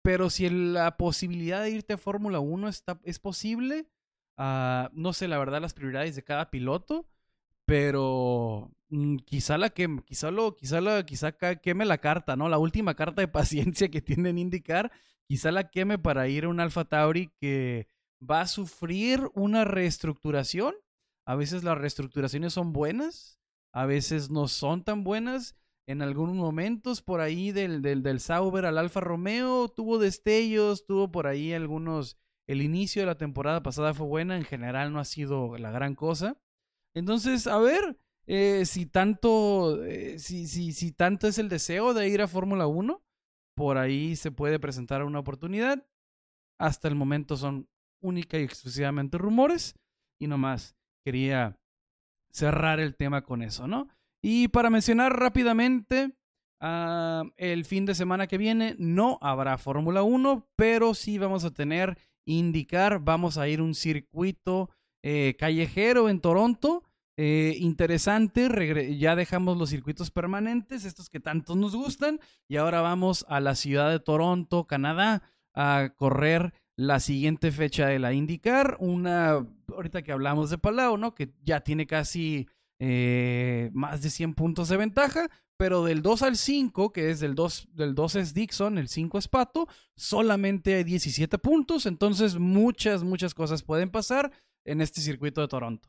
pero 0.04 0.30
si 0.30 0.50
la 0.50 0.98
posibilidad 0.98 1.64
de 1.64 1.72
irte 1.72 1.94
a 1.94 1.98
Fórmula 1.98 2.40
1 2.40 2.68
está, 2.68 3.00
es 3.04 3.20
posible, 3.20 3.88
uh, 4.38 4.90
no 4.94 5.14
sé 5.14 5.28
la 5.28 5.38
verdad 5.40 5.62
las 5.62 5.74
prioridades 5.74 6.16
de 6.16 6.24
cada 6.24 6.52
piloto, 6.52 7.08
pero 7.66 8.72
quizá 9.26 9.58
la 9.58 9.70
queme, 9.70 10.04
quizá 10.04 10.32
lo, 10.32 10.56
quizá 10.56 10.82
la, 10.82 11.06
quizá 11.06 11.34
queme 11.34 11.86
la 11.86 12.00
carta, 12.00 12.36
¿no? 12.36 12.50
La 12.50 12.58
última 12.58 12.96
carta 12.96 13.22
de 13.22 13.28
paciencia 13.30 13.90
que 13.90 14.02
tienen 14.02 14.38
indicar, 14.38 14.92
quizá 15.28 15.52
la 15.52 15.70
queme 15.70 15.98
para 15.98 16.28
ir 16.28 16.46
a 16.46 16.50
un 16.50 16.60
Alfa 16.60 16.86
Tauri 16.86 17.32
que 17.40 17.88
va 18.22 18.42
a 18.42 18.48
sufrir 18.48 19.30
una 19.34 19.66
reestructuración 19.66 20.76
a 21.26 21.36
veces 21.36 21.64
las 21.64 21.78
reestructuraciones 21.78 22.54
son 22.54 22.74
buenas, 22.74 23.40
a 23.74 23.86
veces 23.86 24.30
no 24.32 24.48
son 24.48 24.84
tan 24.84 25.04
buenas. 25.04 25.56
En 25.88 26.02
algunos 26.02 26.36
momentos 26.36 27.02
por 27.02 27.22
ahí 27.22 27.52
del, 27.52 27.82
del, 27.82 28.04
del 28.04 28.20
Sauber 28.20 28.66
al 28.66 28.78
Alfa 28.78 29.02
Romeo 29.02 29.68
tuvo 29.70 29.98
destellos, 29.98 30.86
tuvo 30.86 31.12
por 31.12 31.28
ahí 31.28 31.54
algunos... 31.54 32.18
El 32.48 32.62
inicio 32.62 33.02
de 33.02 33.06
la 33.06 33.18
temporada 33.18 33.64
pasada 33.64 33.94
fue 33.94 34.08
buena, 34.08 34.36
en 34.36 34.44
general 34.44 34.92
no 34.92 35.00
ha 35.00 35.06
sido 35.06 35.58
la 35.58 35.72
gran 35.72 35.96
cosa. 35.96 36.38
Entonces, 36.94 37.48
a 37.48 37.60
ver, 37.60 37.98
eh, 38.28 38.66
si 38.66 38.86
tanto, 38.86 39.84
eh, 39.84 40.20
si, 40.20 40.48
si, 40.48 40.74
si 40.74 40.92
tanto 40.92 41.28
es 41.28 41.38
el 41.38 41.50
deseo 41.50 41.94
de 41.94 42.08
ir 42.10 42.22
a 42.22 42.28
Fórmula 42.28 42.68
1, 42.68 43.02
por 43.56 43.78
ahí 43.78 44.16
se 44.16 44.32
puede 44.32 44.60
presentar 44.60 45.04
una 45.04 45.20
oportunidad. 45.20 45.86
Hasta 46.60 46.88
el 46.88 46.96
momento 46.96 47.38
son 47.38 47.68
única 48.02 48.40
y 48.40 48.44
exclusivamente 48.44 49.18
rumores 49.18 49.76
y 50.20 50.28
no 50.28 50.38
más 50.38 50.76
quería 51.04 51.60
cerrar 52.32 52.80
el 52.80 52.96
tema 52.96 53.24
con 53.24 53.42
eso, 53.42 53.68
¿no? 53.68 53.88
Y 54.22 54.50
para 54.50 54.70
mencionar 54.70 55.18
rápidamente, 55.18 56.16
ah, 56.60 57.24
el 57.38 57.66
fin 57.66 57.86
de 57.86 57.96
semana 57.96 58.28
que 58.28 58.38
viene 58.38 58.76
no 58.78 59.18
habrá 59.22 59.58
Fórmula 59.58 60.04
1, 60.04 60.48
pero 60.56 60.94
sí 60.94 61.18
vamos 61.18 61.44
a 61.44 61.52
tener 61.52 61.98
indicar, 62.26 63.00
vamos 63.00 63.38
a 63.38 63.48
ir 63.48 63.62
un 63.62 63.74
circuito 63.74 64.70
eh, 65.04 65.36
callejero 65.38 66.10
en 66.10 66.22
Toronto. 66.22 66.84
Eh, 67.24 67.56
interesante, 67.60 68.98
ya 68.98 69.16
dejamos 69.16 69.56
los 69.56 69.70
circuitos 69.70 70.10
permanentes, 70.10 70.86
estos 70.86 71.08
que 71.08 71.20
tanto 71.20 71.56
nos 71.56 71.76
gustan, 71.76 72.20
y 72.48 72.56
ahora 72.56 72.82
vamos 72.82 73.28
a 73.30 73.40
la 73.40 73.54
ciudad 73.54 73.92
de 73.92 74.00
Toronto, 74.00 74.66
Canadá, 74.66 75.22
a 75.54 75.94
correr 75.96 76.52
la 76.76 77.00
siguiente 77.00 77.52
fecha 77.52 77.86
de 77.86 78.00
la 78.00 78.12
IndyCar, 78.14 78.78
una, 78.80 79.48
ahorita 79.68 80.02
que 80.02 80.12
hablamos 80.12 80.50
de 80.50 80.58
Palau, 80.58 80.98
¿no? 80.98 81.14
Que 81.14 81.32
ya 81.44 81.60
tiene 81.60 81.86
casi 81.86 82.48
eh, 82.80 83.70
más 83.72 84.02
de 84.02 84.10
100 84.10 84.34
puntos 84.34 84.70
de 84.70 84.78
ventaja, 84.78 85.30
pero 85.58 85.86
del 85.86 86.02
2 86.02 86.24
al 86.24 86.38
5, 86.38 86.92
que 86.92 87.12
es 87.12 87.20
del 87.20 87.36
2, 87.36 87.68
del 87.74 87.94
2 87.94 88.16
es 88.16 88.34
Dixon, 88.34 88.80
el 88.80 88.88
5 88.88 89.20
es 89.20 89.28
Pato, 89.28 89.68
solamente 89.96 90.74
hay 90.74 90.84
17 90.84 91.38
puntos, 91.38 91.86
entonces 91.86 92.40
muchas, 92.40 93.04
muchas 93.04 93.36
cosas 93.36 93.62
pueden 93.62 93.92
pasar 93.92 94.32
en 94.66 94.82
este 94.82 95.02
circuito 95.02 95.40
de 95.42 95.48
Toronto. 95.48 95.88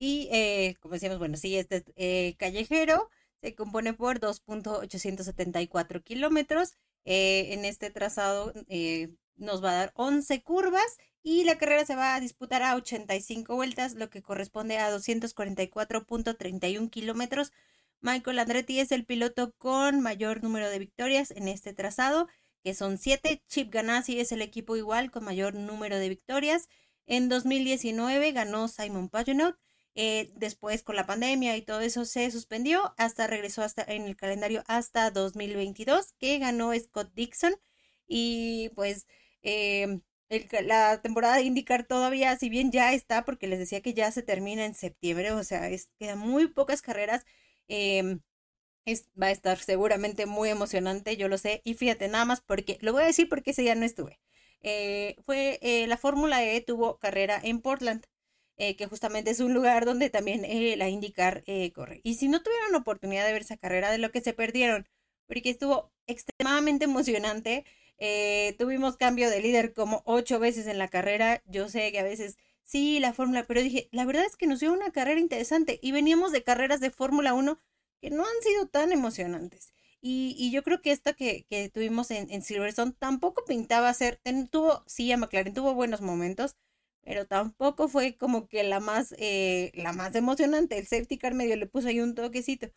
Y 0.00 0.28
eh, 0.32 0.76
como 0.80 0.94
decíamos, 0.94 1.18
bueno, 1.18 1.36
sí, 1.36 1.56
este 1.56 1.84
eh, 1.96 2.34
callejero 2.38 3.10
se 3.42 3.54
compone 3.54 3.92
por 3.92 4.18
2.874 4.18 6.02
kilómetros 6.02 6.74
eh, 7.04 7.52
en 7.52 7.64
este 7.64 7.90
trazado 7.90 8.52
nos 9.36 9.64
va 9.64 9.70
a 9.72 9.74
dar 9.74 9.92
11 9.94 10.42
curvas 10.42 10.98
y 11.22 11.44
la 11.44 11.58
carrera 11.58 11.84
se 11.84 11.96
va 11.96 12.14
a 12.14 12.20
disputar 12.20 12.62
a 12.62 12.76
85 12.76 13.54
vueltas, 13.54 13.94
lo 13.94 14.08
que 14.10 14.22
corresponde 14.22 14.78
a 14.78 14.90
244.31 14.90 16.90
kilómetros. 16.90 17.52
Michael 18.00 18.38
Andretti 18.38 18.80
es 18.80 18.92
el 18.92 19.04
piloto 19.04 19.52
con 19.58 20.00
mayor 20.00 20.42
número 20.42 20.70
de 20.70 20.78
victorias 20.78 21.30
en 21.32 21.48
este 21.48 21.74
trazado, 21.74 22.28
que 22.62 22.74
son 22.74 22.98
7. 22.98 23.42
Chip 23.48 23.70
Ganassi 23.70 24.20
es 24.20 24.32
el 24.32 24.42
equipo 24.42 24.76
igual 24.76 25.10
con 25.10 25.24
mayor 25.24 25.54
número 25.54 25.98
de 25.98 26.08
victorias. 26.08 26.68
En 27.06 27.28
2019 27.28 28.32
ganó 28.32 28.68
Simon 28.68 29.08
Pagenaud 29.10 29.56
eh, 29.94 30.30
después 30.36 30.82
con 30.82 30.96
la 30.96 31.06
pandemia 31.06 31.56
y 31.56 31.62
todo 31.62 31.80
eso 31.80 32.04
se 32.04 32.30
suspendió, 32.30 32.94
hasta 32.96 33.26
regresó 33.26 33.62
hasta 33.62 33.82
en 33.82 34.02
el 34.02 34.16
calendario 34.16 34.62
hasta 34.66 35.10
2022, 35.10 36.12
que 36.18 36.38
ganó 36.38 36.72
Scott 36.78 37.12
Dixon. 37.14 37.54
Y 38.06 38.70
pues 38.74 39.06
em, 39.42 40.02
la 40.62 41.00
temporada 41.02 41.36
de 41.36 41.42
IndyCar 41.42 41.86
todavía, 41.86 42.36
si 42.36 42.48
bien 42.50 42.70
ya 42.72 42.92
está, 42.92 43.24
porque 43.24 43.46
les 43.46 43.58
decía 43.58 43.80
que 43.82 43.94
ya 43.94 44.10
se 44.12 44.22
termina 44.22 44.64
en 44.64 44.74
septiembre, 44.74 45.32
o 45.32 45.44
sea, 45.44 45.68
es, 45.70 45.88
quedan 45.98 46.18
muy 46.18 46.48
pocas 46.48 46.82
carreras. 46.82 47.24
Em, 47.68 48.20
va 49.20 49.26
a 49.26 49.30
estar 49.30 49.58
seguramente 49.58 50.26
muy 50.26 50.48
emocionante, 50.50 51.16
yo 51.16 51.28
lo 51.28 51.38
sé. 51.38 51.62
Y 51.64 51.74
fíjate, 51.74 52.08
nada 52.08 52.24
más 52.24 52.40
porque, 52.40 52.78
lo 52.80 52.92
voy 52.92 53.02
a 53.04 53.06
decir 53.06 53.28
porque 53.28 53.50
ese 53.52 53.62
día 53.62 53.74
no 53.74 53.84
estuve. 53.84 54.20
Eh, 54.62 55.16
fue 55.24 55.58
eh, 55.62 55.86
la 55.86 55.96
Fórmula 55.96 56.44
E 56.44 56.60
tuvo 56.60 56.98
carrera 56.98 57.40
en 57.42 57.60
Portland. 57.60 58.04
Eh, 58.62 58.76
que 58.76 58.86
justamente 58.86 59.30
es 59.30 59.40
un 59.40 59.54
lugar 59.54 59.86
donde 59.86 60.10
también 60.10 60.44
eh, 60.44 60.76
la 60.76 60.90
IndyCar 60.90 61.42
eh, 61.46 61.72
corre. 61.72 62.02
Y 62.04 62.16
si 62.16 62.28
no 62.28 62.42
tuvieron 62.42 62.74
oportunidad 62.74 63.24
de 63.24 63.32
ver 63.32 63.40
esa 63.40 63.56
carrera, 63.56 63.90
de 63.90 63.96
lo 63.96 64.10
que 64.12 64.20
se 64.20 64.34
perdieron, 64.34 64.86
porque 65.26 65.48
estuvo 65.48 65.90
extremadamente 66.06 66.84
emocionante. 66.84 67.64
tuvimos 68.58 68.98
cambio 68.98 69.30
de 69.30 69.40
líder 69.40 69.72
como 69.72 70.02
ocho 70.04 70.38
veces 70.38 70.66
en 70.66 70.76
la 70.78 70.88
carrera. 70.88 71.42
Yo 71.46 71.70
sé 71.70 71.90
que 71.90 72.00
a 72.00 72.04
veces 72.04 72.36
sí, 72.62 73.00
la 73.00 73.14
Fórmula, 73.14 73.44
pero 73.44 73.62
dije, 73.62 73.88
la 73.92 74.04
verdad 74.04 74.26
es 74.26 74.36
que 74.36 74.46
nos 74.46 74.60
dio 74.60 74.72
una 74.74 74.92
carrera 74.92 75.20
interesante 75.20 75.78
y 75.82 75.92
veníamos 75.92 76.30
de 76.32 76.42
carreras 76.44 76.80
de 76.80 76.90
Fórmula 76.90 77.32
1 77.32 77.58
que 78.02 78.10
no 78.10 78.24
han 78.24 78.42
sido 78.42 78.66
tan 78.68 78.92
emocionantes. 78.92 79.72
Y, 80.02 80.36
y 80.38 80.50
yo 80.50 80.62
creo 80.62 80.82
que 80.82 80.92
esta 80.92 81.14
que, 81.14 81.46
que 81.48 81.70
tuvimos 81.70 82.10
en, 82.10 82.30
en, 82.30 82.42
Silverstone 82.42 82.92
tampoco 82.92 83.44
pintaba 83.46 83.92
ser, 83.94 84.20
tuvo, 84.50 84.82
sí, 84.86 85.10
a 85.12 85.16
McLaren 85.16 85.54
tuvo 85.54 85.74
buenos 85.74 86.00
momentos, 86.02 86.56
pero 87.02 87.26
tampoco 87.26 87.88
fue 87.88 88.16
como 88.16 88.46
que 88.48 88.62
la 88.64 88.80
más, 88.80 89.14
eh, 89.18 89.72
la 89.74 89.92
más 89.92 90.14
emocionante. 90.14 90.78
El 90.78 90.86
safety 90.86 91.18
car 91.18 91.34
medio 91.34 91.56
le 91.56 91.66
puso 91.66 91.88
ahí 91.88 92.00
un 92.00 92.14
toquecito. 92.14 92.68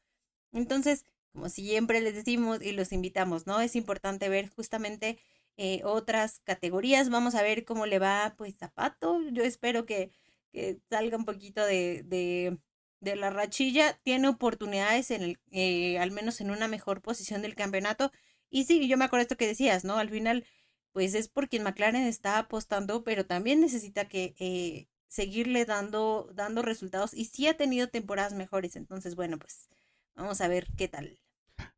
Entonces, 0.54 1.06
como 1.34 1.50
siempre 1.50 2.02
les 2.02 2.16
decimos 2.16 2.62
y 2.64 2.72
los 2.74 2.92
invitamos, 2.92 3.48
¿no? 3.48 3.62
Es 3.62 3.76
importante 3.76 4.30
ver 4.30 4.50
justamente 4.50 5.20
eh, 5.58 5.82
otras 5.84 6.40
categorías. 6.44 7.10
Vamos 7.10 7.36
a 7.36 7.44
ver 7.44 7.66
cómo 7.66 7.86
le 7.86 8.00
va, 8.00 8.36
pues, 8.38 8.56
Zapato. 8.58 9.20
Yo 9.32 9.44
espero 9.44 9.86
que, 9.86 10.12
que 10.52 10.80
salga 10.90 11.18
un 11.18 11.26
poquito 11.26 11.66
de, 11.66 12.04
de, 12.06 12.60
de, 13.00 13.16
la 13.16 13.30
rachilla. 13.30 14.00
Tiene 14.04 14.28
oportunidades, 14.30 15.12
en 15.12 15.24
el, 15.24 15.40
eh, 15.52 16.00
al 16.00 16.12
menos 16.12 16.42
en 16.42 16.52
una 16.52 16.68
mejor 16.68 17.02
posición 17.02 17.42
del 17.42 17.56
campeonato. 17.56 18.12
Y 18.50 18.66
sí, 18.66 18.88
yo 18.88 18.98
me 18.98 19.06
acuerdo 19.06 19.24
esto 19.24 19.38
que 19.38 19.48
decías, 19.48 19.84
¿no? 19.84 19.98
Al 19.98 20.10
final, 20.10 20.46
pues 20.94 21.16
es 21.16 21.28
porque 21.28 21.60
McLaren 21.60 22.04
está 22.04 22.38
apostando, 22.38 23.04
pero 23.04 23.26
también 23.26 23.60
necesita 23.60 24.08
que 24.08 24.36
eh, 24.40 24.88
seguirle 25.08 25.66
dando, 25.66 26.30
dando 26.34 26.62
resultados 26.62 27.14
y 27.14 27.26
sí 27.26 27.48
ha 27.48 27.58
tenido 27.58 27.90
temporadas 27.90 28.34
mejores. 28.34 28.76
Entonces, 28.76 29.16
bueno, 29.16 29.38
pues 29.38 29.70
vamos 30.16 30.40
a 30.40 30.48
ver 30.48 30.68
qué 30.78 30.88
tal. 30.88 31.20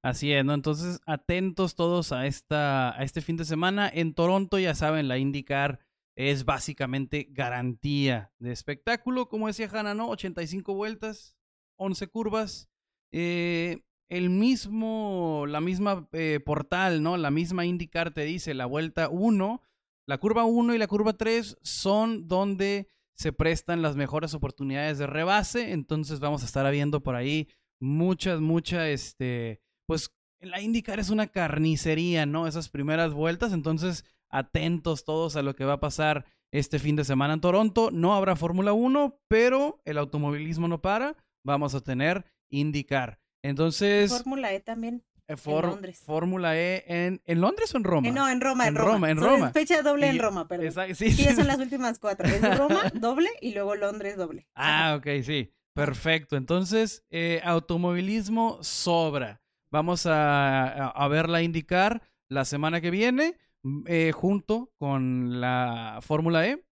Así 0.02 0.32
es, 0.32 0.46
¿no? 0.46 0.54
Entonces, 0.54 1.00
atentos 1.06 1.76
todos 1.76 2.12
a, 2.12 2.28
esta, 2.28 2.98
a 2.98 3.04
este 3.04 3.22
fin 3.22 3.38
de 3.38 3.46
semana. 3.46 3.90
En 3.92 4.14
Toronto, 4.14 4.60
ya 4.60 4.76
saben, 4.76 5.08
la 5.08 5.18
IndyCar 5.18 5.80
es 6.16 6.46
básicamente 6.46 7.28
garantía 7.32 8.32
de 8.40 8.52
espectáculo. 8.52 9.28
Como 9.28 9.48
decía 9.48 9.70
Hanna, 9.72 9.94
¿no? 9.94 10.10
85 10.10 10.74
vueltas, 10.74 11.36
11 11.78 12.08
curvas. 12.08 12.70
Eh, 13.12 13.82
el 14.10 14.30
mismo, 14.30 15.46
la 15.48 15.62
misma 15.62 16.08
eh, 16.12 16.40
portal, 16.46 17.02
¿no? 17.02 17.18
La 17.18 17.32
misma 17.32 17.66
IndyCar 17.66 18.12
te 18.12 18.24
dice 18.24 18.54
la 18.54 18.66
vuelta 18.66 19.10
1, 19.10 19.62
la 20.08 20.18
curva 20.18 20.46
1 20.46 20.76
y 20.76 20.78
la 20.78 20.88
curva 20.88 21.14
3 21.14 21.58
son 21.62 22.28
donde 22.28 22.88
se 23.16 23.34
prestan 23.34 23.82
las 23.82 23.96
mejores 23.96 24.34
oportunidades 24.34 24.98
de 24.98 25.08
rebase. 25.08 25.72
Entonces 25.72 26.20
vamos 26.20 26.44
a 26.44 26.46
estar 26.46 26.70
viendo 26.72 27.02
por 27.02 27.16
ahí 27.16 27.48
muchas, 27.80 28.42
muchas, 28.42 28.88
este, 28.88 29.62
pues 29.88 30.12
la 30.40 30.62
IndyCar 30.62 31.00
es 31.00 31.10
una 31.10 31.28
carnicería, 31.28 32.26
¿no? 32.26 32.48
Esas 32.48 32.70
primeras 32.70 33.14
vueltas. 33.14 33.54
Entonces 33.54 34.06
atentos 34.30 35.06
todos 35.06 35.36
a 35.36 35.42
lo 35.42 35.56
que 35.56 35.66
va 35.66 35.74
a 35.74 35.80
pasar 35.80 36.26
este 36.52 36.78
fin 36.78 36.96
de 36.96 37.06
semana 37.06 37.34
en 37.34 37.42
Toronto. 37.42 37.90
No 37.92 38.14
habrá 38.14 38.36
Fórmula 38.36 38.74
1, 38.74 39.20
pero 39.28 39.82
el 39.86 39.98
automovilismo 39.98 40.68
no 40.68 40.82
para. 40.82 41.16
Vamos 41.44 41.74
a 41.74 41.82
tener 41.82 42.26
IndyCar. 42.50 43.20
Entonces. 43.46 44.12
Fórmula 44.12 44.54
E 44.54 44.60
también. 44.60 45.04
Eh, 45.28 45.38
Fórmula 45.38 46.56
E 46.56 46.84
en, 46.88 47.22
en 47.26 47.42
Londres 47.42 47.74
o 47.74 47.78
en 47.78 47.84
Roma? 47.84 48.08
Eh, 48.08 48.12
no, 48.12 48.30
en 48.30 48.42
Roma, 48.42 48.68
en, 48.68 48.76
Roma. 48.76 49.10
En 49.10 49.18
Roma. 49.18 49.52
Fecha 49.52 49.82
doble 49.82 50.08
en 50.08 50.20
Roma, 50.20 50.48
perdón. 50.48 50.96
sí, 50.96 51.12
sí, 51.12 51.24
son 51.36 51.48
las 51.48 51.60
últimas 51.60 52.00
cuatro. 52.00 52.28
Es 52.28 52.58
Roma 52.58 52.84
doble 52.94 53.30
y 53.42 53.54
luego 53.54 53.76
Londres 53.76 54.18
doble. 54.18 54.48
Ah, 54.56 54.96
ok, 54.98 55.24
sí. 55.24 55.52
Perfecto. 55.74 56.38
Entonces, 56.38 57.06
eh, 57.10 57.42
automovilismo 57.44 58.64
sobra. 58.64 59.42
Vamos 59.72 60.06
a, 60.06 60.90
a, 60.90 61.08
verla 61.08 61.42
indicar 61.42 62.02
la 62.30 62.46
semana 62.46 62.80
que 62.82 62.92
viene. 62.92 63.38
Mm, 63.64 64.12
junto 64.12 64.72
con 64.78 65.42
la 65.42 66.00
Fórmula 66.02 66.48
E. 66.48 66.64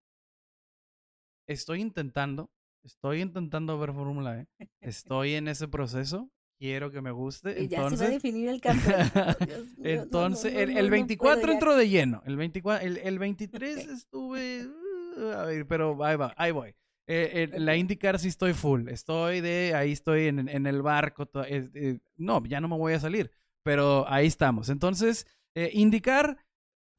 Estoy 1.47 1.81
intentando, 1.81 2.51
estoy 2.83 3.21
intentando 3.21 3.77
ver 3.77 3.93
Fórmula 3.93 4.39
E. 4.39 4.47
Estoy 4.79 5.33
en 5.33 5.47
ese 5.47 5.67
proceso. 5.67 6.31
Quiero 6.59 6.91
que 6.91 7.01
me 7.01 7.11
guste. 7.11 7.61
Y 7.61 7.67
ya 7.67 7.89
se 7.89 7.97
va 7.97 8.05
a 8.05 8.09
definir 8.09 8.49
el 8.49 8.61
campeonato. 8.61 9.45
Entonces, 9.83 10.53
el, 10.53 10.89
24 10.89 11.51
entró 11.51 11.75
de 11.75 11.89
lleno. 11.89 12.21
El, 12.25 12.37
24, 12.37 12.87
el, 12.87 13.19
23 13.19 13.87
estuve. 13.87 14.67
Uh, 14.67 15.27
a 15.31 15.45
ver, 15.45 15.67
pero 15.67 16.03
ahí 16.03 16.15
va, 16.15 16.33
ahí 16.37 16.51
voy. 16.51 16.73
Eh, 17.05 17.49
la 17.57 17.75
IndyCar 17.75 18.17
sí 18.17 18.29
estoy 18.29 18.53
full. 18.53 18.87
Estoy 18.87 19.41
de. 19.41 19.73
Ahí 19.75 19.91
estoy 19.91 20.27
en, 20.27 20.47
en 20.47 20.65
el 20.65 20.81
barco. 20.81 21.29
Eh, 21.45 21.99
no, 22.15 22.43
ya 22.45 22.61
no 22.61 22.67
me 22.67 22.77
voy 22.77 22.93
a 22.93 22.99
salir. 22.99 23.31
Pero 23.63 24.05
ahí 24.07 24.27
estamos. 24.27 24.69
Entonces, 24.69 25.27
IndyCar 25.55 26.37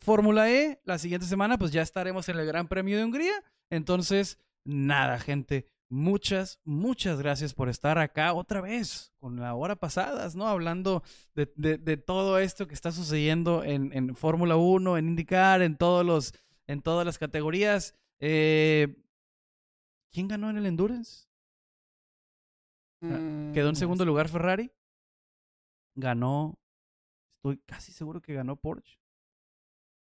Fórmula 0.04 0.50
E, 0.50 0.80
la 0.84 0.98
siguiente 0.98 1.26
semana 1.26 1.58
pues 1.58 1.72
ya 1.72 1.80
estaremos 1.80 2.28
en 2.28 2.38
el 2.38 2.46
Gran 2.46 2.68
Premio 2.68 2.98
de 2.98 3.04
Hungría. 3.04 3.32
Entonces, 3.70 4.38
nada, 4.64 5.18
gente. 5.18 5.66
Muchas, 5.94 6.58
muchas 6.64 7.20
gracias 7.20 7.54
por 7.54 7.68
estar 7.68 7.98
acá 7.98 8.32
otra 8.32 8.60
vez 8.60 9.12
con 9.20 9.36
la 9.36 9.54
hora 9.54 9.76
pasadas, 9.76 10.34
¿no? 10.34 10.48
Hablando 10.48 11.04
de, 11.36 11.46
de, 11.54 11.96
todo 11.96 12.40
esto 12.40 12.66
que 12.66 12.74
está 12.74 12.90
sucediendo 12.90 13.62
en, 13.62 13.92
en 13.92 14.16
Fórmula 14.16 14.56
1, 14.56 14.98
en 14.98 15.10
IndyCar, 15.10 15.62
en, 15.62 15.76
todos 15.76 16.04
los, 16.04 16.34
en 16.66 16.82
todas 16.82 17.06
las 17.06 17.16
categorías. 17.16 17.94
Eh, 18.18 19.04
¿Quién 20.10 20.26
ganó 20.26 20.50
en 20.50 20.56
el 20.56 20.66
Endurance? 20.66 21.28
Ah, 23.00 23.52
quedó 23.54 23.68
en 23.68 23.76
segundo 23.76 24.04
lugar 24.04 24.28
Ferrari. 24.28 24.72
Ganó, 25.94 26.58
estoy 27.36 27.58
casi 27.66 27.92
seguro 27.92 28.20
que 28.20 28.34
ganó 28.34 28.56
Porsche. 28.56 28.98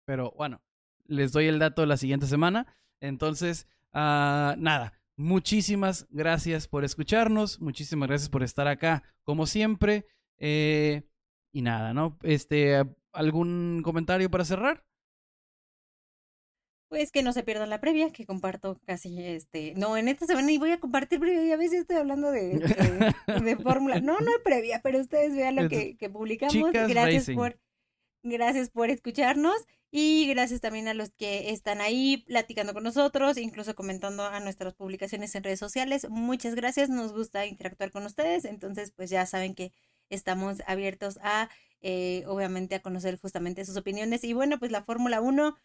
Pero 0.05 0.35
bueno, 0.37 0.61
les 1.07 1.33
doy 1.33 1.47
el 1.47 1.59
dato 1.59 1.87
la 1.87 1.97
siguiente 1.97 2.27
semana. 2.27 2.67
Entonces, 3.01 3.67
uh, 3.95 4.53
nada, 4.59 5.00
muchísimas 5.21 6.07
gracias 6.11 6.67
por 6.67 6.85
escucharnos, 6.85 7.61
muchísimas 7.61 8.09
gracias 8.09 8.31
por 8.31 8.43
estar 8.43 8.67
acá, 8.67 9.03
como 9.23 9.47
siempre. 9.47 10.07
Eh, 10.39 11.03
y 11.53 11.63
nada, 11.63 11.93
¿no? 11.93 12.19
Este, 12.23 12.83
¿algún 13.13 13.83
comentario 13.85 14.31
para 14.31 14.47
cerrar? 14.47 14.85
Pues 16.89 17.13
que 17.13 17.23
no 17.23 17.33
se 17.33 17.43
pierdan 17.43 17.71
la 17.71 17.81
previa, 17.81 18.11
que 18.11 18.25
comparto 18.25 18.81
casi 18.87 19.23
este. 19.23 19.75
No, 19.77 19.97
en 19.97 20.09
esta 20.09 20.27
semana 20.27 20.51
y 20.51 20.59
voy 20.59 20.73
a 20.73 20.81
compartir 20.81 21.21
previa, 21.21 21.45
ya 21.45 21.57
veces 21.57 21.83
estoy 21.83 21.97
hablando 21.97 22.31
de, 22.31 22.59
de, 23.45 23.57
fórmula. 23.57 24.01
No, 24.01 24.19
no 24.19 24.31
hay 24.31 24.43
previa, 24.43 24.81
pero 24.83 25.01
ustedes 25.01 25.37
vean 25.37 25.57
lo 25.57 25.69
que, 25.69 25.97
que 25.97 26.09
publicamos. 26.09 26.73
gracias 26.73 27.31
por, 27.35 27.61
gracias 28.23 28.71
por 28.71 28.91
escucharnos. 28.91 29.67
Y 29.93 30.29
gracias 30.29 30.61
también 30.61 30.87
a 30.87 30.95
los 30.95 31.11
que 31.11 31.51
están 31.51 31.81
ahí 31.81 32.19
platicando 32.29 32.73
con 32.73 32.85
nosotros, 32.85 33.37
incluso 33.37 33.75
comentando 33.75 34.25
a 34.25 34.39
nuestras 34.39 34.75
publicaciones 34.75 35.35
en 35.35 35.43
redes 35.43 35.59
sociales. 35.59 36.09
Muchas 36.09 36.55
gracias, 36.55 36.91
nos 36.91 37.13
gusta 37.13 37.45
interactuar 37.47 37.91
con 37.91 38.07
ustedes. 38.07 38.45
Entonces, 38.45 38.93
pues 38.93 39.11
ya 39.11 39.27
saben 39.27 39.57
que 39.57 39.73
estamos 40.09 40.63
abiertos 40.67 41.19
a, 41.23 41.49
eh, 41.81 42.23
obviamente, 42.29 42.77
a 42.77 42.83
conocer 42.83 43.19
justamente 43.19 43.65
sus 43.65 43.77
opiniones. 43.77 44.23
Y 44.23 44.33
bueno, 44.33 44.61
pues 44.61 44.71
la 44.71 44.85
Fórmula 44.85 45.21
1, 45.21 45.57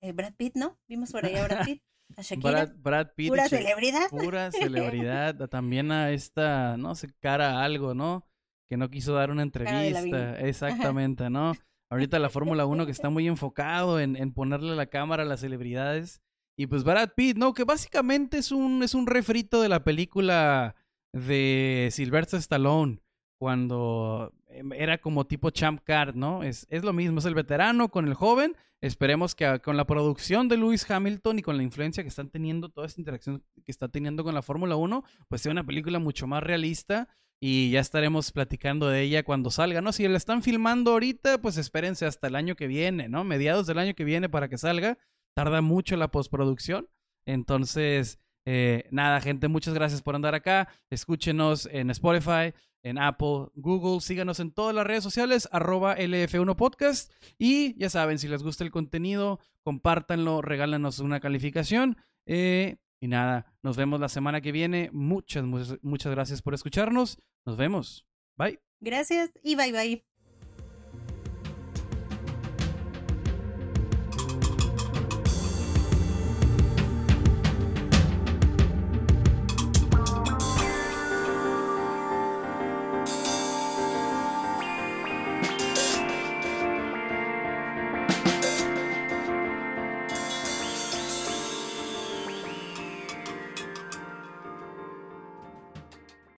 eh, 0.00 0.12
Brad 0.12 0.34
Pitt, 0.34 0.56
¿no? 0.56 0.78
Vimos 0.88 1.12
por 1.12 1.26
ahí 1.26 1.36
a 1.36 1.44
Brad 1.44 1.64
Pitt. 1.66 1.82
A 2.16 2.22
Shakira. 2.22 2.66
Brad, 2.76 3.12
Pitt. 3.14 3.28
Pura 3.28 3.48
celebridad. 3.48 4.08
Pura 4.08 4.50
celebridad. 4.50 5.48
También 5.48 5.92
a 5.92 6.10
esta, 6.10 6.76
no 6.76 6.96
sé, 6.96 7.08
cara 7.20 7.62
algo, 7.62 7.94
¿no? 7.94 8.26
Que 8.70 8.76
no 8.76 8.88
quiso 8.88 9.12
dar 9.14 9.30
una 9.30 9.42
entrevista. 9.42 10.38
Exactamente, 10.40 11.28
¿no? 11.28 11.52
Ahorita 11.90 12.20
la 12.20 12.30
Fórmula 12.30 12.66
1 12.66 12.86
que 12.86 12.92
está 12.92 13.10
muy 13.10 13.26
enfocado 13.26 13.98
en, 13.98 14.14
en, 14.14 14.32
ponerle 14.32 14.76
la 14.76 14.86
cámara 14.86 15.24
a 15.24 15.26
las 15.26 15.40
celebridades. 15.40 16.22
Y 16.56 16.68
pues 16.68 16.84
Brad 16.84 17.10
Pitt, 17.16 17.36
¿no? 17.36 17.52
Que 17.52 17.64
básicamente 17.64 18.38
es 18.38 18.52
un, 18.52 18.84
es 18.84 18.94
un 18.94 19.08
refrito 19.08 19.60
de 19.60 19.68
la 19.68 19.82
película 19.82 20.76
de 21.12 21.88
Sylvester 21.90 22.38
Stallone. 22.38 23.00
Cuando 23.40 24.32
em, 24.46 24.72
era 24.72 24.98
como 24.98 25.26
tipo 25.26 25.50
champ 25.50 25.80
card, 25.82 26.14
¿no? 26.14 26.44
Es, 26.44 26.66
es 26.70 26.84
lo 26.84 26.92
mismo, 26.92 27.18
es 27.18 27.24
el 27.24 27.34
veterano 27.34 27.88
con 27.88 28.06
el 28.06 28.14
joven. 28.14 28.54
Esperemos 28.82 29.34
que 29.34 29.60
con 29.60 29.76
la 29.76 29.86
producción 29.86 30.48
de 30.48 30.58
Lewis 30.58 30.88
Hamilton 30.88 31.38
y 31.40 31.42
con 31.42 31.56
la 31.56 31.62
influencia 31.62 32.04
que 32.04 32.08
están 32.08 32.30
teniendo, 32.30 32.68
toda 32.68 32.86
esta 32.86 33.00
interacción 33.00 33.42
que 33.64 33.72
está 33.72 33.88
teniendo 33.88 34.22
con 34.22 34.34
la 34.34 34.42
Fórmula 34.42 34.76
1, 34.76 35.02
pues 35.28 35.42
sea 35.42 35.52
una 35.52 35.64
película 35.64 35.98
mucho 35.98 36.26
más 36.26 36.42
realista 36.42 37.08
y 37.40 37.70
ya 37.70 37.80
estaremos 37.80 38.32
platicando 38.32 38.88
de 38.88 39.00
ella 39.00 39.22
cuando 39.22 39.50
salga, 39.50 39.80
¿no? 39.80 39.92
Si 39.92 40.06
la 40.06 40.18
están 40.18 40.42
filmando 40.42 40.92
ahorita, 40.92 41.40
pues 41.40 41.56
espérense 41.56 42.04
hasta 42.04 42.26
el 42.26 42.36
año 42.36 42.54
que 42.54 42.66
viene, 42.66 43.08
¿no? 43.08 43.24
Mediados 43.24 43.66
del 43.66 43.78
año 43.78 43.94
que 43.94 44.04
viene 44.04 44.28
para 44.28 44.48
que 44.48 44.58
salga. 44.58 44.98
Tarda 45.34 45.62
mucho 45.62 45.96
la 45.96 46.10
postproducción. 46.10 46.88
Entonces, 47.24 48.18
eh, 48.44 48.84
nada, 48.90 49.22
gente, 49.22 49.48
muchas 49.48 49.72
gracias 49.72 50.02
por 50.02 50.14
andar 50.14 50.34
acá. 50.34 50.68
Escúchenos 50.90 51.66
en 51.72 51.88
Spotify, 51.90 52.52
en 52.82 52.98
Apple, 52.98 53.46
Google. 53.54 54.00
Síganos 54.02 54.38
en 54.38 54.52
todas 54.52 54.74
las 54.74 54.86
redes 54.86 55.02
sociales, 55.02 55.48
arroba 55.50 55.96
LF1 55.96 56.56
Podcast. 56.56 57.10
Y 57.38 57.74
ya 57.78 57.88
saben, 57.88 58.18
si 58.18 58.28
les 58.28 58.42
gusta 58.42 58.64
el 58.64 58.70
contenido, 58.70 59.40
compártanlo, 59.62 60.42
regálanos 60.42 60.98
una 60.98 61.20
calificación. 61.20 61.96
Eh, 62.26 62.76
y 63.00 63.08
nada, 63.08 63.58
nos 63.62 63.76
vemos 63.76 63.98
la 63.98 64.08
semana 64.08 64.40
que 64.40 64.52
viene. 64.52 64.90
Muchas, 64.92 65.44
muchas, 65.44 65.78
muchas 65.82 66.12
gracias 66.12 66.42
por 66.42 66.54
escucharnos. 66.54 67.18
Nos 67.46 67.56
vemos. 67.56 68.06
Bye. 68.36 68.60
Gracias 68.80 69.30
y 69.42 69.56
bye 69.56 69.72
bye. 69.72 70.09